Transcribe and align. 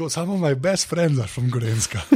Tako, 0.00 0.10
samo 0.10 0.36
moj 0.36 0.54
best 0.54 0.88
friend 0.88 1.18
je 1.18 1.26
from 1.26 1.50
Gorenska. 1.50 2.00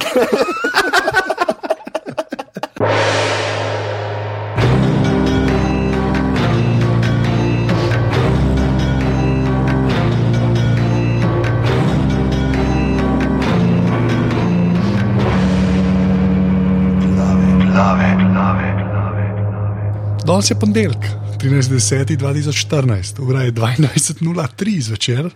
Danes 20.27 20.51
je 20.51 20.55
ponedeljek, 20.61 20.96
13.10.2014, 20.96 23.21
ura 23.21 23.43
je 23.43 23.53
22.03 23.53 24.80
zvečer. 24.80 25.30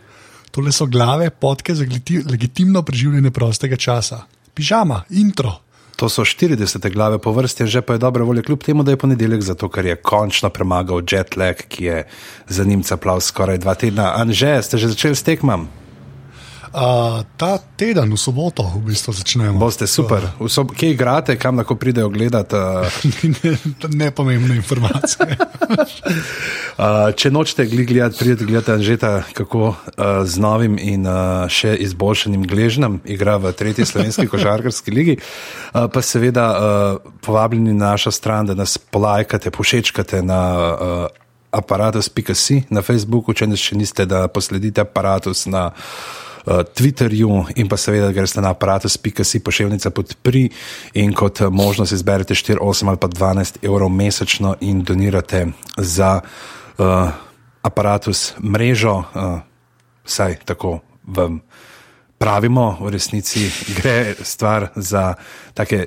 Tole 0.59 0.73
so 0.73 0.87
glave, 0.87 1.31
podke 1.31 1.75
za 1.75 1.85
legitimno 2.31 2.83
preživljanje 2.83 3.31
prostega 3.31 3.77
časa. 3.77 4.25
Pižama, 4.55 5.05
intro. 5.11 5.53
To 5.97 6.09
so 6.09 6.25
40 6.27 6.91
glave 6.93 7.19
po 7.23 7.31
vrsti, 7.33 7.67
že 7.67 7.83
pa 7.83 7.95
je 7.95 8.03
dobra 8.03 8.25
volja, 8.25 8.43
kljub 8.43 8.65
temu, 8.67 8.83
da 8.83 8.91
je 8.91 8.99
ponedeljek, 8.99 9.43
zato 9.43 9.69
ker 9.69 9.87
je 9.87 9.97
končno 9.97 10.51
premagal 10.51 11.03
jet 11.11 11.37
lag, 11.37 11.63
ki 11.69 11.85
je 11.85 12.01
za 12.49 12.65
njim 12.65 12.83
caplal 12.83 13.21
skoraj 13.21 13.59
dva 13.59 13.75
tedna. 13.75 14.13
Anže, 14.19 14.59
ste 14.63 14.79
že 14.79 14.89
začeli 14.89 15.15
s 15.15 15.23
tekmam? 15.23 15.69
Uh, 16.69 17.25
ta 17.41 17.57
teden, 17.57 18.13
v 18.13 18.21
soboto, 18.21 18.61
v 18.61 18.93
bistvu 18.93 19.17
začnemo. 19.17 19.57
Boste 19.57 19.89
super. 19.89 20.21
Sob 20.53 20.77
Kje 20.77 20.93
igrate, 20.93 21.33
kam 21.41 21.57
lahko 21.57 21.81
pridejo 21.81 22.13
gledati? 22.13 22.53
Uh, 22.53 22.85
Nepomembne 24.01 24.61
informacije. 24.61 25.33
uh, 26.77 27.09
če 27.17 27.33
nočete 27.33 27.65
gledati, 27.65 28.21
pridete 28.21 28.45
gledati 28.45 28.73
Anžeta, 28.77 29.25
kako 29.33 29.73
uh, 29.73 29.77
z 30.29 30.37
novim 30.37 30.77
in 30.77 31.09
uh, 31.09 31.49
še 31.49 31.73
izboljšanim 31.89 32.45
gležnjem 32.45 33.01
igra 33.09 33.39
v 33.41 33.57
tretji 33.57 33.89
slovenski 33.89 34.29
košarkarski 34.33 34.93
ligi. 34.93 35.17
Uh, 35.73 35.89
pa 35.89 36.05
seveda 36.05 36.47
uh, 36.53 37.13
povabljeni 37.25 37.73
na 37.73 37.97
našo 37.97 38.13
stran, 38.13 38.45
da 38.45 38.55
nas 38.55 38.77
polajkate, 38.77 39.51
pošečkate 39.51 40.23
na. 40.23 40.43
Uh, 40.77 41.25
Aparatus.si 41.49 42.59
na 42.69 42.83
Facebooku, 42.85 43.33
če 43.33 43.47
še 43.57 43.73
niste, 43.81 44.05
da 44.05 44.27
posledite 44.29 44.83
aparatus 44.85 45.47
na 45.49 45.71
uh, 45.73 46.28
Twitterju 46.47 47.45
in 47.57 47.69
pa 47.69 47.77
seveda 47.77 48.13
greste 48.13 48.41
na 48.41 48.51
aparatus.si 48.51 49.41
pošiljnica 49.41 49.91
podpri 49.91 50.49
in 50.95 51.13
kot 51.13 51.41
možnost 51.51 51.93
izberete 51.93 52.35
4, 52.35 52.59
8 52.61 52.89
ali 52.89 52.97
pa 52.97 53.09
12 53.09 53.59
evrov 53.63 53.89
mesečno 53.89 54.57
in 54.61 54.83
donirate 54.83 55.47
za 55.77 56.21
uh, 56.21 57.11
aparatus 57.63 58.33
mrežo, 58.43 58.95
uh, 58.95 59.41
vsaj 60.05 60.37
tako 60.45 60.79
vam 61.07 61.41
pravimo, 62.19 62.77
v 62.81 62.91
resnici 62.91 63.51
gre 63.77 64.15
stvar 64.23 64.69
za 64.77 65.15
take. 65.55 65.87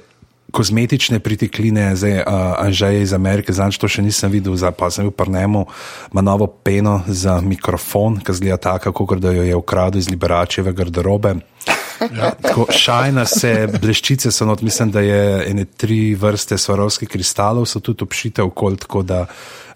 Kozmetične 0.52 1.20
pritikline, 1.24 1.96
zdaj 1.96 2.22
uh, 2.22 2.60
Anžej 2.60 3.02
iz 3.02 3.14
Amerike, 3.14 3.54
zdaj 3.56 3.78
to 3.80 3.88
še 3.88 4.04
nisem 4.04 4.32
videl, 4.32 4.56
zdaj 4.60 4.76
pa 4.78 4.92
sem 4.92 5.08
bil 5.08 5.16
prnemo, 5.16 5.66
ima 6.12 6.24
novo 6.26 6.48
peno 6.48 7.02
za 7.08 7.40
mikrofon, 7.42 8.20
ki 8.20 8.36
zgleda 8.36 8.58
tako, 8.76 9.06
kot 9.06 9.24
da 9.24 9.32
jo 9.32 9.46
je 9.48 9.56
ukradel 9.56 10.04
iz 10.04 10.10
liberačeve 10.12 10.74
garderobe. 10.76 11.40
Ja. 12.02 12.32
Tako, 12.34 12.66
šajna 12.74 13.26
se, 13.30 13.68
bleščice 13.82 14.32
so 14.34 14.46
not, 14.50 14.64
mislim, 14.66 14.92
da 14.92 15.04
je 15.06 15.22
ene 15.52 15.66
tri 15.66 16.16
vrste 16.18 16.58
svarovskih 16.58 17.10
kristalov, 17.10 17.68
so 17.70 17.80
tudi 17.80 18.04
obšite 18.04 18.42
okol, 18.42 18.76
tako 18.82 19.04
da 19.04 19.26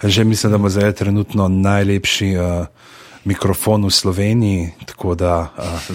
že 0.04 0.24
mislim, 0.24 0.52
da 0.52 0.58
ima 0.58 0.70
zdaj 0.70 0.92
trenutno 0.92 1.48
najlepši. 1.48 2.36
Uh, 2.38 2.94
Mikrofon 3.26 3.86
v 3.86 3.92
Sloveniji, 3.92 4.70
tako 4.86 5.16
da 5.16 5.50
uh, 5.50 5.90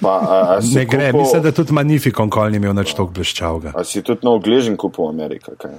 Pa, 0.00 0.08
a, 0.10 0.36
a 0.56 0.60
ne 0.64 0.84
gre. 0.84 1.10
kupil- 1.12 1.20
Mislim, 1.20 1.42
da 1.42 1.52
tudi 1.52 1.72
Magnificon 1.72 2.30
kol 2.30 2.48
ni 2.48 2.56
imel 2.56 2.72
nič 2.72 2.94
tako 2.96 3.12
bleščavega. 3.12 3.72
A 3.76 3.84
si 3.84 4.00
tudi 4.02 4.24
nov 4.24 4.40
gležen 4.40 4.76
kupil 4.76 5.04
v 5.04 5.08
Ameriki? 5.10 5.52
kaj? 5.58 5.76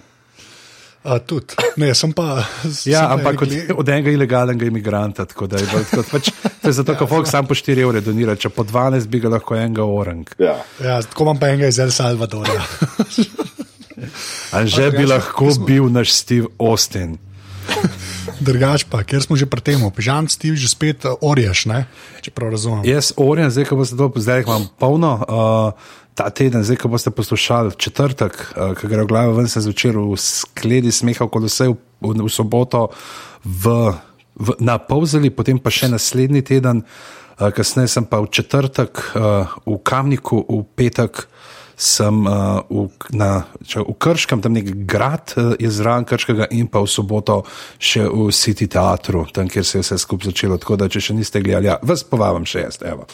Uh, 1.01 1.17
tudi. 1.17 1.57
Ne, 1.81 1.95
sem 1.97 2.13
pa. 2.13 2.45
sem 2.69 2.93
Ja, 2.93 3.07
pa 3.09 3.17
ampak 3.17 3.41
od, 3.41 3.49
od 3.73 3.89
enega 3.89 4.13
ilegalnega 4.13 4.65
imigranta. 4.65 5.25
Tako 5.25 5.47
da 5.49 5.57
je 5.57 5.65
bolj 5.65 5.87
tako, 5.89 6.03
pač, 6.11 6.29
to 6.61 6.69
je 6.69 6.77
zato, 6.77 6.93
ker 6.93 7.09
folk 7.09 7.25
sam 7.25 7.49
po 7.49 7.57
4 7.57 7.81
evre 7.81 8.01
donira, 8.05 8.35
če 8.37 8.53
po 8.53 8.61
12 8.61 9.09
bi 9.09 9.17
ga 9.19 9.33
lahko 9.33 9.57
enega 9.57 9.81
orang. 9.81 10.29
Ja. 10.37 10.59
Ja, 10.77 11.01
tako 11.01 11.25
imam 11.25 11.41
pa 11.41 11.49
enega 11.49 11.67
iz 11.67 11.81
El 11.81 11.89
Salvadorja. 11.89 12.61
Anže 14.57 14.91
bi 14.91 15.05
lahko 15.05 15.49
bil 15.65 15.89
naš 15.89 16.13
Steve 16.13 16.47
Austin. 16.59 17.17
Drugač 18.45 18.85
pa, 18.89 19.03
ker 19.05 19.21
smo 19.23 19.37
že 19.37 19.49
pri 19.49 19.61
tem, 19.61 19.81
pižam 19.93 20.27
ti 20.27 20.53
že 20.55 20.69
spet 20.69 21.05
uh, 21.05 21.17
orješ, 21.21 21.65
ne? 21.69 21.85
če 22.21 22.33
prav 22.33 22.53
razumem. 22.53 22.85
Jaz, 22.85 23.13
Orjan, 23.17 23.51
zdaj, 23.53 23.69
ko 23.69 23.79
boste 23.79 23.97
to, 23.97 24.11
zdaj 24.17 24.45
imam 24.45 24.69
polno. 24.79 25.13
Uh, 25.25 25.97
Ta 26.11 26.27
teden, 26.27 26.59
zdaj, 26.59 26.75
ko 26.75 26.89
boste 26.91 27.07
poslušali 27.07 27.71
četrtek, 27.79 28.35
uh, 28.35 28.75
ki 28.75 28.89
gre 28.91 29.05
v 29.07 29.09
glavo, 29.09 29.37
ven 29.39 29.47
sem 29.47 29.63
zvečer 29.63 29.95
v 29.95 30.19
skledi 30.19 30.91
smeha, 30.91 31.23
kot 31.23 31.47
vse 31.47 31.71
v, 31.71 31.77
v, 32.03 32.11
v 32.19 32.27
soboto 32.27 32.91
v, 33.47 33.95
v, 34.35 34.57
na 34.59 34.75
Povzeli, 34.75 35.31
potem 35.31 35.55
pa 35.55 35.71
še 35.71 35.87
naslednji 35.87 36.43
teden, 36.43 36.83
uh, 36.83 37.47
kasneje 37.55 37.95
sem 37.95 38.05
pa 38.05 38.19
v 38.19 38.27
četrtek 38.27 38.91
uh, 39.15 39.55
v 39.63 39.79
Kamniku, 39.87 40.43
v 40.43 40.67
petek 40.75 41.25
sem 41.81 42.13
uh, 42.29 42.61
v, 42.69 42.85
na, 43.17 43.49
če, 43.65 43.81
v 43.81 43.95
Krškem, 43.97 44.41
tam 44.45 44.53
nek 44.53 44.69
grad 44.85 45.33
uh, 45.33 45.53
je 45.57 45.69
zraven 45.73 46.05
Krškega 46.05 46.51
in 46.53 46.69
pa 46.69 46.77
v 46.83 46.89
soboto 46.91 47.41
še 47.81 48.05
v 48.05 48.29
City 48.29 48.69
Teatru, 48.69 49.25
tam, 49.33 49.49
kjer 49.49 49.65
se 49.65 49.79
je 49.79 49.85
vse 49.87 49.97
skupaj 50.03 50.29
začelo. 50.29 50.59
Tako 50.61 50.77
da, 50.77 50.85
če 50.91 51.01
še 51.09 51.17
niste 51.17 51.41
gledali, 51.41 51.71
ja, 51.71 51.79
vas 51.81 52.05
povabim 52.05 52.45
še 52.45 52.67
jaz. 52.67 52.77
Evo. 52.85 53.07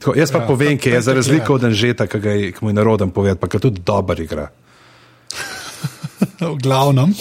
Tako, 0.00 0.16
jaz 0.16 0.32
pa 0.32 0.40
Ja, 0.40 0.48
povem, 0.48 0.80
ki 0.80 0.94
je 0.96 1.02
za 1.04 1.12
razliko 1.16 1.58
od 1.58 1.68
Anžeta, 1.68 2.08
ki 2.08 2.22
ga 2.24 2.32
je 2.32 2.54
ki 2.56 2.64
mu 2.64 2.72
je 2.72 2.78
naroden 2.80 3.12
povedati, 3.12 3.40
pa 3.44 3.50
ki 3.52 3.60
tudi 3.60 3.84
dober 3.84 4.24
igra. 4.24 4.48
V 6.40 6.56
glavnem. 6.64 7.12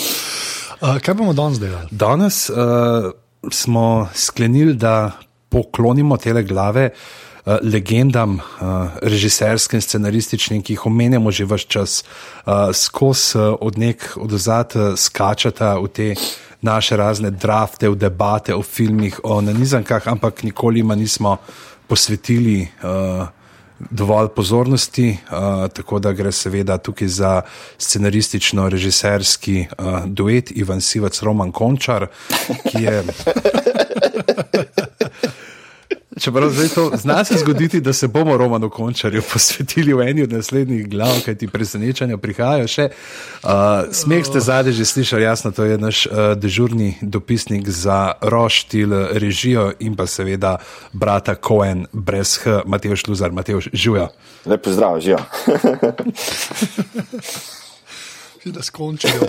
Uh, 0.79 0.97
kaj 1.03 1.19
bomo 1.19 1.35
danes 1.35 1.59
delali? 1.59 1.91
Danes 1.91 2.47
uh, 2.47 3.11
smo 3.51 4.07
sklenili, 4.15 4.79
da 4.79 5.11
poklonimo 5.51 6.15
tele 6.17 6.47
glave 6.47 6.89
uh, 6.89 7.23
legendam, 7.45 8.39
uh, 8.39 8.89
režiserskim, 9.01 9.81
scenarističnim, 9.81 10.61
ki 10.63 10.73
jih 10.73 10.85
omenjamo 10.85 11.31
že 11.31 11.45
vse 11.45 11.67
čas, 11.67 12.03
uh, 12.45 12.71
skozi 12.73 13.37
uh, 13.37 13.55
od 13.61 13.77
nek 13.77 14.17
odzad 14.17 14.75
uh, 14.75 14.95
skačata 14.95 15.75
v 15.79 15.87
te 15.87 16.15
naše 16.61 16.97
razne 16.97 17.31
drafte, 17.31 17.89
v 17.89 17.95
debate 17.95 18.55
o 18.55 18.63
filmih, 18.63 19.19
o 19.23 19.41
nanizankah, 19.41 20.07
ampak 20.07 20.43
nikoli 20.43 20.79
jima 20.79 20.95
nismo 20.95 21.37
posvetili. 21.87 22.67
Uh, 22.83 23.27
dovolj 23.89 24.27
pozornosti, 24.35 25.17
uh, 25.27 25.67
tako 25.67 25.99
da 25.99 26.13
gre 26.13 26.31
seveda 26.31 26.77
tukaj 26.77 27.07
za 27.07 27.41
scenaristično-režiserski 27.77 29.65
uh, 29.77 30.05
duet 30.05 30.51
Ivan 30.55 30.81
Sivac, 30.81 31.21
Roman 31.21 31.51
Končar, 31.51 32.07
ki 32.71 32.83
je. 32.83 33.03
Čeprav 36.19 36.49
zdaj 36.49 36.67
to 36.67 36.91
zna 36.95 37.23
se 37.23 37.37
zgoditi, 37.37 37.81
da 37.81 37.93
se 37.93 38.07
bomo 38.07 38.37
Romanu 38.37 38.69
Končarju 38.69 39.21
posvetili 39.33 39.93
v 39.93 40.01
eni 40.01 40.23
od 40.23 40.31
naslednjih 40.31 40.89
glav, 40.89 41.21
kaj 41.25 41.35
ti 41.35 41.47
presenečanja 41.47 42.17
prihajajo 42.17 42.67
še. 42.67 42.89
Uh, 43.43 43.49
smeh 43.91 44.25
ste 44.25 44.39
zadaj 44.39 44.73
že 44.73 44.85
slišali, 44.85 45.23
jasno, 45.23 45.51
to 45.51 45.63
je 45.63 45.77
naš 45.77 46.05
uh, 46.05 46.33
dežurni 46.37 46.97
dopisnik 47.01 47.69
za 47.69 48.13
roštil, 48.21 48.93
režijo 49.17 49.71
in 49.79 49.95
pa 49.95 50.07
seveda 50.07 50.57
brata 50.93 51.35
Cohen 51.35 51.87
brez 51.91 52.37
H, 52.43 52.61
Matej 52.65 52.95
Šluzar, 52.95 53.31
Matej 53.31 53.73
Žuja. 53.73 54.09
Lep 54.45 54.63
pozdrav, 54.63 54.99
živijo. 54.99 55.19
Da 58.45 58.61
skončijo. 58.61 59.13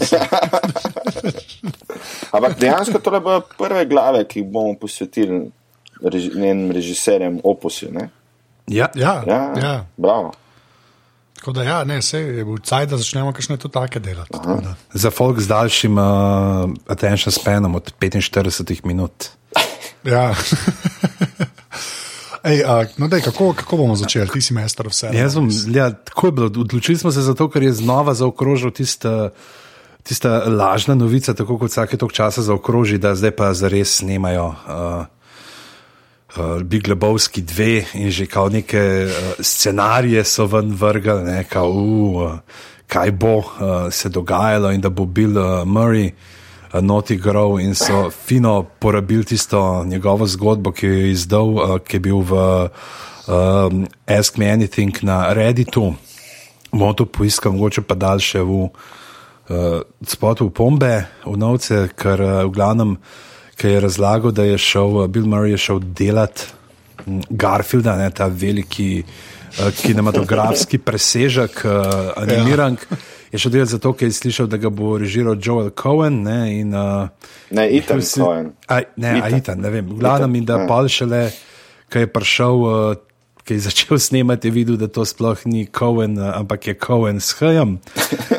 Ampak 2.34 2.58
dejansko 2.58 2.98
to 2.98 3.10
bodo 3.10 3.40
prve 3.58 3.86
glave, 3.86 4.24
ki 4.26 4.40
jih 4.40 4.48
bomo 4.50 4.74
posvetili 4.74 5.50
reži, 6.04 6.30
njenim 6.34 6.70
režiserjem 6.70 7.40
Opusu. 7.44 7.86
Ne? 7.92 8.08
Ja, 8.66 8.88
Ja, 8.94 9.24
Ja, 9.26 9.52
ja. 9.62 9.86
bravo. 9.96 10.32
Tako 11.36 11.52
da, 11.52 11.62
ja, 11.62 11.84
ne, 11.84 12.02
se 12.02 12.20
je 12.20 12.44
bil 12.44 12.56
caj, 12.64 12.86
da 12.86 12.96
začnemo 12.96 13.32
kakšne 13.32 13.56
to 13.56 13.68
take 13.68 14.00
delati. 14.00 14.32
tako 14.32 14.60
da. 14.62 14.74
za 14.92 15.10
folk 15.10 15.40
z 15.40 15.48
daljšim 15.48 15.98
uh, 15.98 16.04
attention 16.88 17.32
spanom 17.32 17.74
od 17.74 17.92
45 18.00 18.84
minut. 18.84 19.12
Ja. 20.04 20.34
Ej, 22.44 22.60
a, 22.64 22.84
no, 23.00 23.08
dej, 23.08 23.22
kako, 23.24 23.54
kako 23.56 23.76
bomo 23.76 23.96
začeli, 23.96 24.28
ti 24.28 24.40
si 24.40 24.52
mester 24.52 24.84
vse. 24.88 25.08
Jaz 25.16 25.34
bom, 25.34 25.48
ja, 25.72 25.92
tako 25.92 26.26
je 26.26 26.32
bilo. 26.32 26.46
Odločili 26.46 26.98
smo 26.98 27.12
se 27.12 27.22
zato, 27.24 27.48
ker 27.48 27.62
je 27.62 27.72
znova 27.72 28.14
zaokrožil 28.14 28.70
tista, 28.70 29.30
tista 30.02 30.44
lažna 30.44 30.94
novica, 30.94 31.34
tako 31.34 31.56
kot 31.58 31.70
vsake 31.72 31.96
tok 31.96 32.12
časa 32.12 32.42
zaokroži, 32.44 32.98
da 32.98 33.14
zdaj 33.16 33.30
pa 33.30 33.54
zares 33.56 33.96
snemajo. 33.96 34.46
Uh, 34.46 35.06
Uh, 36.34 36.62
Big 36.62 36.88
Lebowski 36.88 37.42
dve 37.42 37.84
in 37.94 38.10
že 38.10 38.26
kao 38.26 38.48
neke 38.48 39.06
uh, 39.06 39.38
scenarije 39.38 40.24
so 40.24 40.46
ven 40.46 40.74
vrgli, 40.74 41.22
ne, 41.24 41.44
kao, 41.44 41.70
uh, 41.70 42.32
kaj 42.86 43.10
bo 43.10 43.36
uh, 43.38 43.44
se 43.90 44.08
dogajalo 44.08 44.72
in 44.72 44.80
da 44.80 44.90
bo 44.90 45.04
Bill 45.06 45.38
uh, 45.38 45.62
Murray 45.62 46.10
uh, 46.10 46.80
noti 46.82 47.16
grov 47.16 47.60
in 47.60 47.74
so 47.74 48.10
fino 48.10 48.62
porabili 48.78 49.24
tisto 49.24 49.84
njegovo 49.84 50.26
zgodbo, 50.26 50.72
ki 50.72 50.86
jo 50.86 50.92
je 50.92 51.10
izdal, 51.10 51.54
uh, 51.54 51.78
ki 51.78 51.96
je 51.96 52.00
bil 52.00 52.18
v 52.18 52.32
um, 53.26 53.86
Ask 54.06 54.36
Me 54.36 54.50
Anything 54.50 55.02
na 55.02 55.32
Redditu. 55.32 55.94
Bomo 56.72 56.92
to 56.92 57.06
poiskali, 57.06 57.54
mogoče 57.54 57.82
pa 57.82 57.94
daljše 57.94 58.42
v 58.42 58.50
uh, 58.50 58.70
spotu 60.02 60.50
pombe, 60.50 61.04
v 61.24 61.36
novce, 61.36 61.88
ker 61.94 62.20
uh, 62.20 62.42
v 62.44 62.50
glavnem, 62.50 62.98
ki 63.56 63.68
je 63.68 63.80
razlagal, 63.80 64.32
da 64.34 64.44
je 64.44 64.58
šel, 64.58 64.96
uh, 64.96 65.06
Bill 65.06 65.26
Murray 65.26 65.54
je 65.54 65.62
šel 65.66 65.78
delat 65.78 66.46
mm, 67.06 67.20
Garfielda, 67.30 67.96
ne, 67.96 68.10
ta 68.10 68.26
veliki 68.26 69.04
uh, 69.04 69.70
kinematografski 69.82 70.78
presežek, 70.78 71.62
uh, 71.64 72.12
animiran. 72.16 72.78
Ja. 72.90 72.96
Je 73.32 73.38
šel 73.38 73.52
delati 73.52 73.70
zato, 73.70 73.92
ker 73.92 74.08
je 74.08 74.18
slišal, 74.20 74.46
da 74.46 74.56
ga 74.62 74.70
bo 74.70 74.98
režiral 74.98 75.38
Joel 75.42 75.70
Cohen. 75.70 76.22
Ne, 76.22 76.60
in, 76.60 76.74
uh, 76.74 77.08
ne, 77.50 77.66
Ethan 77.76 78.02
si, 78.02 78.20
Cohen. 78.20 78.52
A, 78.68 78.82
ne, 78.96 79.16
Ethan. 79.18 79.38
Ethan, 79.38 79.64
ne 79.64 79.70
vem. 79.70 79.96
Glavno, 79.98 80.30
in 80.36 80.44
da 80.44 80.60
ja. 80.62 80.68
pa 80.70 80.84
šele, 80.88 81.26
ki 81.90 82.06
je 82.06 82.12
prišel. 82.14 82.62
Uh, 82.62 82.94
ki 83.44 83.54
je 83.54 83.60
začel 83.60 83.98
snemati, 83.98 84.48
je 84.48 84.52
videl, 84.52 84.76
da 84.80 84.88
to 84.88 85.04
sploh 85.04 85.36
ni 85.44 85.66
Cohen, 85.66 86.16
ampak 86.18 86.66
je 86.66 86.74
Cohen 86.74 87.20
s 87.20 87.36
Hajem. 87.36 87.76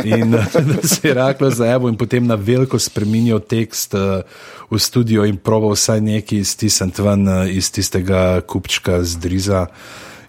In 0.03 0.31
da 0.71 0.81
se 0.81 1.07
je 1.07 1.13
reklo 1.13 1.49
za 1.49 1.67
Evo, 1.69 1.89
in 1.89 1.97
potem 1.97 2.25
na 2.27 2.35
veliko 2.35 2.79
spremenil 2.79 3.39
tekst 3.39 3.93
uh, 3.93 4.25
v 4.71 4.79
studio 4.81 5.25
in 5.25 5.37
proval 5.37 5.77
vsaj 5.77 6.01
neki 6.01 6.41
iztisniti 6.41 7.05
ven 7.05 7.29
iz 7.53 7.69
tistega 7.71 8.41
kupčka 8.41 9.03
z 9.03 9.21
Driza. 9.21 9.67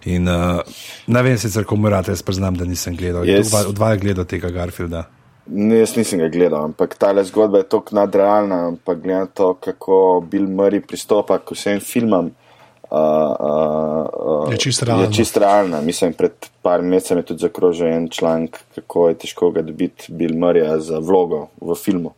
In 0.05 0.29
uh, 0.29 0.61
ne 1.07 1.21
vem, 1.25 1.37
sicer 1.41 1.65
komu 1.65 1.89
rade, 1.89 2.13
jaz 2.13 2.21
priznam, 2.21 2.55
da 2.55 2.65
nisem 2.65 2.95
gledal. 2.95 3.25
Yes. 3.25 3.51
Odvaj 3.51 3.97
gledal 3.97 4.29
tega 4.29 4.53
Garfielda. 4.53 5.07
Ne, 5.47 5.81
jaz 5.81 5.97
nisem 5.97 6.21
ga 6.21 6.29
gledal, 6.29 6.69
ampak 6.69 6.93
ta 7.01 7.15
zgodba 7.23 7.65
je 7.65 7.71
tako 7.73 7.97
nadrealna. 7.97 8.67
Ampak 8.67 9.01
gledam 9.01 9.27
to, 9.33 9.53
kako 9.57 10.21
Bill 10.31 10.45
Murray 10.45 10.85
pristopa 10.85 11.39
k 11.41 11.57
vsem 11.57 11.81
filmom 11.81 12.29
uh, 12.29 12.46
uh, 12.91 14.51
je 14.51 14.57
čisto 14.57 14.85
realna. 14.85 15.11
Čist 15.11 15.37
realna. 15.37 15.81
Mislim, 15.81 16.13
pred 16.13 16.31
par 16.61 16.81
meseci 16.81 17.13
je 17.19 17.25
tudi 17.31 17.41
zakrožil 17.41 17.87
en 17.87 18.09
članek, 18.09 18.59
kako 18.75 19.07
je 19.09 19.17
težko 19.23 19.51
ga 19.51 19.61
dobiti 19.61 20.13
Bill 20.13 20.35
Murray 20.35 20.79
za 20.79 20.99
vlogo 20.99 21.47
v 21.61 21.75
filmu. 21.75 22.13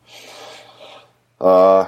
Uh, 1.39 1.87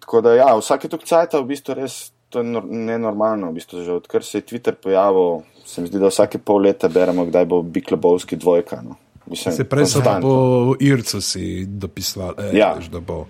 tako 0.00 0.20
da, 0.20 0.34
ja, 0.34 0.52
vsake 0.58 0.88
tok 0.88 1.04
cajta 1.04 1.40
v 1.40 1.52
bistvu 1.54 1.78
res. 1.78 2.10
To 2.28 2.42
je 2.44 2.44
nenormalno, 2.44 3.48
v 3.48 3.56
bistvu, 3.56 3.80
že 3.84 3.92
odkar 4.02 4.24
se 4.24 4.38
je 4.38 4.44
Twitter 4.44 4.74
pojavil, 4.76 5.46
se 5.64 5.80
mi 5.80 5.88
zdi, 5.88 5.96
da 5.96 6.10
vsake 6.12 6.36
pol 6.38 6.60
leta 6.66 6.88
beremo, 6.92 7.24
kdaj 7.24 7.46
bo 7.48 7.62
Big 7.62 7.88
Lebowski 7.88 8.36
dvojka. 8.36 8.82
No. 8.84 8.98
Mislim, 9.30 9.54
se 9.54 9.64
prej 9.64 9.86
so 9.86 10.02
po 10.20 10.74
Ircu 10.80 11.20
si 11.20 11.64
dopisovali, 11.66 12.34
eh, 12.38 12.58
ja. 12.58 12.76
da 12.92 13.00
bo. 13.00 13.24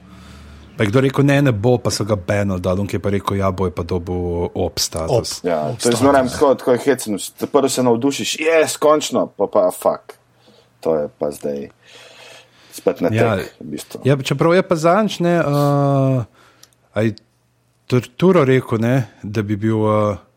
Pa 0.78 0.86
kdo 0.86 1.00
rekel, 1.02 1.26
ne, 1.26 1.40
ne 1.42 1.52
bo, 1.52 1.75
pa 1.82 1.90
so 1.90 2.04
ga 2.06 2.14
beno 2.14 2.60
dal, 2.62 2.78
ki 2.86 2.96
je 2.96 3.02
pa 3.02 3.10
rekel, 3.10 3.40
ja, 3.40 3.50
bo 3.50 3.66
je 3.66 3.75
pa 3.75 3.82
dobo 3.82 4.46
obstal. 4.54 5.10
Ob, 5.10 5.26
ja, 5.42 5.75
to 5.75 5.90
je 5.90 5.98
zelo 5.98 6.12
tako, 6.14 6.52
tako 6.54 6.76
je 6.76 6.82
hecno. 6.84 7.19
Prvo 7.52 7.69
se 7.69 7.82
navdušiš, 7.82 8.36
je, 8.38 8.46
yes, 8.46 8.78
končno, 8.78 9.26
pa 9.26 9.50
pa 9.50 9.69
fuk. 9.75 10.14
To 10.86 10.94
je 10.94 11.08
pa 11.19 11.32
zdaj 11.34 11.66
spet 12.70 13.02
na 13.02 13.10
ja, 13.10 13.34
tek. 13.42 13.58
V 13.58 13.72
bistvu. 13.75 14.00
ja, 14.06 14.14
čeprav 14.22 14.54
je 14.54 14.62
pa 14.62 14.78
zančne, 14.78 15.34
uh, 15.42 16.22
aj 16.94 17.19
Turo 17.88 18.44
rekel, 18.44 18.78
ne, 18.78 19.08
da 19.22 19.42
bi 19.42 19.56
bil. 19.56 19.82
Uh, 19.82 20.27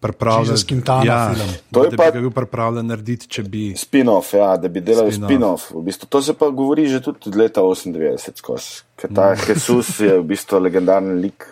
pripravljen. 0.00 0.56
Ja, 1.04 1.34
to 1.72 1.84
je 1.84 1.96
pa 1.96 2.10
bi 2.10 2.20
bil 2.20 2.30
pripravljen 2.30 2.86
narediti, 2.86 3.28
če 3.28 3.42
bi. 3.42 3.62
Spin-off, 3.76 4.34
ja, 4.38 4.52
da 4.56 4.70
bi 4.70 4.82
delal 4.84 5.10
spin-off. 5.14 5.68
Spin 5.68 5.80
v 5.80 5.84
bistvu, 5.90 6.08
to 6.10 6.22
se 6.22 6.34
pa 6.38 6.50
govori 6.54 6.86
že 6.88 7.02
tudi 7.02 7.30
od 7.30 7.36
leta 7.36 7.62
98, 7.62 8.82
ker 8.96 9.14
ta 9.14 9.32
mm. 9.32 9.46
Jesus 9.48 9.94
je 10.00 10.18
v 10.18 10.26
bistvu 10.26 10.62
legendarni 10.62 11.20
lik. 11.22 11.46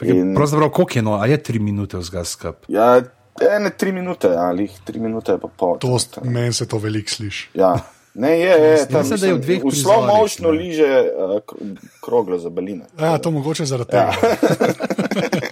In... 0.00 0.34
Pravzaprav, 0.34 0.70
koliko 0.70 0.98
je 0.98 1.02
no, 1.02 1.16
a 1.20 1.26
je 1.26 1.36
tri 1.42 1.58
minute 1.58 1.98
vzgaj 2.00 2.24
skup? 2.24 2.68
Ja, 2.72 3.02
ene 3.40 3.70
tri 3.76 3.92
minute, 3.92 4.30
ali 4.32 4.70
ja, 4.70 4.84
tri 4.84 5.00
minute 5.00 5.36
pa 5.42 5.48
pol. 5.48 5.78
To 5.82 5.98
meni 6.24 6.52
se 6.52 6.68
to 6.68 6.78
veliko 6.78 7.10
sliši. 7.10 7.50
Ja. 7.60 7.74
Ne, 8.14 8.30
je, 8.40 8.50
je, 8.50 8.88
tam, 8.88 9.06
mislim, 9.10 9.30
je 9.30 9.34
v 9.34 9.40
dveh 9.40 9.60
v 9.64 9.70
slow 9.70 10.02
motionu 10.02 10.50
liže 10.50 10.88
uh, 11.14 11.38
kroglo 12.02 12.38
za 12.42 12.50
baline. 12.50 12.90
Ja, 12.98 13.18
to 13.22 13.30
mogoče 13.30 13.66
zaradi 13.70 13.94
tega. 13.94 14.10
Ja. 14.10 15.46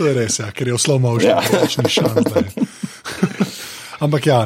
To 0.00 0.06
je 0.08 0.14
res, 0.16 0.38
ja, 0.40 0.46
ker 0.56 0.70
je 0.70 0.74
oslovno 0.74 1.18
že 1.20 1.34
nekaj 1.36 1.88
šans. 1.92 2.30
Ampak 4.04 4.26
ja, 4.26 4.38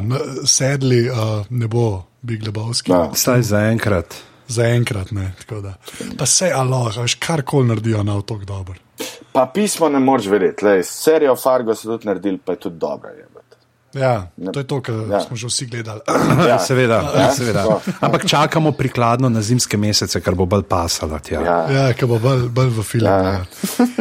sedli 0.51 1.05
uh, 1.07 1.47
ne 1.55 1.69
bo 1.71 2.03
Big 2.27 2.43
Lebowski. 2.43 2.91
No. 2.91 3.13
Staj 3.15 3.45
za 3.47 3.61
enkrat. 3.71 4.17
Za 4.51 4.67
enkrat 4.67 5.13
ne. 5.15 5.31
Pa 6.19 6.27
se 6.27 6.51
aloha, 6.51 7.05
veš, 7.07 7.15
karkoli 7.23 7.71
naredijo 7.71 8.03
na 8.03 8.17
otok 8.19 8.43
dobro. 8.45 8.75
Pa 9.33 9.47
pismo 9.47 9.89
ne 9.89 10.03
moreš 10.03 10.27
verjeti, 10.27 10.83
serijo 10.83 11.37
Fargo 11.37 11.75
so 11.75 11.95
tudi 11.95 12.11
naredili, 12.11 12.39
pa 12.39 12.53
je 12.53 12.67
tudi 12.67 12.79
dobro. 12.83 13.15
Ja, 13.95 14.27
to 14.53 14.61
je 14.61 14.67
to, 14.67 14.81
kar 14.83 14.95
ja. 15.11 15.21
smo 15.23 15.37
že 15.37 15.47
vsi 15.47 15.67
gledali. 15.67 16.01
Ja, 16.51 16.59
seveda, 16.59 16.99
ja, 17.15 17.29
seveda. 17.33 17.65
Ampak 18.01 18.27
čakamo 18.27 18.73
prikladno 18.73 19.29
na 19.29 19.43
zimske 19.43 19.77
mesece, 19.77 20.21
kar 20.21 20.35
bo 20.35 20.47
bolj 20.47 20.67
pasalo. 20.69 21.19
Ja, 21.31 21.41
ja 21.71 21.85
kar 21.95 22.11
bo 22.11 22.19
bolj, 22.19 22.49
bolj 22.51 22.73
v 22.75 22.83
filmu. 22.83 23.09
Ja. 23.09 23.33
Ja. 23.33 23.43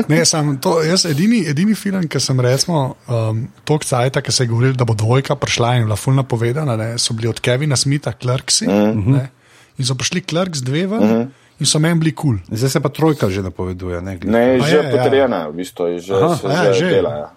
Ne, 0.10 0.26
sam, 0.26 0.58
to, 0.58 0.80
jaz, 0.84 1.06
edini, 1.10 1.44
edini 1.50 1.76
film, 1.78 2.08
ki 2.10 2.20
sem 2.20 2.40
recimo 2.44 2.96
um, 3.08 3.46
tok 3.64 3.86
cajt, 3.86 4.20
ki 4.26 4.34
se 4.34 4.48
je 4.48 4.52
govoril, 4.52 4.76
da 4.78 4.88
bo 4.90 4.98
dvojka 4.98 5.38
prišla 5.40 5.78
in 5.78 5.88
bila 5.88 6.00
fulna 6.00 6.26
povedana, 6.26 6.76
ne, 6.80 6.96
so 6.98 7.14
bili 7.14 7.30
od 7.32 7.40
Kevina 7.44 7.78
Smitha, 7.80 8.14
Klerksi. 8.18 8.68
Mm 8.68 9.06
-hmm. 9.06 9.30
In 9.78 9.86
so 9.86 9.96
prišli 9.96 10.22
Klerks 10.22 10.62
dve 10.62 10.88
ven. 10.88 11.00
Mm 11.00 11.14
-hmm. 11.14 11.32
In 11.60 11.66
so 11.66 11.80
meni 11.80 12.00
bili 12.00 12.12
kul. 12.12 12.38
Cool. 12.38 12.58
Zdaj 12.58 12.70
se 12.70 12.80
pa 12.80 12.90
trojka 12.90 13.30
že 13.30 13.42
napoveduje. 13.42 14.02
Ne, 14.02 14.18
ne 14.24 14.40
je 14.40 14.62
že 14.62 14.76
ja. 14.76 14.92
potrjena, 14.92 15.38
ja. 15.38 15.50
v 15.50 15.54
bistvu 15.54 15.86
je 15.86 16.00
že, 16.00 16.14
Aha, 16.14 16.66
ja, 16.66 16.74
že. 16.74 16.90
dela. 16.90 17.10
Ja. 17.10 17.28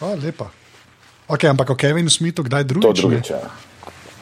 O, 0.00 0.16
lepa. 0.16 0.50
Okay, 1.26 1.50
ampak 1.50 1.70
o 1.70 1.74
Kevinu 1.74 2.10
Smithu, 2.10 2.46
kdaj 2.46 2.64
drugič? 2.64 2.86
To 2.86 2.92
drugič. 2.94 3.34
Ja. 3.34 3.50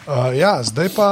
Uh, 0.04 0.32
ja, 0.36 0.60
zdaj 0.64 0.88
pa 0.96 1.08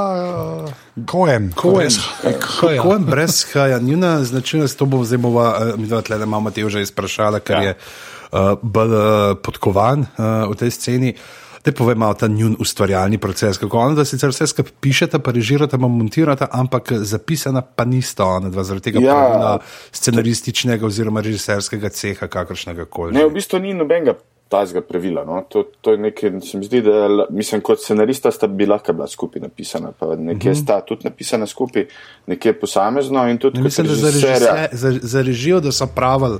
Koen. 1.04 1.52
Uh, 1.52 1.56
Koen, 1.56 2.80
Koen 2.80 3.04
brez 3.04 3.44
haja. 3.52 3.76
Njuna 3.80 4.24
značilnost, 4.24 4.78
to 4.78 4.88
bo 4.88 5.04
zdaj 5.04 5.20
bova, 5.20 5.46
uh, 5.52 5.80
mi 5.80 5.88
dva 5.88 6.00
tlele 6.00 6.26
mama 6.28 6.50
te 6.50 6.64
že 6.68 6.80
izprašala, 6.80 7.40
ker 7.44 7.56
ja. 7.56 7.62
je 7.62 7.72
uh, 7.76 8.56
bolj 8.62 8.92
uh, 8.96 9.04
podkovan 9.44 10.08
uh, 10.08 10.48
v 10.48 10.56
tej 10.56 10.70
sceni. 10.72 11.14
Te 11.62 11.70
povem 11.72 12.00
malo 12.00 12.16
ta 12.18 12.26
njun 12.26 12.56
ustvarjalni 12.58 13.20
proces, 13.22 13.60
kako 13.60 13.78
ono, 13.78 13.94
da 13.94 14.04
sicer 14.04 14.32
vse 14.32 14.48
skupaj 14.50 14.72
pišete, 14.80 15.20
pa 15.22 15.30
režirate, 15.30 15.78
pa 15.78 15.88
montirate, 15.88 16.48
ampak 16.50 16.90
zapisana 17.06 17.62
pa 17.62 17.84
nista 17.84 18.26
ona 18.26 18.50
dva, 18.50 18.64
zaradi 18.64 18.90
tega 18.90 19.04
ja. 19.04 19.58
scenarističnega 19.92 20.88
oziroma 20.88 21.22
režiserskega 21.22 21.92
ceha, 21.94 22.26
kakršnega 22.26 22.88
koli. 22.90 23.14
Ne, 23.14 23.28
v 23.28 23.36
bistvu 23.38 23.62
ni 23.62 23.76
nobenega 23.78 24.16
tazga 24.52 24.82
pravila. 24.84 25.25
No? 25.25 25.40
To, 25.49 25.64
to 25.81 25.94
je 25.96 25.99
nekaj, 25.99 26.34
se 26.44 26.58
mi 26.58 26.69
zdi, 26.69 26.82
da 26.84 27.08
mislim, 27.31 27.60
kot 27.65 27.81
scenarista 27.81 28.31
sta 28.31 28.46
bi 28.46 28.67
lahko 28.69 28.93
bila 28.93 29.08
skupaj 29.08 29.43
napisana, 29.43 29.93
pa 29.98 30.15
nekje 30.17 30.50
mhm. 30.50 30.58
-huh. 30.58 30.62
sta 30.62 30.81
tudi 30.81 31.08
napisana 31.08 31.46
skupaj, 31.46 31.86
nekje 32.26 32.53
posamezno 32.60 33.29
in 33.31 33.38
tudi. 33.38 33.58
Ne, 33.58 33.65
mislim, 33.65 33.86
da 33.86 33.94
za, 33.94 34.06
režise, 34.06 34.69
za, 34.72 34.93
za 35.03 35.22
režijo, 35.22 35.60
da 35.60 35.72
so 35.72 35.88
pravili 35.94 36.38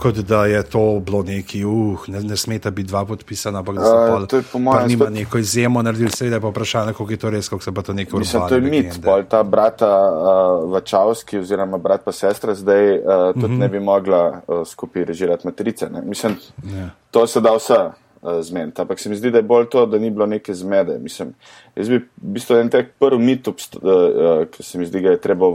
kot 0.00 0.14
da 0.14 0.46
je 0.46 0.62
to 0.62 1.00
bilo 1.04 1.22
neki, 1.22 1.64
uh, 1.64 2.08
ne, 2.08 2.20
ne 2.20 2.36
smeta 2.36 2.70
biti 2.70 2.88
dva 2.88 3.04
podpisana, 3.04 3.58
ampak 3.58 3.76
da 3.76 3.84
se 3.84 4.42
pa 4.52 4.58
nima 4.86 5.04
spet... 5.04 5.14
neko 5.14 5.38
izjemo 5.38 5.82
naredili, 5.82 6.10
seveda 6.10 6.36
je 6.36 6.40
pa 6.40 6.48
vprašanje, 6.48 6.92
kako 6.92 7.10
je 7.10 7.16
to 7.16 7.30
res, 7.30 7.48
kako 7.48 7.62
se 7.62 7.74
pa 7.74 7.82
to 7.82 7.92
neko 7.92 8.16
urejalo. 8.16 8.48
To 8.48 8.54
je 8.54 8.60
mit, 8.60 9.00
pol 9.04 9.24
ta 9.28 9.42
brata 9.42 9.90
uh, 10.10 10.72
Vačavski 10.72 11.38
oziroma 11.38 11.78
brat 11.78 12.04
pa 12.04 12.12
sestra 12.12 12.54
zdaj 12.54 12.98
uh, 12.98 13.02
tudi 13.34 13.44
uh 13.44 13.50
-huh. 13.50 13.58
ne 13.58 13.68
bi 13.68 13.80
mogla 13.80 14.40
uh, 14.46 14.66
skupaj 14.66 15.04
režirati 15.04 15.46
matrice. 15.46 15.90
Ne? 15.90 16.02
Mislim, 16.02 16.36
yeah. 16.62 16.78
Ja. 16.78 16.90
to 17.10 17.26
se 17.26 17.40
da 17.40 17.56
vse. 17.56 17.74
Uh, 18.22 18.40
zmed. 18.40 18.80
Ampak 18.80 19.00
se 19.00 19.08
mi 19.08 19.16
zdi, 19.16 19.30
da 19.30 19.38
je 19.38 19.42
bolj 19.42 19.66
to, 19.70 19.86
da 19.86 19.98
ni 19.98 20.10
bilo 20.10 20.26
neke 20.26 20.54
zmede. 20.54 20.98
Mislim, 20.98 21.34
jaz 21.76 21.88
bi 21.88 21.96
v 21.96 22.04
bistvu 22.16 22.56
en 22.56 22.68
tak 22.68 22.86
prvi 22.98 23.24
mit, 23.24 23.48
uh, 23.48 23.54
uh, 23.54 24.46
ki 24.50 24.62
se 24.62 24.78
mi 24.78 24.86
zdi, 24.86 25.00
da 25.00 25.10
je 25.10 25.20
treba 25.20 25.46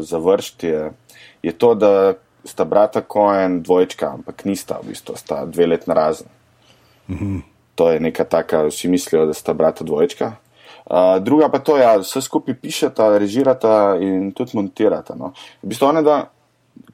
završiti, 0.00 0.66
je, 0.66 0.90
je 1.42 1.52
to, 1.52 1.74
da 1.74 2.12
sta 2.44 2.64
brata 2.64 3.00
Koen 3.00 3.62
dvojčka, 3.62 4.14
ampak 4.18 4.44
nista, 4.44 4.78
v 4.82 4.94
bistvu 4.94 5.16
sta 5.16 5.44
dve 5.46 5.66
let 5.66 5.86
na 5.86 5.94
razen. 5.94 6.28
-hmm. 7.08 7.42
To 7.74 7.90
je 7.90 8.00
neka 8.00 8.24
taka, 8.24 8.66
vsi 8.66 8.88
mislijo, 8.88 9.26
da 9.26 9.34
sta 9.34 9.52
brata 9.52 9.84
dvojčka. 9.84 10.32
Uh, 10.90 11.22
druga 11.22 11.48
pa 11.48 11.58
to, 11.58 11.76
da 11.76 11.82
ja, 11.82 11.96
vse 11.98 12.20
skupaj 12.20 12.54
pišeta, 12.54 13.18
režirata 13.18 13.96
in 14.00 14.32
tudi 14.32 14.56
montirata. 14.58 15.14
No. 15.14 15.32
V 15.62 15.70
bistvu 15.70 15.86
one, 15.86 16.02
da, 16.02 16.30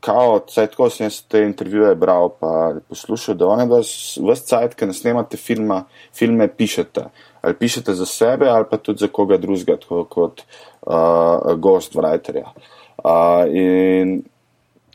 kao, 0.00 0.38
cajt, 0.52 0.74
ko 0.76 0.90
sem 0.90 1.10
te 1.28 1.42
intervjuje 1.46 1.94
bral, 1.94 2.28
pa 2.40 2.74
poslušal, 2.88 3.34
da 3.34 3.46
one, 3.46 3.66
da 3.70 3.80
vse 3.80 4.46
cajt, 4.50 4.76
ki 4.76 4.90
ne 4.90 4.96
snemate 4.96 5.40
filma, 5.40 5.84
filme 6.14 6.48
pišete. 6.48 7.06
Ali 7.42 7.54
pišete 7.54 7.94
za 7.94 8.06
sebe, 8.06 8.50
ali 8.50 8.66
pa 8.70 8.76
tudi 8.76 9.04
za 9.04 9.08
koga 9.08 9.38
drugega, 9.38 9.78
kot 10.10 10.42
uh, 10.42 11.54
gost 11.56 11.94
writerja. 11.96 12.50
Uh, 12.96 13.46
in 13.48 14.20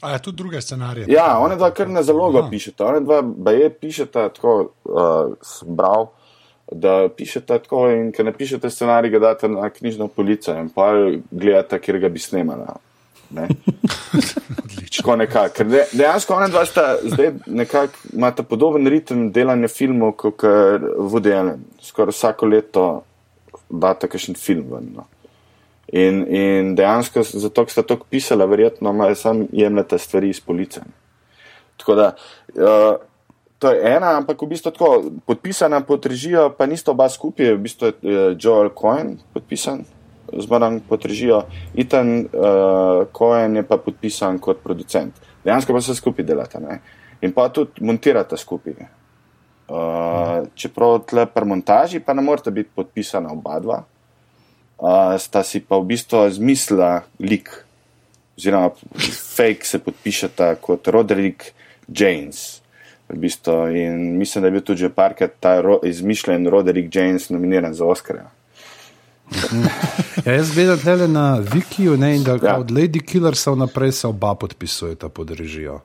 A 0.01 0.11
je 0.11 0.21
tudi 0.21 0.37
druge 0.37 0.61
scenarije? 0.61 1.05
Ja, 1.09 1.37
one 1.39 1.55
dva 1.55 1.71
kar 1.71 1.89
na 1.89 2.03
zalogo 2.03 2.47
pišete. 2.49 2.83
One 2.83 2.99
dva 3.05 3.21
baje 3.21 3.69
pišete 3.69 4.29
tako, 4.35 4.71
uh, 4.85 5.33
sem 5.45 5.75
bral, 5.75 6.09
da 6.71 7.09
pišete 7.17 7.59
tako 7.65 7.87
in 7.91 8.11
ker 8.11 8.25
ne 8.25 8.33
pišete 8.33 8.69
scenarij, 8.69 9.11
ga 9.11 9.19
date 9.19 9.49
na 9.49 9.69
knjižno 9.69 10.07
polico 10.07 10.55
in 10.57 10.69
pa 10.73 10.91
gledate, 11.31 11.79
kjer 11.79 11.99
ga 11.99 12.09
bi 12.09 12.19
snemala. 12.19 12.77
Tako 14.97 15.15
nekako. 15.15 15.53
Ker 15.55 15.67
de, 15.67 15.85
dejansko 15.93 16.35
ona 16.35 16.47
dva 16.51 16.65
sta 16.65 16.97
zdaj 17.03 17.31
nekako 17.45 17.93
imata 18.13 18.43
podoben 18.43 18.87
ritem 18.87 19.29
delanja 19.31 19.67
filmov 19.67 20.11
kot 20.19 20.43
Woody 20.43 21.31
Allen. 21.37 21.63
Skoraj 21.81 22.11
vsako 22.11 22.45
leto 22.51 22.85
data 23.69 24.07
kakšen 24.07 24.35
film 24.35 24.67
ven. 24.73 24.91
No. 24.95 25.07
In, 25.91 26.23
in 26.31 26.75
dejansko 26.75 27.23
zato, 27.23 27.65
ker 27.65 27.73
sta 27.73 27.83
to 27.83 27.97
pisala, 28.09 28.47
verjetno 28.47 28.93
imajo 28.95 29.15
sam 29.15 29.45
jemljete 29.51 29.97
stvari 29.99 30.29
iz 30.29 30.39
police. 30.39 30.81
Tako 31.77 31.95
da, 31.95 32.11
uh, 32.55 32.95
to 33.59 33.71
je 33.71 33.95
ena, 33.95 34.15
ampak 34.17 34.41
v 34.41 34.47
bistvu 34.53 34.71
tako, 34.71 34.91
podpisana 35.27 35.81
pod 35.83 36.05
režijo, 36.05 36.49
pa 36.57 36.65
nista 36.65 36.91
oba 36.91 37.09
skupaj, 37.09 37.53
v 37.53 37.63
bistvu 37.65 37.91
je 37.91 37.93
uh, 37.93 38.37
Joel 38.39 38.71
Cohen 38.77 39.17
podpisan 39.33 39.83
zmaran 40.37 40.79
pod 40.79 41.05
režijo, 41.05 41.43
Ethan 41.75 42.19
uh, 42.19 43.07
Cohen 43.17 43.55
je 43.55 43.63
pa 43.63 43.77
podpisan 43.77 44.39
kot 44.39 44.63
producent. 44.63 45.13
Dejansko 45.43 45.73
pa 45.73 45.81
se 45.81 45.95
skupaj 45.95 46.25
delata 46.25 46.59
ne? 46.59 46.79
in 47.21 47.33
pa 47.33 47.49
tudi 47.49 47.83
montirata 47.85 48.37
skupaj. 48.37 48.73
Uh, 49.71 50.47
čeprav 50.55 50.99
tle 51.07 51.25
pri 51.25 51.45
montaži 51.45 51.99
pa 51.99 52.13
ne 52.13 52.21
morete 52.21 52.51
biti 52.51 52.69
podpisana 52.75 53.31
oba 53.31 53.59
dva, 53.59 53.83
uh, 54.81 55.15
sta 55.21 55.45
si 55.45 55.61
pa 55.61 55.77
v 55.77 55.93
bistvu 55.93 56.25
zmislila 56.33 57.05
lik, 57.21 57.53
oziroma 58.37 58.73
fake 59.13 59.65
se 59.65 59.79
podpišata 59.79 60.55
kot 60.57 60.89
Roderick 60.89 61.53
James. 61.87 62.59
V 63.11 63.19
bistvu. 63.19 63.67
In 63.75 64.17
mislim, 64.17 64.41
da 64.41 64.47
je 64.47 64.51
bil 64.51 64.61
tudi 64.63 64.87
že 64.87 64.89
parkrat 64.89 65.37
ta 65.39 65.61
ro 65.61 65.79
izmišljen 65.83 66.47
Roderick 66.47 66.95
James 66.95 67.29
nominiran 67.29 67.73
za 67.73 67.85
Oscarja. 67.85 68.31
ja, 70.25 70.33
jaz 70.33 70.51
gledam 70.55 70.79
tele 70.79 71.07
na 71.07 71.39
Wikiju 71.39 71.97
ne, 71.97 72.15
in 72.15 72.23
da 72.23 72.39
ja. 72.43 72.57
od 72.59 72.71
Lady 72.71 72.99
Killersa 73.05 73.51
vnaprej 73.51 73.91
se 73.91 74.07
oba 74.07 74.35
podpisujeta 74.35 75.09
pod 75.09 75.31
režijo. 75.31 75.79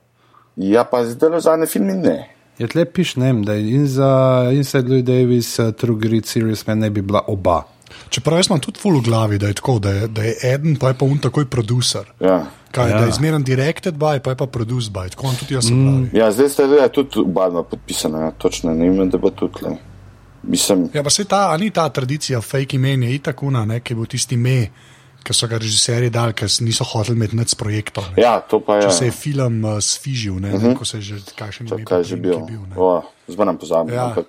Ja, 0.56 0.84
pa 0.84 1.04
zdaj 1.04 1.40
za 1.40 1.56
ne 1.56 1.66
filmi 1.66 1.94
ne. 1.94 2.30
Je 2.58 2.68
tle 2.68 2.84
piš, 2.84 3.16
ne, 3.16 3.32
da 3.44 3.52
je 3.52 3.70
in 3.70 3.86
za 3.86 4.42
Inside 4.52 4.88
Louis 4.88 5.04
Davis, 5.04 5.58
uh, 5.58 5.74
True 5.74 5.98
Grit, 6.00 6.26
Serious 6.26 6.66
Man 6.66 6.78
ne 6.78 6.90
bi 6.90 7.02
bila 7.02 7.22
oba. 7.26 7.62
Čeprav 8.08 8.38
jaz 8.38 8.46
imam 8.46 8.60
tudi 8.60 8.78
full 8.78 8.98
v 8.98 9.02
glavi, 9.02 9.38
da 9.38 9.46
je 9.46 9.54
tako, 9.54 9.78
da 9.78 9.90
je, 9.90 10.08
da 10.08 10.22
je 10.22 10.34
eden, 10.44 10.76
pa 10.76 10.88
je 10.88 10.94
pa 10.94 11.04
un 11.04 11.18
takoj 11.18 11.44
producer. 11.46 12.04
Ja. 12.20 12.46
Kaj, 12.70 12.90
Ja. 12.90 12.98
Da 13.00 13.06
je 13.06 13.12
zmeren 13.12 13.42
directed 13.42 13.94
by, 13.94 14.18
pa 14.18 14.30
je 14.30 14.36
pa 14.36 14.46
produced 14.46 14.92
by. 14.92 15.08
Tako 15.10 15.32
tudi 15.38 15.54
jaz 15.54 15.70
mm. 15.70 16.10
Ja, 16.12 16.30
zdaj 16.30 16.48
ste 16.48 16.66
zdaj 16.66 16.88
tudi 16.90 17.18
oba 17.20 17.62
podpisana, 17.62 18.20
ja, 18.20 18.30
točno 18.32 18.74
ne 18.74 18.90
vem, 18.90 19.10
da 19.10 19.18
bo 19.18 19.30
tudi 19.30 19.62
le. 19.62 19.76
Mislim, 20.42 20.90
Ja, 20.94 21.02
pa 21.02 21.10
se 21.10 21.24
ta, 21.24 21.50
a 21.50 21.56
ni 21.56 21.70
ta 21.70 21.88
tradicija 21.88 22.40
fake 22.40 22.76
imen, 22.76 23.02
je 23.02 23.14
itak 23.14 23.42
una, 23.42 23.64
ne, 23.64 23.80
ki 23.80 23.94
bil 23.94 24.06
tisti 24.06 24.34
ime, 24.34 24.70
ki 25.22 25.34
so 25.34 25.48
ga 25.48 25.58
režiserji 25.58 26.10
dali, 26.10 26.32
ker 26.32 26.46
niso 26.60 26.84
hoteli 26.84 27.16
imeti 27.16 27.36
nič 27.36 27.48
s 27.48 27.54
projektom. 27.54 28.04
ne. 28.16 28.22
ja, 28.22 28.40
to 28.40 28.60
pa 28.60 28.76
je. 28.76 28.82
Če 28.82 28.90
se 28.92 29.04
je 29.04 29.10
film 29.12 29.64
uh, 29.64 29.80
sfižil, 29.80 30.34
ne, 30.36 30.54
uh 30.54 30.62
-huh. 30.62 30.76
ko 30.76 30.84
se 30.84 30.96
je 30.96 31.02
že 31.02 31.14
kakšen 31.36 31.66
ime 31.66 31.84
kaj 31.84 31.98
je 31.98 32.04
že 32.04 32.16
bil. 32.16 32.38
bil, 32.40 32.60
ne. 32.60 32.74
O, 32.76 33.02
Zdaj 33.28 33.46
nam 33.46 33.58
pozabim, 33.58 33.94
Ja. 33.94 33.94
ja. 33.96 34.06
ampak 34.06 34.26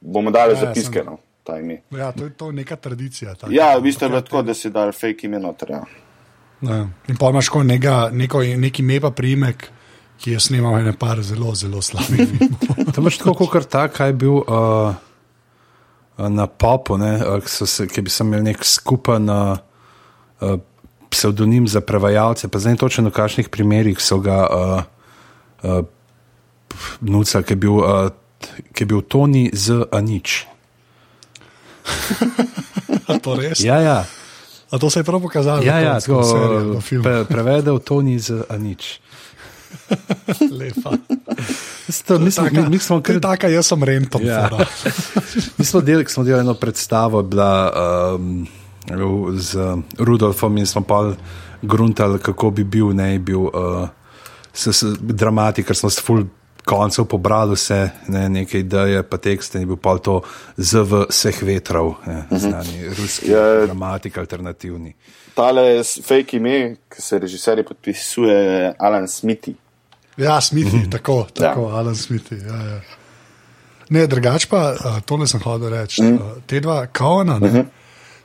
bomo 0.00 0.30
dali 0.30 0.52
Ja, 0.52 0.56
ja, 0.56 0.60
ja, 0.60 0.66
zapiske. 0.66 0.92
sem- 0.94 1.06
No, 1.06 1.18
ta 1.48 1.56
ime. 1.56 1.80
Ja, 1.90 2.12
to 2.12 2.24
je, 2.24 2.30
to 2.32 2.46
je 2.46 2.52
neka 2.54 2.76
tradicija. 2.76 3.32
taka. 3.34 3.48
ja, 3.50 3.72
v 3.72 3.82
bistvu 3.82 4.04
je 4.04 4.10
bilo 4.10 4.20
tako, 4.20 4.42
da 4.42 4.54
si 4.54 4.68
dal 4.70 4.92
fake 4.92 5.24
ime 5.24 5.40
noter. 5.40 5.70
Ja. 5.70 5.82
Ja. 6.60 6.78
In 7.06 7.16
pa 7.16 7.30
imaš 7.30 7.46
tako 7.46 7.62
neka, 7.64 8.10
neko, 8.12 8.42
neki 8.58 8.82
ime 8.82 9.00
pa 9.00 9.10
priimek, 9.10 9.68
ki 10.18 10.32
je 10.32 10.40
snimal 10.40 10.76
ene 10.76 10.92
par 10.92 11.22
zelo, 11.22 11.54
zelo 11.54 11.80
slabih 11.80 12.20
filmov. 12.28 12.92
To 12.92 13.00
imaš 13.00 13.18
tako, 13.18 13.46
kot 13.46 13.66
ta, 13.66 13.86
kaj 13.88 14.08
je 14.08 14.16
bil 14.16 14.36
uh, 14.36 14.92
na 16.18 16.46
popu, 16.46 16.98
ne, 16.98 17.12
uh, 17.16 17.38
ki 17.38 17.48
so 17.48 17.66
se- 17.66 17.86
ki 17.86 18.02
bi 18.02 18.10
se 18.10 18.24
imeli 18.24 18.42
nek 18.44 18.64
skupen 18.66 19.30
uh, 19.30 19.56
uh, 20.40 20.58
psevdonim 21.08 21.64
za 21.64 21.80
prevajalce. 21.80 22.48
Pa 22.48 22.58
zdaj 22.58 22.76
točno 22.76 23.08
v 23.08 23.14
kakšnih 23.14 23.48
primerih 23.48 23.96
so 23.98 24.18
ga 24.18 24.38
uh, 24.42 24.82
uh, 25.62 25.86
nuca, 27.00 27.42
ki 27.42 27.52
je 27.52 27.58
bil. 27.58 27.78
Uh, 27.78 28.08
Ki 28.70 28.84
je 28.84 28.86
bil 28.86 29.00
Toni 29.02 29.50
z 29.50 29.82
Anič. 29.90 30.46
A 33.08 33.18
to 33.18 33.36
res? 33.36 33.60
Ja, 33.64 33.80
ja, 33.80 34.04
A 34.70 34.78
to 34.78 34.90
se 34.90 35.00
je 35.00 35.04
prav 35.04 35.20
pokazalo. 35.20 35.62
ja, 35.62 35.78
ja 35.78 36.00
to, 36.00 36.00
tako, 36.00 36.80
serijo, 36.80 37.02
pre, 37.02 37.24
prevedel 37.24 37.78
Toni 37.78 38.18
z 38.18 38.44
Anič. 38.48 39.00
Lepa. 40.58 40.92
To, 42.06 42.18
mi, 42.18 42.30
smo, 42.30 42.44
mi, 42.52 42.68
mi 42.68 42.78
smo 42.78 43.00
kar 43.02 43.20
taka, 43.20 43.48
jaz 43.48 43.66
sem 43.66 43.82
rentom. 43.84 44.24
Ja. 44.24 44.48
Mi 45.58 45.64
smo 45.64 45.80
delali, 45.80 46.04
smo 46.08 46.24
delali 46.24 46.40
eno 46.40 46.54
predstavo, 46.54 47.22
bila 47.22 47.72
um, 48.16 48.46
z 49.36 49.76
Rudolfom 49.98 50.58
in 50.58 50.66
smo 50.66 50.82
pa 50.82 51.12
gruntali, 51.62 52.18
kako 52.18 52.50
bi 52.50 52.64
bil, 52.64 52.92
ne 52.96 53.18
bi 53.18 53.32
bil 53.32 53.40
uh, 53.40 53.88
s, 54.52 54.66
s, 54.66 54.84
dramatik, 55.00 55.66
ker 55.66 55.76
smo 55.76 55.90
s 55.90 56.00
full 56.00 56.24
koncev 56.68 57.06
pobrali 57.08 57.56
vse, 57.56 57.78
ne, 58.08 58.26
neke 58.28 58.60
ideje, 58.60 59.00
pa 59.02 59.16
tekste, 59.18 59.58
in 59.58 59.68
bil 59.68 59.78
pa 59.80 59.96
to 59.98 60.18
z 60.56 60.82
vseh 60.84 61.38
vetrov, 61.42 61.94
ne, 62.06 62.26
znani 62.30 62.90
ruski 62.92 63.30
Ja. 63.30 63.46
dramatik, 63.64 64.18
alternativni. 64.18 64.92
Tale 65.34 65.64
fake 65.84 66.36
ime, 66.36 66.54
ki 66.90 67.02
se 67.02 67.18
režiserji 67.18 67.64
podpisuje, 67.64 68.34
je 68.36 68.74
Alan 68.78 69.06
Smithy. 69.06 69.54
Ja, 70.18 70.40
Smithi, 70.40 70.76
Mhm. 70.76 70.90
tako, 70.90 71.26
tako 71.32 71.68
ja. 71.70 71.76
Alan 71.76 71.96
Smithi. 71.96 72.34
Ja, 72.36 72.56
ja. 72.66 72.80
Ne, 73.90 74.06
drugač 74.06 74.44
pa, 74.46 74.74
tole 75.06 75.26
sem 75.26 75.40
hodil 75.40 75.70
reči. 75.70 76.02
Mhm. 76.02 76.12
Mm. 76.12 76.16
Uh, 76.16 76.42
te 76.46 76.60
dva 76.60 76.86
kaona, 76.86 77.38
ne, 77.38 77.48
mm 77.48 77.54
-hmm. 77.54 77.66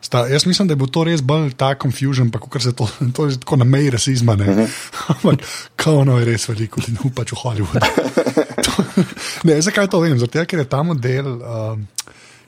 Sta, 0.03 0.25
jaz 0.27 0.45
mislim, 0.45 0.67
da 0.67 0.75
bo 0.75 0.85
to 0.87 1.03
res 1.03 1.21
bolj 1.21 1.53
ta 1.57 1.71
confusion, 1.81 2.27
pa 2.31 2.39
ker 2.39 2.61
se 2.61 2.73
to, 2.73 2.87
to 3.15 3.25
je 3.25 3.39
tako 3.39 3.55
na 3.55 3.65
meji 3.65 3.89
rasizma. 3.89 4.35
Ne. 4.35 4.45
Mm 4.45 4.51
Mhm. 4.51 4.59
-hmm. 4.61 5.11
Ampak 5.15 5.39
kaona 5.75 6.19
je 6.19 6.25
res 6.25 6.47
veliko, 6.49 6.81
ti 6.81 6.91
ne 6.91 7.11
pač 7.15 7.31
v 7.31 7.35
Hollywoodu. 7.35 7.87
To- 8.65 9.03
ne, 9.43 9.61
zakaj 9.61 9.87
to 9.87 9.99
vem? 9.99 10.19
Zato, 10.19 10.45
ker 10.45 10.59
je 10.59 10.65
ta 10.65 10.83
model, 10.83 11.27
um, 11.27 11.87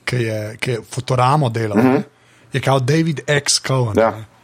ki 0.05 0.15
je, 0.15 0.57
ki 0.59 0.71
je 0.71 0.79
Fotoramo 0.91 1.49
delal, 1.49 1.77
mm 1.77 1.83
-hmm. 1.83 2.03
je 2.53 2.61
kao 2.61 2.79
David 2.79 3.21
X. 3.27 3.59
Cohen. 3.67 3.97
Ja. 3.99 4.11
ne. 4.11 4.34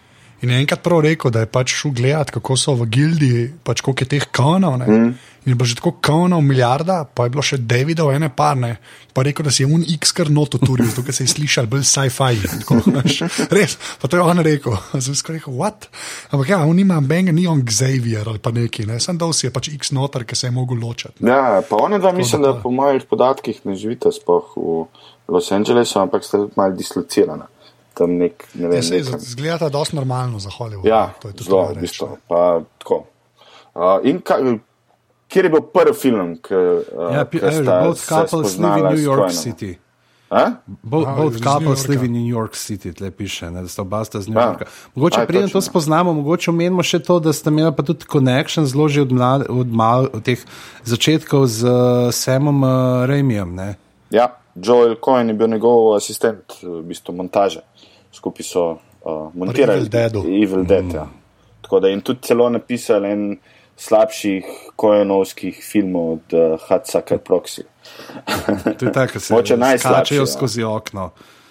In 0.41 0.49
je 0.49 0.57
enkrat 0.57 0.81
prav 0.81 1.03
rekel, 1.05 1.29
da 1.31 1.43
je 1.43 1.49
pač 1.53 1.75
šel 1.77 1.91
gledat, 1.93 2.31
kako 2.33 2.55
so 2.57 2.73
v 2.79 2.87
gildi, 2.89 3.33
pač 3.63 3.83
koliko 3.85 4.07
je 4.07 4.09
teh 4.09 4.23
konov. 4.33 4.79
Mm. 4.81 5.11
In 5.41 5.53
je 5.53 5.57
bilo 5.57 5.65
že 5.69 5.75
tako 5.77 5.91
konov, 6.01 6.41
milijarda, 6.45 7.03
pa 7.05 7.25
je 7.25 7.33
bilo 7.33 7.43
še 7.45 7.59
Davidov, 7.61 8.09
ene 8.13 8.29
parne. 8.33 8.75
Pa 9.13 9.21
je 9.21 9.29
rekel, 9.29 9.45
da 9.45 9.53
si 9.53 9.61
je 9.61 9.69
un 9.69 9.85
X 9.85 10.13
kar 10.17 10.31
noto 10.33 10.57
turil, 10.61 10.89
ker 10.89 11.13
se 11.13 11.27
je 11.27 11.33
slišal 11.33 11.69
bolj 11.69 11.85
sci-fi. 11.85 12.41
Res, 13.57 13.77
pa 14.01 14.09
to 14.09 14.17
je 14.17 14.25
on 14.25 14.41
rekel. 14.45 14.77
Sem 15.05 15.17
skoraj 15.17 15.41
rekel, 15.41 15.53
what? 15.61 15.89
Ampak 16.33 16.53
ja, 16.53 16.63
on 16.65 16.81
ima 16.81 16.97
benga, 17.05 17.33
ni 17.33 17.45
on 17.49 17.61
Xavier 17.61 18.25
ali 18.25 18.41
pa 18.41 18.53
neki, 18.53 18.89
ne. 18.89 18.97
Sem 19.01 19.21
dal 19.21 19.37
si 19.37 19.45
je 19.45 19.53
pač 19.53 19.69
X 19.77 19.93
noter, 19.93 20.25
ki 20.25 20.37
se 20.37 20.49
je 20.49 20.57
mogel 20.57 20.81
ločiti. 20.81 21.21
Ja, 21.25 21.61
pa 21.69 21.85
one 21.85 22.01
dva 22.01 22.13
mislim, 22.17 22.41
da 22.41 22.55
da 22.55 22.65
po 22.65 22.73
mojih 22.73 23.05
podatkih 23.09 23.61
ne 23.69 23.77
živite 23.77 24.09
sploh 24.13 24.57
v 24.57 24.85
Los 25.29 25.53
Angelesu, 25.53 26.01
ampak 26.01 26.25
ste 26.25 26.47
malo 26.57 26.73
dislocirana. 26.73 27.49
Tam 27.93 28.17
nek, 28.17 28.47
ne 28.53 28.67
vem, 28.67 28.75
Ja, 28.75 28.83
se 28.83 28.95
nekam. 28.95 29.19
zgleda 29.19 29.69
dosti 29.69 29.95
normalno 29.95 30.39
za 30.39 30.49
Hollywood. 30.49 30.87
Ja, 30.87 31.13
to 31.19 31.27
je 31.27 31.33
to, 31.33 31.43
zelo, 31.43 31.67
v 31.67 31.81
bistvu. 31.81 32.17
Pa, 32.27 32.41
tako. 32.77 33.03
Uh, 33.73 33.99
in 34.03 34.21
kaj, 34.21 34.41
kjer 35.27 35.45
je 35.45 35.51
bil 35.51 35.61
prvi 35.63 35.93
film, 35.93 36.35
ki 36.37 36.55
uh, 36.55 37.13
Ja, 37.13 37.25
pi- 37.25 37.39
a, 37.39 37.51
both 37.81 37.99
couples 38.01 38.57
live 38.57 38.77
in 38.77 38.85
New 38.85 39.03
York 39.05 39.31
City. 39.31 39.77
A? 40.29 40.45
Both, 40.65 41.07
Aha, 41.07 41.15
both 41.17 41.37
couples 41.39 41.87
live 41.87 42.05
in 42.05 42.13
New 42.13 42.29
York 42.29 42.55
City, 42.55 42.93
tle 42.93 43.11
piše, 43.11 43.51
ne, 43.51 43.61
da 43.61 43.67
sta 43.67 43.81
oba 43.81 43.99
sta 44.05 44.21
z 44.21 44.27
New 44.27 44.39
Ja. 44.39 44.45
Yorka. 44.45 44.65
Mogoče 44.95 45.19
Aj, 45.19 45.27
preden 45.27 45.49
to 45.49 45.59
spoznamo, 45.61 46.13
mogoče 46.13 46.49
omenimo 46.49 46.79
še 46.81 46.99
to, 46.99 47.19
da 47.19 47.33
sta 47.33 47.51
imela 47.51 47.71
pa 47.71 47.83
tudi 47.83 48.07
connection 48.07 48.63
zelo 48.65 48.87
že 48.87 49.01
od, 49.01 49.11
mlad, 49.11 49.43
od, 49.49 49.67
mal, 49.67 50.07
od 50.07 50.23
teh 50.23 50.39
začetkov 50.83 51.47
z 51.47 51.63
uh, 51.63 51.73
Samom 52.11 52.63
uh, 52.63 52.69
Raimijem. 53.05 53.55
ne. 53.55 53.75
Ja, 54.09 54.31
Joel 54.53 54.95
Cohen 54.95 55.27
je 55.27 55.33
bil 55.33 55.47
njegov 55.47 55.95
asistent, 55.95 56.43
v 56.61 56.79
bistvu 56.83 57.11
montaže. 57.13 57.59
Skupaj 58.21 58.45
so 58.45 58.65
uh, 58.71 59.31
montirali 59.33 59.79
Evil 59.81 59.89
Deadu. 59.89 60.21
Evil 60.29 60.63
Dead. 60.63 60.85
Mm. 60.85 60.95
Ja. 60.95 61.07
Tako 61.61 61.79
da 61.79 61.89
in 61.89 62.01
tudi 62.05 62.21
celo 62.27 62.49
napisali 62.49 63.09
en 63.09 63.25
slabših 63.77 64.45
Cohenovskih 64.77 65.57
filmov 65.65 66.11
od 66.13 66.33
uh, 66.37 66.61
Hatsucker 66.67 67.17
Proxy. 67.17 67.65
To 68.77 68.85
je 68.85 68.91
tako, 68.93 69.13
da 69.13 69.19
se 69.19 69.33
Mogoče 69.33 69.57
najslabši, 69.57 69.97
skačejo 69.97 70.21
ja. 70.21 70.25
skozi 70.25 70.63
okno. 70.63 71.09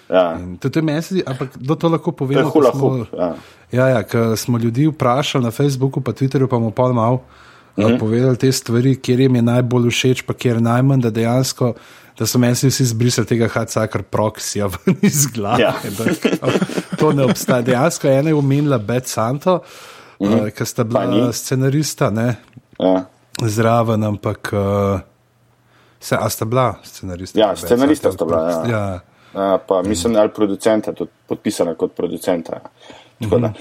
Ja. 0.09 0.39
To, 0.59 0.69
je 0.75 0.81
meni, 0.81 1.23
ampak 1.25 1.57
kdo 1.57 1.75
to 1.75 1.89
lahko 1.89 2.11
pove? 2.11 2.35
To 2.35 2.39
je 2.39 2.45
hula 2.45 2.71
hoop. 2.71 3.07
Ja. 3.17 3.33
Ja, 3.71 3.87
ja, 3.87 4.03
ker 4.03 4.35
smo 4.37 4.57
ljudi 4.57 4.87
vprašali 4.87 5.43
na 5.43 5.51
Facebooku, 5.51 6.01
pa 6.01 6.11
Twitterju, 6.11 6.47
pa 6.47 6.59
bomo 6.59 6.71
pa 6.71 6.91
malo 6.91 7.15
mm 7.15 7.81
Mhm. 7.81 7.87
-hmm. 7.87 7.99
povedali 7.99 8.37
te 8.37 8.51
stvari, 8.51 8.95
kjer 8.95 9.19
jim 9.19 9.35
je 9.35 9.41
najbolj 9.41 9.89
všeč, 9.89 10.21
pa 10.21 10.33
kjer 10.33 10.61
najmanj, 10.61 11.01
da 11.01 11.09
dejansko. 11.09 11.73
Da 12.21 12.27
so 12.29 12.37
meni 12.39 12.53
vsi 12.53 12.85
zbrisali 12.85 13.25
tega 13.27 13.47
Hatsakar 13.49 14.03
proksija 14.03 14.67
ven 14.73 14.97
iz 15.01 15.25
glave. 15.33 15.63
Ja. 15.63 15.73
Da, 15.97 16.51
to 16.99 17.11
ne 17.17 17.23
obstaja. 17.25 17.61
Dejansko 17.65 18.07
ena 18.07 18.29
je 18.29 18.35
omenila 18.35 18.77
Bed 18.77 19.07
Santo, 19.09 19.63
mm 20.19 20.27
-hmm. 20.27 20.43
uh, 20.43 20.49
ki 20.49 20.65
sta 20.65 20.83
Mhm. 20.83 20.89
Bila 20.89 21.05
ni. 21.05 21.33
scenarista 21.33 22.09
ne, 22.09 22.35
Ja. 22.79 23.03
zraven, 23.41 24.03
ampak. 24.03 24.49
Uh, 24.53 24.99
se, 25.99 26.15
a 26.19 26.29
sta 26.29 26.45
bila 26.45 26.75
scenarista? 26.83 27.39
Ja, 27.39 27.47
Bad 27.47 27.57
scenarista 27.57 28.11
Santo, 28.11 28.15
sta 28.17 28.25
bila, 28.25 28.51
ja. 28.51 28.77
ja. 28.77 28.99
Ja, 29.35 29.57
pa 29.67 29.81
mislim, 29.81 30.15
ali 30.15 30.29
producenta, 30.29 30.93
tudi 30.93 31.11
podpisana 31.27 31.75
kot 31.75 31.95
producenta. 31.95 32.59
Tako 33.21 33.37
da. 33.39 33.53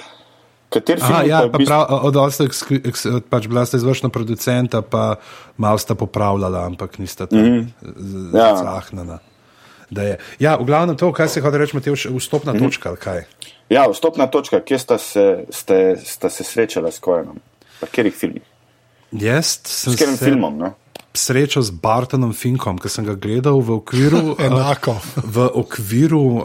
Kateri 0.70 1.00
film 1.00 1.12
Aha, 1.12 1.22
je 1.22 1.28
ja, 1.28 1.40
pa 1.50 1.58
bistvu- 1.58 1.66
prav, 1.66 2.04
od 2.06 2.16
ostalih, 2.16 2.52
pač 3.30 3.46
bila 3.50 3.64
sta 3.66 3.76
izvršna 3.76 4.08
producenta, 4.08 4.82
pa 4.82 5.16
malo 5.56 5.78
sta 5.78 5.94
popravljala, 5.94 6.62
ampak 6.66 6.98
nista 6.98 7.26
tam 7.26 7.38
mm 7.38 7.74
-hmm. 7.82 8.38
Ja. 8.38 8.56
zahnana. 8.56 9.18
Je. 9.90 10.18
Ja, 10.38 10.56
v 10.56 10.64
glavnem 10.64 10.96
to, 10.96 11.12
kaj 11.12 11.28
se 11.28 11.40
hoče 11.40 11.58
reči, 11.58 11.76
Matevž, 11.76 12.06
vstopna 12.06 12.52
mm 12.52 12.56
-hmm. 12.56 12.64
točka, 12.64 12.96
kaj. 12.96 13.24
Ja, 13.68 13.88
vstopna 13.90 14.26
točka, 14.26 14.60
kje 14.60 14.78
sta 14.78 14.98
se, 14.98 15.44
ste, 15.50 15.96
sta 16.04 16.30
se 16.30 16.44
srečala 16.44 16.90
s 16.90 16.98
Kojenom? 16.98 17.40
V 17.76 17.80
katerih 17.80 18.14
filmih? 18.14 18.42
Jaz 19.12 19.58
sem 19.64 19.92
S 19.92 19.96
katerim 19.96 20.16
se 20.16 20.24
filmom? 20.24 20.58
No? 20.58 20.74
Srečal 21.14 21.62
z 21.62 21.70
Bartonom 21.74 22.32
Finkom, 22.32 22.78
ki 22.78 22.88
sem 22.88 23.04
ga 23.04 23.18
gledal 23.18 23.58
v 23.58 23.82
okviru. 23.82 24.34
eh, 24.38 24.46
Enako. 24.46 24.94
V 25.26 25.36
okviru 25.58 26.22
uh, 26.22 26.42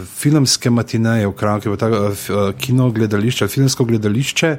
filmske 0.00 0.72
matineje 0.72 1.28
v 1.28 1.34
Kranki, 1.36 1.68
v 1.68 1.76
ta, 1.76 1.88
uh, 1.92 2.52
kino 2.56 2.88
gledališče, 2.92 3.48
filmsko 3.48 3.84
gledališče, 3.84 4.50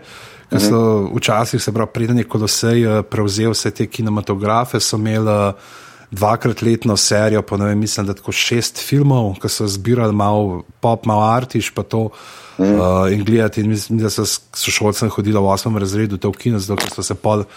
ki 0.53 0.59
so 0.61 1.09
včasih, 1.09 1.57
se 1.57 1.73
pravi, 1.73 1.89
preden 1.93 2.21
je 2.21 2.29
Kolosej 2.29 2.85
prevzel 3.09 3.55
vse 3.55 3.71
te 3.73 3.89
kinematografe, 3.89 4.77
so 4.77 5.01
imeli 5.01 5.55
dvakrat 6.13 6.61
letno 6.61 6.97
serijo, 6.97 7.41
pa 7.41 7.57
ne 7.57 7.71
vem, 7.71 7.79
mislim, 7.79 8.05
da 8.05 8.13
tako 8.13 8.31
šest 8.31 8.77
filmov, 8.77 9.39
ki 9.41 9.49
so 9.49 9.65
zbirali 9.67 10.13
malo 10.13 10.61
pop, 10.79 11.07
malo 11.09 11.25
artiš, 11.25 11.71
pa 11.73 11.83
to. 11.83 12.09
Uh, 12.57 13.09
in 13.09 13.23
gledati, 13.25 13.61
in 13.61 13.69
mislim, 13.69 13.97
da 13.97 14.11
so 14.13 14.25
s 14.29 14.43
sošolcem 14.53 15.09
hodili 15.09 15.39
v 15.41 15.49
osmem 15.49 15.77
razredu, 15.81 16.19
to 16.21 16.29
v 16.29 16.37
kino, 16.37 16.59
zato 16.61 16.77
ker 16.83 16.93
so 16.93 17.01
se 17.01 17.15
pol, 17.17 17.47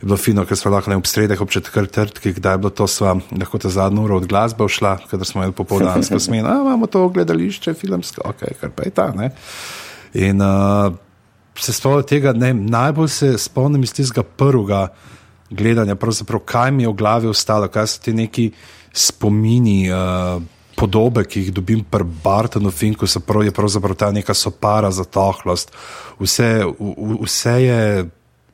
je 0.00 0.04
bilo 0.04 0.16
fino, 0.16 0.44
ker 0.44 0.58
smo 0.58 0.70
lahko 0.74 0.90
ne 0.92 0.98
ob 1.00 1.06
sredeh, 1.08 1.40
ob 1.40 1.50
četrtkih, 1.50 2.36
kdaj 2.36 2.54
je 2.54 2.58
bilo 2.58 2.70
to, 2.70 2.86
sva 2.90 3.16
lahko 3.32 3.58
ta 3.58 3.70
zadnja 3.72 4.02
ura 4.04 4.18
od 4.20 4.26
glasbe 4.28 4.68
šla, 4.68 4.96
ker 5.08 5.24
smo 5.24 5.42
imeli 5.42 5.56
popoldansko 5.56 6.20
smen, 6.20 6.46
a 6.46 6.58
imamo 6.60 6.86
to 6.86 7.08
gledališče, 7.08 7.74
filmsko, 7.74 8.22
ok, 8.28 8.44
kar 8.60 8.74
pa 8.76 8.84
je 8.84 8.92
ta. 8.92 9.10
Ne? 9.16 9.30
In 10.20 10.42
uh, 10.44 10.92
se 11.56 11.72
spomnim 11.72 12.04
tega, 12.04 12.34
ne, 12.36 12.52
najbolj 12.54 13.08
se 13.08 13.30
spomnim 13.38 13.82
iz 13.82 13.94
tistega 13.96 14.22
prvega 14.22 14.88
gledanja, 15.50 15.96
kaj 16.44 16.70
mi 16.70 16.84
je 16.84 16.92
v 16.92 16.98
glavi 16.98 17.32
ostalo, 17.32 17.68
kaj 17.72 17.86
so 17.86 18.04
ti 18.04 18.12
neki 18.16 18.50
spomini. 18.92 19.86
Uh, 19.92 20.42
Podobe, 20.76 21.22
ki 21.24 21.40
jih 21.40 21.54
dobim 21.56 21.78
pri 21.88 22.04
Bartonu 22.04 22.68
Finku, 22.68 23.06
so 23.08 23.22
prav, 23.24 23.46
je 23.46 23.52
pravzaprav 23.56 23.96
ta 23.96 24.10
neka 24.12 24.34
sopara 24.36 24.90
za 24.92 25.06
tohlost. 25.08 25.70
Vse, 26.20 26.66
v, 26.68 27.14
vse 27.22 27.54
je 27.62 27.78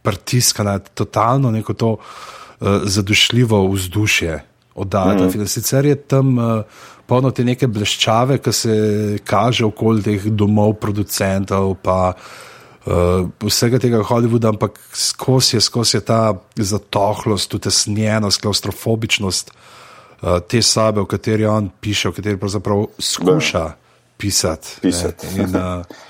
pritiskano, 0.03 0.79
totalno 0.95 1.51
neko 1.51 1.75
to 1.75 1.91
uh, 1.97 2.69
zadušljivo 2.85 3.67
vzdušje 3.69 4.43
oddajati. 4.75 5.39
Mm. 5.39 5.47
Sicer 5.47 5.87
je 5.87 5.97
tam 5.97 6.39
uh, 6.39 6.63
polno 7.07 7.31
te 7.31 7.45
neke 7.45 7.69
bleščave, 7.69 8.39
ki 8.43 8.53
se 8.53 8.75
kaže 9.25 9.67
okoli 9.69 10.03
teh 10.03 10.31
domov 10.33 10.75
producentov, 10.81 11.75
pa 11.83 12.13
uh, 12.15 13.27
vsega 13.45 13.81
tega 13.83 14.03
Hollywooda, 14.07 14.53
ampak 14.55 14.81
skozi 14.97 15.57
je, 15.57 15.61
skozi 15.61 15.99
je 15.99 16.05
ta 16.09 16.23
zatohlost, 16.57 17.55
utesnjenost, 17.55 18.41
klaustrofobičnost 18.41 19.53
uh, 19.53 20.39
te 20.49 20.63
sobe, 20.63 21.05
v 21.05 21.11
kateri 21.11 21.47
on 21.47 21.69
piše, 21.81 22.09
v 22.09 22.21
kateri 22.21 22.41
pravzaprav 22.41 22.87
skuša 22.99 23.67
pisati. 24.17 24.81
Pisati. 24.81 25.35
ne. 25.37 25.45
In, 25.45 25.57
uh, 25.57 26.09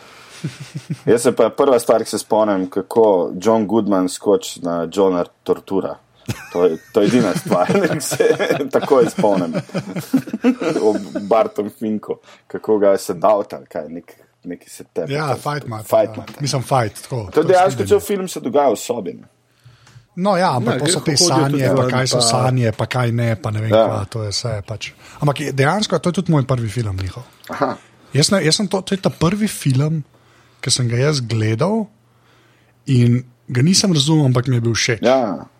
Jaz 1.07 1.23
se 1.23 1.33
pa 1.33 1.51
prva 1.51 1.79
stvar, 1.79 2.05
ki 2.05 2.11
se 2.11 2.19
spomnim, 2.19 2.71
kako 2.71 3.05
John 3.37 3.67
Goodman 3.67 4.09
skoči 4.09 4.61
na 4.63 4.89
Johna 4.89 5.25
Tortura. 5.43 5.97
To 6.53 6.65
je, 6.65 6.77
to 6.93 7.01
je 7.01 7.09
edina 7.09 7.33
stvar, 7.35 7.67
ki 7.93 8.01
se 8.01 8.29
tako 8.71 9.03
spomnim. 9.11 9.55
o 10.81 10.95
Bartom 11.21 11.71
Finku, 11.71 12.15
kako 12.47 12.79
ga 12.79 12.89
je 12.89 12.99
sedal 13.01 13.45
tam, 13.45 13.65
kaj 13.67 13.89
nek, 13.89 14.13
neki 14.45 14.71
se 14.71 14.85
tebi. 14.87 15.15
Ja, 15.15 15.35
fight 15.37 15.67
mat. 15.67 15.83
Fight 15.83 16.13
ja. 16.13 16.19
mat. 16.19 16.41
Mislim, 16.41 16.63
fight. 16.63 17.03
Tako, 17.03 17.29
To 17.33 17.41
je 17.41 17.47
dejansko 17.47 17.87
cel 17.87 18.01
film 18.01 18.29
se 18.29 18.41
dogaja 18.41 18.71
v 18.71 18.77
sobi. 18.79 19.13
ne. 19.13 19.29
No, 20.15 20.37
ja, 20.37 20.51
ampak 20.53 20.75
Ja, 20.75 20.81
to 20.81 20.93
so 20.93 21.01
te 21.01 21.17
sanje, 21.17 21.71
pa 21.77 21.87
kaj 21.89 22.07
so 22.07 22.17
pa- 22.17 22.23
sanje, 22.23 22.73
pa 22.73 22.87
kaj 22.87 23.13
ne, 23.13 23.31
pa 23.37 23.51
ne 23.51 23.61
vem, 23.61 23.71
Ja. 23.71 23.85
kva, 23.87 24.05
to 24.05 24.23
je 24.23 24.29
vse. 24.29 24.63
Pač. 24.63 24.91
Ampak 25.21 25.39
dejansko 25.53 25.99
to 25.99 26.09
je 26.09 26.13
tudi 26.13 26.33
moj 26.33 26.45
prvi 26.45 26.69
film 26.69 26.97
njihov. 26.97 27.23
Aha. 27.49 27.77
Jaz, 28.13 28.29
ne, 28.31 28.45
jaz 28.45 28.57
sem 28.57 28.69
to, 28.69 28.83
to 28.83 28.95
je 28.95 29.01
ta 29.01 29.11
prvi 29.11 29.49
film, 29.49 30.03
ki 30.63 30.73
sem 30.73 30.89
ga 30.91 31.01
jaz 31.01 31.21
gledal 31.21 31.87
in 32.87 33.23
ga 33.53 33.63
nisem 33.63 33.93
razumel, 33.93 34.31
ampak 34.31 34.49
mi 34.49 34.59
je 34.59 34.65
bil 34.65 34.79
všeč. 34.79 35.03
Ja, 35.05 35.51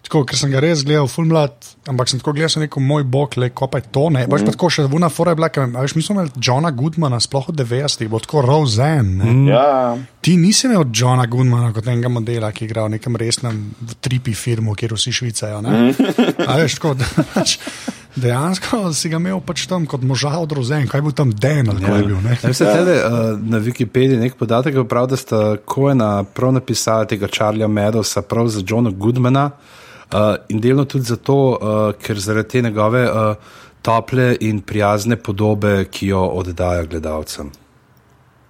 Tako, 0.00 0.22
ker 0.24 0.38
sem 0.40 0.48
ga 0.48 0.62
res 0.64 0.80
gledal, 0.86 1.08
full 1.12 1.28
mlad, 1.28 1.52
ampak 1.90 2.08
sem 2.08 2.20
tako 2.22 2.32
gledal, 2.32 2.48
sem 2.54 2.62
rekel, 2.64 2.80
moj 2.82 3.04
bog, 3.12 3.34
le 3.36 3.50
ko 3.52 3.68
pa 3.68 3.82
je 3.82 3.90
to. 3.92 4.06
Ne, 4.14 4.24
mm. 4.24 4.32
pa 4.32 4.38
tako 4.48 4.70
še 4.72 4.86
vuna 4.88 5.10
fora 5.12 5.34
je 5.34 5.38
bila, 5.38 5.50
ker 5.52 5.66
a 5.68 5.84
veš, 5.84 5.94
mi 5.98 6.04
smo 6.04 6.16
imeli 6.16 6.40
Johna 6.40 6.70
Goodmana, 6.72 7.18
sploh 7.20 7.50
od 7.52 7.58
90-ih, 7.60 8.08
bo 8.08 8.18
tako 8.22 8.40
Roseanne. 8.46 9.20
Mm. 9.20 9.50
ja. 9.52 9.66
Ti 10.24 10.38
nisi 10.40 10.70
imel 10.70 10.86
Johna 10.88 11.28
Goodmana 11.30 11.68
kot 11.76 11.90
enega 11.92 12.08
modela, 12.12 12.48
ki 12.56 12.64
igra 12.64 12.86
v 12.88 12.96
nekem 12.96 13.18
resnem 13.20 13.60
tripi 14.00 14.32
filmu, 14.34 14.74
kjer 14.78 14.96
vsi 14.96 15.12
švicajo. 15.20 15.60
ne. 15.68 15.92
A 16.48 16.56
veš, 16.62 16.80
tako, 16.80 16.96
da, 16.96 17.10
pač, 17.34 17.58
dejansko 18.20 18.92
si 18.96 19.10
ga 19.12 19.18
imel 19.20 19.40
pač 19.44 19.66
tam 19.70 19.86
kot 19.90 20.04
moža 20.06 20.32
od 20.40 20.52
Roseanne, 20.56 20.88
kaj 20.90 21.00
je 21.00 21.06
bil 21.06 21.14
tam 21.16 21.32
Den 21.32 21.70
ali 21.72 21.84
kaj 21.84 21.98
je 21.98 22.06
bil. 22.06 22.18
Ne? 22.24 22.36
Ja, 22.42 22.52
vse 22.52 22.68
tele, 22.68 22.96
uh, 23.04 23.30
na 23.52 23.60
Wikipediji 23.62 24.20
nek 24.20 24.36
podatek 24.40 24.78
je 24.78 24.84
prav, 24.88 25.08
da 25.10 25.18
sta 25.20 25.40
Koena 25.64 26.10
prav 26.24 26.54
napisala 26.56 27.08
tega 27.10 27.28
Charlieja 27.28 27.68
Meadowsa 27.68 28.22
prav 28.22 28.48
za 28.52 28.62
Johna 28.66 28.90
Goodmana 28.90 29.50
uh, 29.50 30.34
in 30.48 30.60
delno 30.60 30.84
tudi 30.84 31.10
zato, 31.10 31.38
uh, 31.54 31.80
ker 32.00 32.20
zaradi 32.20 32.48
te 32.48 32.62
njegove 32.62 33.06
uh, 33.08 33.56
tople 33.82 34.36
in 34.40 34.60
prijazne 34.60 35.16
podobe, 35.16 35.84
ki 35.90 36.12
jo 36.12 36.22
oddaja 36.40 36.84
gledalcem. 36.84 37.50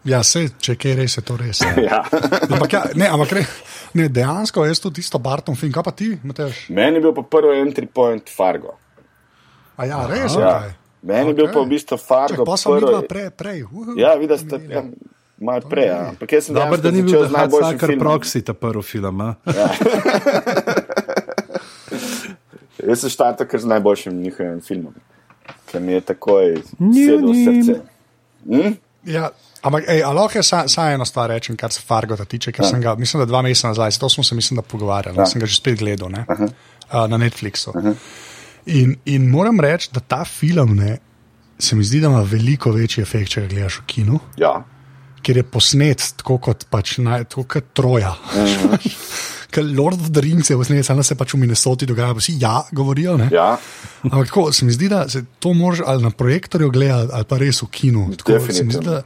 Ja, 0.08 0.22
se, 0.24 0.46
če 0.56 0.78
kaj 0.80 0.94
res 0.96 1.18
je 1.18 1.22
to 1.28 1.36
res. 1.36 1.60
Ne. 1.60 1.84
ja. 1.84 2.00
Ampak, 2.48 2.72
ja, 2.72 2.84
ne, 2.96 3.08
ampak 3.12 3.34
re, 3.36 3.42
ne, 4.00 4.08
dejansko 4.08 4.64
jaz 4.64 4.80
tudi 4.80 5.02
tisto 5.02 5.20
Barton 5.20 5.58
film, 5.60 5.74
kaj 5.74 5.84
pa 5.84 5.92
ti, 5.96 6.14
Mateš? 6.24 6.68
Meni 6.72 7.00
je 7.00 7.04
bil 7.04 7.12
pa 7.18 7.26
prvi 7.36 7.58
entry 7.60 7.88
point 7.88 8.32
Fargo. 8.32 8.78
A 9.80 9.86
ja, 9.86 10.04
res 10.04 10.36
je. 10.36 10.40
Ja. 10.40 10.74
Meni 11.00 11.32
je 11.32 11.34
bil 11.34 11.48
pa 11.48 11.60
v 11.64 11.68
bistvu 11.72 11.96
Čak, 11.96 12.04
Fargo. 12.04 12.44
pa 12.44 12.56
sem 12.60 12.74
videla 12.76 13.00
prej. 13.00 13.30
prej. 13.32 13.64
Uhu, 13.64 13.96
Ja, 13.96 14.12
mi 14.20 14.28
ste 14.28 14.60
ja, 14.68 14.84
malo 15.40 15.64
prej. 15.64 15.88
Ja. 15.88 16.12
Ampak 16.12 16.28
jaz 16.28 16.44
sem 16.44 16.54
Dobro, 16.54 16.76
dejansko 16.76 16.84
da 16.84 16.90
ni 16.92 17.02
bil 17.02 17.24
Hacker 17.64 17.88
filmom. 17.88 18.04
Proxy, 18.04 18.44
ta 18.44 18.52
prvi 18.52 18.82
film. 18.84 19.20
a? 19.20 19.30
Jaz 22.80 23.00
sem 23.00 23.10
štartal 23.12 23.46
kar 23.46 23.60
z 23.60 23.68
najboljšim 23.68 24.14
njihovim 24.22 24.60
filmom, 24.60 24.94
ki 25.68 25.80
mi 25.80 25.92
je 25.92 26.00
takoj 26.00 26.54
sedel 26.76 27.26
v 27.26 27.34
srce. 27.36 27.74
Hm? 28.46 28.72
Ja, 29.04 29.30
ampak, 29.62 29.84
ej, 29.88 30.00
a 30.04 30.12
lahko 30.12 30.38
jaz 30.38 30.48
sa- 30.48 30.68
samo 30.68 30.88
eno 30.90 31.04
stvar 31.04 31.28
rečem, 31.30 31.56
kar 31.56 31.72
se 31.72 31.80
Fargo 31.80 32.16
tiče, 32.16 32.52
ker 32.52 32.64
sem 32.64 32.80
ga, 32.80 32.94
mislim, 32.94 33.20
da 33.20 33.26
dva 33.26 33.42
meseca 33.42 33.68
nazaj, 33.68 33.90
to 34.00 34.08
smo 34.08 34.24
se, 34.24 34.34
mislim, 34.34 34.56
da 34.56 34.62
pogovarjali, 34.62 35.18
ja. 35.18 35.26
sem 35.26 35.40
ga 35.40 35.46
že 35.46 35.56
spet 35.56 35.78
gledal 35.78 36.08
ne, 36.08 36.24
uh, 36.28 36.48
na 37.08 37.16
Netflixu. 37.18 37.72
In, 38.66 38.96
in 39.04 39.30
moram 39.30 39.60
reči, 39.60 39.88
da 39.92 40.00
ta 40.00 40.24
film 40.24 40.76
ne, 40.76 40.98
se 41.58 41.76
mi 41.76 41.84
zdi, 41.84 42.00
da 42.00 42.10
ima 42.12 42.20
veliko 42.22 42.72
večji 42.72 43.02
efekt, 43.02 43.30
če 43.32 43.46
ga 43.46 43.54
gledaš 43.54 43.80
v 43.80 43.86
kinu. 43.94 44.20
Ja. 44.40 44.60
ker 45.22 45.36
je 45.36 45.44
posnet 45.44 46.04
tako 46.20 46.38
kot, 46.42 46.66
pač, 46.72 46.96
naj, 47.02 47.26
tako 47.32 47.46
kot 47.56 47.72
Troja. 47.76 48.14
Ker 49.50 49.66
Lord 49.66 49.98
of 49.98 50.12
the 50.14 50.22
Rings 50.22 50.50
je 50.50 50.56
posnet, 50.56 50.86
samo 50.86 51.02
se 51.02 51.16
pač 51.18 51.34
v 51.34 51.40
Minnesoti 51.42 51.88
dogaja, 51.88 52.14
vsi 52.14 52.36
ja 52.38 52.60
govorijo. 52.76 53.16
Ne? 53.18 53.26
Ja. 53.34 53.56
Ampak 54.06 54.30
tako 54.30 54.44
se 54.54 54.64
mi 54.64 54.74
zdi, 54.74 54.88
da 54.88 55.08
se 55.10 55.24
to 55.42 55.52
moraš 55.58 55.82
ali 55.86 56.06
na 56.06 56.12
projektorju 56.14 56.70
gledati, 56.70 57.10
ali 57.18 57.26
pa 57.26 57.38
res 57.40 57.62
v 57.64 57.68
kinu. 57.74 58.06
Tako, 58.20 58.38
zdi, 58.46 59.00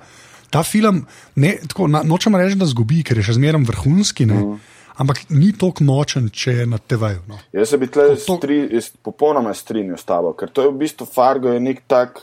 ta 0.52 0.62
film, 0.62 1.00
ne, 1.40 1.56
tako, 1.64 1.88
na, 1.90 2.04
nočem 2.06 2.36
reči, 2.36 2.58
da 2.60 2.68
zgubi, 2.68 3.00
ker 3.02 3.18
je 3.18 3.24
še 3.30 3.38
zmeraj 3.40 3.64
vrhunski, 3.72 4.28
ne, 4.30 4.36
mm. 4.38 4.73
Ampak 4.96 5.30
ni 5.30 5.52
tako 5.52 5.84
močen, 5.84 6.30
če 6.30 6.52
je 6.52 6.66
na 6.66 6.78
TV-ju. 6.78 7.20
No. 7.28 7.38
Jaz 7.52 7.68
se 7.68 7.78
bi 7.78 7.86
tle 7.86 8.08
To- 8.16 8.38
stri, 8.38 8.68
jaz 8.70 8.90
popolnoma 9.02 9.54
strinjal 9.54 9.96
s 9.96 10.04
tabo, 10.04 10.32
ker 10.32 10.48
to 10.48 10.62
je 10.62 10.68
v 10.68 10.78
bistvu 10.78 11.06
Fargo, 11.06 11.48
je 11.48 11.60
nek 11.60 11.82
tak, 11.86 12.20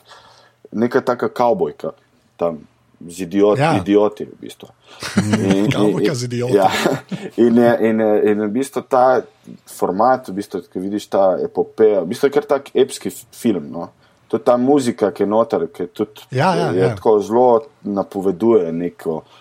neka 0.72 1.02
taka 1.02 1.30
kavbojka 1.30 1.92
tam. 2.38 2.68
Z 3.02 3.22
idioti, 3.22 3.62
Ja. 3.62 3.78
idioti 3.78 4.26
v 4.26 4.36
bistvu. 4.38 4.68
In- 5.18 5.74
in- 5.74 6.16
z 6.16 6.24
idioti. 6.24 6.54
Ja. 6.54 6.70
In, 7.38 7.58
je, 7.58 7.78
in, 7.82 8.00
je, 8.00 8.32
in 8.32 8.40
je 8.40 8.48
v 8.48 8.52
bistvu 8.52 8.82
ta 8.82 9.22
format, 9.68 10.30
v 10.30 10.34
bistvu, 10.34 10.62
ki 10.70 10.80
vidiš 10.80 11.08
ta 11.10 11.38
epopeja, 11.42 12.02
v 12.02 12.08
bistvu 12.08 12.30
je 12.30 12.32
kar 12.32 12.46
tak 12.46 12.70
epski 12.76 13.10
film. 13.34 13.72
No? 13.72 13.90
To 14.30 14.38
je 14.38 14.44
ta 14.44 14.54
muzika, 14.58 15.10
ki 15.12 15.24
je 15.24 15.28
noter, 15.28 15.66
ki 15.68 15.88
tudi 15.88 16.22
Ja, 16.32 16.54
ja, 16.56 16.70
je 16.72 16.80
ja. 16.80 16.96
tako 16.96 17.18
zelo 17.20 17.48
napoveduje 17.84 18.70
neko, 18.72 19.24
s, 19.26 19.41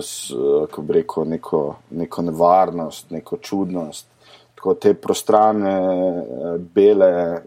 s, 0.00 0.32
kako 0.66 0.82
bi 0.82 0.92
rekel, 0.94 1.24
neko, 1.28 1.60
neko 1.90 2.22
nevarnost, 2.22 3.10
neko 3.10 3.36
čudnost. 3.36 4.06
Tako 4.54 4.74
te 4.74 4.94
prostrane, 4.94 5.72
eh, 5.72 6.58
bele 6.74 7.42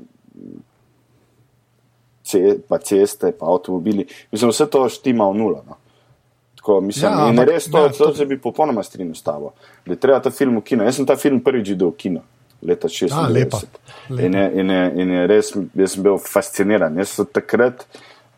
ce, 2.24 2.60
pa 2.68 2.78
ceste, 2.78 3.32
pa 3.32 3.46
avtomobili. 3.46 4.06
Mislim, 4.32 4.50
vse 4.50 4.66
to 4.70 4.90
štima 4.90 5.30
v 5.30 5.34
nula. 5.34 5.64
No. 5.68 5.76
Tako, 6.56 6.82
mislim, 6.82 7.12
Ja, 7.12 7.30
in 7.30 7.40
res 7.40 7.70
to, 7.72 7.78
ja, 7.78 7.90
to- 7.90 8.06
to 8.06 8.16
se 8.16 8.26
bi 8.26 8.38
popolnoma 8.42 8.84
strinjal 8.84 9.16
s 9.16 9.22
tabo. 9.24 9.52
Da 9.86 9.94
je 9.94 10.00
treba 10.00 10.20
ta 10.20 10.30
film 10.30 10.58
v 10.58 10.62
kino. 10.62 10.84
Jaz 10.84 10.96
sem 10.96 11.06
ta 11.06 11.16
film 11.16 11.42
prvič 11.44 11.70
videl 11.70 11.90
v 11.90 11.96
kino. 11.96 12.22
Leta 12.62 12.88
96. 12.88 13.14
A, 13.14 13.28
lepa, 13.28 13.58
lepa. 14.10 14.22
In, 14.22 14.34
je, 14.34 14.52
in, 14.54 14.70
je, 14.70 14.92
in 14.96 15.10
je 15.12 15.28
res, 15.28 15.54
jaz 15.76 15.92
sem 15.94 16.04
bil 16.04 16.18
fasciniran. 16.18 16.98
Jaz 16.98 17.10
sem 17.10 17.26
takrat 17.26 17.86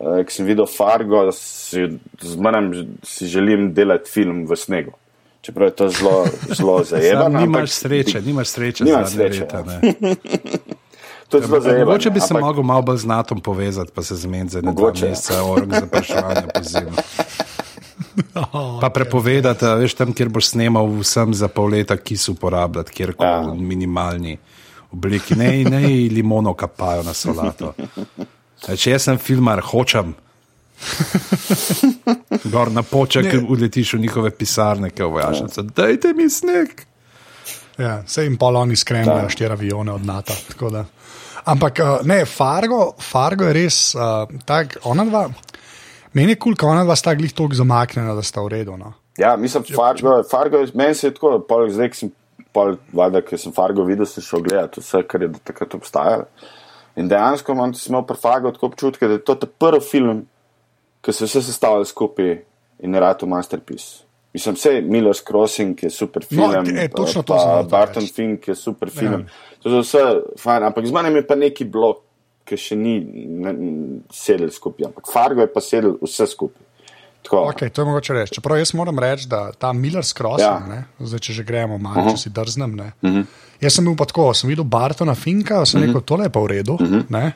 uh, 0.01 0.23
ki 0.25 0.33
sem 0.33 0.49
videl 0.49 0.67
Fargo, 0.67 1.27
si, 1.35 1.85
zmenem, 2.21 2.71
si 3.05 3.29
želim 3.31 3.71
delati 3.73 4.11
film 4.11 4.45
v 4.49 4.57
snegu. 4.57 4.97
Čeprav 5.41 5.71
je 5.71 5.75
to 5.75 5.89
zelo, 5.89 6.25
zelo 6.57 6.83
zajemno. 6.83 7.39
Nimaš 7.39 7.71
sreče, 7.71 8.21
nimaš 8.21 8.47
sreče. 8.47 8.83
Nimaš 8.83 9.13
sreče. 9.15 9.41
Leta, 9.41 9.63
to 11.29 11.37
je 11.37 11.47
zelo 11.47 11.61
zajemno. 11.61 11.85
Mogoče 11.85 12.09
bi 12.09 12.19
se 12.19 12.27
ampak... 12.33 12.43
mogel 12.43 12.63
malo 12.63 12.81
bolj 12.81 12.97
z 12.97 13.05
NATO 13.05 13.35
povezati, 13.35 13.91
pa 13.95 14.03
se 14.03 14.15
zmeniti 14.15 14.53
za 14.53 14.59
eno 14.59 14.73
meseca, 14.73 15.43
org 15.43 15.73
za 15.73 15.85
vprašanje 15.85 16.47
po 16.53 16.63
zimu. 16.63 16.91
Pa 18.81 18.89
prepovedati, 18.89 19.65
veš, 19.65 19.93
tam, 19.95 20.13
kjer 20.13 20.29
boš 20.29 20.51
snimal 20.51 20.89
vsem 20.99 21.33
za 21.33 21.47
pol 21.47 21.69
leta, 21.71 21.95
ki 21.97 22.17
so 22.17 22.33
uporabljati, 22.35 22.91
kjer 22.91 23.13
koli 23.13 23.29
ja. 23.29 23.53
minimalni 23.53 24.37
obliki, 24.91 25.35
ne, 25.35 25.63
ne 25.63 25.87
limono 26.11 26.53
kapajo 26.53 27.03
na 27.03 27.13
solato. 27.13 27.73
Če 28.61 28.93
jaz 28.93 29.07
sem 29.09 29.17
filmar, 29.17 29.63
hočem. 29.71 30.13
Gor 32.53 32.71
na 32.73 32.83
poček, 32.85 33.33
uletiš 33.41 33.95
v 33.97 34.03
njihove 34.05 34.31
pisarne, 34.37 34.91
ki 34.93 35.03
vojašnice. 35.03 35.65
Dajte 35.75 36.13
mi 36.17 36.29
sneg. 36.29 36.85
Ja, 37.81 38.01
se 38.05 38.25
jim 38.25 38.37
pol 38.37 38.57
oni 38.59 38.75
skrenijo, 38.77 39.29
štiri 39.29 39.55
avione 39.55 39.93
od 39.95 40.05
NATO. 40.05 40.35
Ampak 41.49 41.79
uh, 41.81 42.05
ne, 42.05 42.21
Fargo, 42.29 42.91
Fargo 43.01 43.47
je 43.49 43.53
res 43.57 43.77
uh, 43.95 44.29
tak, 44.45 44.77
ona 44.85 45.05
dva. 45.09 45.23
Meni 46.13 46.35
je 46.35 46.37
kul, 46.37 46.53
cool, 46.53 46.59
ko 46.59 46.73
ona 46.75 46.83
dva 46.85 46.97
sta 46.99 47.15
glih 47.17 47.33
toliko 47.33 47.57
zamaknjena, 47.57 48.13
da 48.13 48.21
sta 48.25 48.43
v 48.45 48.51
redu. 48.53 48.77
No. 48.77 48.93
Ja, 49.17 49.33
mislim, 49.39 49.65
Fargo, 49.73 50.19
Fargo 50.29 50.61
meni 50.77 50.95
se 50.95 51.07
je 51.07 51.15
tako, 51.15 51.39
pol, 51.47 51.69
zdaj 51.73 51.93
sem, 51.97 52.11
pol, 52.53 52.75
vada, 52.93 53.23
ker 53.25 53.41
sem 53.41 53.55
Fargo 53.55 53.87
videl, 53.87 54.05
sem 54.05 54.23
šel 54.25 54.43
gledati 54.45 54.83
vse, 54.83 55.01
kar 55.09 55.25
je 55.25 55.31
do 55.33 55.41
takrat 55.49 55.73
obstajalo. 55.79 56.27
In 56.95 57.07
dejansko 57.07 57.53
imam 57.55 58.05
pri 58.07 58.17
Fargo 58.17 58.51
tako 58.51 58.71
občutek, 58.71 59.01
da 59.01 59.17
je 59.17 59.23
to 59.25 59.35
prvi 59.59 59.81
film, 59.81 60.25
ki 61.01 61.13
se 61.13 61.25
vse 61.25 61.41
sestavlja 61.41 61.85
skupaj 61.85 62.31
in 62.79 62.93
je 62.93 62.99
rado 62.99 63.27
masterpiece. 63.27 64.03
Mislim, 64.33 64.55
vse 64.55 64.81
Miller's 64.81 65.23
Crossing 65.27 65.83
je 65.83 65.89
super 65.89 66.23
no, 66.23 66.27
film, 66.27 66.75
no, 66.75 66.81
e, 66.81 66.87
točno 66.89 67.23
to 67.23 67.35
pa 67.35 67.63
Barton 67.69 68.07
Fink 68.07 68.47
je 68.47 68.55
super 68.55 68.87
ja. 68.87 68.99
film. 68.99 69.21
Ja. 69.21 69.59
To 69.63 69.69
je 69.69 69.81
vse 69.81 70.03
fajn, 70.39 70.63
ampak 70.63 70.85
z 70.87 70.91
menem 70.91 71.15
je 71.15 71.27
pa 71.27 71.35
neki 71.35 71.65
blok, 71.65 72.03
ki 72.47 72.57
še 72.57 72.75
ni 72.75 72.95
sedel 74.11 74.49
skupaj, 74.51 74.87
ampak 74.87 75.11
Fargo 75.11 75.43
je 75.43 75.51
pa 75.51 75.61
sedel 75.61 75.97
vse 76.01 76.27
skupaj. 76.31 76.63
Okay, 77.29 77.69
to 77.69 77.81
je 77.81 77.85
mogoče 77.85 78.13
reči. 78.13 78.33
Čeprav 78.33 78.57
jaz 78.57 78.73
moram 78.73 78.99
reči, 78.99 79.27
da 79.29 79.51
ta 79.51 79.73
Miller's 79.73 80.13
Crossing, 80.17 80.71
ja. 80.73 80.83
zdaj, 80.99 81.19
če 81.19 81.33
že 81.33 81.43
gremo 81.43 81.77
malo, 81.77 82.01
uh 82.01 82.07
-huh. 82.07 82.11
če 82.11 82.17
si 82.17 82.29
drznem. 82.29 82.73
Uh 82.73 83.09
mhm. 83.09 83.17
-huh. 83.17 83.25
Jaz 83.61 83.73
sem 83.73 83.85
bil 83.85 83.95
pa 83.95 84.05
tako, 84.05 84.33
sem 84.33 84.49
videl 84.49 84.63
Bartona 84.63 85.15
Finka, 85.15 85.65
sem 85.65 85.79
uh 85.79 85.83
-huh. 85.83 85.87
rekel, 85.87 86.01
tole 86.01 86.25
je 86.25 86.29
pa 86.29 86.39
v 86.39 86.47
redu. 86.47 86.73
Uh 86.73 86.81
mhm. 86.81 86.99
-huh. 87.09 87.31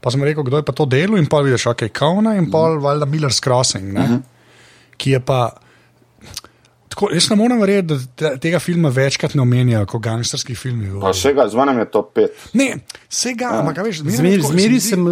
Pa 0.00 0.10
sem 0.10 0.24
rekel, 0.24 0.42
kdo 0.42 0.56
je 0.56 0.62
pa 0.62 0.72
to 0.72 0.84
delo 0.84 1.16
in 1.16 1.26
pa 1.26 1.40
vidiš, 1.40 1.66
ok, 1.66 1.88
Kauna 1.92 2.34
in 2.36 2.50
pa 2.50 2.58
uh 2.58 2.82
-huh. 2.82 3.06
Miller's 3.06 3.40
Crossing, 3.40 3.98
uh 3.98 4.04
-huh. 4.04 4.20
ki 4.96 5.10
je 5.10 5.20
pa. 5.20 5.52
Tako, 6.88 7.10
jaz 7.12 7.30
ne 7.30 7.36
morem 7.36 7.60
verjeti, 7.60 7.94
da 8.16 8.36
tega 8.36 8.58
filma 8.58 8.88
večkrat 8.88 9.34
ne 9.34 9.42
omenjajo 9.42 9.86
kot 9.86 10.02
gangsterski 10.02 10.54
film. 10.54 11.00
Vsega, 11.12 11.48
z 11.48 11.54
vami 11.54 11.78
je 11.78 11.90
to 11.90 12.02
pet. 12.02 12.30
Ne, 12.52 12.78
vsega, 13.08 13.44
ja. 13.44 13.58
ampak 13.60 13.84
veš, 13.84 14.02
zmeri 14.02 14.80
sem 14.80 15.04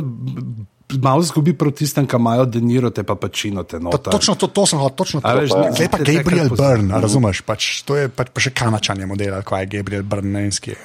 malo 0.92 1.22
zgubi 1.22 1.52
proti 1.52 1.78
tistem, 1.78 2.06
ki 2.06 2.16
imajo 2.16 2.44
deniro, 2.46 2.90
te 2.90 3.02
pa 3.02 3.14
pačino. 3.14 3.62
Te 3.62 3.78
to, 3.80 3.98
točno 3.98 4.34
to, 4.34 4.46
to 4.46 4.66
sem 4.66 4.78
hotel, 4.78 4.96
točno 4.96 5.20
to. 5.20 5.32
Veš. 5.40 5.50
Zdaj 5.50 5.88
pa 5.90 5.98
Gabriel 5.98 6.48
Byrne, 6.48 6.92
mhm. 6.94 7.00
razumeš? 7.02 7.42
Pač, 7.46 7.82
to 7.86 7.96
je 7.98 8.08
pač, 8.08 8.30
pa 8.34 8.42
še 8.44 8.52
kanačanje 8.56 9.06
modela, 9.06 9.42
kot 9.46 9.64
je 9.64 9.70
Gabriel 9.76 10.04
Byrnenski. 10.06 10.76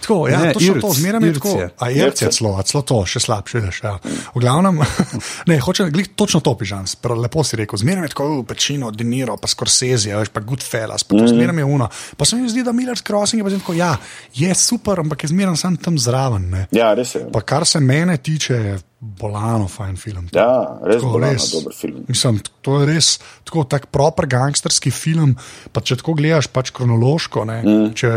Tako, 0.00 0.28
ja, 0.28 0.40
ne, 0.40 0.54
točno 0.56 0.76
irc, 0.76 0.84
to, 0.84 0.92
zmeraj 0.96 1.28
je 1.28 1.34
tako. 1.36 1.54
A 1.76 1.90
je 1.92 2.06
irce 2.08 2.30
celo, 2.32 2.54
celo 2.64 2.82
to, 2.88 3.02
še 3.04 3.22
slabše. 3.24 3.62
Veš, 3.66 3.82
ja. 3.84 3.94
V 4.34 4.42
glavnem, 4.42 4.80
ne, 5.50 5.58
hoče, 5.60 5.90
glih, 5.92 6.10
točno 6.16 6.40
to 6.44 6.56
pižam, 6.60 6.88
lepo 7.20 7.44
si 7.44 7.60
rekel, 7.60 7.80
zmeraj 7.80 8.08
je 8.08 8.14
tako, 8.14 8.30
pačino, 8.48 8.90
deniro, 8.94 9.36
pa 9.40 9.50
Scorsese, 9.50 10.16
veš, 10.16 10.32
pa 10.32 10.40
Goodfellas, 10.44 11.04
pa 11.04 11.18
to 11.18 11.26
mm. 11.26 11.32
zmeraj 11.34 11.60
je 11.60 11.68
uno. 11.68 11.90
Pa 12.16 12.28
se 12.28 12.40
mi 12.40 12.48
zdi, 12.48 12.64
da 12.64 12.72
Miller's 12.76 13.04
Crossing 13.04 13.42
je 13.42 13.46
pa 13.46 13.52
tako, 13.58 13.76
ja, 13.76 13.92
je 14.34 14.54
super, 14.56 15.04
ampak 15.04 15.24
je 15.24 15.32
zmeraj 15.34 15.60
sam 15.60 15.76
tam 15.76 15.98
zraven. 16.00 16.48
Ne. 16.50 16.66
Ja, 16.72 16.94
res 16.96 17.14
je. 17.14 17.26
Pa 17.32 17.42
kar 17.44 17.66
se 17.68 17.80
mene 17.80 18.16
tiče, 18.16 18.69
bolano, 19.00 19.64
fajn 19.68 19.96
film. 19.96 20.26
Ja, 20.34 20.78
res 20.84 21.00
je 21.00 21.20
res 21.22 21.46
dober 21.54 21.74
film. 21.76 22.04
Mislim, 22.08 22.40
to 22.60 22.80
je 22.82 22.88
res 22.90 23.14
tako 23.48 23.64
tak 23.64 23.88
proper 23.92 24.28
gangsterski 24.28 24.92
film. 24.92 25.32
Pa 25.72 25.80
če 25.80 25.96
tako 26.02 26.14
gledaš, 26.18 26.50
pač 26.52 26.72
kronološko, 26.76 27.44
mm. 27.48 27.90
če 27.96 28.12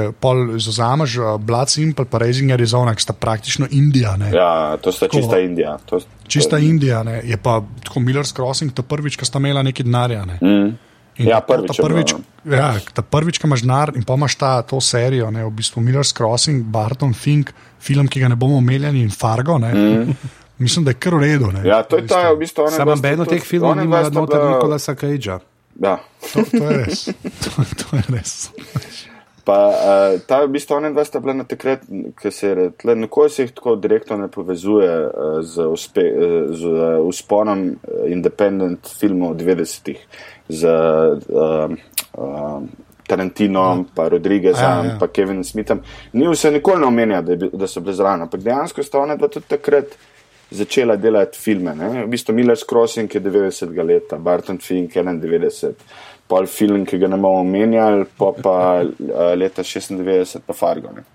zauzameš 0.65 1.17
uh, 1.21 1.33
Blood 1.39 1.71
Simple 1.71 2.07
pa 2.11 2.21
Raising 2.23 2.51
Arizona, 2.55 2.95
ki 2.95 3.05
sta 3.05 3.15
praktično 3.15 3.69
Indija. 3.71 4.17
Ne. 4.19 4.33
Ja, 4.35 4.51
to 4.81 4.91
sta 4.91 5.07
tako, 5.07 5.23
čista 5.23 5.39
Indija. 5.43 5.77
To, 5.87 6.01
čista 6.27 6.59
to... 6.59 6.63
Indija, 6.67 7.03
ne. 7.07 7.21
je 7.23 7.39
pa 7.39 7.61
tako 7.85 8.03
Miller's 8.03 8.35
Crossing, 8.35 8.75
to 8.75 8.83
prvič, 8.83 9.15
ki 9.19 9.29
sta 9.29 9.39
imela 9.39 9.63
neki 9.63 9.87
denarja. 9.87 10.25
Ne. 10.27 10.39
Mm. 10.43 10.73
Ja, 11.21 11.39
prvič, 11.45 11.69
ta 11.69 11.83
prvič, 11.85 12.15
ja, 12.49 12.69
ta 12.89 13.03
prvič, 13.05 13.37
ki 13.37 13.45
imaš 13.45 13.61
denar 13.61 13.91
in 13.93 14.01
pa 14.01 14.17
imaš 14.17 14.33
ta, 14.41 14.53
to 14.65 14.79
serijo, 14.81 15.29
ne, 15.31 15.43
v 15.45 15.51
bistvu 15.53 15.83
Miller's 15.85 16.09
Crossing, 16.15 16.65
Barton 16.73 17.13
Fink, 17.13 17.51
film, 17.83 18.09
ki 18.09 18.23
ga 18.23 18.31
ne 18.33 18.37
bomo 18.39 18.57
omenjali, 18.57 19.03
in 19.05 19.13
Fargo. 19.13 19.59
Mm. 19.61 20.15
Mislim, 20.63 20.85
da 20.85 20.91
je 20.91 20.99
kar 20.99 21.15
v 21.15 21.19
redu. 21.19 21.49
Ja, 21.65 21.83
to 21.83 21.97
je 21.99 22.07
ta, 22.07 22.29
v 22.31 22.37
bistvu, 22.39 22.67
Sam 22.71 22.87
noben 22.87 23.19
od 23.19 23.29
teh 23.29 23.43
filmov 23.43 23.75
nima 23.75 24.03
noter 24.09 24.39
bila... 24.39 24.51
Nikolasa 24.55 24.95
Cagea. 24.95 25.39
Ja. 25.81 25.97
To, 26.33 26.43
to 26.51 26.63
je 26.63 26.77
res. 26.85 27.07
To, 27.43 27.65
to 27.81 27.97
je 27.97 28.03
res. 28.13 28.35
Pa, 29.43 29.57
uh, 29.75 30.21
ta 30.23 30.39
v 30.45 30.53
bistvu 30.55 30.77
ona 30.77 30.93
dva 30.93 31.03
sta 31.03 31.19
bila 31.19 31.33
na 31.35 31.43
takrat, 31.43 31.83
ki 32.15 32.31
se 32.31 32.47
je 32.47 32.69
tle, 32.79 32.95
neko 32.95 33.27
se 33.29 33.43
jih 33.43 33.51
tako 33.51 33.75
direktno 33.75 34.15
ne 34.17 34.29
povezuje 34.31 34.93
uh, 35.03 35.41
z, 35.43 35.67
uspe, 35.67 36.05
uh, 36.07 36.53
z 36.55 36.71
uh, 36.71 37.03
usponom 37.03 37.65
uh, 37.73 38.05
independent 38.07 38.87
filmov 38.87 39.35
90-ih, 39.35 39.99
z 40.47 40.71
uh, 40.71 41.75
uh, 42.15 42.63
Tarantinom, 43.03 43.83
pa 43.91 44.07
Rodriguezom, 44.07 44.63
ja, 44.63 44.93
ja. 44.93 44.97
pa 44.99 45.11
Kevinom 45.11 45.43
Smithom. 45.43 45.83
Ni 46.15 46.27
vse 46.31 46.53
nikoli 46.55 46.79
ne 46.79 46.87
omenja, 46.87 47.19
da, 47.21 47.35
da 47.35 47.67
so 47.67 47.83
bile 47.83 47.97
zraven, 47.99 48.23
ampak 48.23 48.39
dejansko 48.45 48.83
sta 48.83 49.03
ona 49.03 49.19
dva 49.19 49.27
tudi 49.27 49.51
takrat 49.51 49.97
začela 50.51 50.95
delati 50.95 51.39
filme. 51.39 51.75
Ne? 51.75 52.03
V 52.03 52.07
bistvu 52.07 52.33
Miller's 52.33 52.63
Crossing 52.69 53.15
je 53.15 53.21
90 53.21 53.83
let, 53.83 54.13
Barton 54.19 54.57
Fink 54.57 54.95
91, 54.95 55.73
pol 56.27 56.47
film, 56.47 56.85
ki 56.85 56.97
ga 56.97 57.07
ne 57.07 57.17
bomo 57.17 57.41
omenjali, 57.43 58.05
pa 58.17 58.31
pa 58.43 58.55
uh, 58.83 59.33
leta 59.37 59.63
96 59.63 60.43
pa 60.47 60.53
Fargo. 60.53 60.93
Ne? 60.95 61.05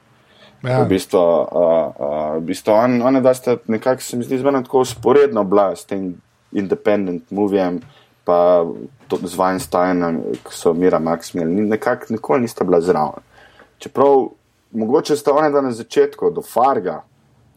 Ja. 0.63 0.83
V 0.83 0.89
bistvu, 0.91 1.19
uh, 1.19 1.93
uh, 1.95 2.37
v 2.39 2.43
bistvu 2.51 2.75
on, 2.75 2.99
one 3.03 3.23
dva 3.23 3.35
sta 3.35 3.57
nekako, 3.67 4.03
se 4.03 4.19
mi 4.19 4.27
zdi, 4.27 4.41
zmerno 4.43 4.63
tako 4.67 4.83
usporedno 4.87 5.45
bila 5.45 5.71
s 5.77 5.87
tem 5.87 6.11
independent 6.53 7.31
movijem, 7.31 7.81
pa 8.29 8.67
z 9.09 9.35
Weinsteinom, 9.39 10.19
ki 10.45 10.53
so 10.53 10.75
Mira 10.77 10.99
Maximil, 11.01 11.49
nekako 11.71 12.13
nikoli 12.13 12.45
nista 12.45 12.65
bila 12.65 12.81
zraven. 12.81 13.25
Čeprav 13.79 14.27
mogoče 14.73 15.17
sta 15.17 15.33
one 15.33 15.51
dva 15.51 15.63
na 15.65 15.73
začetku, 15.73 16.31
do 16.35 16.43
Farga, 16.43 17.01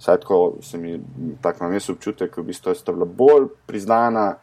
Saj 0.01 0.17
tako 0.17 0.53
se 0.61 0.77
mi 0.77 0.99
tako 1.41 1.57
imam 1.61 1.73
jaz 1.73 1.89
občutek, 1.89 2.37
v 2.37 2.43
bistvu 2.43 2.71
je 2.71 2.93
bila 2.93 3.05
bolj 3.05 3.47
priznana 3.65 4.33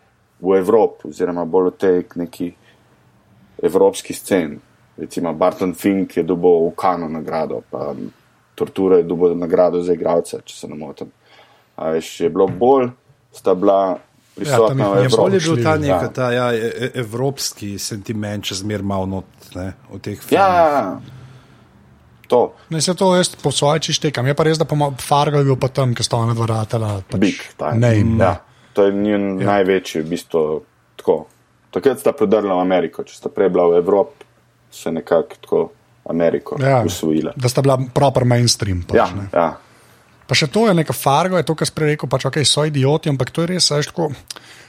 v 0.40 0.58
Evropi, 0.58 1.08
oziroma 1.08 1.44
bolj 1.44 1.70
v 1.70 1.78
tej 1.78 2.04
neki 2.14 2.52
evropski 3.62 4.14
sceni. 4.14 4.58
Recimo 4.96 5.32
Barton 5.34 5.74
Fink 5.74 6.16
je 6.16 6.22
dobil 6.22 6.70
v 6.70 6.74
Kanu 6.78 7.08
nagrado, 7.08 7.62
pa 7.70 7.94
Tortura 8.54 8.96
je 8.96 9.02
dobil 9.02 9.34
nagrado 9.34 9.82
za 9.82 9.92
igralce, 9.94 10.40
če 10.44 10.54
se 10.54 10.68
ne 10.68 10.78
motim. 10.78 11.10
Veš, 11.78 12.20
je 12.20 12.30
bilo 12.30 12.46
bolj, 12.46 12.88
sta 13.34 13.54
bila 13.54 13.98
prisotna 14.34 14.84
ja, 14.84 14.90
v 14.90 15.04
Evropi. 15.04 15.16
Bolje 15.16 15.42
je 15.42 15.46
bil 15.50 15.62
ta 15.64 15.76
nek 15.78 15.90
ja. 15.90 16.08
ta, 16.14 16.32
ja, 16.32 16.48
e, 16.54 16.70
e, 16.70 16.90
evropski 17.02 17.78
sentiment, 17.82 18.46
če 18.46 18.62
zmer 18.62 18.82
malo 18.82 19.06
not 19.06 19.54
ne, 19.54 19.72
v 19.90 20.02
teh 20.02 20.18
filmih. 20.22 20.38
Ja, 20.38 21.17
to. 22.28 22.42
Ne, 22.70 22.80
se 22.84 22.94
to 22.94 23.14
jaz 23.16 23.32
po 23.42 23.52
svoje 23.52 23.88
češtekam. 23.88 24.26
Je 24.28 24.36
pa 24.36 24.44
res, 24.46 24.60
da 24.60 24.66
Fargo 25.00 25.40
je 25.40 25.48
bil 25.48 25.56
pa 25.56 25.72
tam, 25.72 25.94
ki 25.96 26.04
sta 26.04 26.20
ona 26.20 26.36
dva 26.36 26.46
ratela. 26.46 26.98
Pač 27.08 27.20
Big, 27.20 27.40
ne, 27.74 27.92
ne. 28.04 28.24
Ja, 28.24 28.34
to 28.76 28.86
je 28.86 28.92
njen 28.92 29.40
ja. 29.40 29.54
največji, 29.56 30.04
v 30.04 30.12
bistvu 30.12 30.44
tako. 31.00 31.24
Takrat 31.74 32.00
sta 32.00 32.14
prodrla 32.16 32.56
v 32.56 32.64
Ameriko, 32.64 33.04
če 33.04 33.16
sta 33.16 33.32
prej 33.32 33.50
bila 33.52 33.66
v 33.68 33.80
Evropi, 33.82 34.24
se 34.72 34.92
nekako 34.92 35.40
tako 35.42 35.64
Ameriko 36.08 36.56
ja, 36.60 36.80
usvojila. 36.86 37.34
Da 37.36 37.48
sta 37.48 37.64
bila 37.64 37.76
proper 37.94 38.24
mainstream. 38.24 38.84
Pač, 38.88 38.96
ja, 38.96 39.08
ja. 39.32 39.48
Pa 40.28 40.36
še 40.36 40.48
to 40.52 40.66
je 40.68 40.76
neka 40.76 40.92
Fargo, 40.96 41.36
je 41.40 41.44
to, 41.48 41.56
kar 41.56 41.68
sprej 41.68 41.94
rekel, 41.94 42.08
pač 42.08 42.26
ok, 42.28 42.40
so 42.44 42.64
idioti, 42.68 43.12
ampak 43.12 43.32
to 43.32 43.44
je 43.44 43.52
res, 43.54 43.68
veš, 43.72 43.92
tako. 43.92 44.10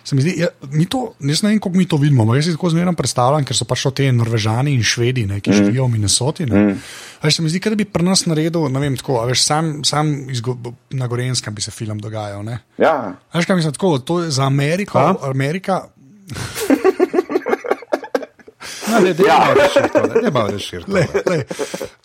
Se 0.09 0.15
mi 0.15 0.21
zdi, 0.21 0.33
ja, 0.41 0.47
je, 0.47 0.67
mi 0.73 0.87
to, 0.89 1.13
jaz 1.21 1.43
ne 1.45 1.51
vem, 1.51 1.59
kako 1.61 1.77
mi 1.77 1.85
to 1.85 1.97
vidimo. 2.01 2.33
Jaz 2.33 2.47
si 2.47 2.55
tako 2.55 2.71
zmerno 2.73 2.95
predstavljam, 2.97 3.43
ker 3.45 3.53
so 3.53 3.65
pač 3.69 3.83
to 3.85 3.91
te 3.93 4.07
Norvežani 4.09 4.71
in 4.73 4.81
Švedi, 4.81 5.27
ne, 5.29 5.37
ki 5.37 5.51
mm. 5.51 5.57
živijo 5.59 5.85
v 5.85 5.93
Minnesoti. 5.93 6.47
Mm. 6.49 6.79
Veš, 7.21 7.35
se 7.37 7.45
mi 7.45 7.51
zdi, 7.53 7.61
da 7.61 7.77
bi 7.77 7.85
pri 7.85 8.07
nas 8.07 8.25
naredil, 8.25 8.65
ne 8.73 8.81
vem, 8.81 8.95
tako, 8.97 9.19
veš, 9.29 9.43
sam, 9.45 9.69
sam 9.85 10.09
izgo, 10.33 10.55
na 10.97 11.05
Gorenskem 11.11 11.53
bi 11.53 11.61
se 11.61 11.69
film 11.69 12.01
dogajal. 12.01 12.41
Ne? 12.47 12.57
Ja. 12.81 12.95
Veš, 13.35 13.45
kaj 13.45 13.59
mislim, 13.59 13.75
tako, 13.77 13.99
to 14.01 14.23
je 14.23 14.31
za 14.33 14.49
Ameriko, 14.49 14.97
ha? 14.97 15.13
Amerika. 15.29 15.83
no, 18.89 19.03
ne, 19.05 19.13
ne, 19.13 19.29
ja. 19.29 19.39
ne, 19.53 19.69
ne, 19.93 20.31
ne, 20.89 21.05
ne, 21.29 21.43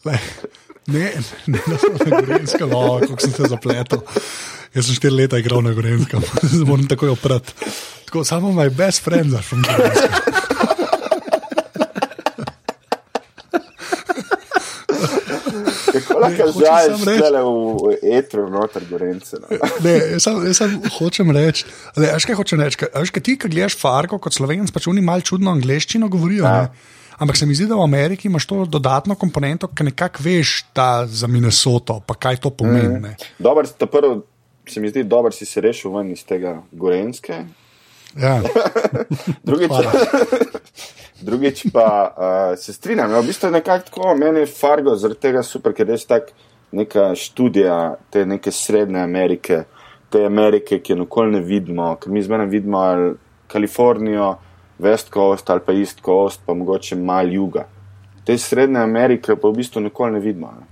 ne. 0.04 0.20
Ne, 0.86 1.08
ne, 1.46 1.58
da 1.64 1.78
sem 1.80 1.96
na 1.96 2.20
Gorenskem, 2.20 2.68
kako 2.68 3.20
sem 3.20 3.32
se 3.32 3.48
zapletel. 3.48 4.04
Jaz 4.74 4.88
sem 4.88 4.96
štiri 4.98 5.14
leta 5.22 5.38
igral 5.40 5.62
na 5.64 5.72
Gorenskem, 5.72 6.20
moram 6.68 6.84
takoj 6.90 7.14
oprati. 7.14 7.54
Tako, 8.14 8.24
samo 8.24 8.52
moj 8.52 8.70
best 8.70 9.02
friend 9.02 9.30
za 9.30 9.38
from 9.42 9.62
Gorenska. 9.62 10.08
Kako 15.92 16.18
lahko 16.20 16.42
reči- 16.60 17.18
tele 17.18 17.40
v 17.42 17.96
etru 18.18 18.44
noter 18.50 18.86
gorence? 18.90 19.36
No? 19.40 19.58
Ne, 19.82 19.96
jaz 20.12 20.22
sam, 20.22 20.46
jaz 20.46 20.56
sam 20.56 20.76
hočem 20.98 21.30
reči, 21.34 21.66
ali 21.96 22.06
veš 22.06 22.28
kaj 22.30 22.38
hočem 22.38 22.62
reči? 22.62 22.78
Veš, 22.94 23.10
kaj 23.10 23.22
ti, 23.22 23.34
ki 23.34 23.50
gledaš 23.50 23.74
Fargo 23.80 24.20
kot 24.22 24.38
slovenc, 24.38 24.70
pač 24.70 24.86
oni 24.86 25.02
malo 25.02 25.26
čudno 25.26 25.50
angliščino 25.50 26.06
govorijo. 26.08 26.46
Ja. 26.46 26.62
Ne? 26.62 26.94
Ampak 27.18 27.36
se 27.36 27.50
mi 27.50 27.58
zdi, 27.58 27.66
da 27.66 27.74
v 27.74 27.82
Ameriki 27.82 28.30
imaš 28.30 28.46
to 28.46 28.60
dodatno 28.78 29.18
komponento, 29.18 29.66
ki 29.66 29.90
nekako 29.90 30.22
veš 30.22 30.54
ta 30.70 31.02
za 31.10 31.26
Minnesoto, 31.26 31.98
pa 32.06 32.14
kaj 32.14 32.38
to 32.46 32.54
pomeni. 32.54 32.94
Mm. 33.10 33.18
Dobar, 33.42 33.66
prvo, 33.90 34.20
se 34.70 34.78
mi 34.78 34.94
zdi, 34.94 35.02
dober 35.02 35.34
si 35.34 35.46
se 35.46 35.58
rešil 35.60 35.90
ven 35.98 36.14
iz 36.14 36.22
tega 36.22 36.60
gorenske. 36.70 37.42
Ja. 38.16 38.40
Drugič, 39.48 39.68
Hvala. 39.68 39.92
drugič 41.26 41.66
pa 41.72 41.86
uh, 42.16 42.58
se 42.58 42.72
strinjam. 42.72 43.10
Ja, 43.10 43.20
v 43.20 43.26
bistvu 43.26 43.48
je 43.48 43.52
nekako 43.52 43.84
tako, 43.84 44.14
meni 44.14 44.44
je 44.44 44.46
Fargo 44.46 44.96
zaradi 44.96 45.20
tega 45.20 45.42
super, 45.42 45.74
ker 45.74 45.86
je 45.86 45.96
res 45.96 46.06
tak 46.06 46.30
neka 46.74 47.14
študija 47.14 47.96
te 48.10 48.26
neke 48.26 48.52
srednje 48.52 49.00
Amerike, 49.00 49.64
te 50.10 50.24
Amerike, 50.26 50.78
ki 50.78 50.92
je 50.92 50.98
nikoli 50.98 51.38
ne 51.38 51.40
vidimo, 51.40 51.94
ker 52.00 52.12
mi 52.12 52.22
zmeraj 52.22 52.50
vidimo 52.50 52.78
ali 52.78 53.14
Kalifornijo, 53.48 54.34
West 54.78 55.12
Coast 55.14 55.50
ali 55.50 55.62
pa 55.66 55.72
East 55.72 56.02
Coast, 56.04 56.42
pa 56.46 56.54
mogoče 56.54 56.96
mal 56.96 57.32
juga. 57.32 57.66
Te 58.24 58.38
srednje 58.38 58.80
Amerike 58.80 59.36
pa 59.36 59.48
v 59.48 59.60
bistvu 59.62 59.80
nikoli 59.80 60.18
ne 60.18 60.20
vidimo. 60.20 60.52
Ne. 60.60 60.70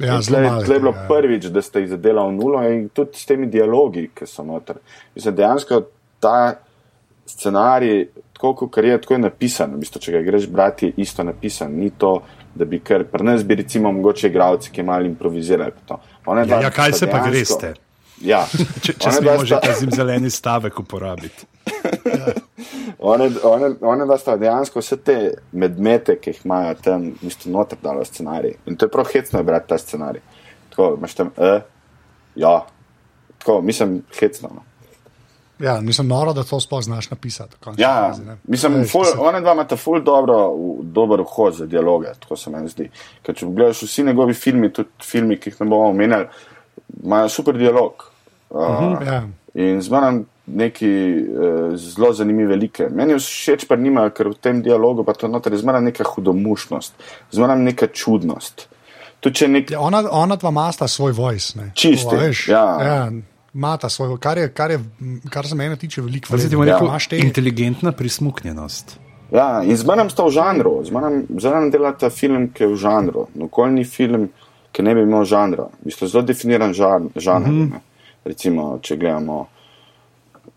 Ja, 0.00 0.16
tle, 0.24 0.40
malo 0.40 0.62
tle 0.64 0.74
je 0.74 0.80
bilo 0.80 0.92
ja. 0.96 1.06
prvič, 1.08 1.46
da 1.52 1.62
ste 1.62 1.82
jih 1.82 1.90
zadeli 1.90 2.22
v 2.24 2.32
nulo 2.32 2.62
in 2.64 2.86
tudi 2.88 3.20
s 3.20 3.26
temi 3.28 3.50
dialogi, 3.52 4.06
ki 4.16 4.26
so 4.26 4.44
noter. 4.44 4.78
Mislim, 5.14 5.34
dejansko 5.36 5.82
ta 6.20 6.54
scenarij, 7.26 8.08
tako 8.32 8.54
kot 8.54 8.76
je, 8.76 9.00
tako 9.00 9.14
je 9.14 9.18
napisan. 9.18 9.74
V 9.74 9.78
bistvu, 9.78 10.00
če 10.00 10.12
ga 10.12 10.22
greš 10.22 10.46
brati, 10.48 10.86
je 10.86 10.92
isto 10.96 11.24
napisan. 11.24 11.72
Ni 11.72 11.90
to, 11.90 12.22
da 12.54 12.64
bi 12.64 12.80
kar 12.80 13.04
pri 13.04 13.24
nas 13.24 13.44
bi 13.44 13.54
recimo 13.54 13.92
mogoče 13.92 14.28
igravci, 14.28 14.70
ki 14.70 14.82
malo 14.82 15.06
improvizirajo. 15.06 15.70
pa 15.70 15.86
to. 15.86 16.00
Ona 16.26 16.44
dva 16.44 16.56
Ja, 16.56 16.62
ja, 16.62 16.70
kaj 16.70 16.92
se 16.92 17.06
pa 17.06 17.18
dejansko- 17.18 17.30
greste? 17.30 17.74
Ja, 18.20 18.44
Če, 18.84 18.92
če 18.92 19.10
dva 19.22 19.38
že 19.44 19.56
ta 19.62 19.72
zim 19.74 19.90
zeleni 19.90 20.30
stavek 20.30 20.78
uporabiti. 20.78 21.46
One, 22.98 23.30
one, 23.42 23.70
one 23.80 24.04
da 24.06 24.18
sta 24.18 24.34
dejansko 24.36 24.82
vse 24.82 24.96
te 25.00 25.14
medmete, 25.52 26.18
ki 26.20 26.30
jih 26.30 26.40
imajo 26.44 26.74
tam, 26.84 27.06
bistvu 27.22 27.52
noter 27.54 27.78
dalo 27.82 28.04
scenarij. 28.04 28.58
In 28.68 28.76
to 28.76 28.84
je 28.84 28.92
prav 28.92 29.08
hecno 29.08 29.40
brati 29.42 29.68
ta 29.68 29.78
scenarij. 29.78 30.20
Tako, 30.70 30.94
imaš 30.98 31.14
tam, 31.14 31.30
eh, 31.38 31.62
ja, 32.36 32.66
tako, 33.38 33.60
mislim, 33.62 34.02
hecno. 34.20 34.50
No. 34.54 34.62
Ja, 35.60 35.80
nisem 35.80 36.08
noro, 36.08 36.32
da 36.32 36.44
to 36.44 36.60
sploh 36.60 36.82
znaš 36.82 37.10
napisati. 37.10 37.56
Ja, 37.76 38.08
fazi, 38.10 38.24
ne. 38.24 38.36
mislim, 38.44 38.74
Veš, 38.74 38.92
ful, 38.92 39.04
one 39.18 39.40
dva 39.40 39.52
imata 39.52 39.76
ful 39.76 40.02
dobro, 40.02 40.38
dober 40.82 41.20
vhod 41.20 41.54
za 41.54 41.66
dialoge, 41.66 42.14
tako 42.20 42.36
se 42.36 42.50
meni 42.50 42.68
zdi. 42.68 42.88
Ker 43.26 43.36
če 43.36 43.46
pogledaš 43.46 43.82
vsi 43.84 44.04
njegovi 44.08 44.34
filmi, 44.34 44.72
tudi 44.72 44.88
filmi, 45.04 45.36
ki 45.40 45.52
jih 45.52 45.60
ne 45.60 45.68
bomo 45.68 45.90
omenjali, 45.92 46.26
imajo 47.02 47.28
super 47.28 47.58
dialog. 47.58 48.06
Uh, 48.50 48.96
Ja. 49.06 49.22
In 49.54 49.80
zmanjam 49.82 50.24
neki 50.46 50.88
uh, 50.88 51.76
zelo 51.76 52.12
zanimive 52.14 52.56
like. 52.56 52.88
Meni 52.94 53.16
všeč 53.18 53.66
pa 53.68 53.76
nimajo, 53.76 54.12
ker 54.14 54.30
v 54.30 54.38
tem 54.38 54.60
dialogu 54.62 55.04
pa 55.04 55.12
to 55.12 55.28
noter 55.28 55.52
je 55.52 55.58
zmanjam 55.62 55.88
neka 55.90 56.06
hudomušnost, 56.06 56.94
zmanjam 57.34 57.64
neka 57.66 57.90
čudnost. 57.92 58.68
Nek 59.48 59.70
Ja, 59.70 59.80
ona, 59.80 60.04
ona 60.10 60.36
dva 60.36 60.50
masta 60.50 60.88
svoj 60.88 61.12
voice. 61.12 61.58
Čisti, 61.74 62.16
ja. 62.48 62.64
ja, 62.80 63.10
Mata 63.52 63.88
svoj, 63.88 64.18
kar, 64.18 64.38
je, 64.38 64.48
kar, 64.48 64.70
je, 64.70 64.78
kar 65.30 65.46
se 65.46 65.54
mene 65.54 65.76
tiče, 65.76 66.02
veliko 66.02 66.26
Zdaj 66.28 66.38
ti 66.40 66.46
vredno. 66.46 66.58
bom 66.58 66.66
rekel, 66.66 66.86
Imaš 66.86 67.08
te- 67.08 67.18
inteligentna 67.18 67.92
prismuknjenost. 67.92 68.98
Ja, 69.32 69.62
in 69.62 69.76
zmeraj 69.76 70.10
sta 70.10 70.24
v 70.24 70.30
žanru, 70.30 70.72
zmeraj 71.30 71.70
delata 71.70 72.10
film, 72.10 72.48
ki 72.48 72.62
je 72.62 72.68
v 72.68 72.76
žanru. 72.76 73.26
Nikoli 73.34 73.72
ni 73.72 73.84
film, 73.84 74.28
ki 74.72 74.82
ne 74.82 74.94
bi 74.94 75.02
imel 75.02 75.24
žanra. 75.24 75.68
V 75.76 75.84
bistvu 75.84 76.06
zelo 76.06 76.22
definiran 76.22 76.72
žan, 76.72 77.10
žanr. 77.16 77.48
Mm 77.48 77.66
-hmm. 77.66 77.80
Recimo, 78.24 78.78
če 78.82 78.96
gledamo 78.96 79.46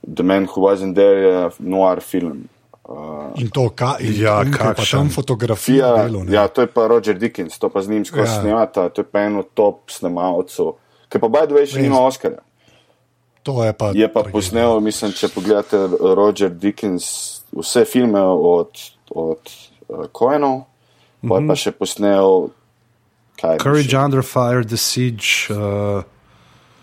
The 0.07 0.23
Man 0.23 0.45
Who 0.45 0.61
Wasn't 0.61 0.93
There, 0.93 1.19
je 1.19 1.49
noir 1.59 1.99
film. 2.01 2.47
Uh, 2.83 3.41
In 3.41 3.49
to, 3.49 3.69
ka, 3.69 3.95
in, 3.99 4.13
Ja, 4.15 4.41
in 4.43 4.51
ko 4.51 4.57
je 4.59 4.73
kakšen. 4.75 4.99
tam 4.99 5.09
fotografija. 5.09 5.87
ja, 5.87 6.03
Delo, 6.03 6.23
ne. 6.23 6.33
ja, 6.33 6.47
to 6.47 6.61
je 6.61 6.67
pa 6.67 6.87
Roger 6.87 7.17
Dickens, 7.17 7.59
to 7.59 7.69
pa 7.69 7.81
z 7.81 7.89
njim 7.89 8.05
skozi 8.05 8.21
Ja. 8.23 8.41
snemata, 8.41 8.89
to 8.89 9.01
je 9.01 9.05
pa 9.05 9.19
eno 9.19 9.43
top 9.43 9.89
snemalcev, 9.89 10.65
ki 11.09 11.19
pa 11.19 11.27
by 11.27 11.45
the 11.45 11.53
way 11.55 11.65
še 11.65 11.81
nima 11.81 11.99
Oscarja. 11.99 12.37
To 13.43 13.63
je 13.63 13.73
pa, 13.73 13.85
Je 13.87 14.07
pa 14.07 14.13
tragedija. 14.15 14.31
posnel, 14.31 14.79
mislim, 14.79 15.11
če 15.11 15.27
pogledate 15.29 15.77
Roger 16.15 16.49
Dickens, 16.49 17.03
vse 17.53 17.85
filme 17.85 18.21
od, 18.21 18.69
od 19.09 19.39
uh, 19.89 20.05
Coenov, 20.09 20.57
mm 20.57 20.63
Mhm. 21.23 21.31
-hmm. 21.33 21.47
pa 21.47 21.55
še 21.55 21.71
posnel. 21.71 22.49
je 23.43 23.57
Courage 23.59 23.89
še? 23.89 23.97
Under 23.97 24.21
Fire, 24.23 24.63
The 24.63 24.77
Siege. 24.77 25.25
Uh, 25.49 26.03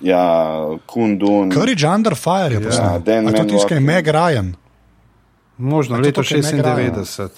Ja, 0.02 0.54
Kundun. 0.86 1.50
Courage 1.52 1.86
Under 1.86 2.14
Fire 2.14 2.48
je 2.50 2.60
posnel. 2.60 3.00
Dan 3.00 3.28
A 3.28 3.32
to 3.32 3.44
tiskaj 3.44 3.76
Walking. 3.76 3.86
Meg 3.86 4.06
Ryan. 4.06 4.54
možno 5.58 5.94
A 5.94 5.98
to 5.98 6.02
leto 6.02 6.22
to, 6.22 6.28
ki 6.28 6.34
je 6.34 6.42
Meg 6.42 6.64
Ryan? 6.66 6.94
96. 6.94 7.30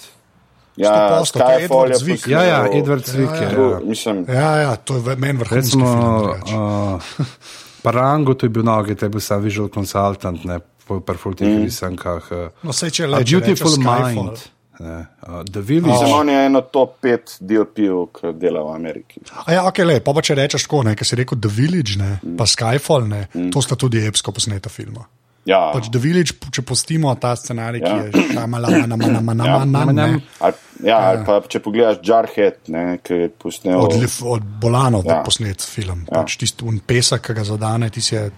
Ja, 0.75 0.89
100%, 0.89 1.31
to 1.33 1.39
je 1.39 1.45
Skyfall 1.59 1.87
je 1.87 1.93
posnel. 1.93 2.27
Ja, 2.27 2.43
ja, 2.43 2.67
Edward 2.73 3.05
Zwick 3.05 3.41
je. 3.41 3.49
Tu, 3.49 3.61
Ja. 3.61 3.79
Mislim, 3.83 4.25
Ja, 4.29 4.55
ja, 4.57 4.75
to 4.75 4.95
je 4.95 5.15
meni 5.15 5.39
vrhunski 5.39 5.55
Recimo, 5.55 6.33
film. 6.45 6.99
Parango, 7.83 8.33
to 8.33 8.45
je 8.45 8.53
bil 8.55 8.63
noge, 8.63 8.95
to 8.95 9.05
je 9.05 9.11
bil 9.11 9.21
sam 9.21 9.41
visual 9.43 9.69
consultant, 9.69 10.43
ne 10.47 10.59
po 10.87 10.99
perfultih 10.99 11.47
mm. 11.47 11.63
risankah. 11.63 12.31
Uh, 12.31 12.49
No, 12.63 12.73
sej, 12.75 12.91
če 12.91 13.07
le, 13.07 13.21
Beautiful 13.23 13.71
rečeš 13.71 13.83
Skyfall. 13.83 14.31
Mind. 14.31 14.49
Ne, 14.79 14.95
uh, 15.29 15.43
The 15.45 15.61
Village. 15.61 15.91
mislim, 15.91 16.09
Oh. 16.11 16.19
on 16.19 16.29
je 16.29 16.45
eno 16.45 16.61
top 16.73 16.95
5 17.05 17.37
DLP-ov, 17.45 18.07
ki 18.17 18.31
dela 18.41 18.63
v 18.65 18.71
Ameriki. 18.75 19.21
A 19.45 19.53
ja, 19.53 19.61
ok, 19.69 19.77
le, 19.85 19.99
pa, 20.01 20.13
pa 20.13 20.23
če 20.25 20.35
rečeš 20.35 20.65
tako, 20.65 20.81
ne, 20.83 20.95
ker 20.97 21.05
si 21.05 21.15
rekel 21.15 21.37
The 21.39 21.51
Village, 21.51 21.99
ne, 22.01 22.19
Mm. 22.23 22.35
pa 22.39 22.47
Skyfall, 22.49 23.05
ne, 23.07 23.21
to 23.53 23.61
sta 23.61 23.75
tudi 23.75 24.01
epsko 24.01 24.31
posneta 24.33 24.69
filma. 24.73 25.05
Ja, 25.45 25.71
Pač 25.75 25.89
The 25.91 25.99
Village, 25.99 26.37
če 26.55 26.61
pustimo 26.63 27.11
ta 27.19 27.33
scenarij, 27.35 27.81
ki 27.83 27.89
Ja. 27.89 28.03
je 28.05 28.11
šamalamamanamanaman, 28.31 29.73
Ja. 29.75 29.91
ne, 29.91 30.21
ali, 30.39 30.53
ja, 30.87 30.97
ali 31.09 31.25
pa 31.27 31.41
če 31.43 31.59
pogledaš 31.59 31.97
Jarhead, 31.99 32.61
ne, 32.71 32.97
ki 33.03 33.13
je 33.13 33.29
posnel. 33.29 33.75
od, 33.75 33.91
od 34.23 34.43
Bolanov 34.61 35.03
Ja. 35.05 35.17
ja. 35.19 35.23
posnet 35.23 35.61
film. 35.61 36.05
Pač 36.07 36.37
tisti 36.39 36.63
un 36.63 36.79
pesek, 36.79 37.21
ki 37.27 37.33
ga 37.33 37.43
zadane, 37.43 37.89
ti 37.89 38.01
si 38.01 38.15
je. 38.15 38.31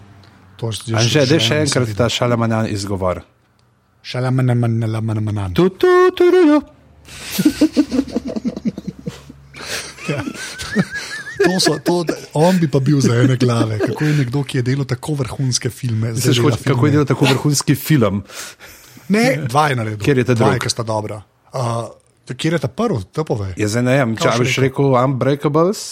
To 0.56 0.70
je 0.72 0.96
Anže, 0.96 1.26
da 1.30 1.38
še 1.38 1.60
enkrat 1.62 1.94
ta 1.96 2.08
šalamanan 2.08 2.66
izgovor. 2.72 3.22
Šalamanamanamanaman. 4.02 5.54
Tu, 5.54 5.68
tu, 5.70 6.10
tu, 6.16 6.30
tu, 6.32 6.42
tu. 6.48 6.62
To 11.38 11.60
so, 11.60 11.78
to, 11.78 12.04
on 12.34 12.58
bi 12.58 12.68
pa 12.68 12.80
bil 12.80 12.98
za 12.98 13.14
ene 13.14 13.36
glave. 13.36 13.78
Kako 13.80 14.04
je 14.04 14.14
nekdo, 14.14 14.42
ki 14.42 14.58
je 14.58 14.62
delal 14.64 14.84
tako 14.86 15.14
vrhunske 15.14 15.70
filme? 15.70 16.12
Misliš, 16.12 16.36
dela 16.36 16.50
kot- 16.50 16.64
kako 16.64 16.86
je 16.86 16.92
delal 16.92 17.06
tako 17.06 17.24
vrhunski 17.26 17.74
film? 17.76 18.22
Ne, 19.08 19.36
dva 19.44 19.68
je 19.68 19.76
naredil. 19.76 20.00
Kjer 20.00 20.18
je 20.18 20.24
ta 20.24 20.34
dva, 20.34 20.54
ki 20.56 20.68
sta 20.68 20.82
dobra. 20.82 21.20
Uh, 21.52 21.86
kjer 22.28 22.52
je 22.52 22.58
ta 22.58 22.68
prvi, 22.68 23.04
to 23.06 23.24
pove? 23.24 23.52
Ja, 23.56 23.68
zdaj 23.68 23.82
ne 23.84 23.94
vem, 23.96 24.16
če 24.16 24.28
boš 24.30 24.38
boš 24.40 24.58
rekel 24.58 24.96
Unbreakables. 24.96 25.84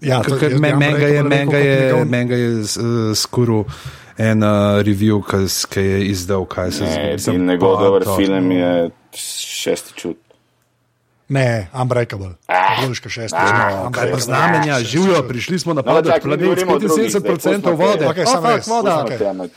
Ja, 0.00 0.20
jaz 0.20 0.38
bi 0.38 0.58
Menga 0.60 1.02
je, 1.02 1.22
menga 1.24 1.50
rekel 1.50 1.60
je, 1.60 1.78
njegov- 1.82 2.04
menga 2.06 2.36
je 2.36 2.50
uh, 2.52 2.66
skoro 3.14 3.64
en 4.16 4.42
uh, 4.42 4.50
review, 4.80 5.18
ki 5.66 5.80
je 5.80 6.04
izdal, 6.06 6.44
kaj 6.44 6.70
se 6.72 6.84
Ne, 6.84 7.18
zgodi. 7.18 7.36
in 7.36 7.46
njegov 7.46 7.80
dober 7.80 8.04
to. 8.04 8.16
film 8.16 8.50
je 8.52 8.90
šesti 9.14 9.92
čut. 9.96 10.18
Ne, 11.30 11.70
Unbreakable. 11.72 12.34
Boljška 12.80 13.08
šesta. 13.08 13.38
Ah, 13.38 13.90
Kaj 13.90 14.10
pa 14.10 14.18
znamenja, 14.18 14.80
živijo, 14.80 15.22
prišli 15.22 15.58
smo 15.58 15.74
na 15.74 15.80
No, 15.80 15.86
padec 15.86 16.12
čakaj, 16.12 16.18
mi 16.18 16.22
planet, 16.26 16.44
govorimo 16.44 16.72
o 16.72 16.78
drugih, 16.78 17.06
75% 17.06 17.38
zdaj, 17.58 17.72
vode. 17.72 18.06
Okej, 18.06 18.24
Oh, 18.26 18.34
fuck, 18.34 18.66
voda. 18.66 19.04
Okay. 19.04 19.48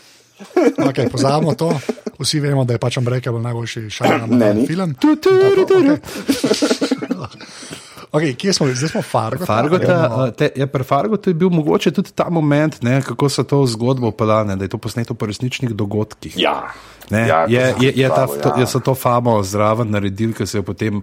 Okay, 0.79 1.09
pozabimo 1.09 1.53
to. 1.53 1.73
Vsi 2.19 2.39
vemo, 2.39 2.65
da 2.65 2.73
je 2.73 2.79
pač 2.79 2.97
Unbreakable 2.97 3.41
najboljši 3.41 3.89
šalman 3.89 4.29
ni. 4.55 4.67
film. 4.67 4.93
Tu, 4.93 5.15
tu, 5.15 5.29
tu, 5.29 5.65
tu, 5.65 5.81
tu. 5.81 5.97
Okay, 8.11 8.35
kje 8.35 8.53
smo? 8.53 8.67
Zdaj 8.67 8.89
smo 8.89 9.01
Fargo. 9.01 9.45
Fargota, 9.45 9.95
uh, 10.07 10.29
te, 10.29 10.51
ja, 10.55 10.67
pri 10.67 10.83
Fargotu 10.83 11.29
je 11.29 11.33
bil 11.33 11.49
mogoče 11.49 11.91
tudi 11.91 12.11
ta 12.11 12.29
moment, 12.29 12.81
ne, 12.81 13.01
kako 13.01 13.29
so 13.29 13.43
to 13.43 13.65
zgodbo 13.65 14.11
pelane, 14.11 14.55
da 14.55 14.63
je 14.63 14.69
to 14.69 14.77
posneto 14.77 15.13
po 15.13 15.25
resničnih 15.25 15.71
dogodkih. 15.71 16.37
Ja. 16.37 16.69
Ne, 17.09 17.27
Ja, 17.27 17.45
je, 17.49 17.73
sem 17.73 17.81
je, 17.81 17.93
je, 17.95 18.09
ta, 18.09 18.27
to, 18.27 18.49
ja. 18.49 18.59
je 18.59 18.67
so 18.67 18.79
to 18.79 18.93
famo 18.95 19.43
zraven 19.43 19.89
naredili, 19.89 20.33
ki 20.33 20.45
se 20.45 20.57
je 20.57 20.61
potem 20.61 21.01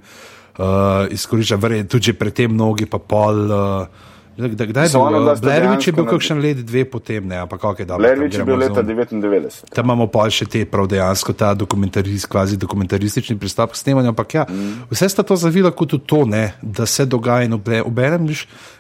uh, 0.61 1.09
izkoriščal. 1.09 1.59
Verjetno 1.61 1.97
tudi 1.97 2.13
že 2.13 2.19
predtem 2.21 2.53
mnogi, 2.53 2.87
pa 2.91 3.01
pol 3.01 3.45
uh, 3.49 4.09
Kdaj 4.49 4.87
je 4.87 4.93
bil? 4.93 5.37
Blairwich 5.43 5.87
je 5.87 5.93
bil 5.93 6.07
kakšen 6.09 6.41
let, 6.41 6.63
dve 6.65 6.85
potem, 6.89 7.27
ne, 7.29 7.37
ampak 7.45 7.61
kako 7.61 7.83
je 7.83 7.87
dobro. 7.87 8.03
Blairwich 8.03 8.39
je 8.39 8.45
bil 8.45 8.57
leta 8.57 8.83
99. 8.83 9.75
Tam 9.75 9.85
imamo 9.85 10.07
pa 10.07 10.25
še 10.31 10.47
te 10.49 10.65
prav 10.65 10.89
dejansko 10.89 11.35
ta 11.37 11.53
dokumentarist, 11.55 12.29
kvazi 12.31 12.57
dokumentaristični 12.61 13.37
pristop 13.39 13.75
k 13.75 13.81
snemanju, 13.83 14.15
ampak 14.15 14.35
ja, 14.35 14.47
mm. 14.49 14.89
vse 14.91 15.11
sta 15.13 15.27
to 15.27 15.37
zavila 15.37 15.73
kot 15.77 15.99
to, 16.07 16.25
ne, 16.25 16.55
da 16.63 16.87
se 16.87 17.07
dogaja 17.07 17.49
in 17.49 17.59
obenem, 17.59 18.31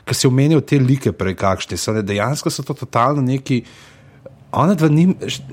ker 0.05 0.16
si 0.16 0.31
omenil 0.31 0.62
te 0.64 0.81
like 0.81 1.12
prej 1.12 1.37
kakšne, 1.43 1.77
so 1.77 1.93
ne, 1.97 2.05
dejansko 2.07 2.51
so 2.51 2.64
to 2.64 2.77
totalno 2.85 3.25
neki. 3.27 3.62
One 4.57 4.75
dva 4.75 4.88
ni, 4.90 5.05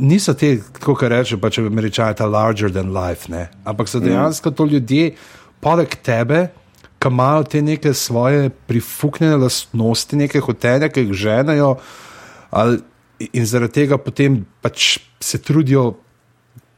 niso 0.02 0.34
te, 0.34 0.56
kot 0.82 1.04
reče, 1.04 1.38
pa 1.38 1.52
če 1.54 1.68
bi 1.68 1.84
rečali, 1.86 2.18
ta 2.18 2.26
larger 2.26 2.72
than 2.74 2.94
life, 2.96 3.30
ne? 3.30 3.50
ampak 3.66 3.92
so 3.92 4.02
dejansko 4.02 4.56
to 4.58 4.66
ljudje, 4.66 5.12
poleg 5.64 5.96
tebe, 6.04 6.48
ki 6.98 7.12
imajo 7.14 7.44
te 7.44 7.62
neke 7.62 7.94
svoje 7.94 8.50
prifuknjene 8.50 9.38
lastnosti, 9.38 10.18
neke 10.18 10.42
hotelje, 10.42 10.90
ki 10.90 11.06
jih 11.06 11.14
ženajo, 11.14 11.76
ali, 12.52 12.82
in 13.34 13.46
zaradi 13.46 13.82
tega 13.82 13.98
potem 14.02 14.44
pač 14.62 14.98
se 15.20 15.42
trudijo, 15.42 15.94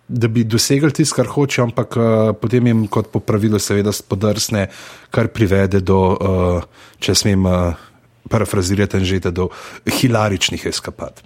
da 0.09 0.27
bi 0.27 0.43
dosegli 0.43 0.89
tisto, 0.91 1.19
kar 1.19 1.27
hočejo, 1.29 1.67
ampak 1.67 1.95
uh, 1.97 2.05
potem 2.41 2.65
jim 2.67 2.87
kot 2.89 3.11
po 3.13 3.21
pravilu, 3.21 3.59
seveda, 3.61 3.93
spodrsne, 3.93 4.65
kar 5.13 5.29
privede 5.29 5.83
do, 5.85 5.99
uh, 6.17 6.87
če 6.97 7.13
smem 7.15 7.45
uh, 7.45 7.77
parafrazirati, 8.29 9.03
že 9.05 9.29
do 9.29 9.49
hilaričnih 9.85 10.65
eskapad. 10.65 11.21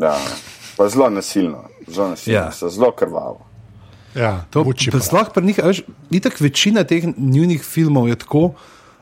Ja, 0.00 0.16
pa 0.76 0.88
zelo 0.88 1.10
nasilno, 1.12 1.66
zelo 1.86 2.08
nasilno, 2.16 2.38
ja. 2.38 2.48
zelo 2.52 2.92
krvavo. 2.96 3.51
Ja, 4.14 4.44
to 4.50 4.64
je 4.76 5.00
sploh 5.00 5.28
pri 5.34 5.44
njih. 5.46 5.60
Ni 6.10 6.20
tako 6.20 6.44
večina 6.44 6.84
teh 6.84 7.04
njihovih 7.16 7.62
filmov 7.64 8.08
je 8.08 8.16
tako, 8.16 8.52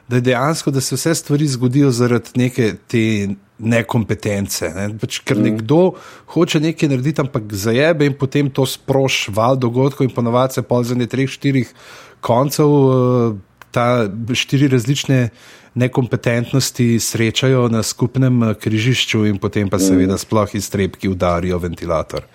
da 0.08 0.16
je 0.16 0.20
dejansko, 0.20 0.70
da 0.70 0.80
se 0.80 0.94
vse 0.94 1.14
stvari 1.14 1.46
zgodijo 1.46 1.90
zaradi 1.90 2.30
neke 2.34 2.74
te 2.86 3.28
nekompetence. 3.58 4.70
Ne? 4.74 4.88
Pač, 4.98 5.20
ker 5.22 5.38
mm. 5.38 5.42
nekdo 5.46 5.80
hoče 6.34 6.60
nekaj 6.60 6.90
narediti, 6.90 7.22
ampak 7.22 7.52
zajebe 7.52 8.08
in 8.08 8.16
potem 8.18 8.50
to 8.50 8.66
sproši 8.66 9.34
val 9.36 9.58
dogodkov 9.58 10.06
in 10.06 10.14
ponovadi 10.14 10.58
se 10.58 10.66
pol 10.66 10.84
za 10.86 10.98
ne 10.98 11.06
treh, 11.06 11.30
štirih 11.30 11.70
koncev 12.20 12.74
eh, 12.74 13.38
ta 13.70 13.86
štiri 14.34 14.70
različne. 14.72 15.28
Nekompetentnosti 15.70 16.96
srečajo 16.98 17.68
na 17.70 17.84
skupnem 17.86 18.42
eh, 18.42 18.54
križišču, 18.58 19.22
in 19.30 19.38
potem 19.38 19.70
pa 19.70 19.78
seveda 19.78 20.16
mm. 20.16 20.22
sploh 20.24 20.58
iztrebki 20.58 21.08
udarijo 21.08 21.62
ventilator. 21.62 22.26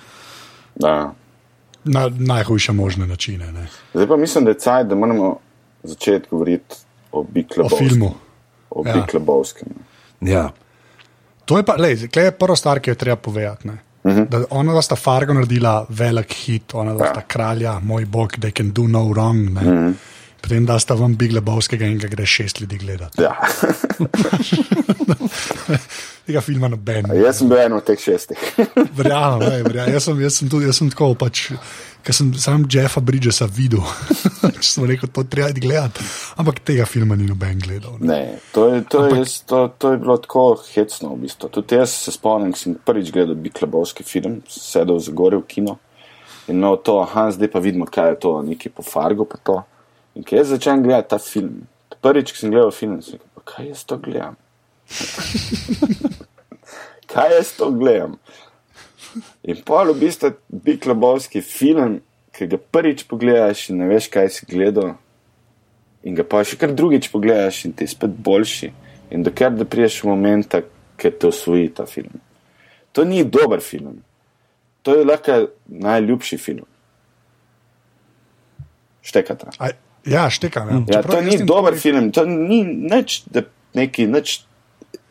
Da 0.80 1.12
na 1.86 2.10
najhujše 2.10 2.71
možne 2.71 3.08
načine. 3.08 3.52
Ne. 3.52 3.67
Zdaj 3.93 4.08
pa 4.08 4.17
mislim, 4.17 4.45
da 4.45 4.52
je 4.52 4.60
cajt, 4.60 4.88
da 4.88 4.95
moramo 4.95 5.38
začeti 5.84 6.28
govoriti 6.30 6.76
o 7.12 7.24
Biklebovskem. 7.24 7.86
O 7.86 7.89
filmu. 7.89 8.12
O 8.69 8.84
ja. 8.86 8.93
Biklebovskem. 8.93 9.67
Ja. 10.21 10.50
To 11.45 11.58
je 11.58 11.63
pa, 11.63 11.76
lej, 11.78 12.10
je 12.15 12.32
prva 12.32 12.56
stvar, 12.56 12.80
ki 12.80 12.89
jo 12.89 12.95
treba 12.95 13.15
povedati. 13.15 13.67
Uh 13.67 14.12
mhm. 14.12 14.21
-huh. 14.21 14.30
da 14.30 14.43
ona 14.50 14.74
da 14.74 14.82
sta 14.82 14.95
Fargo 14.95 15.34
naredila 15.34 15.86
velik 15.89 16.34
hit, 16.34 16.74
ona 16.74 16.95
sta 16.95 17.06
ja. 17.06 17.21
kralja, 17.28 17.80
moj 17.80 18.06
bog, 18.06 18.32
they 18.32 18.58
can 18.58 18.71
do 18.71 18.88
no 18.88 19.04
wrong. 19.04 19.50
Uh 19.50 19.62
mhm. 19.62 19.69
-huh. 19.69 19.93
Potem 20.45 20.65
da 20.65 20.79
sta 20.79 20.93
vam 20.93 21.15
Big 21.17 21.31
Lebowskega 21.34 21.88
in 21.89 21.97
ga 21.97 22.08
gre 22.08 22.25
šest 22.29 22.60
ljudi 22.62 22.77
gledati. 22.77 23.23
Ja. 23.23 23.34
tega 26.27 26.43
filma 26.45 26.69
noben. 26.69 27.10
Jaz 27.17 27.39
sem 27.41 27.49
bil 27.49 27.63
eno 27.63 27.79
od 27.81 27.88
teh 27.88 27.97
šestih. 27.97 28.43
Verjamem, 28.99 29.65
verjam. 29.65 29.89
jaz, 29.95 30.05
jaz 30.21 30.38
sem 30.38 30.51
tudi 30.53 30.69
jaz 30.69 30.77
sem 30.77 30.93
tako. 30.93 31.15
Pač, 31.17 31.47
Ker 32.05 32.13
sem 32.13 32.29
sam 32.38 32.67
Jeffa 32.69 33.01
Bridgesa 33.01 33.49
videl, 33.49 33.81
če 34.62 34.67
sem 34.67 34.86
rekel, 34.86 35.10
to 35.10 35.25
treba 35.25 35.49
gledati. 35.58 36.05
Ampak 36.38 36.62
tega 36.62 36.86
filma 36.86 37.17
ni 37.17 37.25
noben 37.25 37.58
gledal. 37.65 37.97
Ne. 37.97 38.13
Ne, 38.13 38.39
to, 38.53 38.69
je, 38.69 38.86
to, 38.86 39.08
Ampak, 39.08 39.23
je, 39.23 39.27
to, 39.49 39.65
to 39.81 39.95
je 39.95 40.03
bilo 40.05 40.21
tako 40.21 40.47
hecno. 40.62 41.15
V 41.15 41.23
bistvu. 41.25 41.49
Tudi 41.58 41.81
jaz 41.81 41.97
se 42.05 42.13
spomnim, 42.13 42.53
da 42.53 42.62
sem 42.62 42.77
prvič 42.77 43.10
gledal 43.15 43.41
Biklebovski 43.41 44.05
film, 44.05 44.43
sedel 44.45 45.01
za 45.01 45.17
gore 45.17 45.41
v 45.41 45.49
kino 45.49 45.79
in 46.45 46.60
imel 46.60 46.77
to, 46.86 46.99
aha, 47.01 47.31
zdaj 47.34 47.49
pa 47.49 47.60
vidimo, 47.60 47.89
kaj 47.89 48.12
je 48.13 48.19
to, 48.21 48.41
neki 48.45 48.69
po 48.69 48.86
Fargo. 48.86 49.25
In 50.15 50.23
ko 50.23 50.38
jaz 50.38 50.51
začnem 50.54 50.84
gledati 50.84 51.12
ta 51.12 51.19
film, 51.19 51.65
prvič, 52.01 52.32
ko 52.32 52.39
sem 52.39 52.54
gledal 52.54 52.71
film, 52.71 52.99
sem 53.04 53.19
rekel, 53.19 53.45
kaj 53.51 53.67
jaz 53.67 53.84
to 53.84 53.97
gledam. 53.99 54.38
kaj 57.12 57.36
jaz 57.36 57.54
to 57.58 57.71
gledam? 57.75 58.17
In 59.43 59.62
pol 59.67 59.91
v 59.93 59.99
bistvu 60.06 60.34
bi 60.49 60.78
klobovski 60.80 61.43
film, 61.43 61.99
ki 62.36 62.47
ga 62.51 62.60
prvič 62.60 63.06
pogledaš 63.08 63.69
in 63.71 63.80
ne 63.84 63.89
veš, 63.91 64.10
kaj 64.12 64.32
si 64.32 64.47
gledal, 64.47 64.95
in 66.04 66.15
ga 66.15 66.23
pa 66.28 66.43
še 66.47 66.60
kar 66.60 66.73
drugič 66.75 67.10
pogledaš 67.12 67.65
in 67.67 67.75
ti 67.75 67.88
je 67.88 67.93
spet 67.95 68.15
boljši. 68.15 68.71
In 69.15 69.23
dokler 69.23 69.54
da 69.54 69.67
priješ 69.69 70.01
v 70.04 70.10
moment, 70.10 70.56
ki 70.97 71.12
te 71.12 71.28
osvoji 71.30 71.69
ta 71.75 71.86
film. 71.86 72.21
To 72.95 73.04
ni 73.06 73.23
dober 73.23 73.62
film, 73.62 73.99
to 74.82 74.95
je 74.95 75.06
lahko 75.06 75.49
najljubši 75.67 76.38
film. 76.39 76.65
Štekata. 79.06 79.51
Ja, 80.06 80.30
štekam. 80.30 80.70
Ja. 80.70 80.82
Ja, 80.98 81.02
to 81.04 81.22
ni 81.22 81.38
dober 81.41 81.76
film, 81.80 82.12
to 82.13 82.26
ni 82.30 82.62
nič, 82.63 83.24
neki, 83.74 84.06
nič 84.08 84.44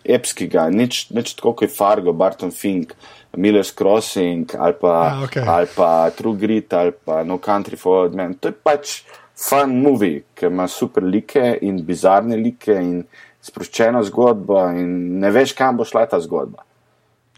epskega, 0.05 0.69
nič, 0.71 1.09
nič 1.11 1.35
tako 1.39 1.55
kot 1.57 1.67
je 1.67 1.73
Fargo, 1.73 2.13
Barton 2.13 2.53
Fink, 2.55 2.95
Miller's 3.37 3.73
Crossing 3.75 4.55
ali 4.55 4.77
pa, 4.79 4.93
ah, 5.09 5.23
okay. 5.25 5.43
ali 5.43 5.67
pa 5.75 6.11
True 6.15 6.37
Grit 6.39 6.73
ali 6.73 6.93
pa 6.93 7.25
No 7.25 7.41
Country 7.43 7.77
for 7.77 8.05
Old 8.05 8.15
Men. 8.15 8.37
To 8.39 8.53
je 8.53 8.55
pač 8.55 9.03
fun 9.35 9.75
movie, 9.83 10.23
ki 10.35 10.47
ima 10.47 10.69
super 10.69 11.03
like 11.03 11.59
in 11.63 11.83
bizarne 11.83 12.37
like 12.39 12.71
in 12.71 13.03
sproščeno 13.45 14.05
zgodbo 14.07 14.61
in 14.77 15.19
ne 15.21 15.33
veš, 15.35 15.57
kam 15.59 15.81
bo 15.81 15.89
šla 15.89 16.07
ta 16.07 16.21
zgodba. 16.23 16.63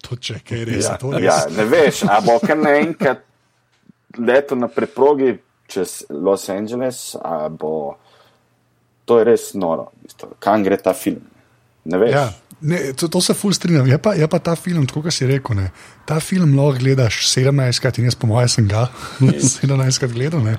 To 0.07 0.19
če 0.21 0.43
kaj 0.45 0.67
res. 0.69 0.91
Ja, 0.91 0.99
res. 1.01 1.25
ja 1.25 1.39
ne 1.57 1.65
veš, 1.71 2.05
a 2.11 2.21
bo 2.23 2.37
kar 2.43 2.59
naenkrat 2.61 3.25
leto 4.19 4.59
na 4.59 4.69
preprogi 4.69 5.33
čez 5.67 6.05
Los 6.11 6.49
Angeles, 6.53 7.17
bo. 7.59 7.97
To 9.07 9.21
je 9.21 9.25
res 9.29 9.53
noro, 9.55 9.93
kam 10.43 10.65
gre 10.67 10.77
ta 10.83 10.91
film. 10.95 11.23
Ne 11.87 11.99
veš. 12.03 12.11
Ja. 12.11 12.27
Ne, 12.61 12.79
to, 12.97 13.09
to 13.13 13.21
se 13.21 13.35
ful 13.37 13.53
strinjam. 13.53 13.87
Je 13.87 13.99
pa, 14.03 14.15
je 14.17 14.27
pa 14.29 14.39
ta 14.39 14.57
film, 14.57 14.87
tako 14.89 15.05
kot 15.05 15.15
si 15.15 15.29
rekel, 15.29 15.59
ne, 15.59 15.69
ta 16.09 16.17
film 16.25 16.57
lahko 16.57 16.81
gledaš 16.81 17.21
17krat 17.29 18.01
in 18.01 18.09
jaz, 18.09 18.17
po 18.17 18.31
mojem, 18.31 18.49
sem 18.49 18.69
ga 18.69 18.87
17krat 19.61 20.15
gledal. 20.17 20.43
Ne. 20.43 20.57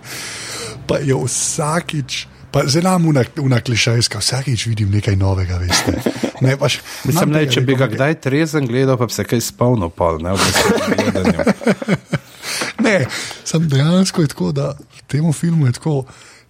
Pa 0.88 1.02
je 1.04 1.18
vsakič, 1.18 2.28
pa 2.54 2.64
zelo 2.70 2.94
nam 2.94 3.10
una 3.44 3.60
klišejska, 3.60 4.22
vsakič 4.22 4.68
vidim 4.70 4.94
nekaj 4.94 5.18
novega. 5.20 5.60
Veste. 5.64 5.98
Ne, 6.38 6.52
paš, 6.54 6.76
Mislim, 7.10 7.32
ne, 7.34 7.40
če 7.50 7.64
bi 7.66 7.74
ga 7.74 7.88
kdaj 7.90 8.20
trezen 8.22 8.68
gledal, 8.70 8.94
pa 9.02 9.08
bi 9.10 9.16
se 9.16 9.24
kaj 9.26 9.42
spolno 9.42 9.90
pol, 9.90 10.20
ne 10.22 10.36
v 10.36 10.44
bistvu. 10.46 12.18
ne, 12.80 13.06
sem 13.44 13.70
dejansko 13.70 14.28
tako, 14.28 14.52
da 14.52 14.74
temu 15.08 15.34
filmu 15.34 15.68
je 15.68 15.78
tako. 15.80 16.02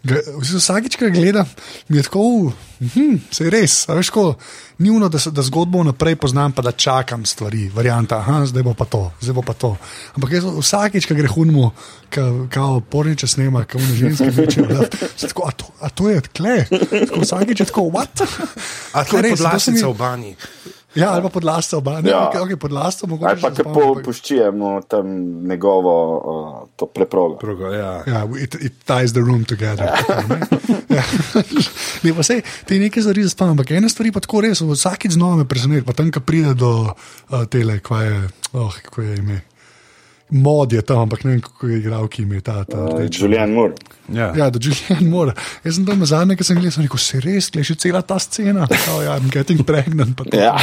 Vsakič, 0.07 0.95
ko 0.95 1.09
gledam, 1.11 1.47
mi 1.89 1.97
je 1.97 2.03
tako, 2.03 2.53
hm, 2.79 3.17
se 3.31 3.43
je 3.43 3.51
res, 3.51 3.73
veš, 3.89 4.11
ko, 4.13 4.37
ni 4.79 4.91
uno, 4.93 5.09
da, 5.11 5.19
da 5.31 5.43
zgodbo 5.43 5.81
naprej 5.83 6.15
poznam, 6.15 6.53
pa 6.55 6.63
da 6.63 6.71
čakam 6.71 7.25
stvari, 7.25 7.65
varianta, 7.73 8.21
aha, 8.21 8.45
zdaj 8.47 8.63
bo 8.63 8.75
pa 8.77 8.85
to, 8.85 9.01
zdaj 9.19 9.35
bo 9.35 9.43
pa 9.43 9.57
to. 9.57 9.73
Ampak 10.15 10.37
jaz, 10.37 10.47
vsakič, 10.61 11.09
ko 11.09 11.17
gre 11.17 11.27
hunmo, 11.27 11.73
kao 12.53 12.79
porniče 12.79 13.27
snema, 13.27 13.65
kao 13.65 13.81
ne 13.81 13.95
ženske 13.99 14.29
veče, 14.37 14.63
tako, 15.27 15.49
a 15.49 15.51
to, 15.51 15.73
a 15.81 15.89
to 15.89 16.09
je 16.13 16.21
tle, 16.29 16.57
tako, 16.69 17.25
vsakič 17.25 17.65
je 17.65 17.69
tako, 17.73 17.89
what? 17.91 18.23
A 18.93 19.03
to 19.03 19.19
je 19.19 19.27
res, 19.27 19.43
da 19.43 19.59
se 19.59 19.75
v 19.75 19.93
banji. 19.97 20.37
Ja, 20.97 21.11
ali 21.13 21.21
pa 21.21 21.29
pod 21.29 21.43
lastom, 21.43 21.87
ali 21.87 22.09
Ja. 22.09 22.29
pa 22.33 22.41
okay, 22.41 22.55
pod 22.55 22.71
lastom. 22.71 23.09
mogoče 23.09 23.29
Ali 23.31 23.41
pa 23.41 23.51
spomnim, 23.51 23.73
po, 23.73 24.01
puščujemo 24.05 24.81
tam 24.87 25.05
njegovo 25.47 25.93
uh, 26.17 26.69
to 26.75 26.85
preprogo. 26.85 27.37
Drugo, 27.41 27.71
ja. 27.71 28.03
Ja, 28.07 28.23
it, 28.39 28.55
it 28.61 28.73
ties 28.85 29.13
the 29.13 29.21
room 29.21 29.45
together. 29.45 29.85
Ne? 30.29 30.39
Ja. 30.89 31.03
Ne, 32.03 32.13
pa 32.13 32.23
sej, 32.23 32.41
te 32.65 32.77
nekaj 32.79 33.03
stvari 33.03 33.25
spomnim, 33.29 33.57
ampak 33.57 33.71
ena 33.77 33.89
stvar 33.89 34.09
pa 34.13 34.21
tako 34.23 34.41
res, 34.45 34.61
vsakič 34.61 35.17
znova 35.17 35.41
me 35.41 35.45
preseneti, 35.49 35.85
pa 35.85 35.93
tam, 35.97 36.09
ko 36.13 36.21
pride 36.21 36.53
do 36.57 36.71
uh, 36.87 37.45
tele, 37.51 37.79
kaj 37.83 38.05
je, 38.07 38.17
oh, 38.53 38.73
kako 38.85 39.01
je 39.05 39.17
ime. 39.17 39.41
Mod 40.29 40.73
je 40.73 40.81
tam, 40.83 41.05
ampak 41.05 41.23
ne 41.23 41.31
vem, 41.31 41.41
kako 41.41 41.67
je 41.67 41.77
igral, 41.79 42.07
ki 42.11 42.25
ima 42.25 42.41
ta. 42.43 42.65
Uh, 42.67 42.89
rdeči. 42.91 43.23
Julian 43.23 43.53
Moore. 43.55 43.73
Ja. 44.13 44.33
Ja, 44.35 44.49
da 44.49 44.59
Julian 44.59 45.09
mora. 45.09 45.33
Jaz 45.63 45.75
sem 45.75 45.85
tam 45.87 46.05
zadnje, 46.05 46.35
ki 46.39 46.43
sem 46.47 46.59
gledal, 46.59 46.73
sem 46.75 46.83
rekel, 46.83 46.99
se 46.99 47.21
res, 47.23 47.47
gledaš 47.51 47.71
cela 47.79 48.01
ta 48.03 48.19
scena. 48.19 48.67
Oh, 48.91 48.99
ja, 49.03 49.15
I'm 49.15 49.31
getting 49.31 49.63
pregnant. 49.67 50.19
Ja. 50.35 50.55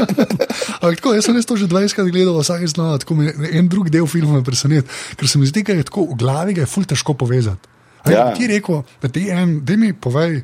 Ampak 0.80 0.98
tako, 0.98 1.14
jaz 1.18 1.26
sem 1.26 1.34
res 1.34 1.46
to 1.50 1.58
že 1.58 1.66
20 1.70 1.98
krat 1.98 2.10
gledal, 2.10 2.38
vsak 2.38 2.62
znova, 2.70 2.98
tako 3.02 3.18
me 3.18 3.34
en 3.50 3.70
drug 3.70 3.90
del 3.90 4.06
filma 4.10 4.38
me 4.38 4.46
preseneti, 4.46 4.86
ker 5.18 5.30
se 5.30 5.42
mi 5.42 5.50
zdi, 5.50 5.62
da 5.66 5.78
je 5.78 5.90
tako 5.90 6.06
v 6.12 6.18
glavi, 6.22 6.56
ga 6.58 6.66
je 6.66 6.70
ful 6.70 6.86
težko 6.86 7.14
povezati. 7.18 7.70
Ja. 8.06 8.12
Ja. 8.12 8.26
Ti 8.34 8.50
rekel, 8.50 8.82
da 9.02 9.10
ti 9.12 9.28
en, 9.34 9.60
da 9.66 9.78
mi 9.78 9.92
povej. 9.94 10.42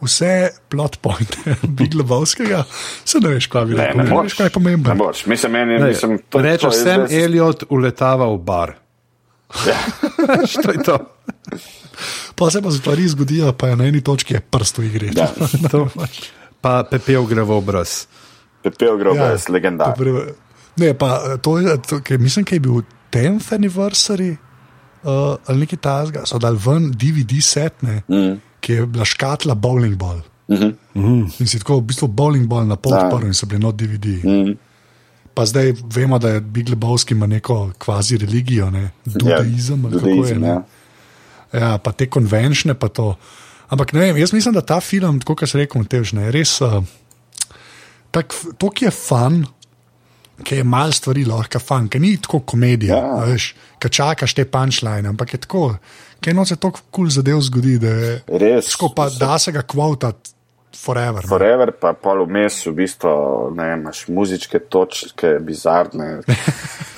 Vse 0.00 0.32
plot 0.68 0.98
pointe 0.98 1.56
Big 1.78 1.94
Lebowskega, 1.94 2.62
se 3.04 3.18
ne 3.18 3.28
veš, 3.28 3.46
kaj 3.46 3.64
bi 3.64 3.74
Ne, 3.74 3.82
rekel. 3.82 3.96
ne 3.96 4.04
Ne, 4.04 4.10
ne 4.10 4.22
veš, 4.22 4.34
kaj 4.34 4.44
je 4.44 4.48
Ne 4.48 4.54
pomembno. 4.54 4.94
boš. 4.94 5.26
Mislim, 5.26 5.52
meni, 5.52 5.78
Lej, 5.78 5.88
mislim, 5.88 6.18
to, 6.20 6.38
Rečeš, 6.38 6.60
to 6.62 6.68
je 6.68 6.82
sem 6.82 7.00
zdaj- 7.02 7.24
Elliot 7.24 7.64
uletava 7.68 8.26
v 8.26 8.38
bar. 8.38 8.74
Ja. 9.66 9.78
to 10.54 10.70
je 10.70 10.82
to. 10.82 10.96
Pa 12.34 12.50
se 12.50 12.62
pa 12.62 12.70
stvari 12.70 13.08
zgodijo, 13.08 13.52
pa 13.52 13.68
je 13.68 13.76
na 13.76 13.84
eni 13.84 14.00
točki 14.00 14.34
je 14.34 14.40
prst 14.40 14.78
v 14.78 14.84
igri. 14.84 15.10
Ja. 15.16 15.26
To 15.70 15.88
Pa 16.60 16.82
pepel 16.84 17.22
gre 17.24 17.42
v 17.42 17.50
obraz. 17.52 18.06
Pepel 18.62 18.98
gre 18.98 19.08
v 19.08 19.12
obraz, 19.12 19.46
ja, 19.46 19.52
legendar. 19.52 19.94
Ne, 20.76 20.94
pa 20.94 21.38
to 21.38 21.58
je, 21.58 21.74
to, 21.80 21.98
kaj, 22.00 22.18
mislim, 22.18 22.44
da 22.44 22.54
je 22.54 22.60
bil 22.60 22.82
10th 23.10 23.50
anniversary 23.52 24.36
uh, 25.02 25.38
ali 25.44 25.58
nekaj 25.58 25.78
tasga, 25.78 26.22
so 26.22 26.38
dal 26.38 26.54
ven 26.56 26.90
DVD 26.92 27.38
set, 27.40 27.82
ne, 27.82 28.02
mm. 28.04 28.34
Ki 28.60 28.72
je 28.72 28.86
bila 28.86 29.04
škatla 29.04 29.54
bowling 29.54 29.96
ball. 29.96 30.20
Mm 30.48 30.74
-hmm. 30.94 31.40
In 31.40 31.46
si 31.46 31.58
tako 31.58 31.78
v 31.78 31.82
bistvu 31.82 32.08
bowling 32.08 32.46
ball 32.48 32.66
na 32.66 32.76
pol 32.76 32.92
odprl 32.92 33.26
in 33.26 33.34
so 33.34 33.46
bili 33.46 33.60
not 33.60 33.76
DVD. 33.76 34.24
Mm. 34.24 34.56
Pa 35.34 35.46
zdaj 35.46 35.74
vemo, 35.94 36.18
da 36.18 36.28
je 36.28 36.40
Big 36.40 36.68
Lebowski 36.68 37.14
ima 37.14 37.26
neko 37.26 37.70
kvazi 37.78 38.16
religijo, 38.16 38.70
ne, 38.70 38.90
judaizem 39.04 39.84
ali 39.84 39.94
kako 39.94 40.26
je. 40.26 40.38
Ne. 40.38 40.48
Ja. 40.48 40.64
ja, 41.52 41.78
pa 41.78 41.92
te 41.92 42.10
konvenčne, 42.10 42.74
pa 42.74 42.88
to. 42.88 43.14
Ampak 43.68 43.92
ne 43.92 44.00
vem, 44.00 44.16
jaz 44.16 44.32
mislim, 44.32 44.54
da 44.54 44.60
ta 44.60 44.80
film, 44.80 45.20
kot 45.20 45.48
se 45.48 45.58
reče, 45.58 45.78
je 46.12 46.30
res. 46.30 46.60
Uh, 46.60 46.84
tak, 48.10 48.34
to, 48.58 48.70
ki 48.70 48.84
je 48.84 48.90
fan, 48.90 49.44
ki 50.42 50.60
je 50.60 50.64
malo 50.64 50.92
stvari 50.92 51.24
lahko 51.24 51.58
fan, 51.58 51.88
ki 51.88 52.00
ni 52.00 52.16
tako 52.16 52.40
komedija, 52.40 52.96
ja. 52.96 53.24
veš, 53.28 53.52
ki 53.78 53.90
čakaš 53.90 54.34
te 54.34 54.44
punčline, 54.44 55.08
ampak 55.08 55.34
je 55.34 55.40
tako, 55.44 55.76
ki 56.20 56.30
eno 56.30 56.44
se 56.46 56.56
tako 56.56 56.80
kul 56.90 57.04
cool 57.04 57.14
zadev 57.14 57.40
zgodi, 57.46 57.78
da 57.82 57.92
je 57.94 58.10
res. 58.42 58.72
Tako 58.74 58.92
pa 58.96 59.08
da 59.10 59.38
se 59.38 59.52
ga 59.52 59.62
kvotati. 59.62 60.34
Forever, 60.78 61.24
Forever 61.26 61.72
pa 61.72 61.94
pol 61.96 62.20
vmes, 62.26 62.60
v 62.66 62.74
bistvu, 62.76 63.10
ne 63.56 63.70
imaš 63.72 64.02
muzičke 64.12 64.60
točke, 64.70 65.38
bizarne. 65.42 66.20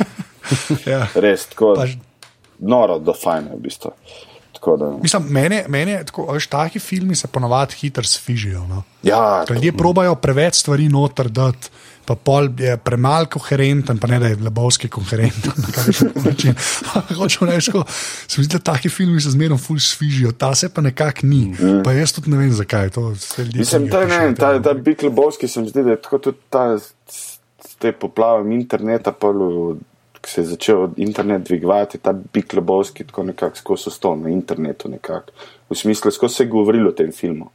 ja. 0.90 1.06
Res, 1.14 1.46
tako 1.52 1.76
pa, 1.78 1.86
noro, 2.58 2.98
do 2.98 3.14
fajne, 3.16 3.54
v 3.54 3.62
bistvu. 3.62 3.94
Da, 4.60 4.90
Mislim, 5.00 5.30
mene, 5.32 5.62
mene 5.72 6.02
tako, 6.04 6.26
veš, 6.34 6.50
taki 6.52 6.82
filmi 6.82 7.16
se 7.16 7.30
ponovadi 7.32 7.78
hitro 7.80 8.04
sfižijo. 8.04 8.66
No? 8.68 8.82
Ja, 9.02 9.44
Ljudje 9.48 9.72
probajo 9.72 10.14
preveč 10.20 10.58
stvari 10.60 10.88
noter 10.88 11.30
dati 11.32 11.70
pa 12.10 12.16
pol 12.18 12.48
je 12.58 12.74
premalo 12.82 13.28
koherenten, 13.30 13.98
pa 14.02 14.08
ne 14.10 14.18
da 14.18 14.26
je 14.32 14.38
lebovski 14.42 14.88
koherenten. 14.90 15.52
Hočem 17.20 17.48
reči, 17.48 17.70
se 18.26 18.40
mi 18.40 18.44
zdi, 18.44 18.56
da 18.56 18.72
taki 18.72 18.90
filmi 18.90 19.20
se 19.22 19.30
zmerno 19.30 19.58
ful 19.58 19.78
svižijo, 19.78 20.32
ta 20.32 20.50
se 20.58 20.72
pa 20.74 20.82
nekako 20.82 21.28
ni. 21.30 21.44
Mm. 21.54 21.84
Pa 21.84 21.92
jaz 21.94 22.16
tudi 22.16 22.32
ne 22.34 22.40
vem, 22.40 22.50
zakaj 22.50 22.90
to 22.96 23.14
se 23.14 23.44
ljudje. 23.44 23.58
Mislim, 23.58 23.86
da 23.92 24.02
ne, 24.06 24.34
ta, 24.34 24.56
ta 24.62 24.74
bik 24.74 25.02
lebovski 25.06 25.48
se 25.48 25.62
mi 25.62 25.70
zdi, 25.70 25.84
da 25.86 25.94
je 25.94 26.00
tako 26.02 26.18
tudi 26.18 26.38
ta, 26.50 26.64
te 27.78 27.92
poplave 27.92 28.54
interneta, 28.54 29.14
ki 30.20 30.30
se 30.30 30.40
je 30.40 30.50
začel 30.50 30.88
internet 30.96 31.46
dvigovati, 31.46 32.02
ta 32.02 32.12
bik 32.12 32.58
lebovski 32.58 33.06
tako 33.06 33.22
nekako 33.30 33.56
skozi 33.56 33.94
stol 33.94 34.18
na 34.18 34.34
internetu 34.34 34.90
nekako. 34.90 35.30
V 35.70 35.78
smislu, 35.78 36.10
skozi 36.10 36.34
se 36.34 36.42
je 36.42 36.50
govorilo 36.50 36.90
o 36.90 36.92
tem 36.98 37.12
filmu. 37.12 37.52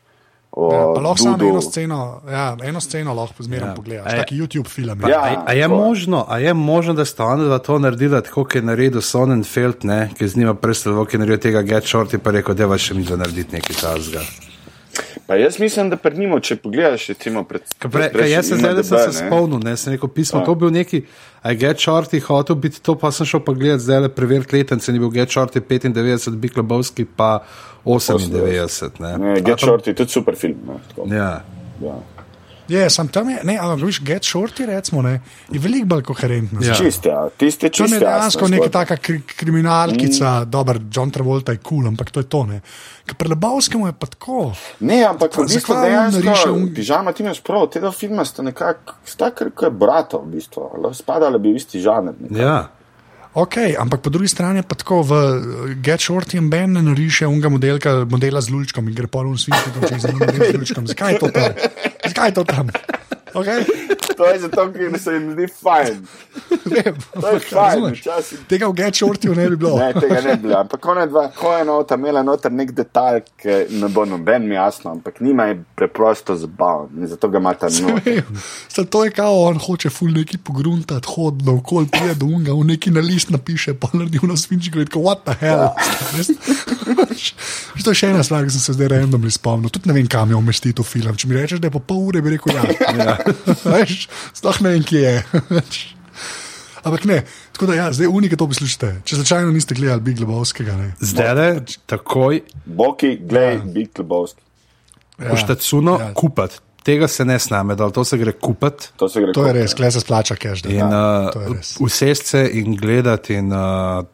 Ja, 0.56 0.86
lahko 0.86 1.18
samo 1.18 1.50
eno 1.50 1.62
sceno, 1.62 2.22
ja, 2.32 2.58
eno 2.64 2.82
sceno 2.82 3.14
lahko 3.14 3.44
zmeraj 3.44 3.70
ja. 3.70 3.74
pogledaš, 3.76 4.12
taki 4.12 4.36
YouTube 4.40 4.70
film. 4.70 5.02
Ja, 5.10 5.20
a, 5.20 5.44
a, 5.48 5.54
je 5.54 5.68
možno, 5.68 6.26
a 6.30 6.40
je 6.40 6.54
možno, 6.54 6.94
da 6.94 7.06
sta 7.06 7.26
ona 7.26 7.60
to 7.60 7.80
naredila 7.80 8.22
tako, 8.22 8.44
kot 8.44 8.56
je 8.56 8.62
naredil 8.62 9.02
Sonnenfeld, 9.02 9.84
ne, 9.84 10.10
ki 10.18 10.28
z 10.28 10.38
njima 10.38 10.54
predstavljal, 10.54 11.06
ki 11.06 11.16
je 11.16 11.20
naredil 11.20 11.42
tega 11.42 11.62
Get 11.62 11.88
Short 11.88 12.14
in 12.14 12.20
pa 12.20 12.32
rekel, 12.32 12.56
da 12.56 12.64
je 12.64 12.78
še 12.78 12.94
mi 12.94 13.04
za 13.04 13.18
narediti 13.20 13.56
nekaj 13.56 13.76
tazga. 13.82 14.24
Pa 15.28 15.36
jaz 15.36 15.60
mislim, 15.60 15.90
da 15.90 15.98
pred 15.98 16.18
njim, 16.18 16.36
če 16.42 16.56
pogledaš, 16.62 17.08
recimo 17.08 17.44
pred 17.44 17.62
tem. 17.82 18.26
Jaz 18.30 18.52
sem 18.52 18.60
zdaj 18.62 18.84
se 18.84 19.14
spomnil, 19.18 19.60
ne 19.64 19.74
sem 19.78 19.96
rekel 19.96 20.10
pismo, 20.14 20.40
pa. 20.40 20.46
to 20.46 20.56
bil 20.56 20.70
neki, 20.70 21.02
a 21.42 21.54
je 21.54 21.58
Get 21.64 21.82
Short 21.82 22.14
hotel 22.28 22.56
biti 22.62 22.82
to, 22.82 22.94
pa 23.00 23.10
sem 23.12 23.26
šel 23.26 23.42
pa 23.42 23.56
gledati 23.58 23.84
zdaj 23.88 24.04
le 24.06 24.12
preveriti 24.14 24.58
letence, 24.58 24.92
ni 24.94 25.02
bil 25.02 25.10
Get 25.10 25.34
Short 25.34 25.56
95, 25.56 26.38
Big 26.38 26.58
Lebowski 26.58 27.06
pa 27.06 27.40
98. 27.86 29.02
Ne. 29.02 29.18
Ne, 29.18 29.40
Get 29.42 29.66
Short 29.66 29.88
je 29.88 29.96
tudi 29.98 30.14
super 30.14 30.38
film. 30.38 30.62
Ne, 31.06 31.16
ja. 31.18 31.42
ja. 31.82 31.98
Je, 32.68 32.90
sem 32.90 33.08
tam, 33.08 33.30
je, 33.30 33.40
ne, 33.44 33.58
ampak 33.62 33.84
veš, 33.86 34.00
Get 34.02 34.26
Shorty, 34.26 34.66
recimo, 34.66 35.02
ne, 35.06 35.20
je 35.54 35.60
veliko 35.62 35.86
bolj 35.94 36.04
koherentno. 36.08 36.64
Ja. 36.66 36.74
Čiste, 36.74 37.10
ja. 37.10 37.28
tiste 37.30 37.70
čiste. 37.70 37.88
To 37.88 37.96
je 37.96 38.02
dejansko 38.02 38.48
neka 38.50 38.70
taka 38.74 38.98
kri, 38.98 39.20
kriminalkica, 39.22 40.32
mm. 40.42 40.50
dober, 40.50 40.80
John 40.92 41.14
Travolta 41.14 41.54
je 41.54 41.62
kul, 41.62 41.84
cool, 41.84 41.90
ampak 41.94 42.10
to 42.12 42.24
je 42.24 42.30
to, 42.30 42.46
ne. 42.50 42.62
Ker 43.06 43.20
prebavskemu 43.22 43.92
je 43.92 43.94
pa 43.94 44.10
tako. 44.10 44.48
Ne, 44.82 45.04
ampak 45.06 45.38
v 45.38 45.46
bistvu 45.46 45.78
dejansko, 45.78 46.56
un... 46.56 46.72
pižama, 46.74 47.14
ti 47.14 47.22
imaš 47.22 47.44
prav, 47.46 47.68
tega 47.70 47.94
filma 47.94 48.26
sta 48.26 48.46
nekako, 48.46 48.98
sta 49.06 49.30
kar 49.36 49.54
kot 49.54 49.78
brata, 49.78 50.18
v 50.18 50.40
bistvu, 50.40 50.72
spadala 50.98 51.38
bi 51.38 51.54
v 51.54 51.62
isti 51.62 51.84
žanr. 51.86 52.18
Nekak. 52.18 52.42
Ja. 52.42 52.58
Ok, 53.36 53.58
ampak 53.76 54.00
po 54.00 54.08
drugi 54.08 54.32
strani 54.32 54.64
pa 54.64 54.80
tako 54.80 55.04
v 55.04 55.14
Get 55.84 56.00
Short 56.00 56.34
in 56.40 56.48
Ben 56.50 56.72
ne 56.72 56.80
nariše 56.80 57.28
unga 57.28 57.52
modelka, 57.52 58.08
modela 58.08 58.40
z 58.40 58.48
lučkom 58.48 58.88
in 58.88 58.96
gre 58.96 59.12
pa 59.12 59.28
v 59.28 59.36
svet, 59.36 59.76
da 59.76 59.90
če 59.92 60.00
se 60.00 60.08
ne 60.08 60.24
more 60.24 60.40
z 60.40 60.56
lučkom. 60.56 60.88
Zakaj 60.88 61.12
je 61.12 61.20
to 61.20 61.28
tam? 61.36 61.52
Zakaj 62.08 62.30
je 62.30 62.34
to 62.34 62.44
tam? 62.44 62.70
Okay. 63.34 63.66
To 64.18 64.26
je 64.26 64.40
zato, 64.40 64.72
ker 64.72 65.00
se 65.00 65.14
jim 65.14 65.32
zdi 65.34 65.48
fajn. 65.48 66.08
Tega 68.50 68.68
v 68.68 68.74
Get 68.74 68.96
Shortu 68.96 69.36
ne 69.36 69.50
bi 69.50 69.56
bilo. 69.56 69.78
Ne, 69.80 69.94
tega 69.94 70.22
ne 70.22 70.36
bi 70.36 70.48
bilo. 70.48 70.58
Ampak 70.60 70.82
ko 70.82 70.96
dva, 71.08 71.28
ko 71.36 71.54
je 71.58 71.66
nota, 71.66 71.98
imela 72.00 72.24
noter 72.26 72.54
nek 72.54 72.72
detalj, 72.76 73.22
ki 73.42 73.58
ne 73.82 73.90
bo 73.94 74.06
noben 74.10 74.48
mi 74.48 74.56
jasno, 74.56 74.92
ampak 74.98 75.20
nima 75.24 75.50
je 75.52 75.60
preprosto 75.78 76.36
zabaven. 76.36 77.08
Zato 77.08 77.30
ga 77.30 77.42
imate 77.42 77.72
noter. 77.82 78.24
To 78.90 79.04
je 79.06 79.12
kao, 79.12 79.42
on 79.50 79.60
hoče 79.60 79.90
ful 79.90 80.12
neki 80.16 80.38
pogruntati, 80.38 81.08
hod 81.16 81.46
na 81.46 81.56
okol, 81.56 81.88
prije 81.92 82.16
do 82.20 82.26
unga, 82.26 82.54
v 82.54 82.68
neki 82.74 82.92
na 82.96 83.04
list 83.04 83.30
napiše, 83.34 83.74
pa 83.80 83.90
naredi 83.94 84.22
v 84.22 84.30
nas 84.32 84.46
finči, 84.50 84.72
gre, 84.74 84.86
what 84.96 85.26
the 85.26 85.36
hell. 85.40 85.68
Ja. 85.68 85.74
to 87.84 87.94
je 87.94 88.00
še 88.00 88.12
ena 88.14 88.24
stvar, 88.26 88.46
ki 88.46 88.54
sem 88.56 88.64
se 88.64 88.78
zdaj 88.78 88.92
randomly 88.96 89.34
spomnil. 89.34 89.74
Tudi 89.74 89.90
ne 89.90 89.98
vem, 89.98 90.08
kam 90.12 90.32
je 90.32 90.40
umestiti 90.40 90.82
v 90.82 90.88
film. 90.88 91.18
Če 91.18 91.30
mi 91.30 91.38
rečeš, 91.38 91.62
da 91.64 91.70
je 91.70 91.76
po 91.76 91.84
pol 91.84 92.10
ure, 92.10 92.24
bi 92.26 92.36
rekel 92.36 92.56
ja. 92.56 92.64
ja. 93.00 93.84
Sploh 94.36 94.64
ne 94.66 94.76
vem, 94.76 94.88
kje 94.88 95.04
je. 95.06 95.18
Ampak 96.86 97.06
ne, 97.10 97.24
tako 97.52 97.66
da 97.66 97.76
ja, 97.80 97.86
zdaj 97.94 98.08
unike 98.14 98.38
to 98.38 98.46
poslušate. 98.48 98.92
Če 99.10 99.18
začajno 99.24 99.50
niste 99.52 99.74
gledali 99.78 100.04
Big 100.06 100.20
Lebowskega. 100.22 100.76
Zdaj 101.02 101.32
le, 101.34 101.48
takoj. 101.90 102.44
Boki, 102.66 103.16
gledaj 103.26 103.56
ja. 103.56 103.64
Big 103.74 103.90
Lebowski. 103.98 104.42
Ja. 105.18 105.32
Poštacuno 105.32 105.98
ja. 106.00 106.12
kupati. 106.14 106.62
Tega 106.86 107.08
se 107.10 107.26
ne 107.26 107.40
sname, 107.42 107.74
da 107.76 107.88
to 107.90 108.04
se 108.06 108.18
gre 108.22 108.36
kupiti. 108.38 108.92
To, 109.02 109.10
se 109.10 109.24
gre 109.24 109.34
to 109.34 109.48
je 109.48 109.54
res, 109.58 109.74
klej 109.74 109.96
se 109.96 110.04
splača, 110.04 110.38
kaj 110.38 110.60
že. 110.62 110.76
Vsesti 111.80 112.30
se 112.36 112.44
in 112.62 112.76
gledati. 112.78 113.40
In, 113.42 113.50
uh, 113.50 114.06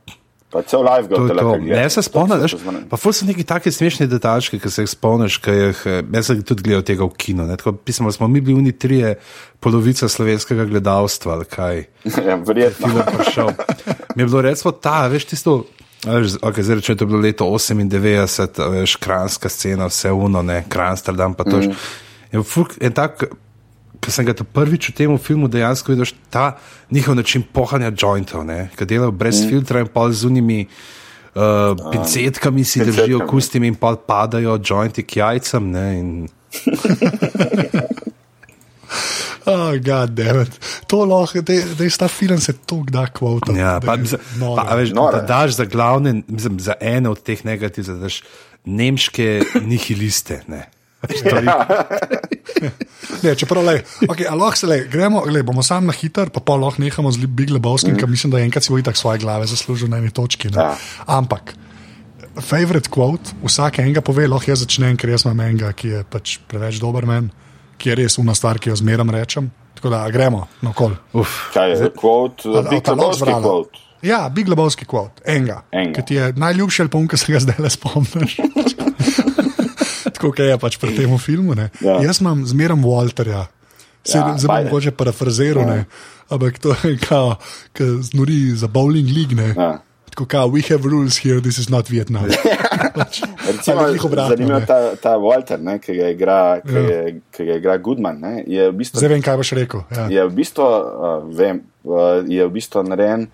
Pa 0.52 0.62
cel 0.68 0.84
live 0.84 1.08
ga 1.08 1.18
gledaš. 1.18 1.62
Ne 1.64 1.89
se 1.89 2.02
spomniš, 2.04 2.56
pa 2.89 2.97
ful 2.99 3.14
so 3.16 3.26
neki 3.26 3.45
taki 3.47 3.72
smešni 3.72 4.08
detalji, 4.12 4.60
ki 4.60 4.70
se 4.70 4.84
jih 4.84 4.89
spomniš, 4.91 5.38
ki 5.43 5.54
jih 5.56 5.84
eh, 5.88 6.02
jaz 6.14 6.28
sem 6.28 6.41
tudi 6.43 6.66
gledal 6.66 6.84
tega 6.88 7.08
v 7.08 7.16
kinu. 7.16 7.47
Tako, 7.56 7.78
pismo, 7.80 8.12
smo 8.12 8.28
mi 8.28 8.41
bili 8.41 8.60
oni 8.60 8.72
trije, 8.76 9.16
polovica 9.64 10.10
slovenskega 10.12 10.66
gledalstva, 10.68 11.43
kaj. 11.49 11.86
Ja, 12.28 12.36
verjetno. 12.36 12.88
Mi 14.16 14.24
je 14.24 14.26
bilo 14.26 14.41
recimo 14.41 14.72
ta, 14.72 15.08
veš 15.08 15.26
tisto. 15.32 15.62
Okay, 16.02 16.66
zdaj, 16.66 16.82
če 16.82 16.95
je 16.95 16.97
to 16.97 17.06
bilo 17.06 17.20
leto 17.22 17.45
98, 17.45 18.58
veš, 18.74 18.95
kranska 18.97 19.49
scena, 19.49 19.86
vse 19.88 20.12
uno, 20.12 20.41
ne, 20.41 20.64
kransterdam, 20.70 21.38
pa 21.38 21.45
to. 21.45 21.62
Mm. 21.62 21.78
Je, 22.32 22.41
je 22.82 22.89
tak, 22.89 23.24
ki 24.02 24.12
sem 24.12 24.26
ga 24.26 24.34
prvič 24.34 24.89
v 24.89 24.95
tem 24.97 25.18
filmu 25.22 25.47
dejansko 25.47 25.93
videl, 25.93 26.10
ta 26.34 26.58
njihov 26.91 27.16
način 27.16 27.43
pohanja 27.43 27.91
jointov, 27.93 28.45
ki 28.76 28.86
delajo 28.89 29.12
brez 29.12 29.43
mm. 29.43 29.49
filtra 29.49 29.80
in 29.86 29.89
pa 29.93 30.10
z 30.12 30.26
unimi 30.26 30.66
uh, 30.66 31.78
pincetkami 31.91 32.66
si 32.66 32.82
držijo 32.82 33.28
kustimi 33.30 33.70
in 33.70 33.76
pa 33.76 33.95
padajo 33.95 34.58
jointi 34.58 35.04
k 35.04 35.22
jajcem. 35.22 35.72
Ne, 35.72 35.88
in... 35.99 36.10
Oh, 39.45 39.74
God, 39.82 40.20
to 40.88 41.06
lahko, 41.06 41.41
da 41.41 41.54
je 41.54 41.89
ta 41.97 42.08
film 42.08 42.38
se 42.39 42.54
to 42.54 42.84
kdaj 42.86 43.08
kvota. 43.14 43.56
Ja, 43.58 43.80
pa, 43.82 43.97
za, 44.04 44.20
pa, 44.38 44.76
veš, 44.76 44.93
da 44.93 45.22
daš 45.28 45.56
za 45.58 45.66
glavne, 45.66 46.22
mislim, 46.28 46.60
za 46.60 46.74
ene 46.80 47.10
od 47.10 47.24
teh 47.24 47.45
negativnih, 47.45 47.89
da 47.89 48.06
daš 48.06 48.22
nemške 48.66 49.41
nihiliste. 49.66 50.43
Ne. 50.47 50.70
ne, 53.24 53.34
čeprav, 53.36 53.64
le, 53.66 53.82
okay, 54.06 54.28
lahko 54.30 54.60
se 54.60 54.68
le, 54.70 54.78
gremo, 54.91 55.24
le, 55.26 55.41
bomo 55.45 55.64
sami 55.66 55.89
na 55.89 55.95
hiter, 55.95 56.30
pa 56.34 56.43
pa 56.45 56.58
lahko 56.62 56.84
nehamo 56.84 57.12
z 57.12 57.26
Big 57.26 57.49
Lebowskim, 57.49 57.95
mm. 57.95 57.99
ker 57.99 58.10
mislim, 58.10 58.34
da 58.36 58.43
enkrat 58.43 58.66
si 58.66 58.74
bo 58.74 58.82
itak 58.82 58.97
svoje 58.97 59.24
glave 59.24 59.49
zaslužil 59.49 59.89
na 59.89 59.97
eni 59.97 60.12
točki. 60.14 60.52
Ja. 60.54 60.76
Ampak, 61.10 61.56
favorite 62.38 62.93
quote, 62.93 63.34
vsak 63.41 63.82
enega 63.82 64.06
pove, 64.06 64.28
lahko 64.30 64.54
jaz 64.54 64.62
začnem, 64.66 64.99
ker 64.99 65.16
jaz 65.16 65.26
imam 65.26 65.41
enega, 65.47 65.74
ki 65.74 65.95
je 65.95 66.04
pač 66.06 66.38
preveč 66.52 66.78
dober 66.84 67.10
men, 67.10 67.32
ki 67.82 67.91
je 67.91 67.97
res 68.04 68.20
uma 68.22 68.38
stvar, 68.38 68.62
ki 68.62 68.70
jo 68.70 68.78
zmeram 68.84 69.10
rečem. 69.14 69.49
Tako 69.82 69.89
da 69.89 70.04
gremo 70.14 70.45
na 70.62 70.76
kol. 70.78 70.93
Kaj 71.56 71.72
je 71.74 71.89
quote? 71.97 72.45
Big 72.70 72.86
Lebowski 72.86 73.34
quote. 73.41 73.82
Ja, 74.06 74.28
Big 74.30 74.49
Lebowski 74.49 74.86
quote, 74.86 75.26
enega. 75.26 75.64
enega. 75.74 75.95
Ki 75.97 76.06
ti 76.06 76.20
je 76.20 76.30
najljubši, 76.38 76.86
ali 76.86 76.93
pa 76.93 77.02
unka 77.02 77.18
se 77.18 77.34
ga 77.34 77.41
zdaj 77.41 77.66
le 77.66 77.74
spomniš 77.74 78.38
kot 80.22 80.39
je 80.39 80.57
pač 80.61 80.78
pri 80.82 80.95
tem 80.95 81.17
filmu. 81.17 81.57
Ja. 81.57 81.99
Jaz 82.05 82.22
imam 82.22 82.45
zmeraj 82.45 82.80
Walterja, 82.86 83.45
ja, 84.07 84.26
zelo 84.38 84.57
mogoče 84.63 84.91
parafraziral, 84.91 85.67
ja. 85.67 85.86
ampak 86.30 86.59
to 86.61 86.76
je 86.84 86.97
kao, 87.01 87.36
ki 87.74 87.97
znori 88.11 88.55
za 88.55 88.67
bowling 88.67 89.09
league. 89.09 89.53
Ja. 89.57 89.80
tako, 90.11 90.26
kao, 90.26 90.47
we 90.47 90.61
have 90.69 90.84
rules 90.89 91.17
here, 91.17 91.41
this 91.41 91.57
is 91.57 91.69
not 91.69 91.89
Vietnam. 91.89 92.26
Recimo, 93.47 93.78
Ali 93.78 93.91
glih 93.91 94.05
obratno, 94.05 94.36
zanimivo 94.36 94.59
ne. 94.59 94.65
ta, 94.65 94.95
ta 94.95 95.15
Walter, 95.17 95.59
ne, 95.59 95.80
ki 95.80 95.95
ga 95.95 96.09
igra, 96.09 96.61
ki 96.61 96.74
Ja. 96.74 96.80
je, 96.80 97.22
ki 97.32 97.45
ga 97.45 97.55
igra 97.55 97.78
Goodman. 97.78 98.19
Ne, 98.19 98.43
je 98.47 98.72
v 98.72 98.76
bistvu, 98.76 98.99
Zdaj 98.99 99.09
vem, 99.09 99.22
kaj 99.22 99.38
boš 99.38 99.51
rekel. 99.51 99.84
Ja. 99.95 100.07
je 100.11 100.26
v 100.28 100.36
bistvu, 100.36 100.63
uh, 100.63 101.24
vem, 101.38 101.63
uh, 101.84 102.19
je 102.28 102.47
v 102.47 102.51
bistvu 102.51 102.84
narejen 102.84 103.28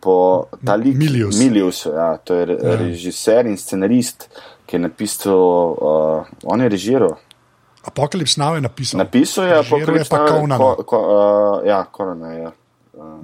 po 0.00 0.48
ta 0.64 0.74
lik 0.76 0.98
Milius. 0.98 1.38
Milius 1.38 1.86
ja, 1.86 2.16
to 2.24 2.34
je 2.34 2.58
ja. 2.58 2.76
režiser 2.76 3.46
in 3.46 3.56
scenarist, 3.56 4.28
ki 4.74 4.76
je 4.76 4.80
napisal, 4.80 5.38
uh, 5.72 6.26
on 6.44 6.60
je 6.60 6.68
režiral. 6.68 7.14
Apokalips 7.84 8.36
Now 8.36 8.54
je 8.54 8.60
napisal. 8.60 8.98
Napisal 8.98 9.44
je 9.44 9.54
Apocalypse 9.56 10.10
Now, 10.10 10.26
Conan. 10.26 10.58
ko, 10.58 10.74
ko, 10.82 10.98
uh, 10.98 11.66
ja, 11.66 11.84
Conan 11.86 12.32
je. 12.32 12.50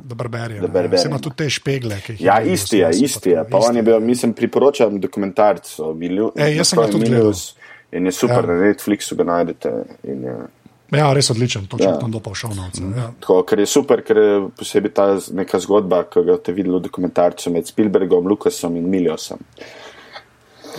Da 0.05 0.15
Barbarian. 0.15 0.61
The 0.61 0.69
Barbarian. 0.69 0.95
Vse 0.95 1.09
ima 1.09 1.19
tudi 1.19 1.37
te 1.37 1.51
špegle. 1.51 1.97
Ja, 2.19 2.39
videl, 2.39 2.55
isti 2.55 2.79
je, 2.79 2.91
isti 3.03 3.31
je. 3.31 3.45
pa 3.45 3.51
Pa 3.51 3.59
on 3.59 3.77
je 3.77 3.81
isti. 3.81 3.83
bil, 3.83 4.01
mislim, 4.01 4.33
priporočam 4.33 5.01
dokumentarc 5.01 5.79
o 5.79 5.95
Milju. 5.95 6.33
Ej, 6.37 6.57
jaz 6.57 6.69
sem 6.69 6.79
ga 6.79 6.87
tudi 6.87 7.11
Milius 7.11 7.57
In 7.93 8.07
je 8.07 8.13
super, 8.13 8.45
Ja. 8.45 8.53
ja. 8.53 8.55
na 8.55 8.67
Netflixu 8.67 9.17
ga 9.17 9.25
najdete. 9.25 9.71
In, 10.05 10.23
je, 10.23 10.37
Ja, 10.93 11.13
res 11.13 11.31
odličen, 11.31 11.67
točno 11.67 11.87
Ja. 11.87 11.99
tam 11.99 12.11
do 12.11 12.21
pa 12.21 12.31
všel 12.31 12.51
novce. 12.51 12.83
Ja. 12.83 13.11
tako, 13.21 13.43
ker 13.43 13.59
je 13.59 13.67
super, 13.67 14.03
ker 14.03 14.17
je 14.17 14.49
posebej 14.51 14.91
ta 14.91 15.05
neka 15.33 15.59
zgodba, 15.59 16.03
ki 16.05 16.23
ga 16.23 16.37
ste 16.37 16.53
videli 16.53 16.75
v 16.75 16.83
dokumentarcu 16.83 17.51
med 17.51 17.67
Spielbergom, 17.67 18.27
Lukasom 18.27 18.77
in 18.77 18.91
Miljosom. 18.91 19.39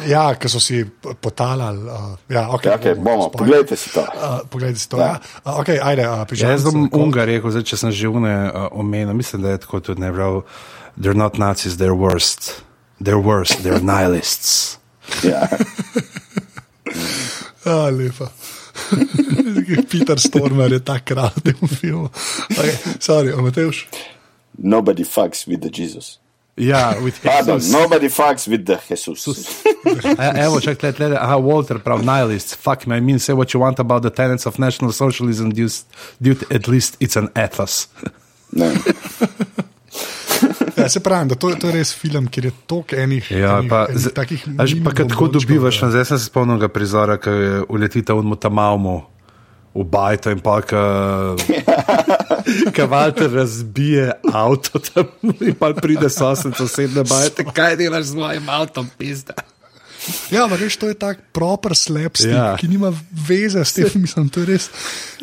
Ja, 0.08 0.36
ki 0.36 0.50
so 0.50 0.60
si 0.60 0.86
potalali. 1.22 1.78
Uh, 1.86 2.16
ja, 2.30 2.48
okay, 2.50 2.72
Ja, 2.72 2.78
okay, 2.78 2.96
bomo, 2.96 3.30
spoiler. 3.30 3.38
pogledajte 3.38 3.76
si 3.78 3.90
to. 3.94 4.02
Uh, 4.02 4.40
poglejte 4.50 4.80
si 4.80 4.90
to. 4.90 4.98
Ja. 4.98 5.06
Ja. 5.06 5.20
Uh, 5.46 5.60
okay, 5.60 5.80
ajde, 5.84 6.08
uh, 6.10 6.26
Ja, 6.40 6.52
jaz 6.56 6.64
bom 6.64 6.90
unga 6.94 7.26
rekel, 7.26 7.52
zdaj, 7.52 7.64
če 7.64 7.78
sem 7.78 7.92
že 7.92 8.08
une 8.08 8.32
uh, 8.50 8.68
omenil, 8.72 9.14
mislim, 9.14 9.42
da 9.44 9.56
je 9.56 9.62
tako 9.66 9.80
tudi 9.80 10.02
ne 10.02 10.12
prav. 10.14 10.42
They're 11.00 11.18
not 11.18 11.38
Nazis, 11.38 11.78
they're 11.78 11.96
worst. 11.98 12.64
They're 13.04 13.22
worst, 13.22 13.64
they're 13.64 13.82
nihilists. 13.84 14.78
Ja. 15.28 15.44
A, 17.66 17.90
lepa. 17.92 18.32
Peter 19.92 20.20
Stormer 20.20 20.72
je 20.72 20.80
ta 20.80 21.00
kralj 21.04 21.36
v 21.36 21.42
tem 21.52 21.68
filmu. 21.68 22.08
Okay, 22.56 22.76
sorry, 23.00 23.34
Matejš. 23.36 23.86
Nobody 24.58 25.04
fucks 25.04 25.44
with 25.48 25.62
the 25.62 25.70
Jesus. 25.70 26.21
Ja, 26.62 26.94
with 27.02 27.18
Pardon, 27.24 27.58
Jesus. 27.58 27.74
nobody 27.74 28.10
fucks 28.10 28.46
with 28.48 28.66
the 28.70 28.78
Jesus. 29.26 29.64
E- 30.06 30.38
Evo, 30.46 30.60
čak, 30.62 30.78
tle, 30.78 30.92
tle, 30.94 31.16
aha, 31.18 31.38
Walter, 31.42 31.80
prav, 31.82 32.04
nihilists. 32.06 32.54
Fuck 32.56 32.86
me, 32.86 32.98
I 32.98 33.02
mean, 33.02 33.18
say 33.20 33.34
what 33.34 33.54
you 33.54 33.62
want 33.64 33.80
about 33.80 34.04
the 34.06 34.12
tenets 34.14 34.46
of 34.46 34.60
National 34.60 34.92
Socialism, 34.94 35.50
dude, 36.20 36.46
at 36.54 36.68
least 36.68 36.98
it's 37.00 37.18
an 37.18 37.30
ethos. 37.36 37.88
Ne. 38.54 38.70
Ja, 40.78 40.90
se 40.90 41.00
pravi, 41.00 41.30
da 41.30 41.36
to, 41.36 41.50
to 41.56 41.68
je 41.68 41.74
res 41.74 41.94
film, 41.94 42.28
kjer 42.28 42.46
je 42.46 42.52
toliko 42.66 42.96
enih, 42.96 43.32
Ja, 43.32 43.58
enih, 43.60 43.70
pa, 43.70 43.86
enih 43.90 44.08
takih. 44.16 44.46
a 44.58 44.66
že 44.66 44.78
pa, 44.84 44.92
kad 44.92 45.10
tako 45.10 45.28
dobivaš, 45.28 45.80
da- 45.80 45.86
no, 45.86 45.92
zdaj 45.92 46.06
sem 46.06 46.20
se 46.20 46.26
spomnil 46.26 46.58
ga 46.58 46.68
prizora, 46.68 47.18
ki 47.18 47.30
je 47.30 47.62
uletita 47.70 48.14
v 48.14 48.24
Mutamaumu. 48.24 49.02
V 49.74 49.84
bajto 49.88 50.32
in 50.32 50.40
pa, 50.44 50.60
ki 50.62 50.76
Walter 52.92 53.32
razbije 53.34 54.12
avto 54.34 54.80
tam 54.80 55.06
in 55.40 55.56
pa 55.56 55.74
pride 55.74 56.10
sosed 56.10 56.56
sosedne 56.58 57.04
bajte, 57.04 57.46
kaj 57.56 57.76
delaš 57.80 58.06
z 58.12 58.16
mojim 58.16 58.50
avtom, 58.50 58.90
pizda. 58.98 59.34
Ja, 60.34 60.44
ampak 60.44 60.60
veš, 60.60 60.76
to 60.82 60.90
je 60.90 60.98
tak 60.98 61.20
proper 61.32 61.76
slapstick, 61.78 62.34
Ja. 62.34 62.52
ja. 62.52 62.58
ki 62.58 62.68
nima 62.68 62.90
veze 63.28 63.62
s 63.62 63.74
tem, 63.74 63.86
mislim, 63.96 64.30
to 64.34 64.42
je 64.42 64.50
res 64.50 64.70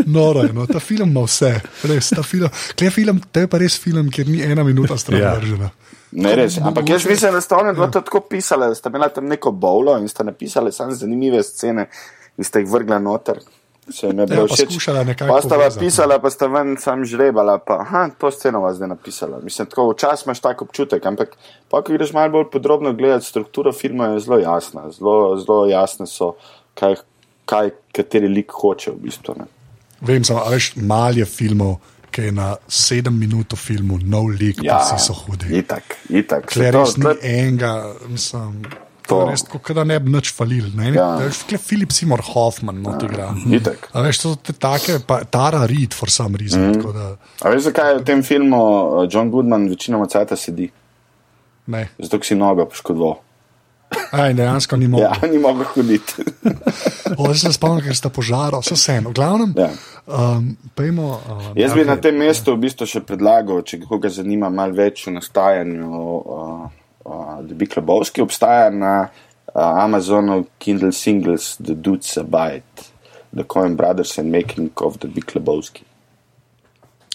noro. 0.06 0.46
No. 0.54 0.66
Ta 0.70 0.78
film 0.80 1.10
ima 1.10 1.26
vse, 1.26 1.58
res. 1.82 2.08
Ta 2.14 2.22
film, 2.22 2.48
Klej 2.78 2.90
film, 2.90 3.18
to 3.32 3.40
je 3.42 3.46
pa 3.50 3.58
res 3.58 3.76
film, 3.76 4.08
kjer 4.08 4.28
ni 4.28 4.40
ena 4.40 4.62
minuta 4.64 4.96
stran 4.96 5.20
Ja. 5.20 5.34
vržena. 5.34 5.70
Ne, 6.12 6.36
res. 6.36 6.56
Ampak 6.62 6.88
jaz 6.88 7.04
mislim, 7.04 7.34
da 7.34 7.40
ste 7.40 7.54
oni 7.54 7.74
dva 7.74 7.90
to 7.90 8.00
tako 8.00 8.20
pisali, 8.30 8.70
da 8.70 8.74
ste 8.74 8.88
imeli 8.88 9.10
tam 9.14 9.26
neko 9.26 9.50
bowlo 9.52 9.98
in 9.98 10.08
ste 10.08 10.24
napisali 10.24 10.72
samo 10.72 10.94
zanimive 10.94 11.42
scene 11.42 11.88
in 12.38 12.44
ste 12.44 12.62
jih 12.62 12.70
vrgli 12.70 13.00
noter. 13.02 13.42
Se 13.90 14.06
jim 14.06 14.18
je 14.18 14.26
bilo 14.26 14.42
Ja, 14.42 14.46
všeč. 14.46 14.76
Pa 15.18 15.40
sta 15.42 15.56
povezati. 15.56 15.84
pisala, 15.84 16.18
pa 16.18 16.30
sta 16.30 16.46
ven 16.46 16.76
sam 16.80 17.04
žrebala, 17.04 17.58
pa 17.58 17.80
aha, 17.80 18.08
to 18.18 18.30
sceno 18.30 18.60
vas 18.60 18.76
zdaj 18.76 18.88
napisala. 18.88 19.40
Mislim, 19.42 19.66
tako 19.66 19.90
včasih 19.92 20.26
imaš 20.26 20.40
tak 20.40 20.62
občutek, 20.62 21.06
ampak 21.06 21.36
pa, 21.70 21.82
ko 21.82 21.92
greš 21.92 22.12
malo 22.12 22.30
bolj 22.30 22.50
podrobno 22.52 22.92
gledati, 22.92 23.24
strukturo 23.24 23.72
filma 23.72 24.06
je 24.12 24.20
zelo 24.20 24.38
jasna. 24.38 24.90
Zelo, 24.90 25.36
zelo 25.40 25.66
jasne 25.66 26.06
so, 26.06 26.34
kaj, 26.74 26.96
kaj 27.48 27.70
kateri 27.92 28.28
lik 28.28 28.52
hoče 28.52 28.90
v 28.90 29.00
bistvu. 29.08 29.34
Ne. 29.38 29.46
Vem, 30.00 30.24
samo, 30.24 30.44
a 30.44 30.50
veš, 30.52 30.74
mal 30.76 31.16
je 31.18 31.24
filmov, 31.24 31.78
ki 32.10 32.28
je 32.28 32.32
na 32.32 32.56
sedem 32.68 33.16
minut 33.18 33.52
v 33.52 33.56
filmu, 33.56 33.98
nov 34.04 34.28
lik, 34.32 34.62
ja, 34.64 34.78
pa 34.78 34.96
vsi 34.96 35.06
so 35.06 35.16
hudi. 35.24 35.50
itak, 35.58 35.96
itak. 36.08 36.52
Res 36.56 36.96
ni 36.96 37.14
enega, 37.22 37.94
mislim. 38.08 38.62
To 39.08 39.20
je 39.22 39.30
res 39.30 39.42
kot 39.48 39.70
da 39.72 39.84
ne 39.84 39.96
bi 40.00 40.12
nič 40.12 40.32
falil. 40.32 40.66
Ne, 40.76 40.90
Ja. 40.92 41.06
ja. 41.18 41.30
Klej 41.48 41.58
Filip 41.58 41.92
Seymour 41.92 42.20
Hoffman 42.30 42.82
not 42.82 43.02
igra. 43.02 43.30
Itak. 43.48 43.88
A 43.92 44.02
veš, 44.04 44.20
to 44.20 44.28
so 44.28 44.40
te 44.40 44.52
take, 44.52 44.98
pa 45.00 45.22
Tara 45.24 45.64
Reid 45.64 45.94
for 45.94 46.10
some 46.10 46.36
reason. 46.36 46.74
Mm. 46.74 46.92
Da, 46.92 47.06
A 47.40 47.50
veš, 47.50 47.68
zakaj 47.68 47.92
je 47.92 48.00
v 48.00 48.04
tem 48.04 48.20
filmu 48.22 48.58
uh, 48.58 49.06
John 49.08 49.30
Goodman 49.30 49.68
večinoma 49.68 50.06
cajta 50.06 50.36
sedi? 50.36 50.68
ne. 51.68 51.88
Zato, 51.98 52.20
si 52.22 52.34
nogo 52.34 52.64
poškodoval. 52.64 53.18
Aj, 54.12 54.32
dejansko 54.34 54.76
ni 54.76 54.88
mogel. 54.88 55.08
Ja, 55.08 55.28
ni 55.28 55.38
mogel 55.38 55.64
hoditi. 55.66 56.24
Zdaj 57.18 57.34
se 57.34 57.52
spomnim, 57.52 57.80
ker 57.80 57.96
sta 57.96 58.08
požarala, 58.08 58.60
vse 58.60 58.74
vseeno. 58.74 59.12
Glavnem, 59.12 59.52
Ja. 59.56 59.68
um, 60.06 60.56
pejmo. 60.74 61.20
Um, 61.26 61.52
Jaz 61.56 61.72
bi 61.72 61.84
na 61.84 61.96
tem 61.96 62.16
mestu 62.16 62.52
v 62.52 62.60
bistvu 62.64 62.84
še 62.84 63.00
predlagal, 63.00 63.62
če 63.62 63.80
koga 63.82 64.08
zanima 64.08 64.48
malo 64.50 64.76
več 64.76 65.06
o 65.08 65.12
nastajanju 65.12 65.88
uh, 65.88 66.68
uh, 67.08 67.40
The 67.48 67.54
Big 67.54 67.76
Lebowski, 67.76 68.22
obstaja 68.22 68.70
na 68.70 69.08
uh, 69.54 69.84
Amazonu 69.84 70.44
Kindle 70.58 70.92
Singles 70.92 71.56
The 71.56 71.74
Dudes 71.74 72.18
Abide, 72.18 72.62
The 73.36 73.44
Coen 73.44 73.76
Brothers 73.76 74.18
and 74.18 74.30
Making 74.30 74.70
of 74.76 74.98
The 74.98 75.08
Big 75.08 75.24
Lebowski. 75.34 75.88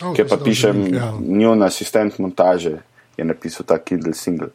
oh, 0.02 0.14
Ker 0.16 0.28
pa 0.28 0.38
pišem, 0.38 0.88
ja. 0.94 1.14
njun 1.20 1.64
asistent 1.64 2.20
montaže 2.20 2.78
je 3.18 3.26
napisal 3.26 3.66
ta 3.66 3.78
Kindle 3.78 4.14
Single. 4.14 4.50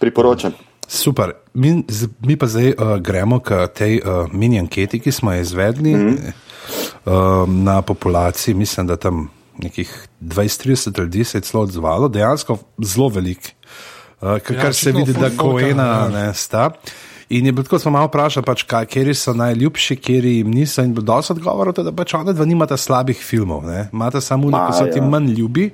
Priporočam. 0.00 0.54
Super. 0.88 1.34
Mi, 1.54 1.82
z- 1.88 2.08
mi 2.22 2.36
pa 2.38 2.46
zdaj 2.46 2.72
uh, 2.72 2.96
gremo 3.02 3.40
k 3.42 3.66
tej 3.74 4.00
uh, 4.00 4.30
mini 4.32 4.58
anketi, 4.62 5.00
ki 5.02 5.12
smo 5.12 5.34
jo 5.34 5.42
izvedli 5.42 5.94
mm 5.94 6.00
-hmm. 6.00 6.32
uh, 7.04 7.48
na 7.48 7.82
populaciji. 7.82 8.54
Mislim, 8.54 8.86
da 8.86 8.96
tam 8.96 9.28
nekih 9.58 10.08
20-30 10.22 10.98
ljudi 10.98 11.24
se 11.24 11.38
je 11.38 11.42
celo 11.42 11.62
odzvalo, 11.62 12.08
dejansko 12.08 12.58
zelo 12.78 13.08
velik. 13.08 13.55
Uh, 14.20 14.38
kar, 14.40 14.56
Ja, 14.56 14.62
kar 14.62 14.74
se 14.74 14.92
vidi, 14.92 15.12
da 15.12 15.30
koena 15.36 16.08
ne 16.08 16.30
sta. 16.34 16.70
In 17.28 17.46
je 17.46 17.52
bilo 17.52 17.64
tako, 17.64 17.78
smo 17.78 17.90
malo 17.90 18.06
vprašali, 18.06 18.46
pač, 18.46 18.62
kaj, 18.70 18.86
kjeri 18.86 19.14
so 19.14 19.34
najljubši, 19.34 19.96
kjeri 19.96 20.36
jim 20.36 20.50
niso. 20.54 20.82
In 20.82 20.94
bilo 20.94 21.04
dosti 21.04 21.34
odgovorov, 21.34 21.74
da 21.74 21.92
pač 21.92 22.14
ona 22.14 22.32
dva 22.32 22.46
nimata 22.46 22.76
slabih 22.78 23.18
filmov, 23.18 23.64
ne? 23.66 23.88
imata 23.92 24.20
samo 24.20 24.50
nekaj, 24.50 24.66
ki 24.70 24.78
so 24.78 24.86
ti 24.92 25.02
ja. 25.02 25.08
manj 25.10 25.32
ljubi. 25.34 25.70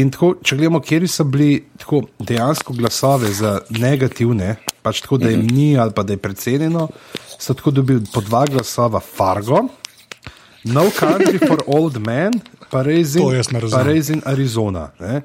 In 0.00 0.10
tako, 0.10 0.34
če 0.42 0.56
gledamo, 0.56 0.80
kje 0.80 1.06
so 1.08 1.24
bili 1.28 1.62
tako, 1.78 2.02
dejansko 2.18 2.74
glasove 2.74 3.30
za 3.36 3.58
negativne, 3.76 4.56
pač 4.82 5.02
tako, 5.04 5.20
da 5.22 5.30
jim 5.30 5.46
ni 5.46 5.76
ali 5.78 5.92
pa 5.94 6.02
da 6.02 6.16
je 6.16 6.22
precenjeno, 6.22 6.88
so 7.36 7.54
tako 7.54 7.70
dobili 7.70 8.02
po 8.12 8.20
dva 8.24 8.46
glasova 8.50 9.00
Fargo, 9.00 9.68
No 10.64 10.84
Country 10.94 11.38
for 11.42 11.62
Old 11.66 11.98
Men, 11.98 12.32
pa 12.70 12.82
Raising, 12.82 13.26
pa. 13.70 13.82
Raising 13.82 14.22
Arizona. 14.26 14.90
Ne? 15.00 15.22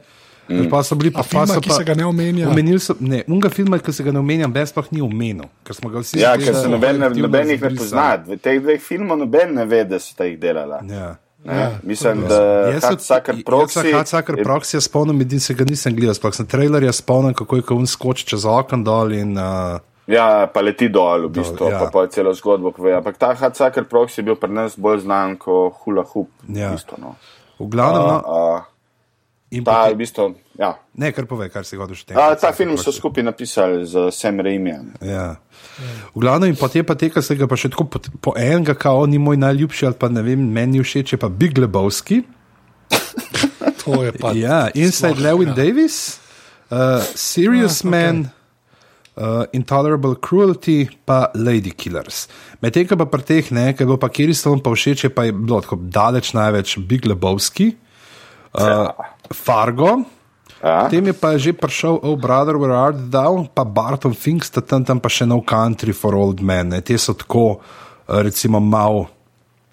Pa 0.47 0.83
so 0.83 0.95
bili 0.95 1.11
pa 1.11 1.23
so 1.23 1.59
ki 1.59 1.69
pa- 1.69 1.75
se 1.75 1.83
ga 1.83 1.93
ne 1.93 2.05
omenja? 2.05 2.47
Omenili 2.49 2.79
so, 2.79 2.95
ne, 2.99 3.23
unga 3.27 3.49
filma, 3.49 3.79
ki 3.79 3.91
se 3.93 4.03
ga 4.03 4.11
ne 4.11 4.19
omenjam, 4.19 4.53
brez 4.53 4.71
pa 4.71 4.83
ni 4.91 5.01
omenil, 5.01 5.49
ker 5.63 5.75
smo 5.75 5.89
ga 5.89 5.99
vsi 5.99 6.19
Ja, 6.19 6.33
zgledali 6.35 6.45
ker 6.45 6.55
se 6.55 6.69
noben, 6.69 6.99
noben 7.21 7.49
jih 7.49 7.61
ne 7.61 7.71
pozna. 7.75 8.09
V 8.27 8.37
teh 8.37 8.59
dveh 8.59 8.79
filmov 8.81 9.17
noben 9.19 9.55
ne 9.55 9.65
ve, 9.65 9.83
da 9.83 9.99
sta 9.99 10.23
jih 10.23 10.39
delala. 10.39 10.79
Ja. 10.87 11.15
Ne? 11.43 11.53
Ja, 11.53 11.67
Mislim, 11.83 12.21
to 12.21 12.27
da 12.27 12.39
Jaz 12.71 12.81
se- 12.81 12.87
Hatsucker 12.87 13.35
jaz 13.35 13.39
se 13.39 13.43
Proxy. 13.43 13.93
Hatsucker 13.93 14.35
Proxy 14.43 14.75
ja 14.75 14.81
spomnim, 14.81 15.21
edin 15.21 15.39
se 15.39 15.53
ga 15.53 15.65
nisem 15.65 15.95
gledal, 15.95 16.15
sploh 16.15 16.33
sem 16.35 16.45
trailerja 16.45 16.91
spomnil, 16.91 17.33
kako 17.33 17.55
je 17.55 17.63
on 17.71 17.87
skoči 17.87 18.25
čez 18.25 18.45
okno 18.45 18.83
dol 18.83 19.11
in 19.13 19.37
uh, 19.37 19.79
Ja, 20.07 20.47
pa 20.47 20.61
leti 20.61 20.87
dol, 20.89 21.27
v 21.27 21.31
bistvu, 21.35 21.67
ja. 21.67 21.71
ja. 21.71 21.79
pa, 21.79 21.91
pa 21.91 22.07
celo 22.07 22.31
zgodbo 22.33 22.71
pove. 22.71 22.93
Ampak 22.95 23.17
ta 23.19 23.33
Hatsucker 23.35 23.83
Proxy 23.83 24.19
je 24.19 24.23
bil 24.23 24.35
pri 24.39 24.51
nas 24.51 24.75
bolj 24.79 25.03
znan 25.03 25.35
kot 25.37 25.73
hula 25.83 26.03
hoop. 26.03 26.29
Ja. 26.47 26.69
V 26.71 26.79
bistvu, 26.79 26.95
no. 26.99 27.15
v 27.59 27.67
glavnem. 27.69 28.07
No, 28.07 28.17
uh, 28.23 28.61
in 29.51 29.63
ta, 29.63 29.71
potem- 29.71 29.95
v 29.95 29.97
bistvu, 29.97 30.35
ja. 30.59 30.71
Ne, 30.93 31.11
kar 31.11 31.25
pove, 31.25 31.49
kar 31.49 31.65
si 31.65 31.77
hočeš 31.77 32.03
A, 32.11 32.33
reči. 32.33 32.41
ta 32.41 32.51
film 32.51 32.77
so 32.77 32.91
skupaj 32.91 33.23
napisali 33.23 33.85
z 33.85 34.11
Sam 34.11 34.39
Raimijem. 34.39 34.93
Ja. 35.01 35.37
V 36.15 36.19
glavnem, 36.19 36.49
in 36.49 36.57
potem 36.57 36.85
pa 36.85 36.95
teka 36.95 37.21
se 37.21 37.35
ga 37.35 37.47
pa 37.47 37.55
še 37.55 37.69
tako 37.69 37.85
po, 37.85 37.99
po 38.21 38.33
enega, 38.35 38.73
kao 38.73 39.05
ni 39.05 39.17
moj 39.17 39.37
najljubši, 39.37 39.85
ali 39.85 39.95
pa 39.95 40.09
ne 40.09 40.21
vem, 40.21 40.41
meni 40.41 40.81
všeč 40.81 41.13
je 41.13 41.19
pa 41.21 41.29
Big 41.29 41.57
Lebowski. 41.57 42.23
To 43.87 44.03
je 44.03 44.11
pa. 44.11 44.35
Ja, 44.35 44.67
Inside 44.75 45.15
sploh, 45.15 45.23
Lewin 45.23 45.55
ja. 45.55 45.63
Davis, 45.63 46.19
uh, 46.67 46.99
Serious 47.15 47.79
ah, 47.79 47.87
okej. 47.87 47.91
okay. 47.91 48.03
Man, 48.03 48.15
uh, 49.17 49.45
Intolerable 49.53 50.15
Cruelty, 50.19 50.89
pa 51.05 51.31
Lady 51.33 51.71
Killers. 51.71 52.27
Medtem 52.61 52.87
ko 52.87 52.97
pa 52.99 53.07
pri 53.07 53.23
teh, 53.23 53.45
ne, 53.51 53.73
ker 53.73 53.87
bo 53.87 53.97
pa 53.97 54.11
vam 54.11 54.59
pa 54.59 54.71
všeč, 54.71 55.07
je 55.07 55.09
pa 55.09 55.23
je 55.25 55.31
bilo 55.31 55.61
tako 55.61 55.79
daleč 55.79 56.33
največ 56.33 56.77
Big 56.83 57.05
Lebowski, 57.05 57.75
uh, 58.53 58.91
Fargo, 59.33 60.05
Ja. 60.63 60.89
Potem 60.89 61.05
je 61.05 61.13
pa 61.13 61.37
že 61.37 61.53
prišel 61.53 62.01
Oh 62.01 62.17
Brother, 62.17 62.57
Where 62.57 62.73
Art 62.73 62.97
Thou, 63.13 63.45
pa 63.53 63.61
Barton 63.61 64.13
Fink 64.17 64.41
sta 64.41 64.61
tam, 64.61 64.81
tam 64.81 64.97
pa 64.97 65.09
še 65.09 65.29
No 65.29 65.41
Country 65.45 65.93
for 65.93 66.17
Old 66.17 66.41
Men. 66.41 66.73
Ne. 66.73 66.81
Te 66.81 66.97
so 66.97 67.13
tako, 67.13 67.61
eh, 68.09 68.25
recimo, 68.25 68.57
malo 68.57 69.05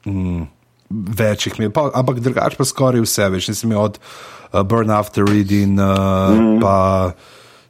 mm, 0.04 0.44
večjih, 0.92 1.56
pa, 1.72 1.88
ampak 1.94 2.20
drugače 2.20 2.60
pa 2.60 2.64
skoraj 2.68 3.00
vse 3.00 3.28
več. 3.32 3.48
Nisem 3.48 3.72
imel 3.72 3.80
od 3.80 3.96
uh, 3.96 4.60
Burn 4.60 4.92
After 4.92 5.24
Reading, 5.24 5.80
uh, 5.80 6.36
mm. 6.36 6.60
pa 6.60 6.76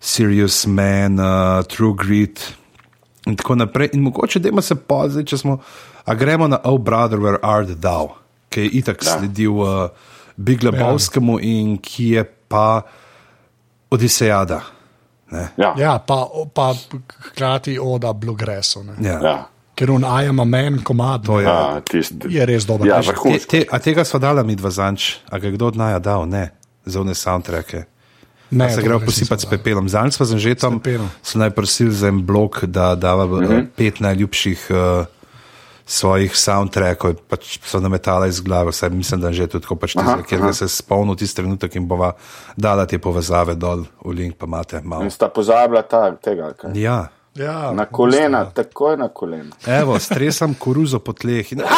Serious 0.03 0.67
Man, 0.67 1.23
uh, 1.23 1.63
True 1.71 1.95
Grit 1.95 2.43
in 3.31 3.39
tako 3.39 3.55
naprej. 3.57 3.95
In 3.95 4.03
mogoče, 4.05 4.43
da 4.43 4.51
se 4.61 4.75
pozaj, 4.75 5.25
če 5.25 5.39
smo, 5.39 5.63
a 6.05 6.19
gremo 6.19 6.51
na 6.51 6.59
Oh 6.67 6.83
Brother, 6.83 7.23
Where 7.23 7.39
Art 7.41 7.71
Thou, 7.79 8.19
ki 8.51 8.67
je 8.67 8.83
itak 8.83 9.07
Ja. 9.07 9.17
sledil 9.17 9.55
uh, 9.63 9.89
Big 10.37 10.63
Lebowskemu 10.63 11.39
in 11.41 11.79
ki 11.79 12.09
je 12.09 12.25
pa 12.49 12.83
Odisejada. 13.91 14.61
Ne? 15.31 15.49
Ja. 15.57 15.75
Ja, 15.79 15.99
pa, 15.99 16.27
pa 16.55 16.75
hkrati 17.31 17.79
oda 17.79 18.13
Bluegrassu. 18.13 18.83
ne. 18.83 18.95
Ja. 19.01 19.19
Ja. 19.23 19.49
Ker 19.75 19.91
on 19.91 20.05
I 20.07 20.29
am 20.29 20.39
a 20.41 20.45
man 20.45 20.83
komad 20.83 21.25
To 21.27 21.41
je. 21.41 21.47
Ja, 21.47 21.81
tist, 21.81 22.13
je 22.31 22.47
res 22.47 22.67
dober. 22.67 22.87
ja, 22.87 23.01
Te, 23.03 23.39
te, 23.47 23.65
a 23.71 23.79
tega 23.83 24.05
sva 24.07 24.21
dala 24.23 24.45
mi 24.47 24.55
dva 24.55 24.71
zanč, 24.71 25.17
a 25.27 25.39
ga 25.43 25.51
kdo 25.51 25.73
od 25.73 25.77
naja 25.77 25.99
dal, 25.99 26.29
ne, 26.31 26.53
za 26.87 27.01
one 27.01 27.15
soundtracke. 27.15 27.85
ne, 28.51 28.71
Se 28.71 28.81
to 28.81 28.87
gre 28.87 29.01
posipati 29.03 29.43
s 29.43 29.51
pepelom. 29.51 29.89
Zanj 29.89 30.15
smo 30.15 30.39
že 30.39 30.55
tam, 30.55 30.79
pepelom. 30.79 31.11
so 31.23 31.39
naj 31.39 31.51
prosili 31.51 31.91
za 31.91 32.09
en 32.09 32.23
blok, 32.23 32.65
da 32.65 32.95
dava 32.95 33.27
mm 33.27 33.31
-hmm. 33.33 33.67
pet 33.77 34.01
najljubših 34.01 34.67
uh, 34.71 35.07
svojih 35.87 36.37
soundtrackov, 36.37 37.15
pač 37.29 37.59
so 37.61 37.81
nametala 37.81 38.27
iz 38.27 38.41
glave, 38.41 38.71
vse 38.73 38.89
mislim, 38.89 39.21
da 39.21 39.33
že 39.33 39.47
tudi 39.47 39.63
tako 39.63 39.77
pač 39.77 39.93
tiste, 39.93 40.23
kjer 40.29 40.41
ga 40.41 40.53
se 40.53 40.69
spomnil 40.69 41.17
tisti 41.17 41.37
trenutek 41.43 41.77
in 41.77 41.89
bova 41.89 42.13
dala 42.57 42.87
te 42.87 42.99
povezave 42.99 43.55
dol 43.55 43.85
v 44.05 44.15
link, 44.17 44.37
pa 44.41 44.47
imate 44.47 44.81
malo. 44.85 45.05
In 45.05 45.11
sta 45.13 45.29
pozabila 45.29 45.83
ta, 45.83 46.17
tega. 46.17 46.53
Kaj? 46.57 46.73
Ja. 46.81 47.09
Ja, 47.35 47.75
Na 47.75 47.87
kolena, 47.91 48.45
takoj 48.47 48.97
na 48.97 49.09
kolena. 49.09 49.51
Evo, 49.67 49.99
stresam 49.99 50.55
koruzo 50.55 51.01
po 51.03 51.13
tleh. 51.13 51.53
In, 51.53 51.63
oh, 51.67 51.71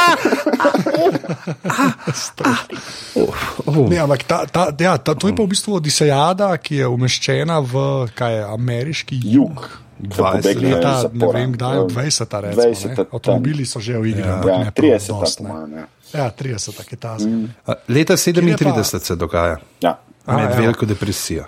Ne, 3.89 3.99
ampak 3.99 4.23
ta, 4.29 4.45
ta, 4.45 4.69
ja, 4.79 4.99
ta, 4.99 5.15
to 5.15 5.29
je 5.29 5.33
pa 5.33 5.43
v 5.43 5.49
bistvu 5.49 5.81
Odisejada, 5.81 6.53
ki 6.61 6.85
je 6.85 6.93
umeščena 6.93 7.57
v 7.65 8.05
kaj 8.13 8.37
je, 8.37 8.45
ameriški 8.53 9.17
Jug. 9.33 9.65
so 9.65 9.86
20 9.99 10.17
pobegli 10.33 10.67
Leta, 10.67 10.79
iz 10.91 11.05
ne 11.05 11.19
zapora. 11.21 11.39
vem, 11.39 11.53
kdaj, 11.53 11.75
Ja. 11.75 11.83
20. 11.85 12.41
Recimo, 12.41 12.63
20. 12.63 12.89
ne. 12.89 13.05
Avtomobili 13.13 13.65
so 13.65 13.81
že 13.81 13.93
v 13.95 14.07
igri. 14.07 14.21
Ja. 14.21 14.35
ampak 14.35 14.49
Ja, 14.49 14.59
ne 14.59 14.71
prav 14.71 14.91
30. 14.91 15.21
dost, 15.21 15.41
ne. 15.41 15.49
ja. 15.49 15.87
Ja, 16.15 16.31
30, 16.31 16.77
tako 16.77 16.89
je 16.91 16.97
ta. 16.99 17.17
Mm. 17.17 17.49
Leta 17.89 18.15
Kjer 18.15 18.45
je 18.45 18.57
37 18.57 19.01
se 19.01 19.17
dogaja, 19.17 19.57
Ja. 19.81 19.99
A, 20.25 20.37
med 20.37 20.51
ja. 20.51 20.57
veliko 20.57 20.87
depresijo. 20.87 21.45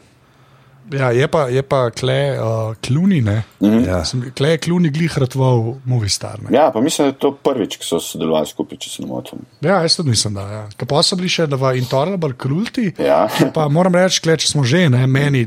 Ja, 0.89 1.11
je 1.11 1.29
pa, 1.29 1.43
je 1.43 1.63
pa 1.63 1.91
kle 1.91 2.15
uh, 2.33 2.47
kluni, 2.77 3.21
ne. 3.21 3.43
Ja. 3.61 4.05
Sem- 4.05 4.33
Kle 4.33 4.49
je 4.49 4.59
kluni 4.59 4.89
glih 4.89 5.19
ratval 5.19 5.77
Movistar. 5.85 6.41
Ne. 6.41 6.57
ja, 6.57 6.71
pa 6.71 6.81
mislim, 6.81 7.05
da 7.05 7.11
je 7.11 7.19
to 7.19 7.33
prvič, 7.35 7.77
ko 7.77 7.85
so 7.85 8.01
sodelovali 8.01 8.47
skupaj, 8.47 8.79
če 8.79 8.91
se 8.91 9.03
ne 9.03 9.09
motim. 9.09 9.39
Ja, 9.61 9.83
jaz 9.83 9.97
tudi 9.97 10.09
mislim, 10.09 10.35
da. 10.35 10.41
Ja. 10.43 10.69
Ker 10.73 10.89
Pa 10.89 11.03
so 11.03 11.17
bili 11.17 11.29
še 11.29 11.45
v 11.47 11.75
Intolerable 11.77 12.33
Cruelty. 12.35 12.95
Ja. 12.99 13.29
Pa 13.53 13.69
moram 13.69 13.95
reči, 13.95 14.23
kle, 14.23 14.37
če 14.37 14.49
smo 14.49 14.65
že, 14.65 14.89
ne, 14.89 15.05
meni 15.07 15.45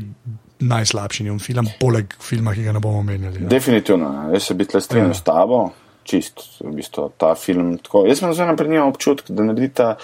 najslabši 0.62 1.24
njun 1.24 1.38
film, 1.38 1.68
poleg 1.80 2.14
filma, 2.20 2.54
ki 2.54 2.64
ga 2.64 2.72
ne 2.72 2.80
bomo 2.80 2.98
omenjali. 2.98 3.42
Ja. 3.42 3.48
Definitivno, 3.48 4.08
ja. 4.14 4.28
jaz 4.32 4.42
se 4.42 4.54
bi 4.54 4.64
tle 4.64 4.80
strinjal 4.80 5.10
Ja. 5.10 5.14
s 5.14 5.22
tabo, 5.22 5.62
čist, 6.04 6.40
v 6.60 6.72
bistvu, 6.74 7.10
ta 7.16 7.34
film. 7.34 7.76
Tako. 7.78 8.06
Jaz 8.06 8.18
sem 8.18 8.32
zelo 8.34 8.48
naprej 8.48 8.68
nimam 8.70 8.88
občutka, 8.88 9.32
da 9.32 9.44
naredita 9.44 9.94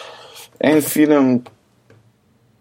en 0.60 0.82
film 0.82 1.38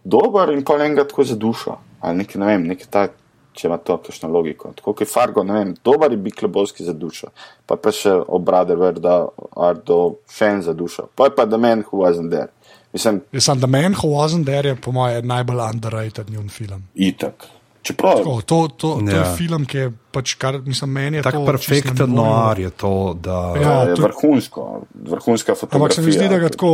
dober 0.04 0.50
in 0.50 0.64
pa 0.64 0.78
enega 0.78 1.04
tako 1.04 1.24
za 1.24 1.36
dušo. 1.36 1.78
Ali 2.00 2.18
nekaj, 2.18 2.40
ne 2.40 2.46
vem, 2.46 2.68
nekaj 2.68 2.88
ta, 2.90 3.08
če 3.54 3.68
ima 3.68 3.78
to 3.78 3.98
kakšno 3.98 4.30
logiko. 4.30 4.70
Tako 4.76 4.94
kot 4.94 5.02
je 5.02 5.10
Fargo, 5.10 5.44
ne 5.44 5.54
vem, 5.54 5.76
dober 5.84 6.12
je 6.12 6.18
bil 6.18 6.34
Klebovski 6.34 6.86
za 6.86 6.94
dušo, 6.94 7.32
pa 7.66 7.76
pa 7.76 7.92
še 7.92 8.14
obrade 8.28 8.76
Verda, 8.78 9.24
Ardo, 9.58 9.98
še 10.30 10.52
en 10.54 10.62
za 10.62 10.76
dušo, 10.78 11.08
pa 11.16 11.26
je 11.26 11.36
pa 11.36 11.46
The 11.46 11.58
Man 11.58 11.82
Who 11.84 12.04
Wasn't 12.04 12.30
There. 12.30 12.52
Mislim, 12.94 13.22
sem 13.34 13.60
The 13.60 13.68
Man 13.68 13.98
Who 13.98 14.14
Wasn't 14.14 14.46
There, 14.46 14.70
je 14.70 14.76
po 14.78 14.94
mojem 14.94 15.26
najbolj 15.28 15.64
underrated 15.74 16.30
njun 16.30 16.50
film. 16.50 16.86
itak. 16.96 17.48
Čeprav, 17.88 18.18
Tako, 18.18 18.42
to, 18.42 18.68
to, 18.70 18.90
to 19.00 19.08
Ja. 19.08 19.18
je 19.22 19.36
film, 19.38 19.66
ki 19.66 19.78
je 19.78 19.88
pač 20.12 20.34
kar, 20.34 20.58
mislim, 20.62 20.92
meni 20.92 21.18
je 21.18 21.24
Tako 21.24 21.38
to 21.38 21.54
čisto 21.54 21.72
perfekten 21.72 22.10
noir 22.12 22.60
je 22.60 22.70
to, 22.72 22.92
da 23.16 23.38
Ja, 23.56 23.72
je 23.82 23.96
to- 23.96 24.02
vrhunsko, 24.02 24.64
vrhunska 25.06 25.54
fotografija. 25.54 25.78
Ampak 25.78 25.94
se 25.94 26.02
mi 26.02 26.12
zdi, 26.12 26.28
da 26.28 26.38
ga 26.38 26.50
tako, 26.50 26.72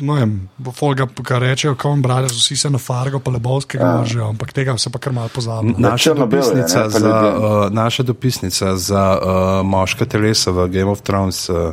no 0.00 0.14
vem, 0.14 0.36
folga, 0.72 1.06
ki 1.08 1.34
rečejo, 1.36 1.74
Coen 1.74 1.98
Brothers, 2.00 2.32
vsi 2.34 2.56
se 2.56 2.70
na 2.70 2.78
Fargo, 2.80 3.18
pa 3.18 3.30
Lebovskega 3.30 3.82
Ja. 3.82 3.96
ložijo, 3.96 4.28
ampak 4.28 4.52
tega 4.52 4.78
se 4.78 4.90
pa 4.90 4.98
kar 4.98 5.12
malo 5.12 5.28
pozabi. 5.30 5.74
Naša 5.74 6.10
ne, 6.10 6.20
dopisnica, 6.20 6.82
pa 6.82 6.88
za, 6.90 7.16
uh, 7.32 7.72
naša 7.72 8.02
dopisnica 8.04 8.76
za 8.76 9.04
uh, 9.14 9.26
moška 9.64 10.04
telesa 10.06 10.50
v 10.52 10.68
Game 10.68 10.88
of 10.88 11.00
Thrones 11.00 11.48
uh, 11.48 11.72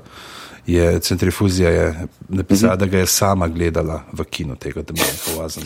je 0.65 0.99
centrifuzija 0.99 1.69
je 1.69 1.85
napisala, 2.29 2.73
Mhm. 2.73 2.79
da 2.79 2.85
ga 2.87 2.97
je 2.97 3.05
sama 3.07 3.47
gledala 3.47 4.01
v 4.13 4.23
kinu 4.23 4.55
tega 4.55 4.81
Demonja 4.81 5.13
Vazen. 5.35 5.63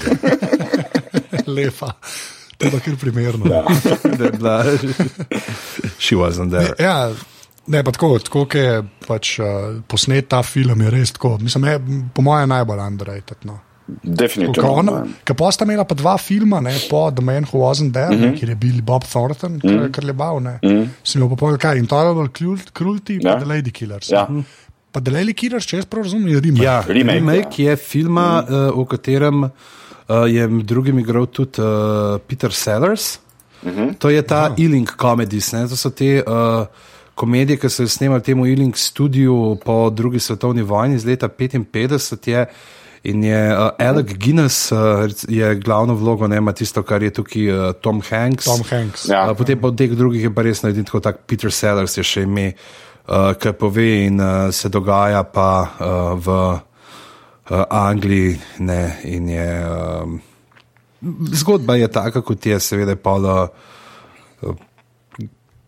Lepa. 1.47 1.91
To 2.69 2.77
je 2.77 2.83
kar 2.85 2.95
primerno. 2.95 3.45
Ja. 3.45 3.63
Da 4.17 4.25
je 4.25 4.31
bila, 4.31 4.55
she 5.99 6.15
wasn't 6.15 6.49
there. 6.51 6.73
Ja, 6.79 7.11
ne, 7.67 7.83
pa 7.83 7.91
tako, 7.91 8.19
tako 8.19 8.47
je 8.53 8.83
pač, 9.07 9.39
uh, 9.39 9.45
posnet 9.87 10.27
ta 10.27 10.43
film, 10.43 10.81
je 10.81 10.89
res 10.91 11.11
tako. 11.11 11.37
Mislim, 11.41 11.63
je, 11.65 11.77
po 12.13 12.21
mojem, 12.21 12.49
najbolj 12.49 12.79
underrated. 12.79 13.37
No. 13.43 13.59
Definitivno. 14.03 14.93
Ker 15.27 15.35
pa 15.35 15.49
sta 15.51 15.65
imela 15.67 15.83
pa 15.83 15.95
dva 15.95 16.15
filma, 16.17 16.61
ne, 16.63 16.71
po 16.89 17.11
The 17.11 17.21
Man 17.21 17.43
Who 17.45 17.59
Wasn't 17.59 17.91
There, 17.93 18.09
mm 18.09 18.19
Mhm. 18.19 18.23
-hmm. 18.25 18.39
kjer 18.39 18.49
je 18.49 18.55
bil 18.55 18.81
Bob 18.81 19.03
Thornton, 19.03 19.59
ki 19.59 19.67
je 19.67 19.91
kar 19.91 20.03
lebal. 20.03 20.39
Mm 20.39 20.47
-hmm. 20.61 20.87
Sem 21.03 21.29
pa 21.29 21.35
pol 21.35 21.57
kaj, 21.57 21.77
Intolerable 21.77 22.27
Cruel- 22.29 22.71
Cruelty, 22.73 23.19
Ja. 23.21 23.35
The 23.39 23.45
Lady 23.45 23.71
Killers. 23.71 24.09
Ja. 24.09 24.27
Pa 24.91 24.99
The 25.01 25.11
Lady 25.11 25.33
Killers, 25.33 25.65
če 25.65 25.77
jaz 25.77 25.85
prav 25.85 26.03
razumem, 26.03 26.27
je 26.27 26.39
remake. 26.39 26.63
Ja, 26.63 26.83
Remake, 26.87 27.19
remake 27.19 27.63
je 27.63 27.75
filma, 27.75 28.43
uh, 28.49 28.83
v 28.83 28.85
katerem 28.87 29.43
uh, 29.43 29.49
je 30.07 30.47
med 30.47 30.65
drugim 30.65 30.99
igral 30.99 31.25
tudi 31.25 31.61
uh, 31.61 32.19
Peter 32.27 32.51
Sellers. 32.51 33.19
Uh 33.63 33.71
-huh. 33.71 33.93
To 33.97 34.09
je 34.09 34.21
ta 34.21 34.49
oh. 34.51 34.63
Ealing 34.63 34.89
Comedies, 34.97 35.51
ne? 35.51 35.67
to 35.67 35.75
so 35.75 35.89
te 35.89 36.23
uh, 36.27 36.65
komedije, 37.15 37.57
ki 37.57 37.69
so 37.69 37.83
jih 37.83 37.91
snemali 37.91 38.19
v 38.19 38.23
tem 38.23 38.45
Ealing 38.45 38.77
studiu 38.77 39.57
po 39.65 39.89
drugi 39.89 40.19
svetovni 40.19 40.61
vojni 40.61 40.95
iz 40.95 41.05
leta 41.05 41.27
55. 41.27 42.29
Je, 42.29 42.45
in 43.03 43.23
je 43.23 43.51
uh, 43.51 43.69
Alec 43.79 44.13
Guinness 44.17 44.71
uh, 44.71 44.77
je 45.27 45.55
glavno 45.55 45.95
vlogo, 45.95 46.27
ne 46.27 46.37
ima 46.37 46.51
tisto, 46.51 46.83
kar 46.83 47.03
je 47.03 47.09
tukaj 47.09 47.49
uh, 47.49 47.73
Tom 47.81 48.01
Hanks. 48.09 48.45
Tom 48.45 48.61
Hanks. 48.69 49.09
Ja. 49.09 49.31
Uh, 49.31 49.37
potem 49.37 49.59
pa 49.59 49.67
od 49.67 49.77
teh 49.77 49.91
drugih 49.91 50.23
je 50.23 50.33
pa 50.33 50.41
res 50.41 50.63
narediti 50.63 50.85
tako, 50.85 50.99
tak 50.99 51.17
Peter 51.27 51.51
Sellers 51.51 51.97
je 51.97 52.03
še 52.03 52.23
ime, 52.23 52.53
uh, 53.07 53.33
ki 53.35 53.53
pove 53.59 53.89
in 54.05 54.19
uh, 54.19 54.51
se 54.51 54.69
dogaja 54.69 55.23
pa 55.23 55.49
uh, 55.67 56.19
v 56.19 56.27
uh, 56.27 56.59
Angliji. 57.49 58.37
Ne, 58.59 58.99
in 59.03 59.29
je, 59.29 59.47
um, 59.67 60.19
zgodba 61.33 61.75
je 61.75 61.87
taka, 61.91 62.21
kot 62.21 62.45
je, 62.45 62.59
seveda, 62.59 62.95
pa 62.95 63.17
uh, 63.19 64.55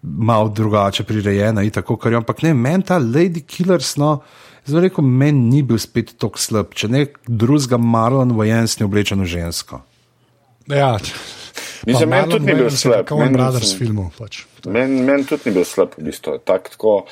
malo 0.01 0.49
drugače 0.49 1.03
prirejena 1.03 1.63
in 1.63 1.71
tako, 1.71 1.97
kar 1.97 2.11
je. 2.11 2.17
Ampak 2.17 2.41
ne, 2.41 2.53
meni 2.53 2.83
ta 2.83 2.99
Lady 2.99 3.43
Killers, 3.47 3.95
no, 3.97 4.19
zelo 4.65 4.81
rekel, 4.85 5.03
meni 5.03 5.39
ni 5.39 5.63
bil 5.63 5.79
spet 5.81 6.15
tako 6.19 6.39
slab, 6.39 6.73
če 6.73 6.89
ne 6.91 7.05
drugega 7.27 7.77
Marlon 7.77 8.35
Wayans 8.37 8.79
ni 8.79 8.87
oblečen 8.87 9.21
v 9.21 9.29
žensko. 9.35 9.81
Ja. 10.71 10.95
Mislim, 11.85 12.09
meni 12.09 12.31
tudi 12.31 12.45
ni 12.45 12.55
bil 12.57 12.69
slab. 12.73 13.05
Coen 13.09 13.27
Meni 13.27 13.37
Brothers 13.37 13.75
filmov. 13.77 14.13
Pač. 14.17 14.45
Meni 14.65 15.03
men 15.05 15.25
tudi 15.27 15.49
ni 15.49 15.59
bil 15.59 15.67
slab, 15.67 15.93
v 15.99 16.07
bistvu. 16.07 16.39
Tak, 16.45 16.71
tako, 16.73 17.03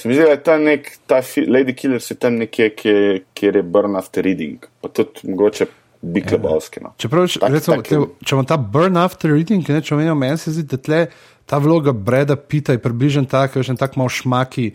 se 0.00 0.08
mi 0.08 0.16
zdi, 0.16 0.24
da 0.24 0.34
je 0.34 0.42
ta 0.46 0.56
nek, 0.58 0.88
ta 1.06 1.20
Lady 1.22 1.74
Killers 1.76 2.10
je 2.10 2.16
tam 2.16 2.40
nekje, 2.40 2.70
kjer, 2.76 3.20
kjer 3.36 3.60
je 3.60 3.62
Burn 3.62 3.96
After 4.00 4.24
Reading, 4.24 4.64
pa 4.80 4.88
tudi 4.88 5.28
mogoče 5.28 5.68
Big 6.00 6.30
Lebowski. 6.32 6.80
No. 6.80 6.94
Čeprav, 6.96 7.28
če, 7.28 7.40
Tak- 7.40 7.52
recimo, 7.52 7.76
tak- 7.76 7.88
te, 7.88 8.00
če 8.24 8.34
imamo 8.34 8.48
ta 8.48 8.56
burn 8.56 8.96
after 8.96 9.30
reading, 9.30 9.68
ne, 9.68 9.82
če 9.84 9.94
omenjamo, 9.94 10.20
meni 10.20 10.38
se 10.40 10.52
zdi, 10.56 10.64
da 10.64 10.78
tle, 10.80 11.00
ta 11.46 11.58
vloga 11.60 11.92
Breda 11.92 12.36
Pita 12.36 12.72
je 12.72 12.80
približen 12.80 13.26
tak, 13.28 13.52
še 13.52 13.74
en 13.74 13.76
tak 13.76 13.96
mal 14.00 14.08
šmaki 14.08 14.72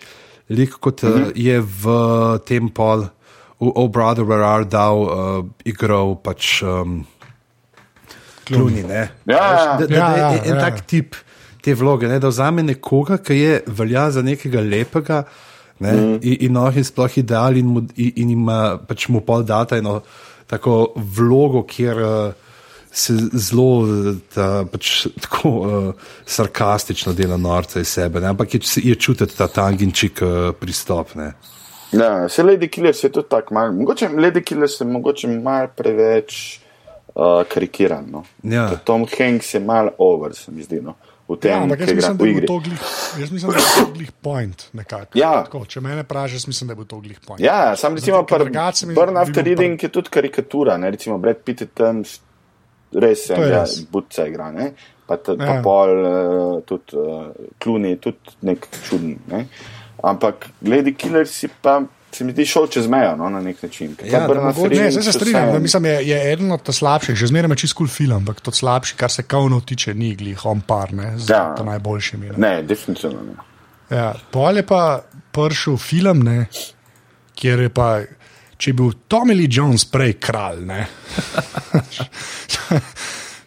lik, 0.50 0.78
kot 0.80 1.02
mm 1.02 1.10
-hmm. 1.10 1.32
je 1.36 1.62
v 1.62 1.84
tem 2.46 2.70
pol, 2.70 3.10
v 3.60 3.72
Oh 3.76 3.90
Brother, 3.90 4.26
Where 4.26 4.46
Are 4.46 4.66
Thou, 4.66 4.94
uh, 5.02 5.46
igral 5.66 6.16
pač 6.22 6.62
um, 6.62 7.06
Kluni. 8.46 8.84
Ne? 8.84 9.10
Ja, 9.26 9.36
ja. 9.36 9.78
Da, 9.80 9.88
da, 9.88 9.96
Ja, 9.96 10.10
da 10.10 10.18
ja, 10.18 10.30
je 10.32 10.52
en 10.52 10.56
ja. 10.56 10.62
tak 10.62 10.86
tip 10.86 11.16
te 11.66 11.74
vloge, 11.74 12.08
ne, 12.12 12.20
da 12.22 12.30
vzame 12.30 12.64
nekoga, 12.64 13.18
ki 13.18 13.40
je 13.40 13.60
velja 13.80 14.10
za 14.14 14.24
nekega 14.26 14.62
lepega. 14.62 15.24
Ne, 15.80 15.92
mm. 15.92 16.20
in, 16.22 16.38
in, 16.48 16.54
no, 16.56 16.70
in 16.72 16.86
sploh 16.88 17.18
ideal, 17.20 17.58
in, 17.60 17.68
mu, 17.68 17.82
in, 18.00 18.30
ima 18.32 18.78
pač 18.88 19.10
mu 19.12 19.20
pol 19.26 19.44
data 19.44 19.76
eno 19.76 19.98
tako 20.48 20.94
vlogo, 20.96 21.66
kjer 21.68 22.00
uh, 22.00 22.46
se 22.96 23.16
zelo 23.34 23.84
eh, 23.84 24.06
ta, 24.32 24.48
pač, 24.72 25.08
tako 25.26 25.52
uh, 25.52 26.06
sarkastično 26.26 27.12
dela 27.18 27.36
norca 27.38 27.82
iz 27.84 27.92
sebe, 27.92 28.22
ne, 28.24 28.32
ampak 28.32 28.56
je, 28.56 28.62
je 28.86 28.96
čutiti 28.96 29.36
ta 29.36 29.50
tanginčik 29.52 30.22
uh, 30.24 30.54
pristop. 30.60 31.12
Ne. 31.20 31.34
Ja, 31.92 32.30
se 32.30 32.44
Lady 32.44 32.70
Killers 32.72 33.04
je 33.04 33.12
tudi 33.12 33.28
tako 33.30 33.58
malo, 33.58 33.74
mogoče 33.76 34.10
Lady 34.16 34.44
Killers 34.44 34.80
je 34.80 34.88
mogoče 34.88 35.28
malo 35.28 35.74
preveč 35.76 36.60
uh, 37.16 37.44
karikiran. 37.52 38.08
No. 38.12 38.24
Ja. 38.44 38.70
Tom 38.88 39.06
Hanks 39.18 39.54
je 39.54 39.60
mal 39.60 39.92
over, 39.98 40.36
se 40.36 40.52
mi 40.52 40.64
zdi. 40.64 40.80
No. 40.82 40.96
V 41.28 41.36
tem, 41.42 41.52
Ja, 41.52 41.64
ampak 41.64 41.80
jaz 41.80 41.90
mislim, 41.90 42.18
da 42.18 42.26
je 42.26 42.32
igri. 42.32 42.48
to 42.48 42.60
glih, 42.60 42.82
jaz 43.20 43.32
mislim, 43.32 43.52
da 43.52 43.58
je 43.58 43.64
bil 43.64 43.86
to 43.86 43.92
glih 43.94 44.12
point. 44.22 44.64
Nekako. 44.74 45.18
Ja. 45.18 45.32
Tako, 45.44 45.66
če 45.66 45.82
mene 45.82 46.04
jaz 46.34 46.46
mislim, 46.48 46.68
da 46.68 46.72
je 46.72 46.76
bil 46.76 46.86
to 46.86 47.00
glih 47.00 47.20
point. 47.20 47.42
Ja, 47.42 47.76
sam 47.76 47.96
recimo 47.96 48.22
mi 48.86 48.94
Burn 48.94 49.18
After 49.18 49.44
Reading 49.44 49.84
je 49.84 49.90
tudi 49.90 50.10
karikatura, 50.10 50.78
ne? 50.78 50.92
recimo 50.92 51.18
Brad 51.18 51.42
Pitt 51.42 51.62
je 51.62 51.68
tam 51.68 52.04
res 52.94 53.26
je 53.30 53.36
enega 53.36 53.64
budca 53.92 54.28
igra, 54.28 54.52
ne? 54.52 54.72
pa, 55.08 55.18
ta, 55.18 55.34
Ja. 55.34 55.38
pa 55.38 55.62
pol 55.64 55.90
uh, 55.98 56.62
tudi 56.66 56.94
uh, 56.94 57.34
Kluni, 57.60 57.98
tudi 57.98 58.18
nek 58.42 58.68
čuden. 58.86 59.18
Ne? 59.28 59.48
Ampak 60.04 60.50
Lady 60.62 60.94
Killer 60.94 61.26
si 61.28 61.48
pa 61.48 61.80
se 62.16 62.24
mi 62.24 62.32
zdi 62.32 62.46
šel 62.46 62.68
čez 62.72 62.88
mejo 62.88 63.16
no, 63.20 63.30
na 63.30 63.42
nek 63.42 63.64
način. 63.64 63.96
Ta 63.96 64.06
Ja, 64.06 64.24
After 64.24 64.72
Ne, 64.72 64.92
se 64.92 65.12
strinjam, 65.12 65.52
da 65.52 65.60
mislim, 65.60 65.86
je, 65.86 65.96
je 66.08 66.20
eden 66.34 66.52
od 66.52 66.70
slabših, 66.72 67.16
že 67.16 67.28
zmeraj 67.28 67.52
me 67.52 67.56
čist 67.60 67.74
kul 67.74 67.88
cool 67.88 67.96
film, 67.96 68.16
ampak 68.22 68.40
to 68.42 68.52
slabši, 68.52 68.96
kar 68.96 69.12
se 69.12 69.24
kaunov 69.24 69.66
tiče, 69.68 69.94
ni 69.94 70.16
glih 70.16 70.46
on 70.46 70.62
par, 70.62 70.94
ne, 70.94 71.18
z 71.18 71.30
Ja. 71.32 71.56
najboljšimi. 71.66 72.30
Ne. 72.30 72.38
Ne, 72.38 72.64
definitivno 72.64 73.22
ne. 73.22 73.36
Ja, 73.90 74.14
pol 74.32 74.58
je 74.58 74.66
pa 74.66 75.04
prišel 75.32 75.78
film, 75.78 76.24
ne, 76.24 76.46
kjer 77.36 77.68
je 77.68 77.70
pa, 77.70 77.90
če 78.58 78.72
je 78.72 78.74
bil 78.74 78.94
Tommy 79.12 79.36
Lee 79.36 79.52
Jones 79.52 79.86
prej 79.86 80.18
kralj, 80.20 80.66
ne. 80.66 80.86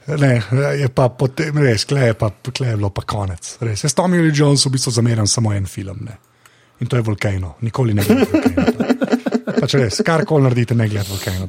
Ne, 0.08 0.40
je 0.80 0.88
pa 0.88 1.10
potem 1.12 1.58
res, 1.60 1.82
klej 1.84 2.06
je, 2.06 2.14
pa, 2.16 2.30
klej 2.32 2.70
je 2.70 2.76
bilo 2.80 2.88
pa 2.88 3.02
konec. 3.04 3.58
Res. 3.60 3.82
Jaz 3.84 3.92
Tommy 3.92 4.22
Lee 4.22 4.32
Jones 4.32 4.64
v 4.64 4.72
bistvu 4.72 4.92
zameram 4.96 5.26
samo 5.28 5.52
en 5.52 5.66
film. 5.68 5.98
Ne. 6.08 6.16
In 6.80 6.86
to 6.86 6.96
je 6.96 7.02
Volcano, 7.02 7.56
nikoli 7.60 7.94
ne 7.94 8.04
gledam 8.06 8.26
Volcano. 8.32 8.66
Pač 9.58 9.74
res, 9.74 10.00
karkoli 10.06 10.46
naredite, 10.46 10.76
ne 10.78 10.88
gledate 10.88 11.10
Volcano. 11.10 11.48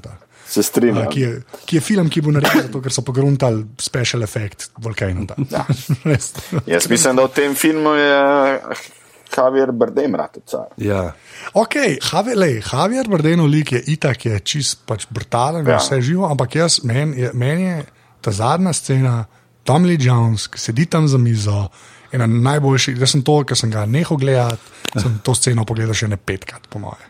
Se 0.49 0.63
strinjam. 0.65 1.09
Ki 1.13 1.21
je, 1.21 1.33
ki 1.65 1.77
je 1.77 1.81
film, 1.85 2.09
ki 2.09 2.23
bo 2.25 2.33
naredil, 2.33 2.63
zato, 2.65 2.81
ker 2.81 2.93
so 2.93 3.03
pogruntali 3.05 3.67
special 3.77 4.25
effect 4.25 4.71
Volcano. 4.81 5.27
Ja. 5.51 5.65
Jaz 6.73 6.89
mislim, 6.89 7.19
da 7.19 7.27
v 7.27 7.33
tem 7.35 7.53
filmu 7.55 7.93
je 7.93 8.15
Javier 9.37 9.71
Bardem 9.71 10.15
rad 10.15 10.37
car. 10.45 10.73
Ja. 10.77 11.13
Ok, 11.53 11.75
Javier, 12.01 12.37
lej, 12.37 12.61
Javier 12.71 13.09
Bardeno 13.09 13.45
lik 13.45 13.71
je 13.77 13.83
itak, 13.93 14.25
je 14.25 14.39
čist 14.39 14.81
pač 14.89 15.05
brutalen. 15.09 15.67
Ja. 15.67 15.77
vse 15.77 16.01
živo, 16.01 16.25
ampak 16.29 16.55
jaz, 16.55 16.81
meni 16.83 17.21
je, 17.21 17.31
men 17.33 17.59
je 17.59 17.77
ta 18.21 18.33
zadnja 18.33 18.73
scena, 18.73 19.15
Tom 19.63 19.85
Lee 19.85 20.01
Jones, 20.01 20.47
ki 20.49 20.59
sedi 20.59 20.87
tam 20.89 21.07
za 21.07 21.17
mizo, 21.21 21.67
ena 22.11 22.27
najboljših, 22.27 22.99
jaz 22.99 23.11
sem 23.11 23.21
to, 23.21 23.43
ker 23.43 23.57
sem 23.57 23.71
ga 23.71 23.85
nehal 23.85 24.17
gledati, 24.17 24.75
sem 24.95 25.19
to 25.23 25.35
sceno 25.37 25.65
pogledal 25.65 25.93
še 25.93 26.07
ne 26.07 26.17
petkrat, 26.17 26.67
po 26.69 26.79
moje. 26.79 27.05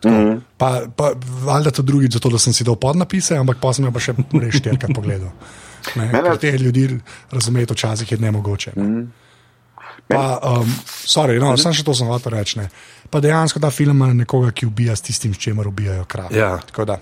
Tako, 0.00 0.14
mm 0.14 0.26
-hmm. 0.26 0.40
Pa, 0.56 0.80
pa 0.96 1.12
valjda 1.44 1.70
to 1.70 1.82
drugič, 1.82 2.12
zato 2.12 2.28
da 2.28 2.38
sem 2.38 2.52
si 2.52 2.64
dal 2.64 2.76
podnapise, 2.76 3.36
ampak 3.36 3.56
pa 3.60 3.72
sem 3.72 3.84
ga 3.84 3.90
pa 3.90 4.00
še 4.00 4.14
res 4.32 4.54
štirikrat 4.54 4.90
pogledal. 4.94 5.30
Ne, 5.96 6.12
Mene- 6.12 6.38
te 6.38 6.58
ljudi 6.58 7.00
razumeti 7.30 7.72
včasih 7.72 8.12
je 8.12 8.18
nemogoče. 8.18 8.72
Ne. 8.76 8.82
Mm 8.82 8.96
-hmm. 8.96 9.06
Pa, 10.08 10.38
um, 10.42 10.74
sorry, 11.06 11.40
no, 11.40 11.56
samo 11.56 11.74
še 11.74 11.84
to 11.84 11.94
sem 11.94 12.06
hotel 12.06 12.32
reči. 12.32 12.58
ne. 12.58 12.68
Pa 13.10 13.20
dejansko 13.20 13.60
ta 13.60 13.70
film 13.70 13.96
ima 13.96 14.12
nekoga, 14.14 14.50
ki 14.50 14.66
ubija 14.66 14.96
s 14.96 15.02
tistim, 15.02 15.34
s 15.34 15.38
čimer 15.38 15.68
ubijajo 15.68 16.04
krave. 16.04 16.38
Ja. 16.38 16.58
Tako 16.58 16.84
da. 16.84 16.98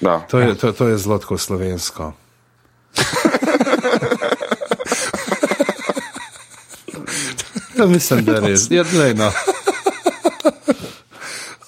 Da. 0.00 0.20
To 0.30 0.40
je, 0.40 0.54
to, 0.54 0.72
to 0.72 0.88
je 0.88 0.98
zelo 0.98 1.20
slovensko. 1.38 2.12
Ja, 7.80 7.86
mislim, 7.86 8.24
da 8.24 8.32
je 8.32 8.40
res. 8.40 8.70
Ja, 8.70 8.84
glej, 8.92 9.14
no. 9.14 9.30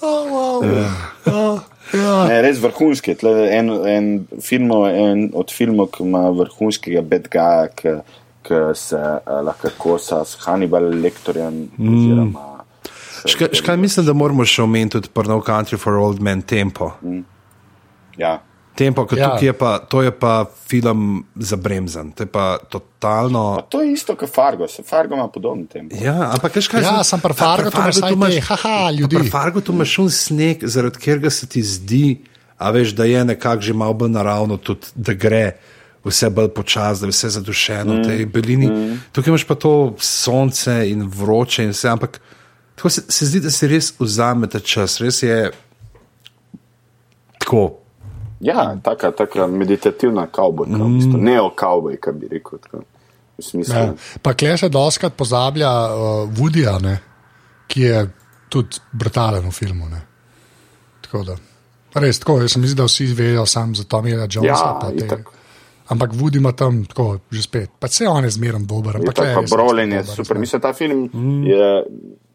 Oh, 0.02 0.26
wow. 0.26 0.64
ja. 0.66 0.90
Oh, 1.32 1.60
ja. 1.94 2.14
Ne, 2.26 2.40
res 2.42 2.58
vrhunski. 2.58 3.14
Tle 3.14 3.30
je 3.30 3.44
En, 3.54 3.68
en, 3.86 4.08
filmov, 4.42 4.88
en 4.90 5.28
od 5.38 5.52
filmov, 5.54 5.92
ki 5.94 6.02
ima 6.02 6.24
vrhunskega 6.34 7.04
bedgaja, 7.06 7.68
ki, 7.78 7.92
ki 8.42 8.62
se 8.74 8.98
uh, 8.98 9.36
lahko 9.46 9.70
kosa 9.78 10.24
s 10.26 10.42
Hannibal 10.42 10.90
Lektorjem. 11.04 11.68
Mm. 11.78 12.34
Škaj, 13.30 13.52
škaj 13.60 13.78
mislim, 13.78 14.08
da 14.10 14.16
moramo 14.18 14.44
še 14.44 14.64
omeniti 14.66 14.98
tudi 14.98 15.12
Prno 15.14 15.38
Country 15.46 15.78
for 15.78 16.00
Old 16.02 16.18
Men 16.20 16.42
Tempo. 16.42 16.90
Ja. 18.18 18.40
Tempo, 18.74 19.04
ki 19.06 19.16
Ja. 19.16 19.30
tukaj 19.30 19.46
je 19.46 19.52
pa, 19.52 19.78
to 19.80 20.02
je 20.02 20.10
pa 20.10 20.30
film 20.66 21.24
za 21.36 21.56
bremzan. 21.56 22.12
To 22.12 22.22
je 22.22 22.26
pa 22.26 22.58
totalno. 22.58 23.56
Pa 23.56 23.62
to 23.62 23.82
je 23.82 23.92
isto 23.92 24.16
kot 24.16 24.30
Fargo, 24.30 24.68
se 24.68 24.82
Fargo 24.82 25.14
ima 25.14 25.28
podoben 25.28 25.66
tempo. 25.66 25.96
Ja, 25.96 26.30
ampak 26.32 26.52
kaj 26.52 26.62
Ja, 26.74 27.04
sem- 27.04 27.04
sem 27.04 27.20
pri 27.20 27.30
a, 27.30 27.34
Fargu 27.34 27.70
tu 27.70 28.08
imaš 28.08 28.38
haha, 28.40 28.90
ljudi. 28.90 29.16
Pri 29.16 29.30
Fargu 29.30 29.60
tu 29.60 29.72
imaš 29.72 29.98
un 29.98 30.10
sneg, 30.10 30.64
zaradi 30.64 30.96
katerega 30.96 31.30
se 31.30 31.46
ti 31.46 31.62
zdi, 31.62 32.24
a 32.58 32.70
veš, 32.70 32.88
da 32.90 33.04
je 33.04 33.24
nekako 33.24 33.60
že 33.60 33.72
malo 33.72 33.92
bolj 33.94 34.10
naravno, 34.10 34.56
tudi 34.56 34.86
da 34.94 35.12
gre 35.12 35.52
vse 36.04 36.30
bolj 36.30 36.48
počasi, 36.48 37.00
da 37.00 37.06
je 37.06 37.10
vse 37.10 37.28
zadušeno 37.30 37.94
v 37.94 38.02
tej 38.02 38.26
belini. 38.26 38.66
Mm. 38.66 39.00
Tukaj 39.12 39.30
imaš 39.30 39.44
pa 39.44 39.54
to 39.54 39.94
sonce 39.98 40.90
in 40.90 41.02
vroče 41.04 41.64
in 41.64 41.70
vse, 41.70 41.88
ampak 41.88 42.20
tako 42.74 42.90
se, 42.90 43.02
se 43.08 43.26
zdi, 43.26 43.40
da 43.40 43.50
si 43.50 43.66
res 43.68 43.92
vzamete 43.98 44.60
čas, 44.60 44.96
res 44.98 45.22
je 45.22 45.50
tako. 47.38 47.81
Ja, 48.42 48.76
taka, 48.82 49.12
taka 49.14 49.46
meditativna 49.46 50.26
kavbojka, 50.26 50.76
mm. 50.76 50.82
v 50.82 50.96
bistvu. 50.96 51.18
neo-kavbojka 51.18 52.12
bi 52.12 52.28
rekel. 52.28 52.58
Tako, 52.58 52.82
v 53.38 53.44
smislu. 53.44 53.74
Ja. 53.74 53.92
Pa 54.22 54.34
kle 54.34 54.56
se 54.58 54.68
doskrat 54.68 55.14
pozablja 55.16 55.70
uh, 55.70 56.26
Woodija, 56.38 56.76
ne, 56.82 56.96
ki 57.70 57.86
je 57.86 58.02
tudi 58.52 58.82
brutalen 58.92 59.46
v 59.48 59.54
filmu. 59.54 59.88
Ne. 59.88 60.02
Tako 61.06 61.24
da. 61.30 61.36
Res 62.02 62.18
tako, 62.18 62.40
jaz 62.40 62.56
sem 62.56 62.64
mislil, 62.64 62.80
da 62.80 62.88
vsi 62.88 63.06
vejo 63.16 63.46
sam 63.46 63.74
za 63.76 63.84
Tomija 63.84 64.26
Jonesa. 64.26 64.74
Ja. 64.96 65.18
Ampak 65.92 66.14
Woody 66.16 66.40
ima 66.40 66.52
tam 66.56 66.84
tako 66.88 67.18
že 67.30 67.42
spet. 67.42 67.70
Pa 67.78 67.88
se 67.88 68.08
on 68.08 68.24
je 68.24 68.30
zmeren 68.30 68.66
dober. 68.66 68.96
Je 68.96 69.00
Ampak 69.00 69.14
tako, 69.14 69.26
glej, 69.26 69.34
pa 69.34 69.40
res 69.40 69.50
Brolin 69.50 69.92
je 69.92 70.04
super. 70.04 70.38
Mislim, 70.38 70.60
ta 70.60 70.72
film 70.72 71.10
mm. 71.12 71.42
je. 71.46 71.84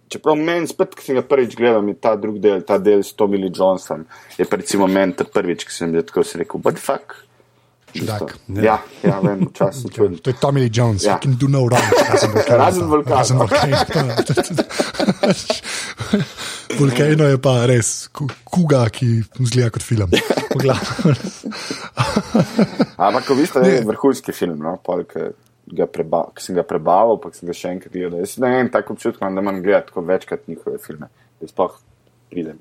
Čeprav 0.08 0.36
meni 0.40 0.68
spet, 0.68 0.96
ki 0.96 1.04
sem 1.04 1.16
ga 1.20 1.24
prvič 1.28 1.56
gledal, 1.60 1.84
je 1.92 1.96
ta 2.00 2.16
drugi 2.16 2.40
del, 2.40 2.62
ta 2.64 2.78
del 2.80 3.04
s 3.04 3.12
Tommy 3.18 3.36
Lee 3.42 3.52
Johnson, 3.52 4.06
je 4.38 4.46
recimo 4.50 4.88
meni 4.88 5.14
ta 5.14 5.26
prvič, 5.28 5.66
ki 5.68 5.74
sem 5.74 5.92
tako 6.00 6.24
si 6.24 6.38
rekel, 6.40 6.62
but 6.64 6.80
fuck. 6.80 7.24
Čudak. 7.96 8.34
Ja, 8.52 8.78
ja, 9.02 9.16
vem, 9.24 9.48
včasih 9.48 9.92
čuden. 9.96 10.18
To 10.22 10.30
je 10.30 10.36
Tommy 10.40 10.60
Lee 10.60 10.70
Jones, 10.74 11.04
Ja. 11.08 11.18
ki 11.18 11.28
can 11.28 11.38
do 11.40 11.48
no 11.48 11.64
wrong. 11.66 11.82
Razen 12.12 12.32
Vulcano. 12.32 12.58
Razen 13.16 13.38
Vulcano. 13.40 14.14
Vulcano 16.80 17.24
je 17.32 17.38
pa 17.42 17.66
res 17.66 18.08
ku- 18.12 18.28
kuga, 18.44 18.84
ki 18.92 19.24
zgleda 19.40 19.70
kot 19.72 19.84
film. 19.84 20.12
Ampak, 22.98 23.30
v 23.30 23.36
bistvu 23.40 23.64
je 23.66 23.82
vrhunski 23.88 24.32
film, 24.36 24.60
no, 24.62 24.78
pol, 24.84 25.04
ki, 25.08 25.32
ga 25.72 25.88
preba, 25.92 26.24
sem 26.40 26.56
ga 26.56 26.64
prebavil, 26.68 27.20
pa 27.24 27.32
sem 27.36 27.50
ga 27.50 27.56
še 27.56 27.74
enkrat 27.76 27.94
gledal. 27.94 28.22
Jaz 28.24 28.38
ne 28.44 28.54
vem, 28.56 28.72
tako 28.74 28.96
občutek 28.96 29.22
imam, 29.22 29.36
da 29.36 29.44
manj 29.46 29.62
gledati 29.66 29.92
tako 29.92 30.06
večkrat 30.08 30.48
njihove 30.48 30.80
filme. 30.84 31.10
Da 31.42 31.50
sploh 31.50 31.76
pridem. 32.32 32.60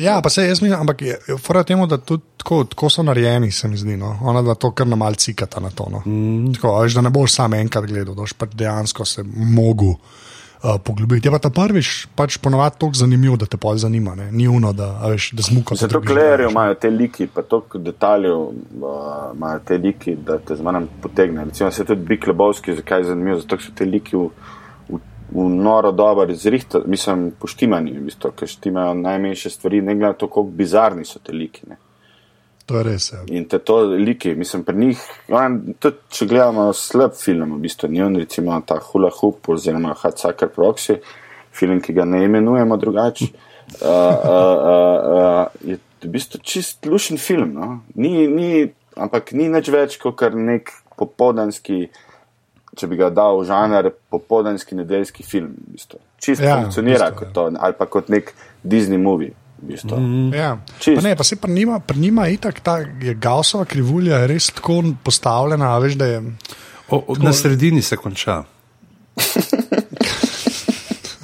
Ja, 0.00 0.18
pa 0.22 0.30
se 0.30 0.42
jaz 0.48 0.62
mislim, 0.62 0.80
ampak 0.80 1.02
je, 1.02 1.18
je 1.28 1.36
fora 1.38 1.62
temu, 1.62 1.86
da 1.86 1.98
tudi 1.98 2.24
tako, 2.42 2.64
tako 2.64 2.90
so 2.90 3.04
narejeni, 3.06 3.52
se 3.54 3.68
mi 3.68 3.76
zdi. 3.78 3.96
No. 3.96 4.16
Ona 4.22 4.42
da 4.42 4.54
to 4.54 4.72
kar 4.74 4.86
na 4.90 4.98
malce 4.98 5.30
cikata 5.30 5.62
na 5.62 5.70
to. 5.70 5.86
No. 5.90 6.02
Mm. 6.06 6.54
Tako, 6.56 6.74
a 6.74 6.82
veš, 6.82 6.98
da 6.98 7.06
ne 7.06 7.14
boš 7.14 7.36
sam 7.36 7.54
enkrat 7.54 7.86
gledal, 7.86 8.14
da 8.14 8.22
boš 8.22 8.34
pač 8.38 8.56
dejansko 8.58 9.06
se 9.06 9.22
mogel 9.26 9.94
uh, 9.94 10.24
poglobiti. 10.84 11.28
Je 11.28 11.32
pa 11.32 11.38
ta 11.38 11.50
prvič 11.50 12.06
pač 12.16 12.38
ponovadi 12.38 12.78
tako 12.78 12.96
zanimiv, 12.96 13.36
da 13.40 13.46
te 13.46 13.58
pol 13.60 13.76
zanima. 13.76 14.14
Ne. 14.14 14.30
Ni 14.32 14.48
uno, 14.48 14.72
da, 14.72 14.90
a 15.02 15.12
veš, 15.12 15.30
da 15.36 15.44
zmuka. 15.44 15.76
Zato 15.78 16.00
klejerjev 16.00 16.50
imajo 16.50 16.74
te 16.80 16.90
liki, 16.90 17.26
pa 17.26 17.42
toliko 17.42 17.78
detaljev 17.78 18.38
uh, 18.40 18.52
imajo 19.34 19.60
te 19.68 19.78
liki, 19.78 20.16
da 20.16 20.38
te 20.38 20.56
zmanj 20.56 20.88
potegne. 21.02 21.44
Recimo 21.44 21.70
se 21.70 21.84
tudi 21.84 22.06
Bik 22.08 22.26
Lebovski, 22.26 22.76
zakaj 22.80 23.04
je 23.04 23.10
zanimiv, 23.12 23.40
zato 23.44 23.60
so 23.60 23.74
te 23.76 23.84
liki 23.84 24.16
v, 24.16 24.28
v, 24.88 25.00
v 25.34 25.48
noro 25.52 25.92
dober 25.92 26.32
zrihta, 26.34 26.80
mislim, 26.86 27.30
poštimani, 27.40 27.98
v 27.98 28.08
bistvu, 28.08 28.32
ker 28.38 28.48
štimajo 28.48 28.94
najmanjše 29.04 29.50
stvari, 29.50 29.82
ne 29.82 29.98
glede 29.98 30.14
na 30.14 30.18
to, 30.18 30.28
kako 30.32 30.48
bizarni 30.62 31.04
so 31.04 31.20
te 31.20 31.36
liki. 31.36 31.68
Ne. 31.68 31.83
To 32.66 32.78
je 32.78 32.84
res. 32.86 33.10
Ja. 33.12 33.20
In 33.36 33.44
te 33.48 33.58
to 33.60 33.80
liki, 33.92 34.34
mislim, 34.34 34.64
pri 34.64 34.76
njih, 34.76 35.00
on, 35.36 35.58
tudi 35.78 36.16
če 36.16 36.28
gledamo 36.30 36.70
slab 36.76 37.12
film, 37.18 37.58
v 37.58 37.64
bistvu, 37.66 37.90
ni 37.92 38.00
on 38.02 38.16
recimo 38.16 38.56
ta 38.66 38.78
Hula 38.80 39.10
Hoop 39.18 39.50
oziroma 39.52 39.92
Hatsucker 40.00 40.48
Proxy, 40.54 40.96
film, 41.54 41.82
ki 41.84 41.92
ga 41.92 42.06
ne 42.08 42.22
imenujemo 42.24 42.78
drugače, 42.80 43.28
uh, 43.28 43.90
uh, 43.90 43.98
uh, 44.30 45.12
uh, 45.18 45.68
je 45.68 45.78
v 46.04 46.14
bistvu 46.16 46.40
čist 46.44 46.88
lušen 46.88 47.20
film. 47.20 47.52
No? 47.52 47.68
Ni, 48.00 48.26
ni, 48.32 48.64
ampak 48.96 49.34
ni 49.36 49.50
nič 49.52 49.68
več 49.72 49.98
kot 50.00 50.16
kar 50.20 50.36
nek 50.36 50.72
popoldanski, 50.96 51.88
če 52.74 52.88
bi 52.90 52.98
ga 52.98 53.12
dal 53.12 53.42
v 53.42 53.48
žanr, 53.48 53.92
popoldanski 54.12 54.80
nedeljski 54.80 55.24
film. 55.26 55.52
V 55.52 55.76
bistvu. 55.76 56.00
Čist 56.24 56.40
Ja, 56.40 56.54
ja, 56.54 56.60
funkcionira 56.64 57.10
v 57.10 57.12
bistvu, 57.12 57.20
kot 57.20 57.36
to, 57.36 57.48
ali 57.60 57.76
pa 57.76 57.92
kot 57.92 58.12
nek 58.12 58.32
Disney 58.64 59.00
movie. 59.00 59.36
V 59.62 59.66
bistvu. 59.68 59.96
mm. 59.96 60.34
Ja. 60.34 60.58
Čist. 60.78 60.96
Pa 60.96 61.02
ne, 61.02 61.16
pa 61.16 61.24
se 61.24 61.36
pri 61.36 61.52
njima, 61.52 61.78
pri 61.80 61.98
njima 61.98 62.28
itak 62.28 62.60
ta 62.60 62.78
je 62.78 63.14
Gaussova 63.14 63.64
krivulja 63.64 64.18
je 64.18 64.26
res 64.26 64.50
tako 64.50 64.82
postavljena, 65.02 65.74
a 65.74 65.78
veš, 65.78 65.94
da 65.94 66.06
je. 66.06 66.22
O, 66.88 67.04
o, 67.08 67.14
na 67.16 67.32
sredini 67.32 67.82
se 67.82 67.96
konča. 67.96 68.42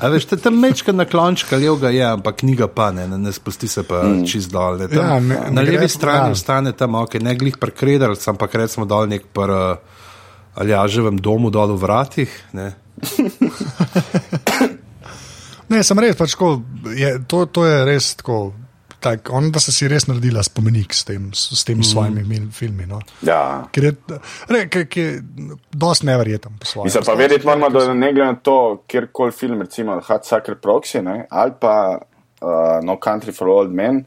A 0.00 0.08
veš, 0.08 0.24
te 0.30 0.36
tam 0.40 0.56
mečka 0.56 0.92
na 0.96 1.04
klončka, 1.04 1.58
levega 1.60 1.90
je, 1.92 2.04
ampak 2.06 2.38
knjiga 2.40 2.70
pa 2.72 2.88
ne, 2.90 3.04
ne, 3.08 3.18
ne 3.18 3.32
spusti 3.32 3.68
se 3.68 3.82
pa 3.84 4.00
mm. 4.02 4.24
čist 4.26 4.48
dol. 4.50 4.78
Ne, 4.80 4.88
tam, 4.88 5.04
Ja, 5.04 5.18
ne- 5.20 5.40
na 5.52 5.60
levi 5.60 5.88
strani 5.88 6.30
ja. 6.30 6.32
ostane 6.32 6.72
tam, 6.72 6.94
ok, 6.94 7.18
ne 7.20 7.34
glih 7.36 7.58
prekredal, 7.60 8.16
ampak 8.26 8.54
recimo 8.54 8.86
dol 8.88 9.04
nek 9.10 9.26
par 9.32 9.52
ali 10.54 10.72
jaževem 10.72 11.20
domu 11.20 11.50
dol 11.52 11.76
v 11.76 11.82
vratih. 11.84 12.30
Ne. 12.56 12.72
Ne, 15.70 15.84
sem 15.86 15.98
res, 16.02 16.16
pač 16.18 16.34
tako, 16.34 16.56
je, 16.96 17.12
to, 17.30 17.44
to 17.46 17.66
je 17.68 17.84
res 17.88 18.14
tako. 18.20 18.40
Tak, 19.00 19.30
on, 19.32 19.46
da 19.48 19.60
se 19.64 19.72
si 19.72 19.86
res 19.88 20.04
naredila 20.10 20.42
spomenik 20.44 20.92
s, 20.92 21.06
tem, 21.08 21.30
s, 21.32 21.62
temi 21.64 21.80
mm. 21.80 21.88
svojimi 21.88 22.24
mil- 22.28 22.50
filmi. 22.52 22.84
No. 22.84 22.98
Ja. 23.24 23.62
Ker 23.72 23.86
je, 23.86 23.92
re, 24.52 24.66
ker, 24.68 24.84
ker 24.92 25.06
je 25.06 25.54
dosti 25.72 26.04
neverjeten 26.10 26.58
po 26.60 26.68
svojem. 26.68 26.90
Mislim 26.90 27.06
pa 27.06 27.14
vedeti 27.16 27.48
moramo, 27.48 27.70
da 27.72 27.94
ne 27.94 28.10
glede 28.12 28.26
na 28.34 28.36
to, 28.44 28.56
kjerkoli 28.90 29.32
film, 29.32 29.62
recimo 29.64 29.96
Hot 30.04 30.28
Sucker 30.28 30.58
Proxy 30.60 31.00
ne, 31.06 31.22
ali 31.30 31.56
pa 31.60 31.96
uh, 31.96 32.50
No 32.84 32.98
Country 33.00 33.32
for 33.32 33.48
Old 33.48 33.72
Men, 33.72 34.02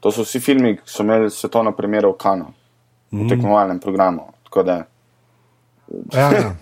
to 0.00 0.14
so 0.14 0.24
vsi 0.24 0.40
filmi, 0.40 0.78
ki 0.80 0.88
so 0.88 1.04
imeli 1.04 1.28
svetovno 1.30 1.74
premiero 1.76 2.14
v 2.14 2.18
Kanu, 2.24 2.48
v 3.12 3.28
tekmovalnem 3.28 3.84
programu. 3.84 4.30
Tako 4.48 4.64
da 4.70 4.80
Ja, 6.12 6.32
ja. 6.32 6.56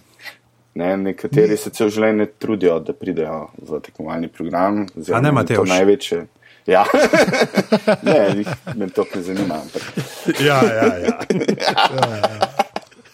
Ne, 0.74 0.96
nekateri 0.98 1.56
se 1.56 1.70
cel 1.70 1.88
življenje 1.88 2.26
trudijo, 2.38 2.78
da 2.80 2.92
pridejo 2.92 3.38
v 3.60 3.80
tekmovalni 3.80 4.28
program. 4.28 4.86
oziroma 4.92 5.18
A 5.18 5.22
ne, 5.22 5.28
to 5.28 5.34
Matevž? 5.34 5.68
največje. 5.68 6.26
Ja, 6.66 6.84
ne, 8.02 8.44
me 8.76 8.86
to 8.88 9.04
ne 9.08 9.22
zanima. 9.22 9.54
Ampak, 9.56 9.82
Ja, 10.38 10.60
ja, 10.62 10.88
ja. 10.98 11.14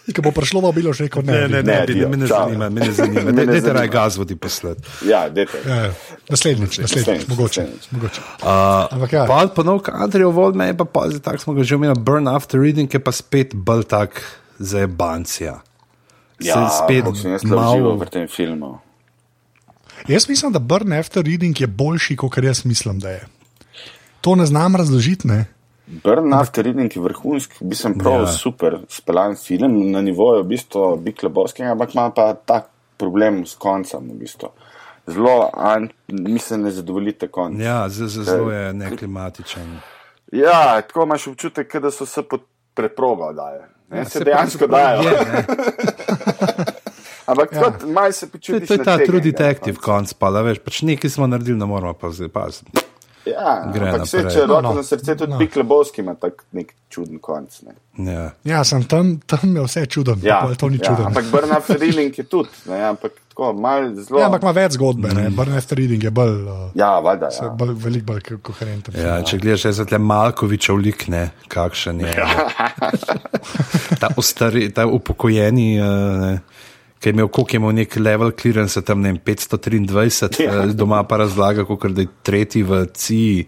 Ki 0.07 0.23
bo 0.23 0.31
prišlo 0.31 0.63
v 0.63 0.71
bilo, 0.71 0.95
že 0.95 1.03
rekel 1.03 1.19
ne. 1.21 1.35
Ne, 1.47 1.47
ne, 1.49 1.61
ne, 1.61 1.83
Ne, 1.83 1.95
ne, 1.97 2.07
me 2.07 2.17
ne 2.17 2.27
čau. 2.27 2.47
zanima, 2.47 2.69
me 2.69 2.79
ne 2.79 2.91
zanima. 2.91 3.23
Me 3.27 3.31
ne 3.33 3.43
Ne, 3.43 3.45
ne, 3.45 3.59
zanima. 3.59 3.75
raj 3.75 3.89
gazvodi 3.89 4.35
poslati. 4.35 4.79
ja, 5.03 5.27
dajte. 5.27 5.59
Ja, 5.61 5.75
ja. 5.81 5.91
Naslednjič, 6.29 6.77
naslednjič, 6.77 6.95
Naslednjič, 7.01 7.27
mogoče. 7.27 7.61
naslednjič. 7.61 7.91
mogoče. 7.91 8.21
Uh, 8.39 8.47
Ampak 8.89 9.11
ja. 9.13 9.25
Pa 9.25 9.47
pa 9.49 9.61
nov 9.63 9.81
country, 9.81 10.23
ovolj 10.23 10.55
me 10.55 10.67
je 10.67 10.75
pa 10.75 10.85
pazi, 10.85 11.19
tako 11.19 11.39
smo 11.39 11.53
ga 11.53 11.63
že 11.63 11.75
omenili, 11.75 11.99
burn 11.99 12.27
after 12.27 12.55
reading 12.57 12.87
je 12.87 12.99
pa 12.99 13.11
spet 13.11 13.51
bolj 13.53 13.83
tak 13.85 14.23
za 14.57 14.79
jebancija. 14.79 15.59
Ja, 16.39 16.69
spet 16.69 17.05
sem 17.17 17.31
jaz 17.31 17.43
malo 17.43 17.95
v 17.97 18.05
tem 18.09 18.27
filmu. 18.27 18.77
Jaz 20.07 20.29
mislim, 20.29 20.51
da 20.53 20.59
Burn 20.59 20.93
After 20.93 21.23
Reading 21.25 21.61
je 21.61 21.67
boljši, 21.67 22.15
kot 22.15 22.37
jaz 22.37 22.65
mislim, 22.65 22.99
da 22.99 23.09
je. 23.09 23.27
To 24.21 24.35
ne 24.35 24.45
znam 24.45 24.75
razložiti. 24.75 25.27
Ne? 25.27 25.45
Burn 25.87 26.33
After 26.33 26.65
Reading 26.65 26.95
je 26.95 27.01
vrhunski, 27.01 27.55
bi 27.61 27.75
sem 27.75 27.97
prav 27.97 28.21
Ja. 28.21 28.27
super 28.27 28.77
speljan 28.89 29.35
film 29.35 29.91
na 29.91 30.01
nivoju 30.01 30.43
v 30.43 30.47
bistvu 30.47 30.95
Big 30.97 31.23
Lebowskega, 31.23 31.71
ampak 31.71 31.95
ima 31.95 32.09
pa 32.11 32.33
tak 32.33 32.69
problem 32.97 33.45
s 33.45 33.55
koncem. 33.55 34.09
V 34.09 34.19
bistvu. 34.19 34.49
Zelo, 35.07 35.49
mi 36.07 36.39
se 36.39 36.57
ne 36.57 36.71
zadovoljite 36.71 37.27
konc. 37.27 37.61
Ja, 37.61 37.89
zelo 37.89 38.51
je 38.51 38.73
neklimatičen. 38.73 39.79
Ja, 40.31 40.81
tako 40.81 41.03
imaš 41.03 41.27
občutek, 41.27 41.75
da 41.75 41.91
so 41.91 42.05
se 42.05 42.23
pod 42.23 42.41
preprogo 42.73 43.33
daje. 43.33 43.76
Ne, 43.89 43.97
ja, 43.97 44.05
se 44.05 44.11
Se 44.11 44.23
dejansko 44.23 44.67
dajo. 44.67 45.01
Je. 45.01 45.15
Ampak 47.25 47.53
ja. 47.53 47.71
malo 47.85 48.11
se 48.11 48.27
počutiš. 48.27 48.67
to 48.67 48.73
je 48.73 48.83
ta 48.83 48.97
true 48.97 49.13
na 49.13 49.23
detective 49.23 49.75
koncu. 49.75 49.85
konc, 49.85 50.13
pa 50.13 50.31
da 50.31 50.41
veš, 50.41 50.59
pač 50.59 50.81
nekaj 50.81 51.09
smo 51.09 51.27
naredili, 51.27 51.57
ne 51.59 51.65
moramo 51.65 51.93
pa 51.93 52.09
zdaj 52.09 52.29
pa. 52.29 52.47
Ja, 53.25 53.71
Gre 53.73 53.89
ampak 53.89 54.07
se, 54.07 54.21
če 54.23 54.39
No, 54.39 54.45
roko 54.47 54.61
no. 54.61 54.73
na 54.73 54.83
srce, 54.83 55.15
tudi 55.15 55.27
No. 55.27 55.35
no. 55.35 55.39
Big 55.39 55.57
Lebowski 55.57 56.01
ima 56.01 56.13
tak 56.15 56.43
nek 56.51 56.71
čuden 56.89 57.19
konc. 57.19 57.61
Ne. 57.61 57.75
Ja. 58.11 58.31
Ja, 58.43 58.63
sem 58.63 58.83
tam, 58.83 59.19
tam 59.19 59.55
je 59.55 59.63
vse 59.63 59.85
čudno. 59.85 60.15
Ja, 60.23 60.47
to 60.55 60.69
ni 60.69 60.77
ja, 60.77 60.85
čudno. 60.85 61.05
ampak 61.05 61.25
Burn 61.31 61.51
After 61.51 61.79
Reading 61.79 62.17
je 62.17 62.23
tudi, 62.23 62.49
ne, 62.65 62.79
ampak 62.83 63.11
tako 63.37 63.53
malo 63.53 63.95
zelo. 63.95 64.19
Ja, 64.19 64.25
ampak 64.25 64.41
ima 64.41 64.51
več 64.51 64.71
zgodbe. 64.71 65.09
Mm. 65.09 65.35
Burn 65.35 65.53
After 65.53 65.77
Reading 65.77 66.03
je 66.03 66.11
bolj, 66.11 66.41
uh, 66.41 66.71
Ja, 66.75 66.99
valjda. 66.99 67.31
se 67.31 67.43
Ja. 67.43 67.49
bolj 67.49 67.73
veliko 67.75 68.05
bolj 68.05 68.21
ko- 68.21 68.37
koherenten. 68.41 68.95
Ja, 68.97 69.21
če 69.23 69.37
gledaš, 69.37 69.65
je 69.65 69.73
zdaj 69.73 69.99
Malkovičev 69.99 70.77
lik, 70.77 71.07
ne, 71.07 71.29
kakšen 71.47 71.99
je. 72.01 72.15
ta, 74.01 74.09
ostari, 74.17 74.71
ta 74.73 74.87
upokojeni, 74.87 75.67
uh, 75.77 76.39
ki 76.99 77.09
je 77.09 77.13
imel, 77.13 77.27
koliko 77.27 77.51
je 77.51 77.57
imel 77.57 77.71
nek 77.73 77.95
level 77.95 78.31
clearance, 78.31 78.81
tam 78.81 79.01
ne 79.01 79.11
vem, 79.11 79.19
523, 79.19 80.43
Ja. 80.43 80.57
uh, 80.59 80.73
doma 80.73 81.03
pa 81.03 81.17
razlaga, 81.17 81.65
kot 81.65 81.91
da 81.91 82.01
je 82.01 82.07
tretji 82.23 82.63
v 82.63 82.85
CI. 82.87 83.47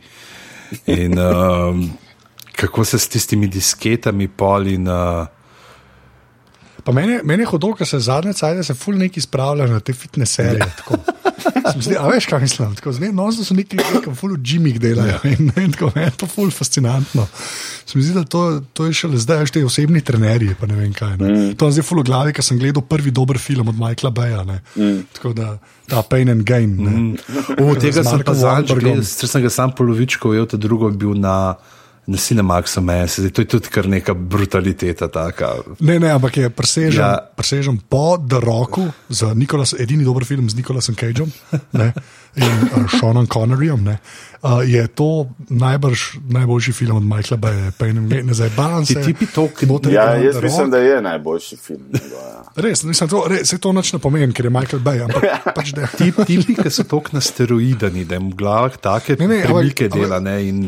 In 0.86 1.18
um, 1.18 1.90
kako 2.54 2.86
se 2.86 3.00
s 3.00 3.08
tistimi 3.08 3.48
disketami 3.48 4.28
pol 4.28 4.68
in. 4.68 4.88
Uh, 4.88 5.26
Pa 6.90 6.94
meni, 6.94 7.12
je- 7.14 7.22
meni 7.24 7.44
je 7.44 7.48
hudo, 7.48 7.70
ker 7.78 7.86
se 7.86 8.00
zadnje 8.02 8.34
cajt, 8.34 8.66
se 8.66 8.74
ful 8.74 8.96
neki 8.98 9.22
spravlja 9.22 9.68
na 9.70 9.80
te 9.80 9.94
fitness 9.94 10.34
serije. 10.34 10.66
mi 11.76 11.82
Zdi, 11.82 11.94
a 11.94 12.08
veš, 12.10 12.26
kaj 12.26 12.42
mislim? 12.42 12.72
Tako, 12.76 12.92
zdaj, 12.92 13.12
no, 13.14 13.28
so 13.30 13.54
neki 13.54 13.78
ljudje, 13.78 14.02
ki 14.02 14.14
ful 14.18 14.34
v 14.34 14.40
džimih 14.42 14.80
delajo 14.82 15.20
in, 15.24 15.52
in 15.54 15.72
tako, 15.72 15.92
meni 15.94 16.08
je 16.08 16.16
to 16.18 16.26
ful 16.26 16.50
fascinantno. 16.50 17.28
Se 17.86 17.94
mi 17.94 18.02
zdi, 18.02 18.16
da 18.18 18.24
to, 18.26 18.42
to 18.74 18.90
je 18.90 18.94
šele 18.94 19.22
zdaj, 19.22 19.38
veš, 19.38 19.52
te 19.52 19.66
osebni 19.66 20.02
trenerji, 20.02 20.58
pa 20.60 20.66
ne 20.66 20.80
vem 20.82 20.90
kaj. 20.94 21.14
Ne. 21.22 21.30
Mm. 21.30 21.56
To 21.62 21.70
je 21.70 21.78
zdaj 21.78 21.86
ful 21.86 22.02
v 22.02 22.08
glavi, 22.10 22.34
ker 22.34 22.44
sem 22.44 22.58
gledal 22.58 22.82
prvi 22.82 23.14
dober 23.14 23.38
film 23.38 23.70
od 23.70 23.78
Michaela 23.78 24.10
Beja. 24.10 24.42
Mm. 24.74 25.06
Tako 25.14 25.38
da 25.38 25.60
ta 25.86 26.02
Pain 26.02 26.34
and 26.34 26.42
Gain. 26.42 26.74
Mm. 26.74 27.18
uh, 27.54 27.78
tega 27.78 28.02
sem 28.02 28.26
pa 28.26 28.34
zadnjič 28.34 29.06
sicer 29.06 29.30
sem 29.30 29.46
ga 29.46 29.54
sam 29.54 29.78
polovičko 29.78 30.34
ujel, 30.34 30.50
ta 30.50 30.58
drugo 30.58 30.90
bil 30.90 31.14
na. 31.14 31.54
Na 32.06 32.18
Cinemaxu 32.18 32.82
meni, 32.82 33.06
to 33.30 33.41
je 33.41 33.47
tudi 33.47 33.68
kar 33.68 33.86
neka 33.86 34.14
brutaliteta. 34.14 35.08
Taka. 35.08 35.62
Ne, 35.80 36.00
ne, 36.00 36.10
ampak 36.10 36.38
je 36.38 36.50
presežen, 36.50 36.97
ja. 36.97 37.08
Ja. 37.12 37.30
presežen 37.30 37.78
po 37.80 38.18
The 38.20 38.39
Rocku, 38.39 38.82
z 39.08 39.34
Nikolas, 39.34 39.74
edini 39.74 40.04
dober 40.04 40.24
film 40.24 40.50
z 40.50 40.56
Nikolasom 40.56 40.95
Cageom 40.95 41.30
ne, 41.72 41.93
in 42.36 42.43
uh, 42.43 42.89
Seanom 42.89 43.26
Conneryjem. 43.26 43.84
Ne, 43.84 44.00
uh, 44.39 44.62
je 44.62 44.82
to 44.88 45.10
najbrž 45.50 46.18
najboljši 46.28 46.72
film 46.74 46.97
od 46.97 47.06
Michaela 47.06 47.38
Beja, 47.38 47.72
Pain 47.74 47.97
and 47.97 48.10
Gain, 48.10 48.26
ne 48.26 48.34
zdaj 48.34 48.50
balan 48.52 48.86
Ti 48.86 48.93
se. 48.93 49.02
tipi 49.04 49.26
to, 49.28 49.47
ki- 49.50 49.66
noter 49.68 49.91
Ja, 49.91 50.10
igra 50.12 50.26
jaz 50.26 50.36
The 50.36 50.41
mislim, 50.41 50.62
Rock. 50.62 50.72
da 50.72 50.78
je 50.80 51.02
najboljši 51.04 51.56
film. 51.58 51.86
Ja. 51.93 52.43
Res, 52.58 52.84
mislim, 52.84 53.06
to, 53.08 53.24
res, 53.28 53.45
se 53.45 53.58
to 53.58 53.70
noč 53.72 53.93
ne 53.93 54.00
pomeni, 54.00 54.34
ker 54.34 54.45
je 54.45 54.50
Michael 54.52 54.82
Bay, 54.82 55.02
ampak 55.02 55.24
pač 55.56 55.72
da. 55.72 55.86
Tip, 55.88 56.26
tipi, 56.26 56.56
ki 56.56 56.70
so 56.72 56.84
tako 56.84 57.10
na 57.12 57.22
steroidani, 57.22 58.02
da 58.04 58.16
jim 58.16 58.30
v 58.30 58.36
glavah 58.36 58.78
take 58.78 59.14
Ne, 59.16 59.28
ne, 59.28 59.43
premike 59.43 59.86
ampak- 59.86 60.00
dela. 60.00 60.20
Ne, 60.20 60.38
in, 60.43 60.64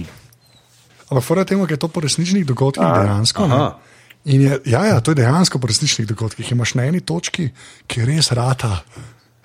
Ampak 1.12 1.24
fora 1.28 1.44
temu, 1.46 1.68
ker 1.68 1.76
je 1.76 1.84
to 1.84 1.92
po 1.92 2.00
resničnih 2.04 2.46
dogodkih 2.48 2.88
dejansko. 2.88 3.48
ne. 3.48 3.56
aha. 3.56 3.72
In 4.32 4.42
je, 4.42 4.60
ja, 4.70 4.86
ja, 4.86 5.00
to 5.02 5.12
je 5.12 5.16
dejansko 5.16 5.60
po 5.60 5.68
resničnih 5.68 6.08
dogodkih. 6.08 6.52
Imaš 6.52 6.76
na 6.78 6.86
eni 6.86 7.02
točki, 7.02 7.50
ki 7.90 8.06
res 8.06 8.32
rata, 8.38 8.84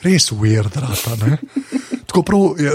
res 0.05 0.29
weird 0.33 0.77
rata. 0.77 1.17
Ne? 1.25 1.39
Tako 2.09 2.23
prav 2.23 2.61
je 2.61 2.73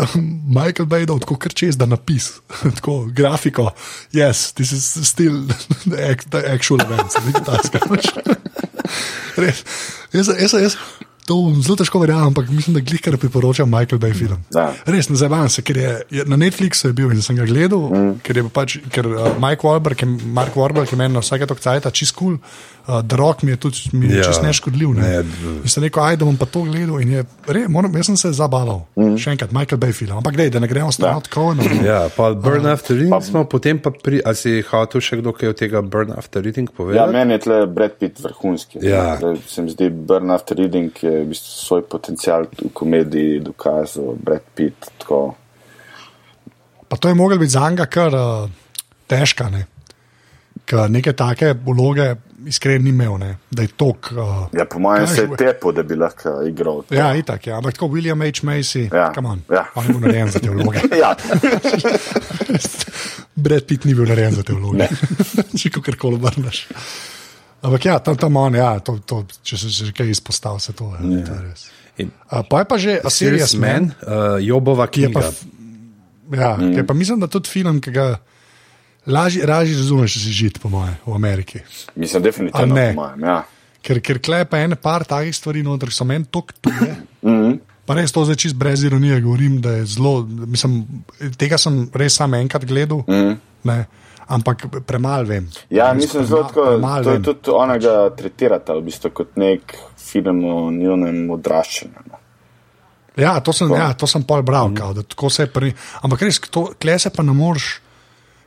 Michael 0.50 0.90
Bay 0.90 1.06
dal 1.08 1.22
tako 1.24 1.38
kar 1.40 1.54
čez, 1.54 1.78
da 1.78 1.86
napis, 1.86 2.34
tako 2.78 3.06
grafiko. 3.16 3.70
Yes, 4.12 4.52
this 4.54 4.72
is 4.72 5.08
still 5.08 5.48
the, 5.86 5.98
act, 6.12 6.30
the 6.32 6.44
actual 6.52 6.82
events. 6.82 7.16
nekaj 7.26 7.46
takega, 7.48 7.88
veš. 7.90 8.12
Res. 9.42 9.64
Jaz, 10.14 10.28
jaz, 10.36 10.54
jaz, 10.54 10.76
to 11.26 11.36
zelo 11.62 11.76
težko 11.78 12.00
verjamem, 12.02 12.28
ampak 12.28 12.50
mislim, 12.50 12.74
da 12.74 12.82
glihkar 12.82 13.18
priporočam 13.18 13.70
Michael 13.70 14.00
Bay 14.00 14.14
film. 14.14 14.40
Da. 14.52 14.74
Res, 14.86 15.10
ne 15.10 15.16
zabavam 15.16 15.50
se, 15.50 15.62
ker 15.62 15.78
je, 15.78 15.92
je 16.10 16.26
na 16.26 16.38
Netflixu 16.38 16.90
je 16.90 16.94
bil 16.94 17.12
in 17.12 17.22
sem 17.22 17.36
ga 17.36 17.46
gledal, 17.46 17.88
mm. 17.92 18.20
ker 18.26 18.38
je 18.38 18.44
pač, 18.50 18.78
ker 18.92 19.08
uh, 19.08 19.30
Mike 19.40 19.64
Warburg, 19.64 20.02
je, 20.02 20.10
Mark 20.34 20.56
Warburg 20.56 20.92
je 20.92 20.98
meni 20.98 21.14
na 21.14 21.22
vsake 21.22 21.48
tok 21.48 21.60
cajta 21.60 21.92
čist 21.92 22.16
kul, 22.18 22.40
uh, 22.40 23.02
The 23.02 23.20
Rock 23.20 23.44
mi 23.44 23.54
je 23.54 23.58
tudi 23.58 23.92
mi 23.94 24.08
je 24.08 24.18
Ja. 24.18 24.24
ja. 24.24 24.28
čist 24.28 24.44
neškodljiv. 24.44 24.94
Ne? 24.98 25.02
Ne, 25.02 25.22
in 25.64 25.70
sem 25.70 25.84
rekel, 25.84 26.04
ajde 26.04 26.26
bom 26.26 26.36
pa 26.38 26.46
to 26.46 26.66
gledal 26.66 26.98
in 27.00 27.12
je, 27.16 27.24
re, 27.48 27.68
moram, 27.70 27.94
jaz 27.96 28.10
sem 28.12 28.18
se 28.18 28.32
zabaval. 28.34 28.84
Mm. 28.98 29.16
Še 29.18 29.36
enkrat, 29.36 29.54
Michael 29.56 29.80
Bay 29.80 29.94
film, 29.94 30.18
ampak 30.18 30.36
dej, 30.36 30.50
da 30.52 30.60
ne 30.60 30.68
gremo 30.68 30.92
stran 30.92 31.22
od 31.22 31.30
Coena. 31.32 31.64
ja, 31.86 32.02
pa 32.16 32.32
Burn 32.34 32.66
After 32.68 32.98
Reading 32.98 33.24
smo, 33.24 33.46
potem 33.46 33.80
pa 33.80 33.94
pri. 33.94 34.20
A 34.26 34.34
si 34.34 34.60
hotel 34.64 35.02
še 35.02 35.22
kdo 35.22 35.32
kaj 35.36 35.54
od 35.54 35.60
tega 35.60 35.82
Burn 35.82 36.12
After 36.12 36.42
Reading 36.44 36.70
Ja, 36.72 36.76
povedati? 36.78 37.14
meni 37.14 37.38
je 37.38 37.44
tle 37.46 37.58
Brad 37.68 37.96
Pitt 38.00 38.20
vrhunski. 38.24 38.82
Ja. 38.82 39.16
Zdaj, 39.20 39.38
Se 39.48 39.62
mi 39.62 39.70
zdi, 39.72 39.90
Burn 39.90 40.32
After 40.32 40.58
Reading 40.58 40.92
je 41.04 41.11
v 41.24 41.28
bistvu 41.32 41.52
svoj 41.66 41.84
potencial 41.90 42.48
v 42.48 42.72
komediji 42.74 43.40
dokazal, 43.46 44.16
Brad 44.16 44.48
Pitt. 44.56 44.90
Tako. 45.04 45.36
Pa 46.88 46.98
to 46.98 47.08
je 47.08 47.16
moglo 47.16 47.38
biti 47.38 47.52
za 47.52 47.70
njega 47.70 47.86
kar 47.86 48.16
uh, 48.16 48.50
težka, 49.08 49.50
ne? 49.50 49.66
ker 50.66 50.90
neke 50.92 51.14
take 51.18 51.54
vloge 51.66 52.16
iskreni 52.48 52.84
ni 52.84 52.90
imel, 52.90 53.18
ne? 53.20 53.36
da 53.52 53.62
je 53.62 53.68
tok. 53.78 54.12
Uh, 54.12 54.48
Ja, 54.58 54.66
po 54.66 54.80
mojem 54.80 55.08
se 55.08 55.22
je 55.22 55.38
tepo, 55.38 55.72
da 55.72 55.84
bi 55.84 55.96
lahko 55.96 56.42
igral. 56.48 56.82
to. 56.84 56.96
Ja, 56.96 57.16
itak, 57.16 57.48
ja. 57.48 57.58
ampak 57.58 57.74
tako 57.74 57.88
William 57.88 58.22
H. 58.22 58.44
Macy, 58.44 58.88
Ja, 58.94 59.12
come 59.16 59.30
on, 59.30 59.42
ja. 59.52 59.66
on 59.76 59.86
je 59.88 59.94
bil 59.94 60.00
narejen 60.02 60.32
za 60.32 60.40
te 60.40 60.50
vloge. 60.50 60.80
ja. 61.04 61.16
Brad 63.44 63.66
Pitt 63.68 63.86
ni 63.86 63.94
bil 63.94 64.06
narejen 64.06 64.36
za 64.36 64.44
te 64.44 64.54
vloge, 64.54 64.88
če 65.60 65.70
kar 65.82 65.98
koli 65.98 66.20
obrneš. 66.20 66.66
Ampak 67.62 67.86
ja, 67.86 68.00
tam, 68.00 68.18
tam 68.18 68.36
on, 68.42 68.56
ja, 68.58 68.80
to, 68.80 68.98
to, 69.06 69.22
če 69.46 69.58
se 69.58 69.70
že 69.70 69.92
kaj 69.94 70.10
izpostavlja, 70.10 70.60
se 70.60 70.74
to 70.74 70.90
je. 70.98 71.00
Ja. 71.14 71.26
to 71.28 71.34
je 71.34 71.42
res. 71.46 71.62
In 72.02 72.10
A, 72.30 72.42
pa 72.42 72.64
je 72.64 72.66
pa 72.66 72.78
že 72.82 72.94
A 73.04 73.10
Serious 73.14 73.54
Man, 73.54 73.92
uh, 74.02 74.40
Jobova 74.42 74.88
ki 74.90 75.02
je 75.02 75.10
pa, 75.14 75.22
knjiga. 75.22 76.42
ja, 76.42 76.52
mm. 76.58 76.74
je 76.80 76.84
pa 76.88 76.94
mislim, 76.94 77.20
da 77.22 77.28
tudi 77.28 77.50
film, 77.52 77.78
ki 77.84 77.92
ga 77.92 78.06
lažje, 79.06 79.46
lažje 79.46 79.78
razumeš, 79.78 80.14
če 80.14 80.20
si 80.20 80.32
žit, 80.34 80.60
po 80.62 80.70
mojem, 80.70 80.96
v 81.06 81.14
Ameriki. 81.14 81.60
Mislim, 81.96 82.24
definitivno. 82.24 82.74
ne? 82.76 82.88
po 82.96 83.02
Mojem, 83.04 83.28
ja. 83.28 83.42
Ker, 83.82 83.98
ker 84.02 84.20
klepa 84.22 84.60
ene 84.62 84.78
par 84.78 85.06
takih 85.10 85.34
stvari, 85.34 85.64
noter 85.66 85.90
so 85.94 86.06
meni 86.06 86.26
tok 86.30 86.54
tuje. 86.62 86.96
Mhm. 87.26 87.60
Pa 87.82 87.96
res 87.98 88.14
to 88.14 88.22
zdaj 88.24 88.38
čist 88.38 88.56
brez 88.56 88.84
ironije 88.86 89.18
govorim, 89.26 89.56
da 89.62 89.72
je 89.82 89.86
zelo. 89.98 90.22
Mislim, 90.24 90.86
tega 91.38 91.58
sem 91.58 91.90
res 91.98 92.14
samo 92.16 92.38
enkrat 92.38 92.64
gledal, 92.70 93.02
Mm. 93.10 93.34
ne, 93.68 93.78
ampak 94.32 94.66
premalo 94.88 95.28
vem. 95.28 95.50
Ja, 95.70 95.92
mislim, 95.94 96.26
zelo 96.26 96.48
tako. 96.48 96.66
To 96.80 97.12
je 97.12 97.20
vem. 97.20 97.24
tudi 97.24 97.54
onega 97.54 97.94
tretirata 98.18 98.78
v 98.80 98.88
bistvu 98.88 99.12
kot 99.22 99.38
nek 99.40 99.76
film 100.00 100.44
o 100.46 100.58
njunem 100.72 101.30
odraščanju. 101.38 102.08
no. 102.10 102.20
Ja, 103.20 103.40
to 103.44 103.54
sem, 103.54 103.72
ja, 103.76 103.92
to 103.94 104.08
sem 104.08 104.24
pol 104.24 104.42
bral, 104.48 104.72
kao, 104.76 104.94
da 104.96 105.04
tako 105.04 105.30
se 105.30 105.44
je 105.44 105.52
pri. 105.52 105.74
Ampak 106.02 106.24
res, 106.24 106.40
to, 106.48 106.70
kle 106.80 106.96
se 107.00 107.12
pa 107.12 107.26
ne 107.28 107.36
moreš. 107.36 107.82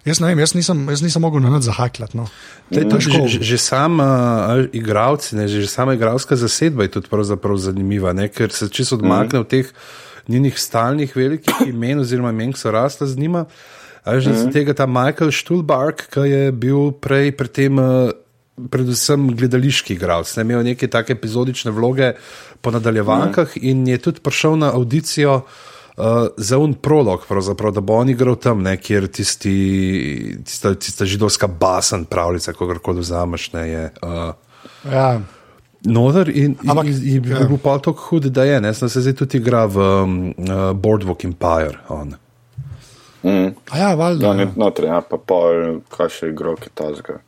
Jaz 0.04 0.20
ne 0.20 0.28
vem, 0.28 0.40
jaz 0.42 0.52
nisem, 0.52 0.82
jaz 0.92 1.00
nisem 1.00 1.22
mogel 1.24 1.40
na 1.40 1.52
nič 1.54 1.64
zahakljati. 1.64 2.16
No. 2.16 2.26
Te, 2.68 2.82
to, 2.88 3.00
že, 3.00 3.24
že, 3.24 3.40
že 3.40 3.56
sama 3.60 4.08
uh, 4.52 4.64
igravci, 4.76 5.32
ne, 5.36 5.48
že, 5.48 5.64
že 5.64 5.70
sama 5.72 5.96
igralska 5.96 6.36
zasedba 6.36 6.84
je 6.84 7.00
tudi 7.00 7.08
zanimiva, 7.56 8.12
ne, 8.12 8.28
ker 8.28 8.52
se 8.52 8.68
čisto 8.68 9.00
odmakne 9.00 9.40
od 9.40 9.48
teh 9.48 9.72
njenih 10.28 10.60
stalnih 10.60 11.16
velikih 11.16 11.68
imen, 11.68 12.04
oziroma 12.04 12.32
imen, 12.36 12.52
ki 12.52 12.60
so 12.60 12.72
rasla 12.72 13.06
z 13.06 13.16
njima. 13.16 13.46
A 14.04 14.20
že 14.20 14.32
mm. 14.32 14.52
tega 14.52 14.74
ta 14.76 14.86
Michael 14.86 15.32
Stulbark, 15.32 16.08
ki 16.12 16.28
je 16.28 16.52
bil 16.52 16.92
prej 16.92 17.32
predtem. 17.36 17.80
Uh, 17.80 18.12
Predvsem 18.54 19.32
gledališki 19.34 19.96
igralec, 19.96 20.30
ne 20.38 20.44
imel 20.46 20.60
neke 20.62 20.86
take 20.86 21.16
epizodične 21.16 21.72
vloge 21.74 22.12
po 22.62 22.70
nadaljevankah, 22.70 23.56
mm. 23.56 23.62
in 23.66 23.80
je 23.90 23.98
tudi 23.98 24.22
prišel 24.22 24.54
na 24.62 24.68
audicijo 24.78 25.40
uh, 25.42 26.30
za 26.38 26.60
un 26.62 26.76
prolog, 26.78 27.26
da 27.74 27.82
bo 27.82 27.96
on 27.98 28.14
igral 28.14 28.38
tam, 28.38 28.62
ne, 28.62 28.76
kjer 28.78 29.08
tisti, 29.10 30.38
tista, 30.46 30.70
tista 30.78 31.02
židovska 31.02 31.50
basen, 31.50 32.04
pravljica, 32.06 32.54
kako 32.54 32.78
koli 32.78 33.02
vzameš, 33.02 33.50
ne, 33.58 33.66
je 33.68 33.90
uh, 34.06 34.30
Ja, 34.90 35.20
noter 35.84 36.28
in, 36.28 36.56
Ampak, 36.66 36.86
in, 36.86 36.92
in 36.92 37.30
ja. 37.30 37.38
je 37.38 37.48
bil 37.48 37.58
pa 37.58 37.78
tako 37.78 38.08
hud, 38.08 38.28
da 38.32 38.44
je, 38.44 38.60
ne, 38.60 38.74
sem 38.74 38.88
se 38.88 39.00
zdaj 39.04 39.16
tudi 39.22 39.40
igra 39.40 39.64
v 39.66 39.80
um, 39.80 40.18
uh, 40.28 40.70
Boardwalk 40.76 41.24
Empire. 41.24 41.78
On. 41.88 42.14
Mm. 43.24 43.54
A 43.72 43.78
ja 43.78 43.94
valjda. 43.94 44.26
No, 44.26 44.32
Ja. 44.32 44.44
ne, 44.44 44.52
notri, 44.56 44.86
ja, 44.86 45.00
pa 45.00 45.16
pol, 45.16 45.80
kaj 45.88 46.10
še 46.12 46.28
igro, 46.28 46.56
ki 46.60 46.68
ta 46.74 46.90
zga. 46.94 47.18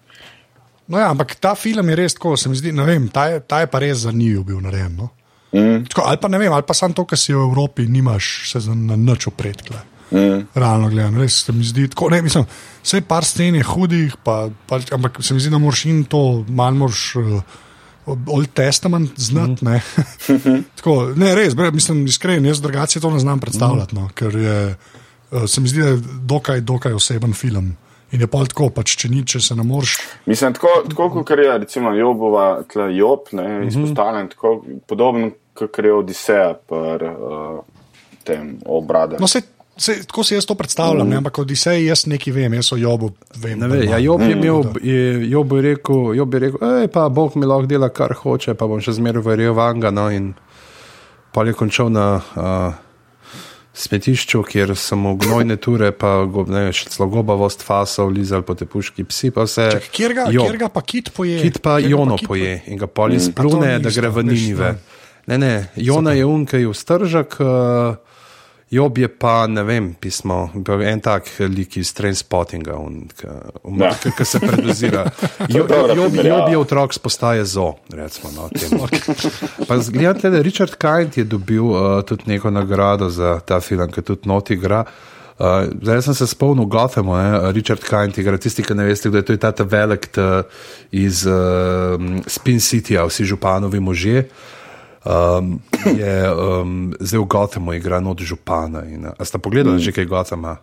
No, 0.86 0.98
ja, 1.00 1.08
ampak 1.10 1.34
ta 1.40 1.54
film 1.58 1.88
je 1.88 1.96
res 1.96 2.14
tako, 2.14 2.36
se 2.36 2.48
mi 2.48 2.56
zdi, 2.56 2.70
ne 2.72 2.84
vem, 2.86 3.08
ta 3.08 3.26
je, 3.32 3.40
ta 3.40 3.60
je 3.64 3.66
pa 3.66 3.80
res 3.82 4.04
zanimiv 4.04 4.44
bil 4.46 4.60
narejen. 4.62 4.92
No? 4.94 5.08
Mm. 5.56 5.86
Tako, 5.88 6.04
ali 6.06 6.20
pa 6.20 6.28
ne 6.28 6.38
vem, 6.38 6.52
ali 6.52 6.62
pa 6.68 6.74
samo 6.76 6.94
to, 6.94 7.06
kar 7.08 7.18
si 7.18 7.32
v 7.34 7.40
Evropi, 7.42 7.88
nimaš 7.90 8.52
se 8.52 8.60
na 8.70 8.94
nič 8.96 9.26
opredkle. 9.32 9.80
Mm. 10.12 10.44
Realno 10.54 10.90
gledano, 10.92 11.18
res 11.18 11.40
se 11.46 11.52
mi 11.52 11.64
zdi 11.66 11.88
tako. 11.90 12.10
Ne, 12.12 12.20
mislim, 12.22 12.44
vse 12.84 13.00
par 13.08 13.24
scen 13.26 13.56
je 13.58 13.64
hudih, 13.66 14.14
pa, 14.22 14.50
pa, 14.68 14.78
ampak 14.94 15.18
se 15.24 15.34
mi 15.34 15.40
zdi, 15.42 15.50
da 15.50 15.58
moraš 15.58 15.84
in 15.90 16.04
to 16.04 16.44
malo 16.48 16.84
moraš. 16.86 17.14
Uh, 17.16 17.40
Old 18.06 18.52
Testament 18.54 19.16
znati. 19.18 19.64
Ne? 19.66 19.80
Tako, 20.78 20.92
ne, 21.18 21.32
res, 21.34 21.56
bre, 21.58 21.72
mislim, 21.74 22.04
iskren, 22.06 22.44
jaz 22.46 22.60
drugače 22.62 23.00
to 23.02 23.10
ne 23.10 23.18
znam 23.18 23.40
predstavljati, 23.42 23.96
no, 23.98 24.04
ker 24.14 24.36
je, 24.38 24.60
uh, 24.70 25.05
se 25.46 25.60
mi 25.60 25.68
zdi, 25.68 25.82
da 25.82 25.88
je 25.88 25.98
dokaj, 26.22 26.60
dokaj 26.60 26.92
oseben 26.92 27.32
film. 27.34 27.76
In 28.12 28.20
je 28.22 28.26
pa 28.30 28.44
tako, 28.46 28.68
pač, 28.70 28.94
če 28.96 29.08
ni, 29.10 29.24
če 29.26 29.40
se 29.42 29.54
ne 29.58 29.64
moreš. 29.66 29.96
Mislim, 30.30 30.54
tako, 30.54 30.84
tako 30.88 31.08
kot 31.10 31.30
je 31.30 31.58
recimo 31.58 31.90
Jobova, 31.94 32.62
tle 32.70 32.92
Job, 32.96 33.26
ne, 33.32 33.48
Mhm. 33.58 33.68
izpostavljen, 33.68 34.28
tako 34.28 34.64
podobno 34.86 35.30
kot 35.54 35.78
je 35.78 35.92
Odiseja, 35.92 36.54
pri 36.68 37.10
uh, 37.10 37.60
tem 38.24 38.58
obrade. 38.66 39.16
No, 39.20 39.26
se, 39.26 39.42
se, 39.76 40.06
tako 40.06 40.24
si 40.24 40.34
jaz 40.34 40.46
to 40.46 40.54
predstavljam, 40.54 41.08
mm. 41.08 41.16
ampak 41.16 41.38
od 41.38 41.50
Isej 41.50 41.86
jaz 41.86 42.06
nekaj 42.06 42.32
vem, 42.32 42.54
jaz 42.54 42.72
o 42.72 42.76
Jobu 42.76 43.10
vem. 43.36 43.58
Ne 43.58 43.68
ve, 43.68 43.84
ja, 43.84 43.98
Job 43.98 44.20
je 44.20 44.32
imel, 44.32 44.62
je, 44.82 45.30
Job 45.30 45.52
je 45.52 45.62
rekel, 45.62 46.14
Job 46.14 46.34
je 46.34 46.40
rekel, 46.40 46.80
ej, 46.80 46.88
pa 46.88 47.08
Bog 47.08 47.36
mi 47.36 47.46
lahko 47.46 47.66
dela, 47.66 47.88
kar 47.88 48.14
hoče, 48.14 48.54
pa 48.54 48.66
bom 48.66 48.80
še 48.80 48.92
zmeraj 48.92 49.22
verjel 49.22 49.54
vanga. 49.54 49.90
No, 49.90 50.10
in 50.10 50.34
pa 51.32 51.44
je 51.44 51.52
končal 51.52 51.90
na 51.90 52.06
uh, 52.20 52.85
smetišču, 53.76 54.40
kjer 54.48 54.72
so 54.76 54.96
mu 54.96 55.14
gnojne 55.20 55.56
ture, 55.60 55.92
pa 55.92 56.24
go- 56.24 56.46
ne, 56.48 56.72
še 56.72 56.88
celo 56.94 57.08
gobavost 57.12 57.62
fasov, 57.62 58.08
lizal 58.10 58.42
po 58.42 58.56
te 58.56 58.64
puški 58.64 59.04
psi, 59.04 59.30
pa 59.30 59.44
vse. 59.44 59.68
Čak, 59.76 59.88
kjer, 59.92 60.14
ga, 60.16 60.24
Job. 60.32 60.48
kjer 60.48 60.56
ga 60.64 60.68
pa 60.72 60.80
kit 60.80 61.12
poje? 61.12 61.36
Kit 61.44 61.60
pa 61.60 61.76
Kjer 61.78 61.90
Jono 61.92 62.16
kit 62.16 62.28
poje 62.28 62.62
in 62.66 62.80
ga 62.80 62.88
splune, 62.88 63.60
to 63.60 63.76
ni 63.76 63.84
da 63.84 63.90
gre 63.92 64.08
v 64.08 64.16
veš, 64.24 64.32
Ninive. 64.32 64.70
Ne, 65.26 65.38
ne, 65.38 65.52
Jona 65.76 66.12
je 66.16 66.24
unka 66.24 66.56
je 66.56 66.68
v 66.68 66.74
stržak, 66.74 67.36
uh, 67.40 67.96
Job 68.70 68.98
je 68.98 69.06
pa, 69.08 69.46
ne 69.46 69.62
vem, 69.62 69.94
pismo, 69.94 70.50
en 70.82 71.00
tak 71.00 71.28
lik 71.38 71.76
iz 71.76 71.92
Trainspottinga, 71.94 72.74
Ja. 73.78 73.92
ki 73.94 74.24
se 74.24 74.40
predozira. 74.42 75.04
Jo- 75.54 75.66
dobra 75.66 75.94
Job, 75.94 76.10
primerjava. 76.10 76.40
Job 76.40 76.50
je 76.50 76.58
otrok 76.58 76.94
s 76.94 76.98
postaje 76.98 77.44
zo, 77.44 77.74
recimo. 77.94 78.30
No. 78.34 78.48
Pa 79.68 79.76
Gledate, 79.78 80.30
da 80.30 80.42
Richard 80.42 80.74
Kind 80.74 81.14
je 81.16 81.24
dobil 81.24 81.62
uh, 81.62 82.02
tudi 82.02 82.22
neko 82.26 82.50
nagrado 82.50 83.06
za 83.10 83.38
ta 83.40 83.60
film, 83.60 83.86
ki 83.86 84.02
tudi 84.02 84.26
noti 84.28 84.54
igra. 84.58 84.82
Uh, 85.38 85.46
zdaj 85.82 86.02
sem 86.02 86.14
se 86.14 86.26
spomnil 86.26 86.66
Gothamu, 86.66 87.14
ne? 87.14 87.52
Richard 87.52 87.86
Kind 87.86 88.18
igra, 88.18 88.34
tisti, 88.38 88.66
ki 88.66 88.74
ne 88.74 88.84
veste, 88.84 89.08
kdo 89.08 89.18
je, 89.18 89.24
to 89.24 89.32
je 89.32 89.38
ta 89.38 89.52
velik 89.62 90.10
iz 90.90 91.22
uh, 91.26 91.94
Spin 92.26 92.58
Cityja, 92.58 93.06
vsi 93.06 93.24
županovi 93.24 93.80
možje. 93.80 94.26
Um, 95.06 95.62
je 95.86 96.32
um, 96.32 96.94
zdaj 97.00 97.20
v 97.20 97.26
Gothamu 97.30 97.72
igra 97.78 98.00
not 98.02 98.18
župana. 98.18 98.82
In, 98.90 99.06
a 99.06 99.22
ste 99.22 99.38
pogledali 99.38 99.78
mm. 99.78 99.84
že 99.86 99.94
kaj 99.94 100.06
Gothama? 100.10 100.58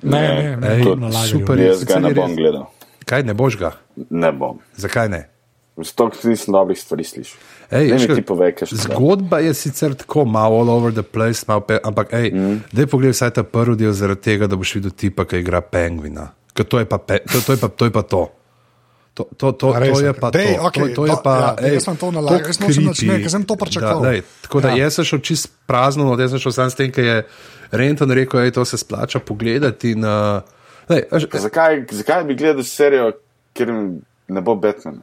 Ne, 0.00 0.20
ne, 0.20 0.56
ne, 0.56 0.68
Ej, 0.80 0.96
ne, 0.96 1.12
super. 1.28 1.60
Jaz 1.60 1.84
ga 1.84 2.00
ne 2.00 2.12
je 2.12 2.16
bom 2.16 2.32
gledal. 2.32 2.64
Kaj 3.04 3.24
ne 3.28 3.36
boš 3.36 3.60
ga? 3.60 3.76
Ne 4.08 4.32
bom. 4.32 4.60
Zakaj 4.76 5.08
ne? 5.12 5.22
Zato, 5.76 6.06
ker 6.14 6.30
nisem 6.30 6.54
dobrih 6.54 6.78
stvari 6.78 7.04
slišal. 7.04 7.40
Ej, 7.74 7.92
Ne 7.92 8.52
kaj 8.54 8.68
še 8.70 8.78
Zgodba 8.84 9.40
je 9.44 9.52
sicer 9.58 9.96
tako 9.98 10.24
malo 10.24 10.62
all 10.62 10.70
over 10.70 10.94
the 10.94 11.02
place, 11.02 11.44
malo 11.48 11.64
pe, 11.66 11.80
ampak 11.82 12.12
ej, 12.14 12.30
mm. 12.32 12.56
daj 12.72 12.88
pogled 12.88 13.12
vsaj 13.12 13.34
ta 13.36 13.44
prvi 13.44 13.76
del 13.82 13.92
zaradi 13.92 14.22
tega, 14.22 14.48
da 14.48 14.56
boš 14.56 14.78
videl 14.78 14.94
tipa, 14.96 15.26
ki 15.28 15.42
igra 15.42 15.60
pengvina. 15.60 16.30
Ker 16.54 16.68
To 16.70 16.78
je 16.78 16.86
pa 16.86 17.00
pe, 17.02 17.20
to, 17.26 17.42
to, 17.42 17.56
je 17.56 17.60
pa, 17.60 17.68
to 17.68 17.90
je 17.90 17.92
pa 17.92 18.04
to. 18.06 18.22
To, 19.14 19.22
to, 19.30 19.52
to, 19.52 19.70
to 19.70 20.00
je 20.02 20.10
pa 20.12 20.30
Dej, 20.30 20.58
to. 20.58 20.66
okej, 20.66 20.82
to, 20.90 20.94
to 20.94 21.02
je 21.06 21.10
to- 21.14 21.22
pa, 21.22 21.34
ja, 21.38 21.50
ej, 21.62 21.74
jaz 21.74 21.84
sem 21.84 21.96
to 21.96 22.10
nalagal, 22.10 22.38
tako 22.38 22.50
jaz 22.50 22.58
nočem 22.58 22.82
nič, 22.82 22.98
ne, 22.98 23.06
creepy, 23.06 23.22
ker 23.22 23.30
sem 23.30 23.44
to 23.44 23.54
pričakoval. 23.54 24.02
Da, 24.02 24.12
tako 24.42 24.56
da 24.58 24.68
Ja. 24.68 24.76
jaz 24.80 24.92
sem 24.92 25.04
šel 25.04 25.20
čist 25.20 25.46
prazno, 25.66 26.02
no, 26.04 26.18
jaz 26.18 26.30
sem 26.30 26.40
šel 26.40 26.52
sam 26.52 26.66
s 26.66 26.74
tem, 26.74 26.90
ker 26.90 27.04
je 27.04 27.16
Renton 27.70 28.10
rekel, 28.10 28.42
da 28.42 28.50
to 28.52 28.64
se 28.64 28.74
splača 28.74 29.18
pogledati. 29.20 29.90
In, 29.90 30.02
uh, 30.02 30.42
lej, 30.88 31.06
až, 31.08 31.30
Zakaj, 31.30 31.86
zakaj 31.92 32.24
bi 32.24 32.34
gledal 32.34 32.62
serijo, 32.64 33.12
kjer 33.52 33.70
ne 34.28 34.40
bo 34.40 34.54
Batman? 34.56 34.98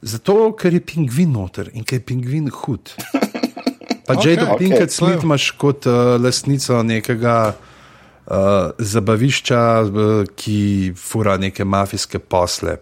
Zato, 0.00 0.52
ker 0.52 0.72
je 0.72 0.80
pingvin 0.80 1.32
noter 1.32 1.70
in 1.72 1.82
ker 1.82 1.98
je 1.98 2.04
pingvin 2.04 2.50
hud. 2.50 2.82
Pa 4.06 4.14
okay, 4.14 4.34
Jado 4.34 4.46
okej, 4.48 4.58
Pinkett 4.58 4.88
to 4.88 5.06
je- 5.06 5.12
Smith 5.12 5.22
imaš 5.22 5.50
kot 5.52 5.86
uh, 5.86 6.16
lastnico 6.16 6.82
nekega 6.82 7.52
uh, 7.52 8.34
zabavišča, 8.74 9.62
uh, 9.82 10.26
ki 10.34 10.58
fura 10.96 11.36
neke 11.36 11.62
mafijske 11.62 12.18
posle. 12.18 12.78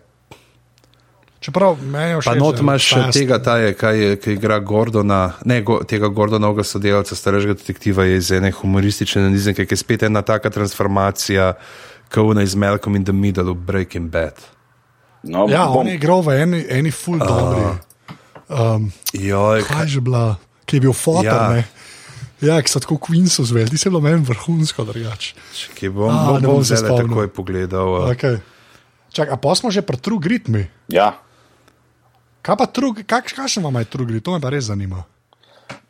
Čeprav 1.36 1.76
meni 1.78 2.16
všeč. 2.16 2.24
Pa 2.24 2.34
not 2.34 2.58
imaš 2.58 2.84
fast- 2.88 3.12
tega, 3.12 3.38
ta 3.38 3.58
je, 3.58 3.74
kaj 3.74 3.94
je, 3.94 4.16
ki 4.16 4.32
igra 4.32 4.58
Gordona, 4.58 5.36
ne 5.44 5.60
go, 5.62 5.84
tega 5.84 6.08
Gordonovega 6.08 6.64
sodelavca, 6.64 7.14
starejšega 7.14 7.54
detektiva 7.54 8.04
je 8.04 8.16
iz 8.16 8.30
ene 8.32 8.50
humoristične 8.50 9.28
nizemke, 9.30 9.62
ki 9.62 9.72
je 9.72 9.76
spet 9.76 10.02
ena 10.02 10.22
taka 10.22 10.50
transformacija, 10.50 11.52
kot 12.08 12.40
iz 12.40 12.54
Malcolm 12.54 12.96
in 12.96 13.04
the 13.04 13.12
Middle 13.12 13.50
of 13.50 13.58
Breaking 13.58 14.08
Bad. 14.08 14.34
No, 15.22 15.46
Ja, 15.46 15.66
bom, 15.66 15.76
on 15.76 15.88
je 15.88 15.94
igral 15.94 16.22
v 16.22 16.40
eni, 16.40 16.60
eni 16.70 16.90
full 16.90 17.18
dobri. 17.18 17.78
Um, 18.48 18.92
Joj, 19.12 19.62
kaj 19.62 19.82
je 19.82 19.88
že 19.88 20.00
bila, 20.00 20.38
ki 20.64 20.76
je 20.76 20.80
bil 20.80 20.94
fotor, 20.94 21.26
Ja. 21.26 21.50
ja. 21.52 21.64
ja, 22.40 22.62
ki 22.62 22.68
so 22.68 22.78
tako 22.78 22.96
Queensu 22.96 23.42
zveli, 23.42 23.68
ti 23.68 23.76
se 23.76 23.90
bilo 23.90 24.00
meni 24.00 24.22
vrhunsko 24.22 24.84
drugače. 24.84 25.34
ki 25.74 25.90
bom, 25.90 26.08
A, 26.08 26.24
bom, 26.26 26.36
ne 26.36 26.46
bom 26.46 26.54
bom 26.54 26.64
zdaj 26.64 26.80
takoj 26.80 27.28
pogledal. 27.28 27.88
Uh, 28.00 28.10
Okay. 28.10 28.38
Čak, 29.10 29.30
a 29.30 29.36
pa 29.36 29.50
smo 29.52 29.68
že 29.68 29.80
pri 29.80 29.96
True 29.96 30.18
Gritmi. 30.18 30.64
ja. 30.88 31.18
Kaj 32.46 32.56
pa 32.56 32.66
True, 32.68 33.02
kak, 33.02 33.32
kakšen 33.34 33.64
vam 33.64 33.74
je 33.74 33.84
True 33.86 34.06
Grit, 34.06 34.22
to 34.22 34.30
me 34.30 34.40
pa 34.40 34.50
res 34.50 34.64
zanima. 34.64 35.02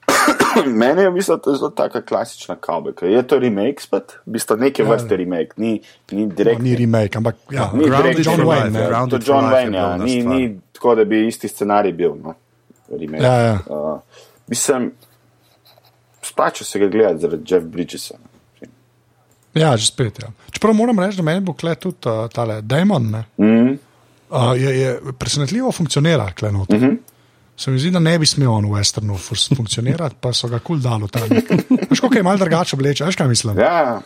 Meni 0.73 1.03
je 1.03 1.11
v 1.11 1.15
bistvu 1.15 1.37
to 1.37 1.53
zelo 1.55 1.71
taka 1.71 2.01
klasična 2.01 2.57
kavbeka. 2.57 3.07
Je 3.07 3.23
to 3.23 3.39
remake 3.39 3.81
spet? 3.81 4.17
V 4.25 4.33
bistvu 4.33 4.57
neke 4.57 4.83
Ja. 4.83 4.89
vrste 4.89 5.17
remake, 5.17 5.53
ni, 5.57 5.81
ni 6.11 6.25
No, 6.25 6.35
direkt. 6.35 6.63
ni 6.63 6.77
remake, 6.77 7.17
ampak 7.17 7.37
ja, 7.51 7.71
Ni 7.75 7.85
Grounded 7.85 8.15
direkt 8.15 8.27
John 8.27 8.41
Wayne, 8.41 8.71
ne. 8.71 8.87
Grounded 8.87 9.21
To 9.21 9.27
John 9.27 9.45
je 9.45 9.51
Wayne, 9.51 9.75
ja. 9.75 9.97
ni, 9.97 10.23
ni 10.23 10.41
tako, 10.73 10.95
da 10.95 11.05
bi 11.05 11.27
isti 11.27 11.49
scenarij 11.49 11.93
bil. 11.93 12.15
No. 12.17 12.35
Remake. 12.91 13.23
Ja, 13.23 13.35
ja. 13.35 13.59
Uh, 13.67 14.01
mislim, 14.47 14.93
splača 16.23 16.65
se 16.65 16.79
ga 16.79 16.89
gledati 16.89 17.19
zaradi 17.19 17.45
Jeff 17.47 17.67
Bridgesa. 17.67 18.15
ja, 19.55 19.77
že 19.77 19.87
spet. 19.87 20.19
Ja. 20.23 20.29
Čeprav 20.51 20.75
moram 20.75 20.99
reči, 20.99 21.17
da 21.17 21.23
meni 21.23 21.41
bo 21.41 21.53
kle 21.53 21.75
tudi 21.75 22.09
uh, 22.09 22.29
tale 22.31 22.63
Demon. 22.63 23.11
Ne, 23.11 23.25
Mm, 23.37 23.79
uh, 24.31 24.53
je, 24.57 24.81
je 24.81 25.01
presenetljivo 25.19 25.73
funkcionira 25.73 26.33
klenot. 26.33 26.73
Uh 26.73 26.81
-huh. 26.81 26.97
Se 27.57 27.71
mi 27.71 27.79
zdi, 27.79 27.91
da 27.91 27.99
ne 27.99 28.19
bi 28.19 28.27
smel 28.27 28.51
on 28.53 28.65
v 28.67 28.69
westernu 28.77 29.17
funkcionirati, 29.57 30.17
pa 30.21 30.33
so 30.33 30.49
ga 30.49 30.59
kul 30.59 30.77
cool 30.77 30.91
dalo 30.91 31.09
tam. 31.09 31.23
Veš, 31.91 32.01
kako 32.01 32.17
je 32.17 32.23
mal 32.23 32.39
drugače 32.39 32.77
obleče, 32.77 33.05
veš 33.05 33.17
kaj 33.17 33.29
mislim? 33.29 33.59
ja, 33.59 34.01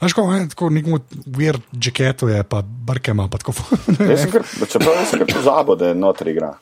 Veš, 0.00 0.12
kako 0.12 0.32
je 0.34 0.48
tako 0.48 0.70
nekomu 0.70 0.98
weird 1.26 1.60
jacketu 1.72 2.28
je, 2.28 2.42
pa 2.42 2.62
brke 2.62 3.10
ima, 3.10 3.28
pa 3.28 3.38
tako. 3.38 3.52
jaz 4.10 4.20
sem 4.20 4.30
kar, 4.30 4.42
čeprav 4.72 4.94
jaz 4.98 5.08
sem 5.10 5.18
kar 5.18 5.34
pozabil, 5.36 5.76
da 5.76 5.86
je 5.86 5.94
notri 5.94 6.30
igra. 6.30 6.54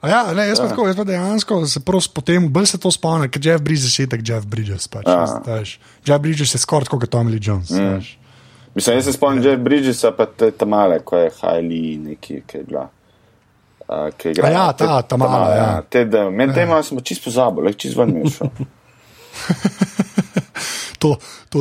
A 0.00 0.08
Ja, 0.08 0.32
ne, 0.34 0.48
jaz 0.48 0.60
pa 0.60 0.68
tako, 0.68 0.86
jaz 0.86 0.96
pa 0.96 1.04
dejansko 1.04 1.66
se 1.66 1.80
prosto 1.80 2.12
potem, 2.14 2.52
bolj 2.52 2.66
se 2.66 2.78
to 2.78 2.90
spomnim, 2.90 3.30
ker 3.30 3.46
Jeff 3.46 3.64
Bridges 3.64 3.98
je 3.98 4.06
tak 4.06 4.20
Jeff 4.28 4.46
Bridges. 4.46 4.88
Pač, 4.88 5.08
Ja. 5.08 5.24
veš. 5.46 5.78
Jeff 6.06 6.20
Bridges 6.22 6.54
je 6.54 6.58
skoraj 6.58 6.84
tako 6.84 7.00
kot 7.00 7.10
Tommy 7.10 7.30
Lee 7.30 7.40
Jones. 7.42 7.70
Mm. 7.70 8.04
Mislim, 8.76 8.96
jaz 8.96 9.04
se 9.08 9.12
spomnim 9.12 9.44
Jeff 9.44 9.62
Bridgesa, 9.62 10.10
pa 10.12 10.26
te 10.26 10.50
tamale, 10.52 10.98
ko 11.00 11.16
je 11.16 11.30
Hailey 11.40 11.96
neki, 11.98 12.42
ki 12.46 12.58
je 12.58 12.64
bila. 12.68 12.82
Uh, 13.88 14.10
ki 14.18 14.28
je 14.28 14.32
igrala. 14.32 14.50
A 14.52 14.58
ja, 14.58 14.72
ta 14.72 15.02
Te- 15.02 15.08
Tamala, 15.08 15.48
ja. 15.54 15.82
Te, 15.90 16.04
da, 16.04 16.26
meni 16.30 16.54
te 16.54 16.62
ima 16.62 16.82
smo 16.82 17.00
čisto 17.00 17.30
pozabili, 17.30 17.74
čisto 17.74 18.00
ven 18.04 18.16
je 18.16 18.30
šel. 18.30 18.48
To, 20.98 21.16
to 21.48 21.58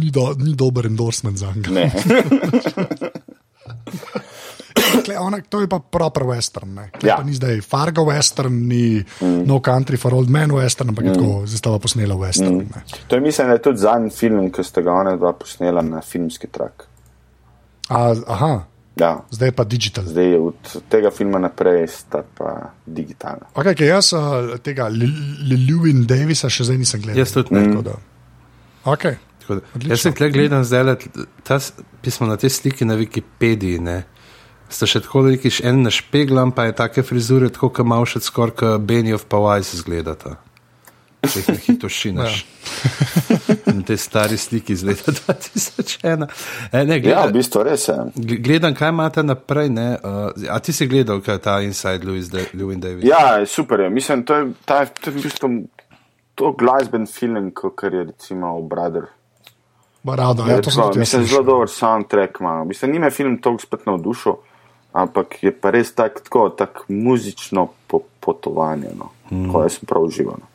ni, 0.00 0.10
do, 0.10 0.34
ni 0.38 0.54
dober 0.54 0.86
endorsement 0.86 1.38
za 1.38 1.52
njega. 1.54 1.90
Ne. 4.90 5.02
Kle, 5.02 5.18
ona, 5.18 5.38
to 5.42 5.60
je 5.60 5.68
pa 5.68 5.78
proper 5.80 6.24
western. 6.24 6.74
Ne. 6.74 6.90
Kle, 6.90 7.08
Ja. 7.08 7.16
pa 7.16 7.22
Ni 7.22 7.32
zdaj 7.32 7.60
Fargo 7.62 8.04
western, 8.04 8.52
ni 8.64 8.82
mm. 8.98 9.44
No 9.44 9.60
Country 9.60 9.96
for 9.96 10.12
Old 10.12 10.28
Men 10.28 10.50
western, 10.50 10.88
ampak 10.88 11.04
mm. 11.04 11.08
je 11.08 11.14
tako, 11.14 11.32
zdaj 11.44 11.58
sta 11.58 11.70
pa 11.70 11.78
posnela 11.78 12.14
western. 12.16 12.56
Mm. 12.60 12.82
To 13.06 13.14
je 13.14 13.20
mislim, 13.20 13.46
da 13.46 13.52
je 13.52 13.62
tudi 13.62 13.78
zadnji 13.78 14.10
film, 14.12 14.50
ki 14.50 14.64
ste 14.64 14.82
ga 14.82 14.92
ona 14.94 15.16
dva 15.16 15.32
posnela 15.34 15.82
na 15.82 16.00
filmski 16.02 16.46
trak. 16.48 16.86
A, 17.88 18.00
aha, 18.28 18.64
Ja. 18.96 19.22
zdaj 19.30 19.52
pa 19.52 19.64
digital. 19.64 20.04
Zdaj 20.04 20.26
je 20.26 20.38
od 20.40 20.54
tega 20.88 21.10
filma 21.10 21.38
naprej 21.38 21.86
sta 21.88 22.20
pa 22.28 22.50
digitalna. 22.84 23.46
Okay, 23.54 23.72
okay, 23.72 23.86
jaz 23.86 24.12
uh, 24.12 24.20
tega 24.58 24.90
Lewin 24.90 26.04
Davisa 26.04 26.48
še 26.48 26.64
zdaj 26.64 26.78
nisem 26.78 27.00
gledal. 27.00 27.18
Jaz 27.18 27.32
tudi 27.32 27.54
ne. 27.54 27.64
Tako 27.66 27.82
da- 27.82 27.98
Okay. 28.84 29.16
Da- 29.48 29.60
Jaz 29.84 30.00
sem 30.00 30.12
tukaj 30.12 30.30
gledal 30.30 30.64
zdaj, 30.64 30.96
ta 31.42 31.58
pismo 32.02 32.26
na 32.26 32.36
te 32.36 32.48
sliki 32.48 32.84
na 32.84 32.94
Wikipediji. 32.94 33.80
Ne. 33.80 34.04
Sta 34.70 34.86
še 34.86 35.00
tako 35.02 35.24
veliki, 35.26 35.50
še 35.50 35.64
en 35.66 35.82
našpeglam, 35.82 36.52
pa 36.54 36.68
je 36.68 36.76
take 36.78 37.02
frizure, 37.02 37.48
tako 37.50 37.72
kot 37.74 37.86
malo 37.86 38.06
še 38.06 38.20
skoraj 38.22 38.54
kot 38.54 38.84
Benioff 38.86 39.26
pa 39.26 39.40
Wise 39.42 39.74
izgledata. 39.74 40.36
Če 41.20 41.42
jih 41.42 41.48
na 41.50 41.60
hitro 41.60 41.88
šinaš. 41.92 42.36
Na 43.70 43.82
te 43.84 43.96
stari 43.96 44.38
sliki 44.40 44.72
iz 44.72 44.82
leta 44.86 45.12
2001. 45.12 46.24
E, 46.72 46.84
ne, 46.84 46.96
Ja, 46.96 47.00
gleda, 47.02 47.26
v 47.28 47.34
bistvu 47.36 47.62
res 47.66 47.84
je. 47.88 47.96
Gl- 48.16 48.40
Gledam, 48.40 48.74
kaj 48.74 48.88
imate 48.88 49.22
naprej. 49.22 49.68
Ne? 49.70 49.88
Uh, 50.00 50.30
a 50.48 50.56
ti 50.58 50.72
si 50.72 50.88
gledal, 50.88 51.20
kaj 51.20 51.36
je 51.36 51.42
ta 51.44 51.58
Inside 51.60 52.06
Louis 52.08 52.30
Da- 52.32 52.48
Louis 52.54 52.80
Davis? 52.80 53.04
Ja, 53.04 53.44
super 53.46 53.84
je. 53.84 53.90
Mislim, 53.90 54.24
to 54.24 54.34
je, 54.34 54.48
ta, 54.64 54.84
to 54.86 55.10
je 55.10 55.16
v 55.18 55.22
bistvu 55.26 55.50
to 56.34 56.52
glasben 56.56 57.04
film, 57.06 57.50
kot 57.52 57.82
je 57.84 58.06
recimo 58.06 58.56
Brother. 58.62 59.10
Rado, 60.02 60.46
Ja, 60.48 60.56
ja, 60.56 60.62
to 60.64 60.72
sem 60.72 60.80
tudi 60.80 60.96
jaz 60.96 61.04
mislim, 61.04 61.26
zelo 61.28 61.42
dober 61.44 61.68
soundtrack 61.68 62.40
ima. 62.40 62.64
Mislim, 62.64 62.96
nima 62.96 63.10
film 63.12 63.36
toliko 63.38 63.62
spet 63.62 63.84
navdušil, 63.86 64.38
ampak 64.92 65.42
je 65.42 65.52
pa 65.52 65.70
res 65.70 65.92
tak, 65.94 66.20
tako 66.24 66.48
tak 66.50 66.84
muzično 66.88 67.68
po, 67.86 68.02
potovanje, 68.20 68.90
no. 68.98 69.10
mm. 69.30 69.52
ko 69.52 69.62
jaz 69.62 69.78
sem 69.78 69.86
prav 69.86 70.02
užival. 70.02 70.36
no. 70.38 70.46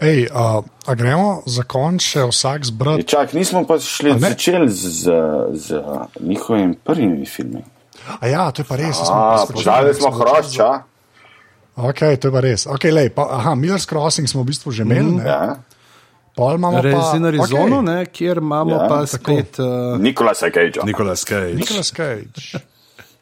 Ej, 0.00 0.30
uh, 0.32 0.64
a 0.86 0.94
gremo 0.96 1.42
za 1.44 1.60
konč 1.62 2.02
še 2.14 2.22
vsak 2.30 2.64
Je, 2.64 2.70
zbrat? 2.72 3.04
čak, 3.04 3.32
nismo 3.36 3.66
pa 3.68 3.76
šli 3.76 4.14
A 4.16 4.18
začeli 4.18 4.68
z, 4.72 5.12
z, 5.52 5.80
njihovimi 6.20 6.74
prvimi 6.74 7.26
filmi. 7.26 7.60
A 8.20 8.26
ja, 8.26 8.48
to 8.50 8.62
je 8.62 8.66
pa 8.66 8.76
res. 8.80 8.96
A, 8.96 9.44
pozabili 9.52 9.92
smo 9.94 10.08
hrošča. 10.10 10.68
Ok, 11.76 12.00
to 12.16 12.28
je 12.28 12.32
pa 12.32 12.40
res. 12.40 12.64
Okay, 12.64 12.88
lej, 12.92 13.12
pa, 13.12 13.28
aha, 13.28 13.52
Miller's 13.54 13.84
Crossing 13.84 14.24
smo 14.28 14.40
v 14.40 14.48
bistvu 14.52 14.72
že 14.72 14.88
imeli. 14.88 15.20
Mm, 15.20 15.26
Ja. 15.26 15.60
Pol 16.32 16.56
imamo 16.56 16.78
pa 16.78 16.86
Rezin 16.86 17.24
Arizono, 17.26 17.82
okej, 17.82 17.90
ne, 17.90 18.06
kjer 18.06 18.38
imamo 18.38 18.70
Ja, 18.70 18.82
ja, 18.82 18.88
pa 18.88 18.98
tako. 19.04 19.34
spet 19.36 19.58
uh, 19.60 20.00
Nikola 20.00 20.32
Cage. 20.32 20.80
Nicolas 20.86 21.24
Cage. 21.26 21.54
Nicolas 21.54 21.92
Cage, 21.92 22.60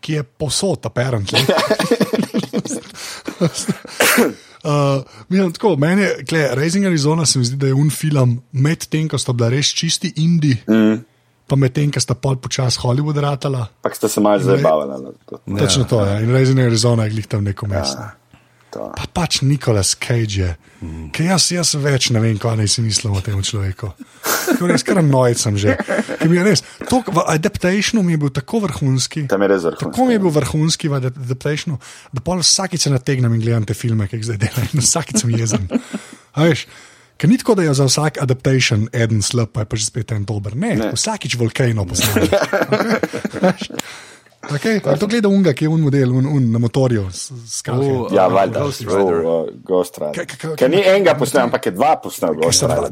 ki 0.01 0.13
je 0.13 0.23
posod, 0.23 0.87
apparently. 0.87 1.39
Uh, 4.65 5.03
mislim, 5.29 5.53
tako, 5.53 5.77
meni 5.77 6.03
je, 6.03 6.25
kle, 6.29 6.49
Raising 6.53 6.87
Arizona 6.87 7.27
se 7.27 7.39
mi 7.39 7.45
zdi, 7.45 7.57
da 7.57 7.67
je 7.67 7.75
un 7.75 7.91
film 7.91 8.43
med 8.53 8.87
tem, 8.91 9.09
ko 9.09 9.19
sta 9.19 9.33
bila 9.33 9.49
res 9.55 9.71
čisti 9.71 10.11
indi, 10.17 10.51
mm. 10.67 10.97
pa 11.47 11.57
med 11.57 11.73
tem, 11.73 11.93
ko 11.95 12.03
sta 12.03 12.17
pol 12.19 12.41
počasi 12.43 12.83
Hollywood 12.83 13.21
ratala. 13.23 13.69
Pa 13.83 13.93
ste 13.95 14.09
se 14.09 14.21
malo 14.21 14.43
zabavali. 14.43 15.03
na 15.03 15.13
to. 15.27 15.39
Ja, 15.47 15.59
Točno 15.59 15.85
to 15.85 16.05
je. 16.05 16.23
In 16.25 16.33
Raising 16.35 16.61
Arizona 16.61 17.07
je 17.07 17.11
glih 17.11 17.27
tam 17.27 17.45
neko 17.45 17.67
mesto. 17.67 18.03
Ja, 18.03 18.11
to. 18.79 18.87
Pa 18.95 19.05
pač 19.11 19.43
Nicolas 19.43 19.99
Cage 19.99 20.39
je. 20.39 20.51
Mm. 20.79 21.11
Jaz, 21.11 21.51
jaz 21.51 21.75
več 21.83 22.13
ne 22.15 22.23
vem, 22.23 22.37
kaj 22.39 22.55
naj 22.61 22.71
si 22.71 22.85
mislim 22.85 23.17
o 23.19 23.23
tem 23.25 23.41
človeku. 23.43 23.91
Res 24.63 24.87
kar 24.87 25.01
nojc 25.03 25.41
sem 25.41 25.59
že. 25.59 25.75
Res, 26.23 26.63
to, 26.87 27.03
v 27.03 27.25
Adaptationu 27.35 28.05
mi 28.07 28.15
je 28.15 28.21
bil 28.23 28.31
tako 28.35 28.63
vrhunski. 28.69 29.27
Tam 29.31 29.43
je 29.43 29.49
res 29.51 29.67
vrhunsko. 29.67 29.91
Tako 29.91 30.07
mi 30.07 30.15
je 30.15 30.23
bil 30.23 30.35
vrhunski 30.39 30.93
v 30.93 31.01
Adaptationu, 31.01 31.81
da 32.15 32.23
pol 32.23 32.45
vsakič 32.45 32.87
se 32.87 32.95
nategnem 32.95 33.35
in 33.35 33.43
gledam 33.43 33.67
te 33.67 33.75
filme, 33.75 34.07
ki 34.07 34.21
jih 34.21 34.29
zdaj 34.31 34.41
delam. 34.47 34.71
In 34.71 34.85
vsakič 34.87 35.25
sem 35.25 35.35
jezen. 35.35 35.67
A 36.39 36.47
Veš, 36.47 36.69
ker 37.19 37.33
ni 37.33 37.41
tako, 37.43 37.59
da 37.59 37.67
je 37.67 37.75
za 37.75 37.89
vsak 37.91 38.23
adaptation 38.23 38.87
eden 38.95 39.25
slab, 39.27 39.51
pa 39.51 39.67
je 39.67 39.73
pa 39.73 39.81
že 39.81 39.91
spet 39.91 40.15
en 40.15 40.23
dober. 40.29 40.55
Ne, 40.55 40.77
ne. 40.79 40.93
vsakič 40.95 41.35
volkano 41.41 41.89
posname. 41.91 42.31
Okay, 44.49 44.79
okay. 44.81 44.97
To 44.97 45.07
gleda 45.07 45.29
unga, 45.29 45.53
ki 45.53 45.67
je 45.67 45.69
un 45.69 45.81
model, 45.85 46.13
un, 46.17 46.27
un 46.27 46.45
na 46.53 46.59
motorju. 46.59 47.03
Oh, 47.05 48.13
Ja, 48.13 48.27
uh, 48.27 48.33
valjda. 48.33 48.63
Ghost 48.65 48.81
Rider. 48.81 49.19
Oh, 49.21 49.45
uh. 49.69 50.13
Kaj- 50.17 50.25
kaj- 50.27 50.39
kaj- 50.41 50.55
Ker 50.57 50.71
ni 50.73 50.81
enega 50.81 51.15
posnel, 51.15 51.43
ampak 51.51 51.67
je 51.69 51.73
dva 51.77 51.91
posnel 52.01 52.33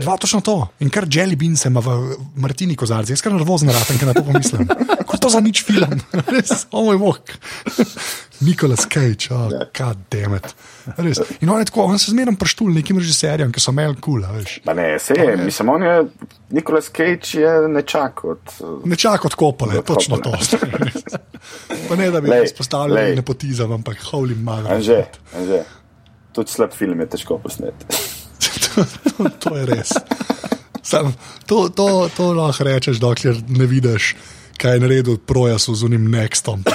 dva, 0.05 0.17
točno 0.21 0.41
to. 0.45 0.57
In 0.85 0.91
kar 0.93 1.07
Jelly 1.09 1.37
Bean 1.37 1.57
se 1.57 1.69
ima 1.69 1.81
v 1.81 1.97
Martini 2.37 2.77
kozarci, 2.77 3.13
jaz 3.17 3.25
kar 3.25 3.33
nervozen 3.33 3.73
ratem, 3.73 3.97
ker 3.99 4.07
na 4.07 4.15
to 4.15 4.23
pomislim. 4.23 4.69
Kot 5.07 5.21
to 5.21 5.33
za 5.33 5.41
nič 5.41 5.65
film, 5.65 5.97
res, 6.35 6.67
o 6.71 6.85
moj 6.85 6.99
bog. 7.01 7.33
Nicolas 8.41 8.87
Cage, 8.93 9.29
oh, 9.31 9.49
god 9.79 9.97
damn 10.11 10.35
it. 10.37 10.55
Res. 10.97 11.21
In 11.41 11.51
on 11.51 11.59
je 11.59 11.65
tako, 11.65 11.83
on 11.83 11.99
se 11.99 12.11
zmeraj 12.11 12.37
prštul 12.39 12.75
nekim 12.75 12.99
režiserjem, 12.99 13.53
ki 13.53 13.61
so 13.61 13.73
imeli 13.73 13.97
kul, 14.01 14.23
cool, 14.23 14.75
ne, 14.77 14.99
se 14.99 15.15
je, 15.17 15.37
mislim, 15.37 15.69
on 15.69 15.83
je, 15.83 15.95
Nikolas 16.51 16.91
Cage 16.91 17.41
je 17.41 17.69
nečak 17.69 18.25
od. 18.25 18.53
uh, 18.61 18.85
Ne 18.85 18.97
čaka 18.97 19.29
od 19.29 19.35
kopale, 19.35 19.79
Od 19.79 19.85
točno 19.85 20.17
to. 20.17 20.33
Pa 21.89 21.97
ne, 21.97 22.11
da 22.11 22.21
bi 22.21 22.31
izpostavljali 22.45 23.17
nepotizem, 23.17 23.73
ampak 23.73 23.97
holy 24.13 24.37
mother. 24.37 24.73
Anže, 24.73 25.05
anže. 25.37 25.63
Tudi 26.33 26.51
slab 26.51 26.73
film 26.77 27.01
je 27.01 27.09
težko 27.17 27.39
posneti. 27.39 27.87
to, 28.75 28.85
to, 29.17 29.29
to 29.41 29.57
je 29.57 29.67
res. 29.67 29.93
Sam, 30.83 31.15
to, 31.47 31.69
to, 31.69 32.09
to 32.17 32.33
lahko 32.33 32.65
rečeš, 32.65 33.01
dokler 33.03 33.41
ne 33.49 33.67
vidiš, 33.67 34.13
kaj 34.61 34.77
je 34.77 34.83
naredil 34.83 35.19
Projas 35.19 35.69
z 35.69 35.83
unim 35.87 36.09
Nextom. 36.13 36.65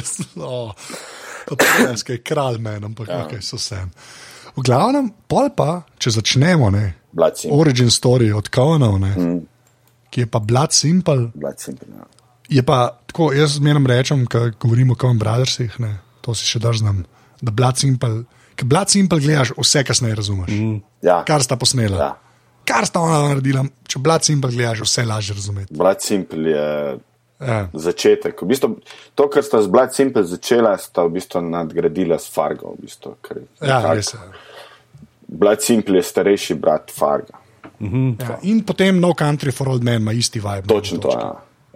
So. 0.00 0.46
Oh, 0.46 1.56
Projas, 1.56 2.04
ki 2.06 2.12
je 2.12 2.22
kralj 2.22 2.60
meni, 2.62 2.84
ampak 2.86 3.08
ja. 3.08 3.24
okay, 3.24 3.42
so 3.42 3.58
sen. 3.58 3.90
V 4.54 4.62
glavnem, 4.66 5.08
pol 5.30 5.50
pa, 5.56 5.82
če 5.98 6.14
začnemo, 6.20 6.70
ne, 6.74 6.84
Blood 7.10 7.42
origin 7.50 7.90
story 7.90 8.30
od 8.34 8.46
Kaunov, 8.54 9.00
mm. 9.02 9.38
ki 10.14 10.24
je 10.24 10.28
pa 10.30 10.38
Blood 10.38 10.74
Simple, 10.76 11.30
Blood 11.34 11.58
Simple. 11.58 11.88
Ja. 11.90 12.06
je 12.60 12.62
pa 12.66 12.78
tako, 13.10 13.32
jaz 13.34 13.58
zmeraj 13.58 13.88
rečem, 13.90 14.24
ko 14.30 14.46
govorimo 14.62 14.94
o 14.94 15.00
Kaun 15.00 15.18
Brothersih, 15.18 15.74
ne, 15.82 15.96
to 16.22 16.36
si 16.38 16.46
še 16.46 16.62
drznam, 16.62 17.02
da 17.42 17.50
Blood 17.50 17.82
Simple, 17.82 18.24
ker 18.54 18.70
Blood 18.70 18.94
Simple 18.94 19.18
gledaš 19.22 19.54
vse, 19.58 19.82
kasneje 19.86 20.20
razumeš. 20.22 20.54
Mm. 20.54 20.80
Ja. 21.06 21.22
Kar 21.26 21.42
sta 21.42 21.58
posnela. 21.58 21.98
Ja. 21.98 22.29
Kar 22.64 22.86
sta 22.86 23.00
ona 23.00 23.28
naredila, 23.28 23.64
če 23.88 23.98
Blood 23.98 24.24
Simple 24.24 24.50
gledaš, 24.50 24.80
vse 24.80 25.04
lažje 25.04 25.34
razumeti. 25.34 25.74
Blood 25.74 26.02
Simple 26.02 26.50
je 26.50 26.98
Ja. 27.40 27.68
začetek. 27.72 28.42
V 28.42 28.46
bistvu, 28.46 28.68
to, 29.14 29.28
kar 29.28 29.42
sta 29.42 29.62
z 29.62 29.66
Blood 29.72 29.94
Simple 29.96 30.24
začela, 30.24 30.74
sta 30.78 31.04
v 31.04 31.14
bistvu 31.16 31.40
nadgradila 31.40 32.18
s 32.18 32.28
Fargo. 32.28 32.74
V 32.76 32.84
bistvu, 32.84 33.14
ker 33.24 33.40
Ja, 33.64 33.80
res 33.94 34.12
je. 34.12 34.20
Blood 35.28 35.62
Simple 35.62 35.96
je 35.96 36.02
starejši 36.02 36.54
brat 36.54 36.90
Farga. 36.92 37.38
Ja. 37.80 38.36
In 38.42 38.60
potem 38.60 39.00
No 39.00 39.14
Country 39.16 39.52
for 39.52 39.68
Old 39.68 39.82
Men 39.82 40.02
ima 40.02 40.12
isti 40.12 40.40
vibe. 40.40 40.68
Točno 40.68 40.98
to. 40.98 41.08
Ja. 41.16 41.30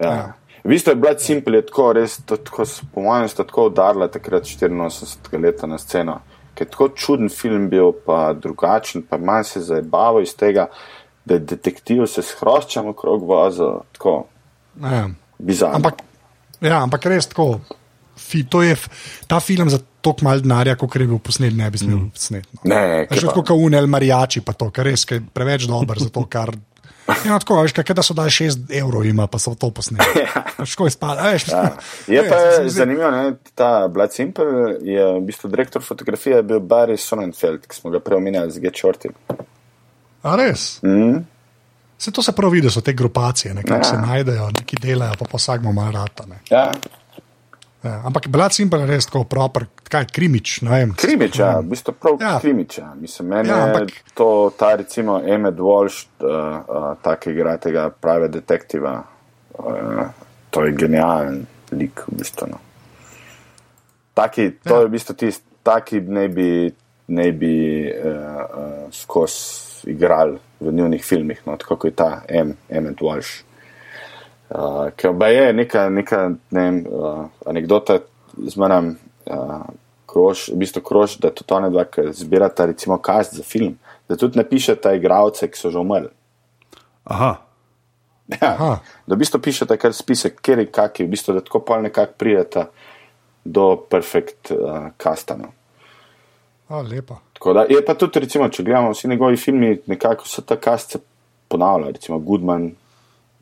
Ja. 0.05 0.35
V 0.65 0.69
bistvu 0.69 0.93
je 0.93 0.97
Blood 0.97 1.21
Simple 1.21 1.57
je 1.59 1.67
tako 1.67 1.93
res, 1.93 2.19
tako, 2.27 2.65
po 2.95 3.01
mojem, 3.01 3.29
sta 3.29 3.45
tako 3.45 3.67
udarila 3.67 4.09
takrat 4.09 4.45
84 4.45 5.41
leta 5.41 5.67
na 5.67 5.79
sceno. 5.79 6.21
Ker 6.55 6.69
tako 6.71 6.89
čuden 6.95 7.31
film 7.33 7.69
bil, 7.71 7.93
pa 8.07 8.33
drugačen, 8.33 9.03
pa 9.09 9.19
manj 9.19 9.45
se 9.45 9.61
zabaval 9.61 10.23
iz 10.23 10.35
tega, 10.39 10.69
da 11.25 11.39
detektiv 11.39 12.05
se 12.07 12.23
s 12.23 12.37
hroščem 12.41 12.93
okrog 12.93 13.25
vozil, 13.29 13.81
tako 13.97 14.27
Ja. 14.83 15.09
bizarno. 15.39 15.77
Ampak, 15.81 16.03
ja, 16.61 16.83
ampak 16.83 17.07
res 17.07 17.27
tako. 17.31 17.61
Fi, 18.15 18.45
je, 18.63 18.77
ta 19.27 19.41
film 19.43 19.71
za 19.71 19.81
toliko 20.05 20.25
mal 20.25 20.41
denarja, 20.41 20.77
kot 20.79 20.95
je 20.97 21.07
bil 21.07 21.19
posnet, 21.19 21.55
ne 21.57 21.67
bi 21.71 21.79
smel 21.81 21.97
mm. 21.97 22.11
posnet. 22.15 22.47
No. 22.63 22.69
Ne, 22.71 22.81
Še 23.09 23.09
kaj 23.09 23.19
pa- 23.19 23.27
tako 23.27 23.43
kot 23.43 23.65
Unel 23.67 23.89
Marijači, 23.91 24.43
pa 24.47 24.55
to, 24.55 24.69
kar 24.71 24.87
res, 24.87 25.03
ker 25.09 25.19
je 25.19 25.27
preveč 25.35 25.67
dober 25.71 25.99
za 25.99 26.11
to, 26.15 26.23
kar. 26.31 26.53
Ja, 27.09 27.39
tako, 27.39 27.59
veš, 27.63 27.73
kaj, 27.77 27.95
da 27.95 28.03
so 28.03 28.15
dali 28.17 28.33
6 28.33 28.71
evrov, 28.73 29.05
ima 29.07 29.27
pa 29.27 29.39
so 29.39 29.55
to 29.55 29.71
posneli. 29.71 30.25
Škoda 30.73 30.89
izpada, 30.89 31.29
veš. 31.33 31.49
Ja. 31.49 31.77
Je 32.07 32.25
pa 32.29 32.37
zdi- 32.37 32.69
zanimivo, 32.69 33.11
ne, 33.11 33.35
ta 33.55 33.89
Blood 33.89 34.13
Simple 34.13 34.45
je 34.81 35.05
v 35.13 35.21
bistvu 35.21 35.51
direktor 35.53 35.83
fotografije 35.83 36.43
bil 36.43 36.61
Barry 36.61 36.97
Sonnenfeld, 36.97 37.67
ki 37.69 37.77
smo 37.77 37.93
ga 37.93 38.01
prej 38.01 38.17
omenjali 38.17 38.51
z 38.51 38.65
Get 38.65 38.81
Shorty. 38.81 39.13
A 40.23 40.37
res? 40.41 40.79
Mm. 40.83 41.27
Se 41.99 42.13
to 42.13 42.23
se 42.23 42.33
pravi, 42.33 42.61
da 42.61 42.71
so 42.71 42.81
te 42.81 42.93
grupacije, 42.93 43.55
nekako 43.55 43.81
ja. 43.81 43.85
se 43.85 43.97
najdejo, 43.97 44.49
neki 44.59 44.77
delajo, 44.81 45.15
pa 45.19 45.29
pa 45.31 45.37
vsak 45.37 45.63
ima 45.65 45.91
rata. 45.91 46.27
Ne. 46.27 46.41
Ja, 46.51 46.71
Ja, 47.85 48.01
ampak 48.05 48.29
Blood 48.29 48.53
Simple 48.53 48.81
je 48.81 48.87
res 48.87 49.07
tako 49.07 49.25
proper, 49.25 49.67
kaj 49.85 50.07
krimič. 50.09 50.61
Krimič, 50.97 51.37
ja, 51.37 51.59
v 51.61 51.69
bistvu 51.69 51.93
prav 51.93 52.17
Ja. 52.21 52.39
krimič. 52.41 52.79
Ja. 52.79 52.95
Mislim, 52.97 53.29
meni 53.29 53.49
Ja, 53.49 53.67
ampak- 53.67 53.91
je 53.93 54.15
to, 54.15 54.29
ta 54.59 54.75
recimo 54.75 55.21
Emmet 55.21 55.55
Walsh, 55.57 56.07
uh, 56.21 56.29
uh, 56.65 56.97
tak 57.03 57.27
igra 57.27 57.57
tega 57.57 57.91
prave 57.91 58.29
detektiva, 58.29 59.05
uh, 59.59 60.09
to 60.51 60.65
je 60.65 60.73
genijalen 60.73 61.45
lik 61.73 62.01
v 62.09 62.17
bistvu. 62.17 62.47
No. 62.49 62.59
Taki, 64.15 64.51
to 64.65 64.75
Ja. 64.75 64.81
je 64.81 64.87
v 64.87 64.91
bistvu 64.91 65.15
tisti, 65.15 65.45
taki 65.63 66.01
ne 66.01 66.29
bi, 66.29 66.73
ne 67.09 67.33
bi 67.33 67.55
uh, 67.85 68.07
uh, 68.07 68.93
skozi 68.93 69.61
igral 69.87 70.39
v 70.61 70.73
njunih 70.73 71.05
filmih, 71.05 71.43
no, 71.47 71.57
tako 71.57 71.77
kot 71.77 71.85
je 71.85 71.97
ta 71.97 72.23
M, 72.29 72.57
Emmet 72.69 72.97
Walsh. 72.99 73.43
Uh, 74.51 74.91
ker 74.97 75.15
pa 75.19 75.31
je 75.33 75.53
neka, 75.53 75.89
neka 75.91 76.19
ne 76.51 76.61
vem, 76.61 76.83
uh, 76.87 77.25
anekdota 77.47 77.99
z 78.37 78.61
menem, 78.61 78.93
uh, 79.27 79.65
krož, 80.11 80.49
v 80.53 80.61
bistvu 80.61 80.83
krož, 80.85 81.17
da 81.23 81.33
tudi 81.35 81.57
ona 81.57 81.71
dva, 81.73 81.87
zbirata 82.13 82.69
recimo 82.71 82.99
kast 83.03 83.35
za 83.35 83.43
film, 83.43 83.79
da 84.09 84.19
tudi 84.21 84.39
napišeta 84.39 84.93
igralce, 84.95 85.49
ki 85.49 85.59
so 85.59 85.73
že 85.73 85.81
umrli. 85.81 86.13
Aha, 87.05 87.33
Ja, 88.43 88.55
Aha. 88.55 88.79
da 89.07 89.15
v 89.15 89.19
bistvu 89.21 89.41
pišete 89.41 89.77
kar 89.77 89.93
spisek, 89.93 90.41
kjer 90.41 90.65
je 90.65 90.71
kaki, 90.73 91.05
v 91.05 91.13
bistvu, 91.13 91.35
da 91.37 91.45
tako 91.45 91.61
pol 91.67 91.85
nekako 91.85 92.17
pridete 92.19 92.67
do 93.45 93.75
perfekt 93.91 94.53
uh, 94.55 94.89
kastano. 94.97 95.53
A, 96.69 96.81
lepa. 96.81 97.19
Tako 97.37 97.53
da 97.53 97.67
je 97.69 97.83
pa 97.85 97.95
tudi, 97.95 98.23
recimo, 98.25 98.49
če 98.49 98.65
gledamo 98.65 98.95
vsi 98.95 99.11
njegovi 99.13 99.37
filmi, 99.37 99.75
nekako 99.87 100.29
se 100.29 100.43
ta 100.43 100.57
kast 100.57 100.97
se 100.97 101.01
ponavlja, 101.53 101.93
recimo 101.93 102.19
Goodman, 102.19 102.71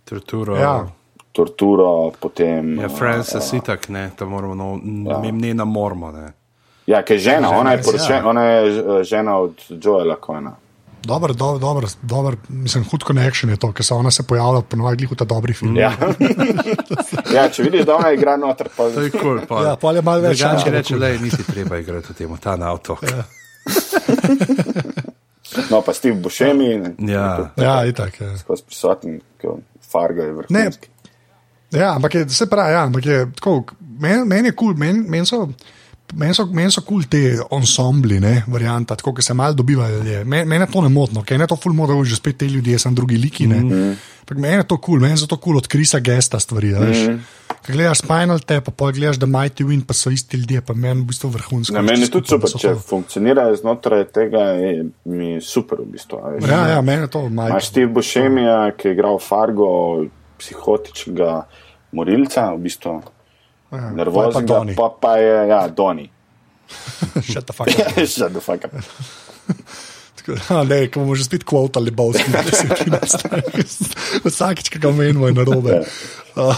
torturo. 0.04 0.56
Ja. 0.56 0.86
Torturo, 1.32 2.12
potem. 2.20 2.76
Ja, 2.80 2.86
uh, 2.86 2.96
Francis 2.98 3.52
itak, 3.56 3.88
ne, 3.88 4.10
to 4.16 4.28
moramo, 4.28 4.54
no, 4.54 5.10
ja. 5.10 5.20
ne 5.32 5.54
na 5.54 5.64
mormo, 5.64 6.10
ne. 6.12 6.32
Ja, 6.86 7.02
ker 7.06 7.16
je 7.16 7.22
žena, 7.28 7.48
Žena, 7.48 7.58
ona 7.60 7.72
je, 7.72 7.82
poročen, 7.82 8.16
ja. 8.16 8.28
ona 8.28 8.42
je 8.44 8.68
eh, 8.68 9.04
žena 9.04 9.38
od 9.38 9.64
Joela 9.70 10.16
Coena. 10.26 10.56
Dober, 11.02 11.34
dober, 11.34 11.60
dober, 11.60 11.84
dober, 12.02 12.36
mislim, 12.48 12.84
hud 12.90 13.04
connection 13.06 13.50
je 13.50 13.56
to, 13.56 13.72
ker 13.72 13.84
se 13.84 13.94
ona 13.94 14.10
se 14.10 14.22
pojavlja 14.22 14.60
ponovadi 14.60 15.06
v 15.10 15.16
ta 15.18 15.24
dobrih 15.24 15.58
filmih. 15.58 15.82
Ja. 15.82 15.92
ja, 17.36 17.48
če 17.50 17.62
vidiš, 17.66 17.86
da 17.86 17.96
ona 17.96 18.12
igra 18.14 18.36
noter, 18.38 18.70
pa 18.76 18.86
To 18.90 19.02
je 19.02 19.10
kul, 19.10 19.40
pa. 19.48 19.64
Ja, 19.66 19.74
pol 19.76 19.98
je 19.98 20.04
malo 20.06 20.22
več 20.22 20.38
Drugače 20.38 20.62
šala, 20.62 20.76
reče, 20.76 20.94
kul. 20.94 21.02
le, 21.02 21.10
nisi 21.22 21.46
treba 21.48 21.80
igrati 21.82 22.12
v 22.12 22.18
tem, 22.20 22.36
ta 22.38 22.54
na 22.56 22.70
avto. 22.70 22.98
Ja. 23.02 23.24
no, 25.72 25.82
pa 25.82 25.94
Steve 25.94 26.20
Buscemi, 26.22 26.70
ne, 26.78 26.94
Ja. 27.10 27.50
Ja, 27.58 27.76
itak. 27.86 28.20
Je. 28.20 28.30
skozi 28.44 28.66
prisoten, 28.70 29.18
ki 29.42 29.50
Fargo 29.92 30.22
je 30.22 30.32
Ne, 30.32 30.38
vrhunski. 30.38 30.88
ja, 31.70 31.94
ampak 31.94 32.14
je, 32.14 32.28
se 32.28 32.46
pravi, 32.50 32.72
ja, 32.72 32.82
ampak 32.84 33.06
je 33.06 33.26
tako, 33.34 33.64
meni 34.00 34.24
men 34.24 34.46
je 34.46 34.52
kul, 34.52 34.72
cool, 34.72 34.78
meni 34.78 35.04
men 35.08 35.26
so. 35.26 35.46
Meni 36.16 36.34
so, 36.34 36.46
men 36.46 36.70
so 36.70 36.82
kul 36.84 37.02
cool 37.02 37.08
te 37.08 37.20
ensembli, 37.56 38.18
ne, 38.20 38.42
varianta, 38.52 38.96
tako 38.96 39.14
da 39.16 39.22
se 39.22 39.34
malo 39.34 39.56
dobivajo. 39.56 40.02
Meni 40.24 40.44
men 40.48 40.66
to 40.72 40.82
ne 40.84 40.88
motno, 40.92 41.22
ker 41.24 41.40
je 41.40 41.46
to 41.48 41.56
ful 41.56 41.72
modro, 41.76 42.02
že 42.04 42.16
spet 42.16 42.38
te 42.42 42.48
ljudje, 42.48 42.78
sem 42.78 42.94
drugi 42.94 43.16
liki. 43.16 43.46
Mm 43.46 43.70
-hmm. 43.70 43.94
Meni 44.36 44.56
je 44.56 44.64
to 44.64 44.76
kul, 44.76 44.98
cool, 44.98 45.00
meni 45.00 45.16
so 45.16 45.26
to 45.26 45.36
kul 45.36 45.52
cool 45.52 45.56
od 45.56 45.66
Krisa 45.66 45.98
Gesta 45.98 46.40
stvari. 46.40 46.68
Mm 46.68 46.92
-hmm. 46.92 47.18
Ker 47.62 47.76
gledaš 47.76 47.98
Spinal 47.98 48.40
Tap, 48.40 48.68
pa 48.76 48.90
gledaš 48.90 49.18
The 49.18 49.26
Mighty 49.26 49.64
Wind, 49.64 49.84
pa 49.86 49.94
so 49.94 50.10
isti 50.10 50.36
ljudje, 50.36 50.60
pa 50.60 50.74
meni 50.74 51.00
v 51.00 51.04
bistvu 51.04 51.28
vrhunsko. 51.28 51.74
Na 51.74 51.82
meni 51.82 52.00
je 52.00 52.10
tudi 52.10 52.28
super, 52.28 52.50
če 52.50 52.68
to- 52.68 52.78
funkcionirajo 52.78 53.56
znotraj 53.56 54.04
tega, 54.04 54.38
je 54.38 54.84
mi 55.04 55.40
super 55.40 55.78
v 55.80 55.92
bistvu. 55.92 56.18
veš. 56.34 56.50
Ja, 56.50 56.68
ja, 56.68 56.80
meni 56.80 57.02
je 57.02 57.08
to 57.08 57.28
majhno. 57.28 57.48
Imaš 57.48 57.68
Steve 57.68 57.86
Buscemija, 57.86 58.72
ki 58.76 58.88
je 58.88 58.92
igral 58.94 59.18
Fargo, 59.18 60.04
psihotičnega 60.38 61.46
morilca, 61.92 62.54
v 62.54 62.58
bistvu 62.58 63.02
Ja, 63.72 63.92
je 63.96 64.04
pa 64.76 64.76
pa, 64.76 64.88
pa 65.00 65.16
je, 65.16 65.48
ja, 65.48 65.68
Doni. 65.68 66.10
Shut 67.32 67.46
the 67.46 67.52
fuck 67.52 67.68
up. 67.68 68.32
Do 68.34 68.40
faka. 68.40 68.68
Tako, 70.16 70.36
a, 70.54 70.64
Ne, 70.64 70.86
ko 70.86 71.00
bomo 71.00 71.16
že 71.18 71.24
spet 71.24 71.44
kvotali 71.44 71.90
Bowski, 71.90 72.30
da 72.30 72.42
se 72.46 72.68
ti 72.68 72.90
nastavi. 72.90 73.64
Vsakič, 74.24 74.70
ki 74.70 74.78
ga 74.78 74.92
omenimo, 74.92 75.26
je 75.26 75.34
narobe. 75.34 75.80
Uh, 76.36 76.54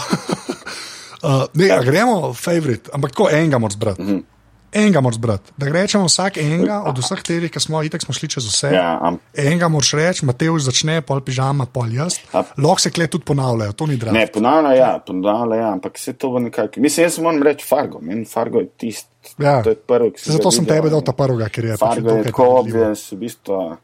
uh, 1.23 1.43
ne, 1.53 1.71
a 1.71 1.81
gremo, 1.83 2.33
favorit, 2.37 2.91
ampak 2.93 3.15
tako 3.15 3.29
enega 3.31 3.57
moraš 3.57 3.77
brati. 3.77 4.01
Mm 4.01 4.07
-hmm. 4.09 4.34
Enega 4.71 4.99
moraš 4.99 5.17
brati. 5.17 5.51
Da 5.57 5.67
rečemo 5.67 6.05
vsak 6.05 6.37
enega 6.37 6.81
od 6.81 6.97
vseh 6.97 7.21
teh, 7.21 7.47
ki 7.47 7.59
smo 7.59 7.79
itek 7.79 8.01
smo 8.01 8.13
šli 8.13 8.29
čez 8.29 8.45
vse. 8.45 8.69
Ja, 8.69 8.99
am- 9.01 9.17
Enega 9.33 9.67
moraš 9.67 9.93
reči, 9.93 10.25
Matej 10.25 10.59
začne, 10.59 11.01
pol 11.01 11.21
pižama, 11.21 11.65
pol 11.65 11.89
jaz. 11.89 12.19
Ap- 12.31 12.45
Lahko 12.57 12.79
se 12.79 12.91
kle 12.91 13.07
tudi 13.07 13.23
ponavljajo, 13.23 13.71
to 13.71 13.85
ni 13.85 13.95
drago. 13.95 14.11
Ne, 14.11 14.27
ponavlja, 14.27 14.73
ja, 14.73 14.99
ponavlja, 14.99 15.55
ja, 15.55 15.71
ampak 15.71 15.97
se 15.97 16.13
to 16.13 16.29
v 16.29 16.41
nekako. 16.41 16.79
Mislim, 16.79 17.05
jaz 17.05 17.19
moram 17.19 17.41
reči 17.41 17.65
Fargo, 17.65 17.99
meni 18.01 18.25
Fargo 18.25 18.59
je 18.59 18.69
tisti. 18.69 19.09
Ja. 19.37 19.63
To 19.63 19.69
je 19.69 19.77
prvi, 19.77 20.11
ga 20.11 20.17
Zato 20.27 20.51
sem 20.51 20.63
videl. 20.63 20.75
tebe 20.75 20.89
dal 20.89 21.01
ta 21.01 21.13
prvega, 21.13 21.49
ker 21.49 21.65
je 21.65 21.71
pač 21.73 21.79
Fargo 21.95 22.11
je 22.11 22.23
tako 22.23 22.57
obvijen, 22.57 22.95
v 23.11 23.17
bistvu. 23.17 23.77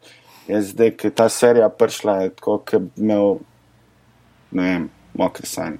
Jaz 0.47 0.65
zdaj, 0.67 0.91
ki 0.91 1.07
je 1.07 1.11
ta 1.13 1.29
serija 1.29 1.69
prišla, 1.69 2.17
je 2.17 2.29
tako, 2.31 2.63
bi 2.69 2.77
imel, 2.97 3.39
ne 4.51 4.63
vem, 4.63 4.89
mokre 5.13 5.45
sanje. 5.45 5.77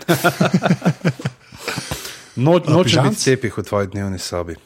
No, 2.40 2.56
nočem 2.64 3.04
biti 3.08 3.20
cepih 3.20 3.58
v 3.58 3.62
tvoji 3.68 3.92
dnevni 3.92 4.18
sobi. 4.18 4.56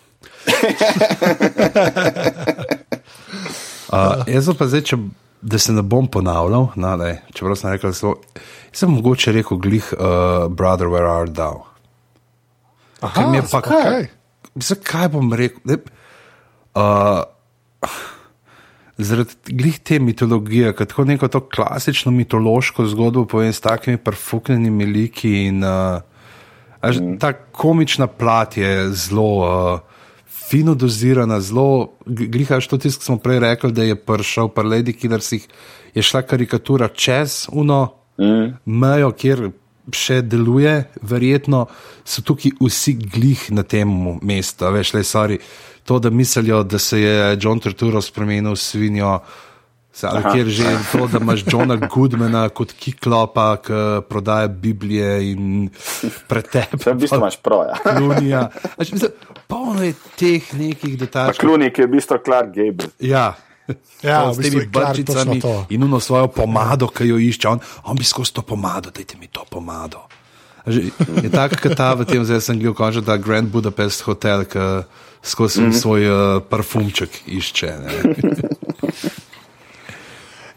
Uh, 3.95 4.25
jaz 4.27 4.49
pa 4.59 4.67
zdaj, 4.67 4.83
če, 4.89 4.97
da 5.45 5.59
se 5.61 5.73
ne 5.75 5.83
bom 5.87 6.09
ponavljal, 6.11 6.73
no, 6.81 6.93
daj, 6.99 7.19
čeprav 7.37 7.59
sem 7.61 7.71
rekel, 7.75 7.93
zelo. 7.95 8.17
Sem 8.75 8.91
mogoče 8.91 9.35
rekel 9.37 9.61
glih, 9.63 9.91
uh, 9.95 10.49
brother, 10.51 10.91
where 10.91 11.07
art 11.07 11.35
thou? 11.37 11.63
Ker 13.05 13.29
mi 13.31 13.39
je 13.39 13.45
pa 13.47 13.61
zakaj? 13.61 14.09
Zakaj 14.71 15.13
bom 15.15 15.31
rekel? 15.37 15.63
Ne, 15.69 15.79
uh, 16.75 17.23
zaradi 18.99 19.55
glih 19.55 19.79
te 19.79 20.01
mitologije, 20.03 20.73
kot 20.75 20.91
tako 20.91 21.07
neko 21.13 21.29
to 21.31 21.45
klasično 21.47 22.11
mitološko 22.15 22.89
zgodbo 22.91 23.27
povem 23.31 23.53
s 23.53 23.63
takimi 23.63 24.01
prfuknjenimi 24.01 24.91
liki 24.91 25.37
in 25.45 25.63
uh, 25.63 26.03
až, 26.90 27.01
ta 27.20 27.32
komična 27.32 28.06
plat 28.06 28.56
je 28.56 28.90
zelo. 28.93 29.32
Uh, 29.40 29.81
Fino 30.44 30.74
dozirana, 30.77 31.39
zelo, 31.40 31.97
glihaš 32.06 32.66
to 32.69 32.77
tisto, 32.78 33.01
ki 33.01 33.06
smo 33.09 33.16
prej 33.19 33.39
rekli, 33.40 33.73
da 33.73 33.82
je 33.82 33.97
prišel, 33.97 34.51
pa 34.52 34.62
Lady 34.62 34.93
Killersih 34.93 35.47
je 35.94 36.02
šla 36.05 36.20
karikatura 36.23 36.89
čez 36.89 37.47
uno 37.48 37.94
mm. 38.20 38.52
mejo, 38.66 39.09
kjer 39.16 39.48
še 39.89 40.20
deluje, 40.23 40.74
verjetno 41.01 41.65
so 42.05 42.23
tukaj 42.23 42.59
vsi 42.61 42.93
glih 43.01 43.47
na 43.56 43.65
tem 43.65 43.89
mestu, 44.23 44.69
veš, 44.69 44.93
le 44.98 45.02
sorry. 45.05 45.40
To, 45.89 45.98
da 45.98 46.12
mislijo, 46.12 46.62
da 46.62 46.78
se 46.78 47.01
je 47.01 47.39
John 47.40 47.61
Turturro 47.61 48.05
spremenil 48.05 48.52
v 48.52 48.61
svinjo, 48.61 49.19
se- 49.24 49.54
ali 50.03 50.23
kjer 50.33 50.49
že 50.49 50.65
to, 50.93 51.07
da 51.07 51.19
imaš 51.19 51.45
Johna 51.47 51.77
Goodmana 51.77 52.49
kot 52.49 52.73
kiklopa, 52.73 53.57
ki 53.62 53.73
prodaja 54.09 54.49
Biblije 54.49 55.33
in 55.33 55.71
pretep. 56.29 56.75
Vse 56.75 56.93
v 56.93 56.99
bistvu 56.99 57.19
imaš 57.23 57.39
prav. 57.43 57.65
Ja. 57.69 57.77
Klunija. 57.99 58.49
Až, 58.77 58.93
mislim, 58.93 59.11
polno 59.47 59.83
je 59.83 59.95
teh 60.16 60.55
nekih 60.55 60.99
Pa 60.99 61.05
detajlov. 61.05 61.39
Klunik 61.39 61.79
je 61.79 61.87
v 61.87 61.91
bistvu 61.95 62.19
Clark 62.25 62.51
Gable. 62.55 62.91
Ja. 62.99 63.35
Ja, 64.03 64.29
v 64.29 64.35
s 64.35 64.43
temi 64.43 64.43
bistvu 64.43 64.61
je 64.61 64.69
Clark 64.73 64.91
brčicami 64.93 65.39
in 65.71 65.85
uno 65.85 66.01
svojo 66.01 66.29
pomado, 66.29 66.91
ki 66.91 67.09
jo 67.09 67.19
išče. 67.19 67.49
On, 67.49 67.62
on 67.85 67.97
bi 67.97 68.05
skozi 68.05 68.35
to 68.35 68.43
pomado, 68.43 68.91
dajte 68.91 69.16
mi 69.21 69.31
to 69.31 69.47
pomado. 69.51 70.05
Že, 70.66 70.91
je 71.23 71.29
tako, 71.29 71.61
kot 71.61 71.77
ta 71.77 71.93
v 71.93 72.09
tem, 72.09 72.25
zdaj 72.25 72.41
sem 72.41 72.57
gledal, 72.57 72.77
kaže, 72.77 73.01
da 73.05 73.21
Grand 73.21 73.49
Budapest 73.53 74.05
hotel, 74.09 74.49
ki 74.49 74.89
skozi 75.25 75.61
mm 75.61 75.71
-hmm. 75.71 75.81
svoj 75.81 76.03
uh, 76.11 76.43
parfumček 76.43 77.11
išče. 77.27 77.73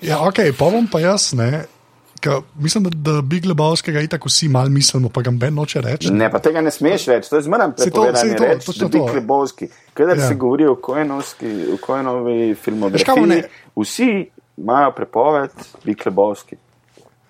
Ja, 0.02 0.20
ok, 0.22 0.36
pa 0.54 0.70
bom 0.70 0.88
pa 0.88 1.00
jaz, 1.00 1.34
ne. 1.34 1.66
Ka, 2.22 2.40
mislim, 2.56 2.84
da, 2.84 2.90
da 3.12 3.22
Big 3.22 3.46
Lebowskega 3.46 4.02
itak 4.02 4.26
vsi 4.26 4.48
mal 4.50 4.70
mislimo, 4.70 5.10
pa 5.10 5.22
ga 5.22 5.32
ben 5.32 5.54
noče 5.54 5.82
reči. 5.82 6.10
Ne, 6.12 6.32
pa 6.32 6.40
tega 6.40 6.62
ne 6.62 6.72
smeš 6.72 7.06
reči, 7.08 7.30
to 7.30 7.36
je 7.36 7.44
zmeraj 7.44 7.68
Saj 7.68 7.76
to- 7.76 7.84
prepovedano 7.84 8.18
saj 8.20 8.38
to, 8.38 8.44
reči, 8.44 8.80
da 8.80 8.88
bi 8.88 8.98
to. 8.98 9.06
klebovski. 9.08 9.68
Kadar 9.94 10.18
Ja. 10.18 10.28
se 10.28 10.36
govori 10.36 10.66
o 10.66 10.76
Koenovski, 10.76 11.46
o 11.74 11.78
Koenovi 11.78 12.32
kaj 12.32 12.48
bom 12.48 12.56
filmografiji, 12.56 13.44
vsi 13.76 14.10
imajo 14.58 14.92
prepoved, 14.92 15.50
bi 15.84 15.96
klebovski. 15.96 16.56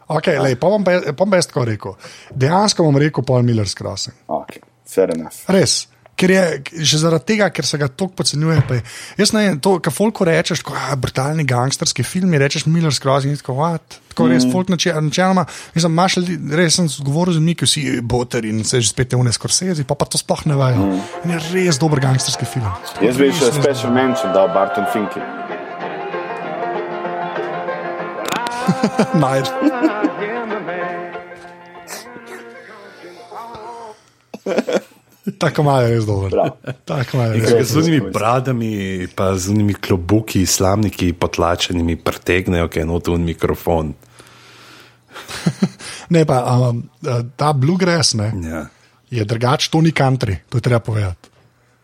Okay, 0.07 0.39
lej, 0.39 0.55
pa 0.55 0.67
bom 0.67 0.83
pa, 0.83 0.91
pa 1.05 1.11
bom 1.13 1.29
pa 1.29 1.35
jaz 1.35 1.47
tako 1.47 1.65
rekel. 1.65 1.93
Dejansko 2.31 2.83
bom 2.83 2.97
rekel 2.97 3.23
Paul 3.23 3.43
Miller's 3.43 3.75
Crossing. 3.75 4.15
Ok, 4.27 4.59
fair 4.87 5.09
enough. 5.11 5.35
Res. 5.47 5.87
Ker 6.17 6.31
je 6.33 6.43
že 6.81 6.97
zaradi 6.97 7.25
tega, 7.29 7.45
ker 7.53 7.61
se 7.65 7.77
ga 7.77 7.85
tako 7.87 8.09
podcenjuje. 8.17 8.63
pa 8.67 8.73
je- 8.73 8.81
Jaz 9.19 9.31
ne 9.33 9.39
vem, 9.45 9.59
to, 9.61 9.77
kar 9.79 9.93
folko 9.93 10.25
rečeš, 10.25 10.63
ah, 10.73 10.95
brutalni 10.97 11.45
gangsterski 11.45 12.01
film, 12.03 12.33
rečeš 12.33 12.65
Miller's 12.65 12.97
Crossing, 12.99 13.31
in 13.31 13.37
tako, 13.37 13.53
what? 13.53 14.01
tako 14.09 14.25
res, 14.27 14.43
folk 14.51 14.67
nače- 14.67 14.97
načeloma, 14.97 15.45
mislim, 15.75 15.91
imaš 15.93 16.17
ljudi, 16.17 16.39
res 16.57 16.73
sem 16.73 16.87
govoril 17.05 17.33
z 17.33 17.37
njimi, 17.39 17.55
ki 17.55 17.65
vsi 17.65 18.01
boter 18.01 18.45
in 18.45 18.63
se 18.65 18.81
že 18.81 18.89
spet 18.89 19.09
te 19.09 19.15
une 19.15 19.29
skorsezi, 19.31 19.83
pa, 19.85 19.93
pa 19.93 20.05
to 20.05 20.17
sploh 20.17 20.41
ne 20.49 20.55
vajo. 20.57 20.97
In 21.23 21.31
je 21.31 21.39
res 21.53 21.77
dober 21.77 21.99
gangsterski 22.01 22.45
film. 22.49 22.65
Jaz 23.01 23.15
bi 23.15 23.29
še 23.31 23.53
special 23.53 23.93
mention 23.93 24.33
dal 24.33 24.49
Barton 24.49 24.85
Finki. 24.89 25.21
Najd. 29.13 29.45
Res 29.53 29.69
dobro. 33.29 33.95
Prav. 34.43 34.81
Tako 36.85 37.17
malo 37.17 37.31
je 37.31 37.37
In 37.37 37.41
res 37.41 37.49
ki 37.49 37.53
ga 37.53 37.59
dobro. 37.59 37.65
z 37.65 37.75
unimi 37.77 37.99
bradami, 38.13 38.71
pa 39.15 39.35
z 39.37 39.51
unimi 39.51 39.73
klobuki, 39.73 40.45
slamniki, 40.45 41.13
potlačenimi, 41.13 41.95
pretegnejo, 41.99 42.67
kaj 42.71 42.81
je 42.81 42.85
not 42.87 43.07
v 43.07 43.17
mikrofon. 43.19 43.93
Ne, 46.09 46.23
pa 46.23 46.39
um, 46.71 46.83
ta 47.35 47.51
bluegrass 47.51 48.13
ne, 48.15 48.31
Ja. 48.47 48.61
je 49.11 49.25
drugač, 49.27 49.67
to 49.67 49.81
ni 49.83 49.91
country, 49.91 50.37
to 50.47 50.57
je 50.57 50.63
treba 50.63 50.79
povedati. 50.79 51.27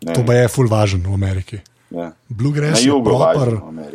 Ne. 0.07 0.13
To 0.15 0.23
pa 0.23 0.33
je 0.33 0.47
full 0.47 0.71
važen 0.71 1.03
v 1.03 1.11
Ameriki. 1.13 1.59
Ja. 1.91 2.11
Bluegrass 2.29 2.83
je 2.83 2.91
proper. 3.03 3.59
važno 3.59 3.91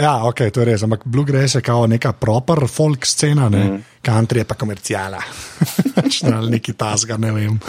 Ja, 0.00 0.24
ok, 0.26 0.50
to 0.50 0.60
je 0.60 0.66
res, 0.72 0.82
ampak 0.82 1.04
bluegrass 1.06 1.54
je 1.54 1.62
kao 1.62 1.86
neka 1.86 2.12
proper 2.12 2.64
folk 2.66 3.04
scena, 3.06 3.48
ne? 3.48 3.64
Mm. 3.64 3.84
country 4.02 4.42
je 4.42 4.44
pa 4.44 4.54
komercijala. 4.58 5.20
Ali 6.38 6.50
neki 6.50 6.72
tasga, 6.72 7.16
ne 7.16 7.30
vem. 7.32 7.60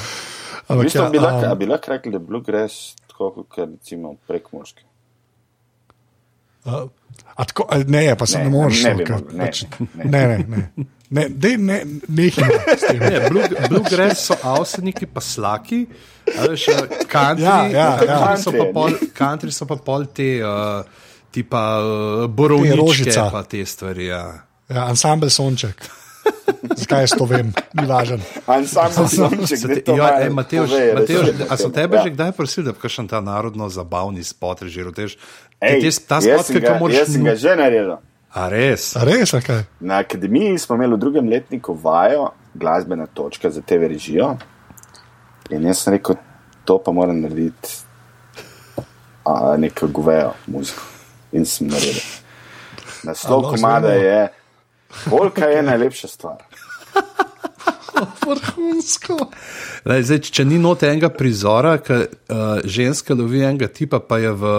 V 0.70 0.72
Ampak, 0.72 0.84
bistvu 0.84 1.02
ja, 1.02 1.10
bi 1.10 1.18
lahko, 1.20 1.46
um, 1.56 1.64
lahko 1.66 1.92
rekli, 1.92 2.12
da 2.12 2.18
je 2.18 2.26
bluegrass 2.26 2.76
tako 3.08 3.32
kot 3.34 3.58
recimo 3.60 4.16
prekmorski. 4.28 4.84
a 7.36 7.46
tako, 7.46 7.66
a 7.66 7.78
ne, 7.80 8.16
pa 8.16 8.26
se 8.26 8.38
ne, 8.38 8.44
Ne, 8.44 8.50
ne 8.50 8.58
moreš. 8.58 8.84
ne 8.84 8.94
mogel, 8.94 9.22
ne, 9.32 9.46
pač- 9.46 9.66
ne. 9.94 10.06
ne, 10.06 10.28
ne, 10.28 10.38
ne. 10.48 10.86
Ne, 11.10 11.24
dej, 11.28 11.56
ne, 11.58 11.78
nehaj. 12.08 12.50
Ne, 13.00 13.30
blue- 13.30 13.50
Bluegrass 13.68 14.28
so 14.28 14.36
avseniki, 14.44 15.08
pa 15.08 15.22
slaki, 15.22 15.88
a 16.30 16.46
veš, 16.46 16.68
country, 17.08 17.42
Ja, 17.42 17.66
ja, 17.66 17.88
ja. 17.98 18.20
country 18.20 18.38
so 18.38 18.52
pol, 18.72 18.92
country 19.12 19.52
so 19.52 19.66
pa 19.66 19.76
pol 19.76 20.06
te, 20.06 20.38
uh, 20.38 20.84
tipa 21.32 21.64
uh, 21.80 22.28
borovničke, 22.28 22.78
rožica. 22.78 23.26
pa 23.32 23.42
te 23.44 23.66
stvari. 23.66 24.06
Ja. 24.06 24.22
Ja, 24.70 24.86
ansambl 24.86 25.30
Sonček. 25.30 25.82
Zakaj 26.76 27.02
jaz 27.02 27.14
to 27.18 27.26
vem, 27.26 27.50
ni 27.74 27.86
važno. 27.86 28.18
Ansambl 28.46 29.08
Sonček, 29.08 29.58
Se 29.58 29.68
da 29.68 29.74
te- 29.76 29.82
to 29.82 29.96
ej, 29.96 30.30
Mateoš, 30.30 30.70
Mateoš, 30.96 31.28
a 31.50 31.58
so 31.58 31.70
tebe 31.70 31.98
Ja. 31.98 32.04
že 32.04 32.10
kdaj 32.10 32.32
prosili, 32.32 32.66
da 32.66 32.72
bi 32.72 32.80
kakšen 32.80 33.08
ta 33.08 33.22
narodno 33.22 33.70
zabavni 33.70 34.24
spot 34.24 34.62
režiral? 34.62 34.94
Ej, 34.96 35.82
te, 35.82 35.90
ta 36.08 36.22
spot, 36.22 36.46
sem 36.46 36.56
ki 36.56 36.62
ga 36.62 36.78
moraš. 36.78 36.98
Jaz 36.98 37.08
sem 37.10 37.24
ga 37.24 37.36
že 37.36 37.56
naredil. 37.56 37.98
A 38.30 38.46
res? 38.48 38.96
A 38.96 39.04
res, 39.04 39.34
a 39.34 39.42
kaj? 39.42 39.64
Na 39.80 39.98
akademiji 39.98 40.58
smo 40.58 40.76
imeli 40.76 40.94
v 40.94 41.00
drugem 41.00 41.26
letniku 41.28 41.74
vajo, 41.74 42.30
glasbena 42.54 43.08
točka 43.08 43.50
za 43.50 43.62
TV 43.62 43.90
režijo. 43.90 44.38
In 45.50 45.66
jaz 45.66 45.82
sem 45.82 45.94
rekel, 45.94 46.16
to 46.64 46.78
pa 46.78 46.92
moram 46.92 47.18
narediti 47.20 47.82
a, 49.26 49.58
neko 49.58 49.88
govejo 49.88 50.34
muziko. 50.48 50.82
In 51.32 51.46
sem 51.46 51.68
naredil. 51.68 52.02
Naslov 53.04 53.50
komada 53.50 53.94
je, 53.94 54.28
polka 55.10 55.46
je 55.46 55.64
najlepša 55.64 56.08
stvar. 56.08 56.44
Vrhunsko. 58.26 59.18
Lej, 59.90 60.04
zdaj, 60.08 60.20
če 60.32 60.46
ni 60.48 60.60
note 60.62 60.88
enega 60.90 61.10
prizora, 61.12 61.78
ki 61.84 61.98
uh, 62.00 62.64
ženska 62.64 63.18
lovi 63.18 63.44
enega 63.44 63.68
tipa, 63.68 64.00
pa 64.00 64.20
je 64.22 64.32
v 64.32 64.54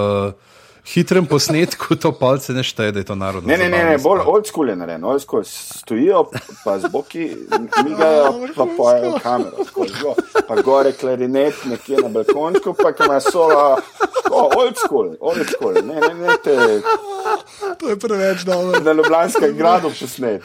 hitrem 0.90 1.26
posnetku, 1.26 1.96
to 1.96 2.12
palce 2.12 2.52
ne 2.52 2.62
šteje, 2.62 2.92
da 2.92 2.98
je 2.98 3.04
to 3.04 3.14
narodno. 3.14 3.46
Ne, 3.46 3.56
ne, 3.56 3.68
ne, 3.68 3.84
ne 3.84 3.98
bolj 3.98 4.20
old 4.26 4.46
school 4.46 4.68
je 4.68 4.76
narejen. 4.76 5.04
Old 5.04 5.22
school. 5.22 5.42
Stojijo 5.44 6.24
pa 6.64 6.78
z 6.78 6.88
boki, 6.88 7.30
migajo, 7.80 8.32
pa 8.56 8.66
pojejo 8.76 9.18
kamero. 9.18 9.64
tako 9.64 9.86
zelo. 9.88 10.14
Pa 10.48 10.54
gore 10.56 10.92
klarinet 10.92 11.54
nekje 11.64 11.96
na 11.98 12.08
balkončku, 12.10 12.74
pa 12.74 13.04
ima 13.04 13.20
solo. 13.22 13.76
O, 14.32 14.50
old 14.56 14.76
school, 14.76 15.16
old 15.20 15.46
school. 15.48 15.74
Ne, 15.74 15.94
ne, 15.96 16.14
ne, 16.16 16.34
te 16.44 16.80
To 17.78 17.88
je 17.88 17.96
preveč 17.98 18.42
dobro. 18.42 18.80
na 18.80 18.92
Ljubljanskem 18.92 19.56
gradu 19.56 19.90
posnet. 19.90 20.42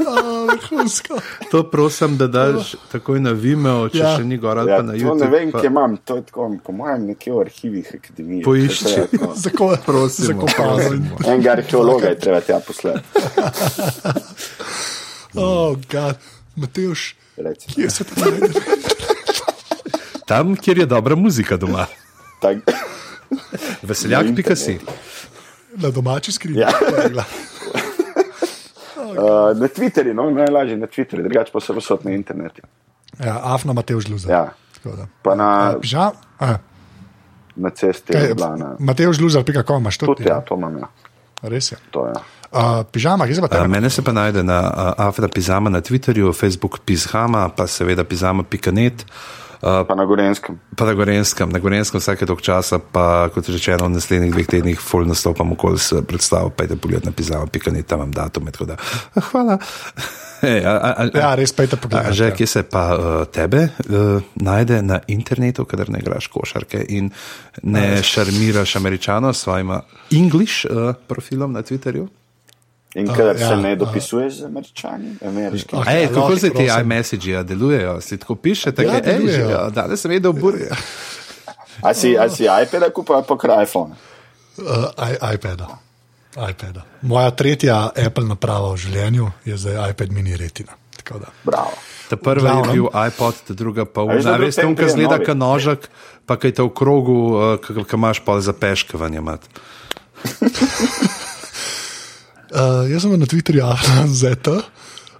A, 0.00 0.14
Vrhunsko. 0.46 1.18
To 1.50 1.62
prosim, 1.64 2.18
da 2.18 2.26
daš 2.28 2.74
takoj 2.92 3.20
na 3.20 3.30
Vimeo, 3.32 3.88
če 3.88 3.98
Ja. 3.98 4.16
še 4.16 4.24
ni 4.24 4.36
gor 4.36 4.58
ali 4.58 4.70
Ja, 4.70 4.76
pa 4.76 4.82
na 4.82 4.92
YouTube. 4.94 5.20
ne 5.20 5.26
vem, 5.28 5.52
pa- 5.52 5.60
kje 5.60 5.66
imam. 5.66 5.96
To 5.98 6.16
je 6.16 6.22
tako, 6.22 6.56
po 6.58 6.72
mojem, 6.72 7.06
nekje 7.06 7.32
v 7.32 7.40
arhivih 7.40 7.92
akademije. 7.94 8.44
Poišči. 8.44 8.90
Je 8.90 9.08
tako. 9.70 9.76
Zako, 9.76 9.92
Prosimo, 9.92 10.26
zakopano. 10.26 10.76
prosimo. 10.76 11.16
Enega 11.26 11.50
arheologa 11.50 12.08
je 12.08 12.18
treba 12.18 12.40
tja 12.40 12.60
poslati. 12.66 13.00
Oh, 15.36 15.76
God. 15.90 16.16
Mateoš, 16.56 17.16
kje 17.74 17.90
se 17.90 18.04
to 18.04 18.20
najde? 18.20 18.46
Tam, 20.26 20.56
kjer 20.56 20.78
je 20.78 20.86
dobra 20.86 21.16
muzika 21.16 21.56
doma. 21.56 21.86
Tak, 22.40 22.56
Veseljak, 23.82 24.26
Na 24.26 24.34
pika 24.34 24.56
si. 24.56 24.78
Na 25.76 25.90
domači 25.90 26.32
skrivni. 26.32 26.60
Ja. 26.60 26.68
uh, 29.18 29.58
na 29.58 29.68
Twitterju, 29.68 30.12
no, 30.14 30.30
najlažje 30.30 30.76
na 30.76 30.86
Twitterju, 30.86 31.22
drugače 31.22 31.52
pa 31.52 31.60
so 31.60 31.74
vsot 31.74 32.04
na 32.04 32.10
internetu. 32.10 32.62
Ja, 33.24 33.40
Afna 33.42 33.72
Mateoš 33.72 34.08
Luza. 34.08 34.32
Ja. 34.32 34.54
Tako. 34.74 35.06
Pa 35.22 35.34
na, 35.34 35.74
Pižam, 35.80 36.12
a, 36.38 36.56
na 37.56 37.70
cesti 37.70 38.12
kaj, 38.12 38.28
Ljubljana. 38.28 38.76
Mateoš 38.78 39.20
Luza.com 39.20 39.80
imaš 39.80 39.98
to? 39.98 40.06
Tudi 40.06 40.28
ja, 40.28 40.40
to 40.40 40.54
imam. 40.54 40.78
Ja. 40.78 40.88
Res 41.42 41.72
je. 41.72 41.78
To, 41.90 42.06
ja. 42.06 42.20
Uh, 42.54 42.84
pižama, 42.92 43.26
kje 43.26 43.34
se 43.34 43.40
pa 43.40 43.48
tam? 43.48 43.70
Mene 43.70 43.90
se 43.90 44.02
pa 44.02 44.12
najde 44.12 44.42
na 44.42 44.60
uh, 44.60 45.06
Afra 45.06 45.28
Pizama 45.28 45.70
na 45.70 45.80
Twitterju, 45.80 46.32
Facebook 46.32 46.78
Pizhama, 46.86 47.48
pa 47.48 47.66
seveda 47.66 48.04
pizama.net. 48.04 49.02
Uh, 49.02 49.43
Pa 49.64 49.94
na 49.96 50.04
Gorenskem. 50.04 50.58
Pa 50.76 50.84
na 50.84 50.92
Gorenskem, 50.92 51.48
na 51.48 51.58
Gorenskem 51.58 52.00
vsake 52.00 52.26
tok 52.28 52.42
časa, 52.44 52.78
pa 52.78 53.28
kot 53.32 53.48
rečeno, 53.48 53.88
v 53.88 53.96
naslednjih 53.96 54.32
dveh 54.34 54.46
tednih 54.46 54.80
full 54.80 55.08
nastopam 55.08 55.52
okoli 55.56 55.80
s 55.80 55.96
predstavo, 56.04 56.50
pejte 56.52 56.76
pogled 56.76 57.04
na 57.04 57.12
pizama, 57.16 57.46
pika 57.48 57.72
ne 57.72 57.82
tam 57.82 58.04
imam 58.04 58.12
datume, 58.12 58.52
tako 58.52 58.64
da. 58.64 58.76
ah, 59.14 59.24
Hvala. 59.30 59.58
Ej, 60.44 60.60
a, 60.66 60.72
a, 60.76 60.90
a, 60.92 61.04
Ja, 61.16 61.30
res 61.34 61.52
pejte 61.56 61.76
A, 61.76 61.80
pogledati. 61.80 62.12
že, 62.12 62.24
ja. 62.24 62.34
kje 62.36 62.46
se 62.46 62.62
pa 62.68 62.82
uh, 62.92 63.24
tebe 63.24 63.68
uh, 63.88 64.20
najde 64.36 64.82
na 64.82 65.00
internetu, 65.08 65.64
kadar 65.64 65.88
ne 65.88 65.98
igraš 66.04 66.26
košarke 66.28 66.84
in 66.88 67.08
ne 67.62 68.02
šarmiraš 68.02 68.76
američanov 68.76 69.32
s 69.32 69.40
svojim 69.48 69.72
English 70.12 70.66
uh, 70.68 70.92
profilom 71.08 71.52
na 71.52 71.62
Twitterju? 71.64 72.08
In 72.94 73.06
kadar 73.06 73.36
ja, 73.36 73.48
se 73.48 73.56
ne 73.56 73.72
a. 73.72 73.76
dopisuješ 73.76 74.34
z 74.34 74.44
američani, 74.44 75.16
ameriški. 75.26 75.76
Ok, 75.76 75.86
Ej, 75.86 76.06
kako 76.08 76.20
lahko, 76.20 76.36
se 76.38 76.50
ti 76.50 76.68
iMessage 76.80 77.30
ja, 77.30 77.42
delujejo? 77.42 78.00
Si 78.00 78.18
tako 78.18 78.34
piše, 78.34 78.72
tako 78.72 78.88
Ja, 78.88 78.94
je, 78.94 79.20
že, 79.28 79.40
ja, 79.40 79.70
danes 79.70 80.00
sem 80.00 80.10
vedel, 80.10 80.32
bur. 80.32 80.54
A 81.82 81.94
si, 81.94 82.18
a 82.18 82.30
si 82.30 82.44
iPad 82.46 82.92
kupil 82.94 83.14
ali 83.16 83.24
pa 83.28 83.36
kraj 83.38 83.64
iPhone? 83.64 83.90
Uh, 84.56 84.64
i- 85.10 85.34
iPada. 85.34 85.66
iPada. 86.50 86.82
Moja 87.02 87.30
tretja 87.30 87.90
Apple 88.06 88.24
naprava 88.24 88.72
v 88.72 88.76
življenju 88.76 89.30
je 89.44 89.56
zdaj 89.58 89.90
iPad 89.90 90.12
mini 90.12 90.36
retina. 90.36 90.72
Tako 90.96 91.18
da. 91.18 91.26
Bravo. 91.42 91.72
Ta 92.08 92.16
prva 92.16 92.50
je 92.50 92.62
bil 92.72 92.86
iPod, 92.86 93.34
ta 93.48 93.54
druga 93.54 93.84
pa 93.84 94.00
A 94.00 94.04
veš, 94.14 94.24
da 94.24 94.36
v 94.36 94.38
bil 94.38 94.46
veste, 94.46 94.66
unka 94.66 94.76
prije 94.76 94.90
zgleda 94.94 95.16
novi? 95.18 95.24
ka 95.26 95.34
nožek, 95.34 95.88
pa 96.26 96.36
kaj 96.36 96.52
te 96.54 96.62
v 96.62 96.70
krogu, 96.70 97.18
uh, 97.34 97.58
ki 97.58 97.96
imaš 97.96 98.20
pa 98.22 98.38
za 98.40 98.52
peškavanje. 98.54 99.20
Uh, 102.54 102.86
jaz 102.86 103.02
sem 103.02 103.10
na 103.18 103.26
Twitterju 103.26 103.66
AFNZ, 103.74 104.22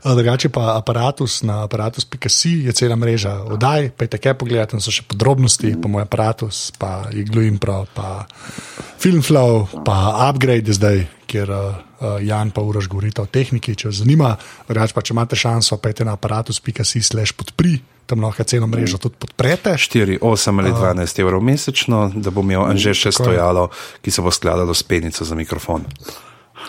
drugače 0.04 0.48
pa 0.54 0.76
aparatus 0.78 1.42
na 1.42 1.64
aparatus.si 1.64 2.50
je 2.62 2.72
cela 2.72 2.94
mreža 2.96 3.42
oddaj, 3.50 3.90
pejte 3.98 4.20
kaj 4.22 4.36
pogledati, 4.38 4.70
tam 4.70 4.80
so 4.84 4.94
še 4.94 5.02
podrobnosti, 5.08 5.72
pa 5.82 5.90
moj 5.90 6.04
aparatus, 6.06 6.70
pa 6.78 7.08
Iglu 7.10 7.42
Impro, 7.42 7.88
pa 7.90 8.28
Filmflow, 9.02 9.82
pa 9.82 10.28
Upgrade 10.28 10.70
je 10.70 10.76
zdaj, 10.78 11.00
kjer 11.26 11.50
uh, 11.50 11.64
uh, 11.98 12.20
Jan 12.22 12.52
pa 12.54 12.62
uraž 12.62 12.86
govorita 12.86 13.24
o 13.24 13.26
tehniki, 13.26 13.74
če 13.74 13.90
vas 13.90 13.98
zanima. 14.04 14.36
Drugače 14.68 14.94
pa, 14.94 15.02
če 15.02 15.16
imate 15.16 15.38
šanso, 15.40 15.80
pejte 15.82 16.06
na 16.06 16.14
aparatus.si 16.14 17.02
slash 17.02 17.34
podpri, 17.34 17.80
tam 18.06 18.22
lahko 18.22 18.46
celo 18.46 18.68
mrežo 18.70 19.00
tudi 19.02 19.18
podprete. 19.18 19.74
4, 19.74 20.20
8 20.22 20.62
ali 20.62 20.70
12 20.70 21.24
evrov 21.24 21.42
mesečno, 21.42 22.04
da 22.14 22.30
bo 22.30 22.46
imel 22.46 22.62
Anže 22.68 22.94
še 22.94 23.10
tako 23.10 23.26
stojalo, 23.26 23.66
ki 24.06 24.14
se 24.14 24.22
bo 24.22 24.30
skladalo 24.30 24.70
s 24.70 24.86
penico 24.86 25.26
za 25.26 25.34
mikrofon. 25.34 25.90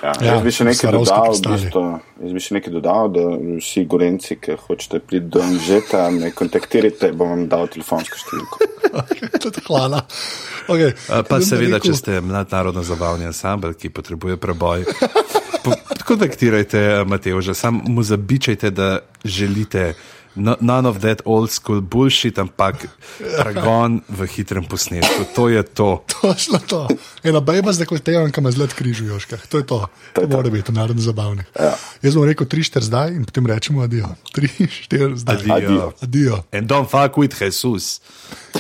Ja, 0.04 0.12
Ja, 0.22 0.34
jaz 0.36 0.44
bi 0.44 0.52
še 0.52 0.66
nekaj 0.68 0.92
dodal, 0.92 1.32
v 1.32 1.42
bistvu, 1.46 1.84
jaz 2.22 2.34
bi 2.36 2.42
še 2.44 2.56
nekaj 2.58 2.74
dodal, 2.74 3.10
da 3.16 3.24
vsi 3.60 3.86
gorenci, 3.90 4.36
ki 4.38 4.58
hočete 4.60 5.00
priti 5.00 5.30
do 5.32 5.42
Anžeta, 5.42 6.10
me 6.12 6.32
kontaktirajte, 6.36 7.12
bom 7.14 7.32
vam 7.32 7.46
dal 7.50 7.70
telefonsko 7.72 8.20
številko. 8.20 8.60
Hvala. 9.68 10.02
Okay. 10.68 10.92
A, 11.10 11.22
Pa 11.28 11.40
seveda, 11.42 11.80
če 11.80 11.94
ste 11.96 12.20
mladnarodno 12.22 12.84
zabavni 12.86 13.28
ansambl, 13.30 13.74
ki 13.78 13.90
potrebuje 13.90 14.38
preboj, 14.42 14.86
po- 15.64 15.78
kontaktirajte 16.10 17.06
Mateoža, 17.08 17.54
samo 17.58 17.84
mu 17.88 18.04
zabičajte, 18.04 18.72
da 18.72 19.00
želite. 19.24 19.94
No, 20.36 20.56
none 20.60 20.86
of 20.86 21.00
that 21.00 21.22
old 21.26 21.52
school 21.52 21.82
bullshit, 21.82 22.36
ampak 22.40 22.88
dragon 23.20 24.02
v 24.10 24.28
hitrem 24.28 24.68
posnetku. 24.68 25.32
To 25.36 25.48
je 25.48 25.64
to. 25.64 26.04
Točno 26.22 26.60
to. 26.60 26.88
Ena 27.24 27.40
bejba 27.40 27.72
z 27.72 27.88
dekoltejem, 27.88 28.32
ki 28.36 28.44
ima 28.44 28.52
zlet 28.52 28.76
križ 28.76 29.00
v 29.00 29.16
joškah. 29.16 29.48
To 29.48 29.64
je 29.64 29.66
to. 29.66 29.80
To, 30.14 30.22
to 30.22 30.28
mora 30.28 30.52
biti 30.52 30.76
narodno 30.76 31.02
zabavno. 31.02 31.48
Ja. 31.56 31.80
Jaz 32.04 32.20
bom 32.20 32.28
rekel 32.28 32.48
3-4 32.48 32.84
zdaj 32.84 33.16
in 33.16 33.24
potem 33.24 33.48
rečemo 33.48 33.84
adijo. 33.88 34.12
3-4 34.36 35.16
zdaj. 35.24 35.48
Adijo. 35.48 35.92
Adijo. 36.04 36.44
And 36.52 36.68
don't 36.68 36.92
fuck 36.92 37.16
with 37.16 37.32
Jesus. 37.40 38.04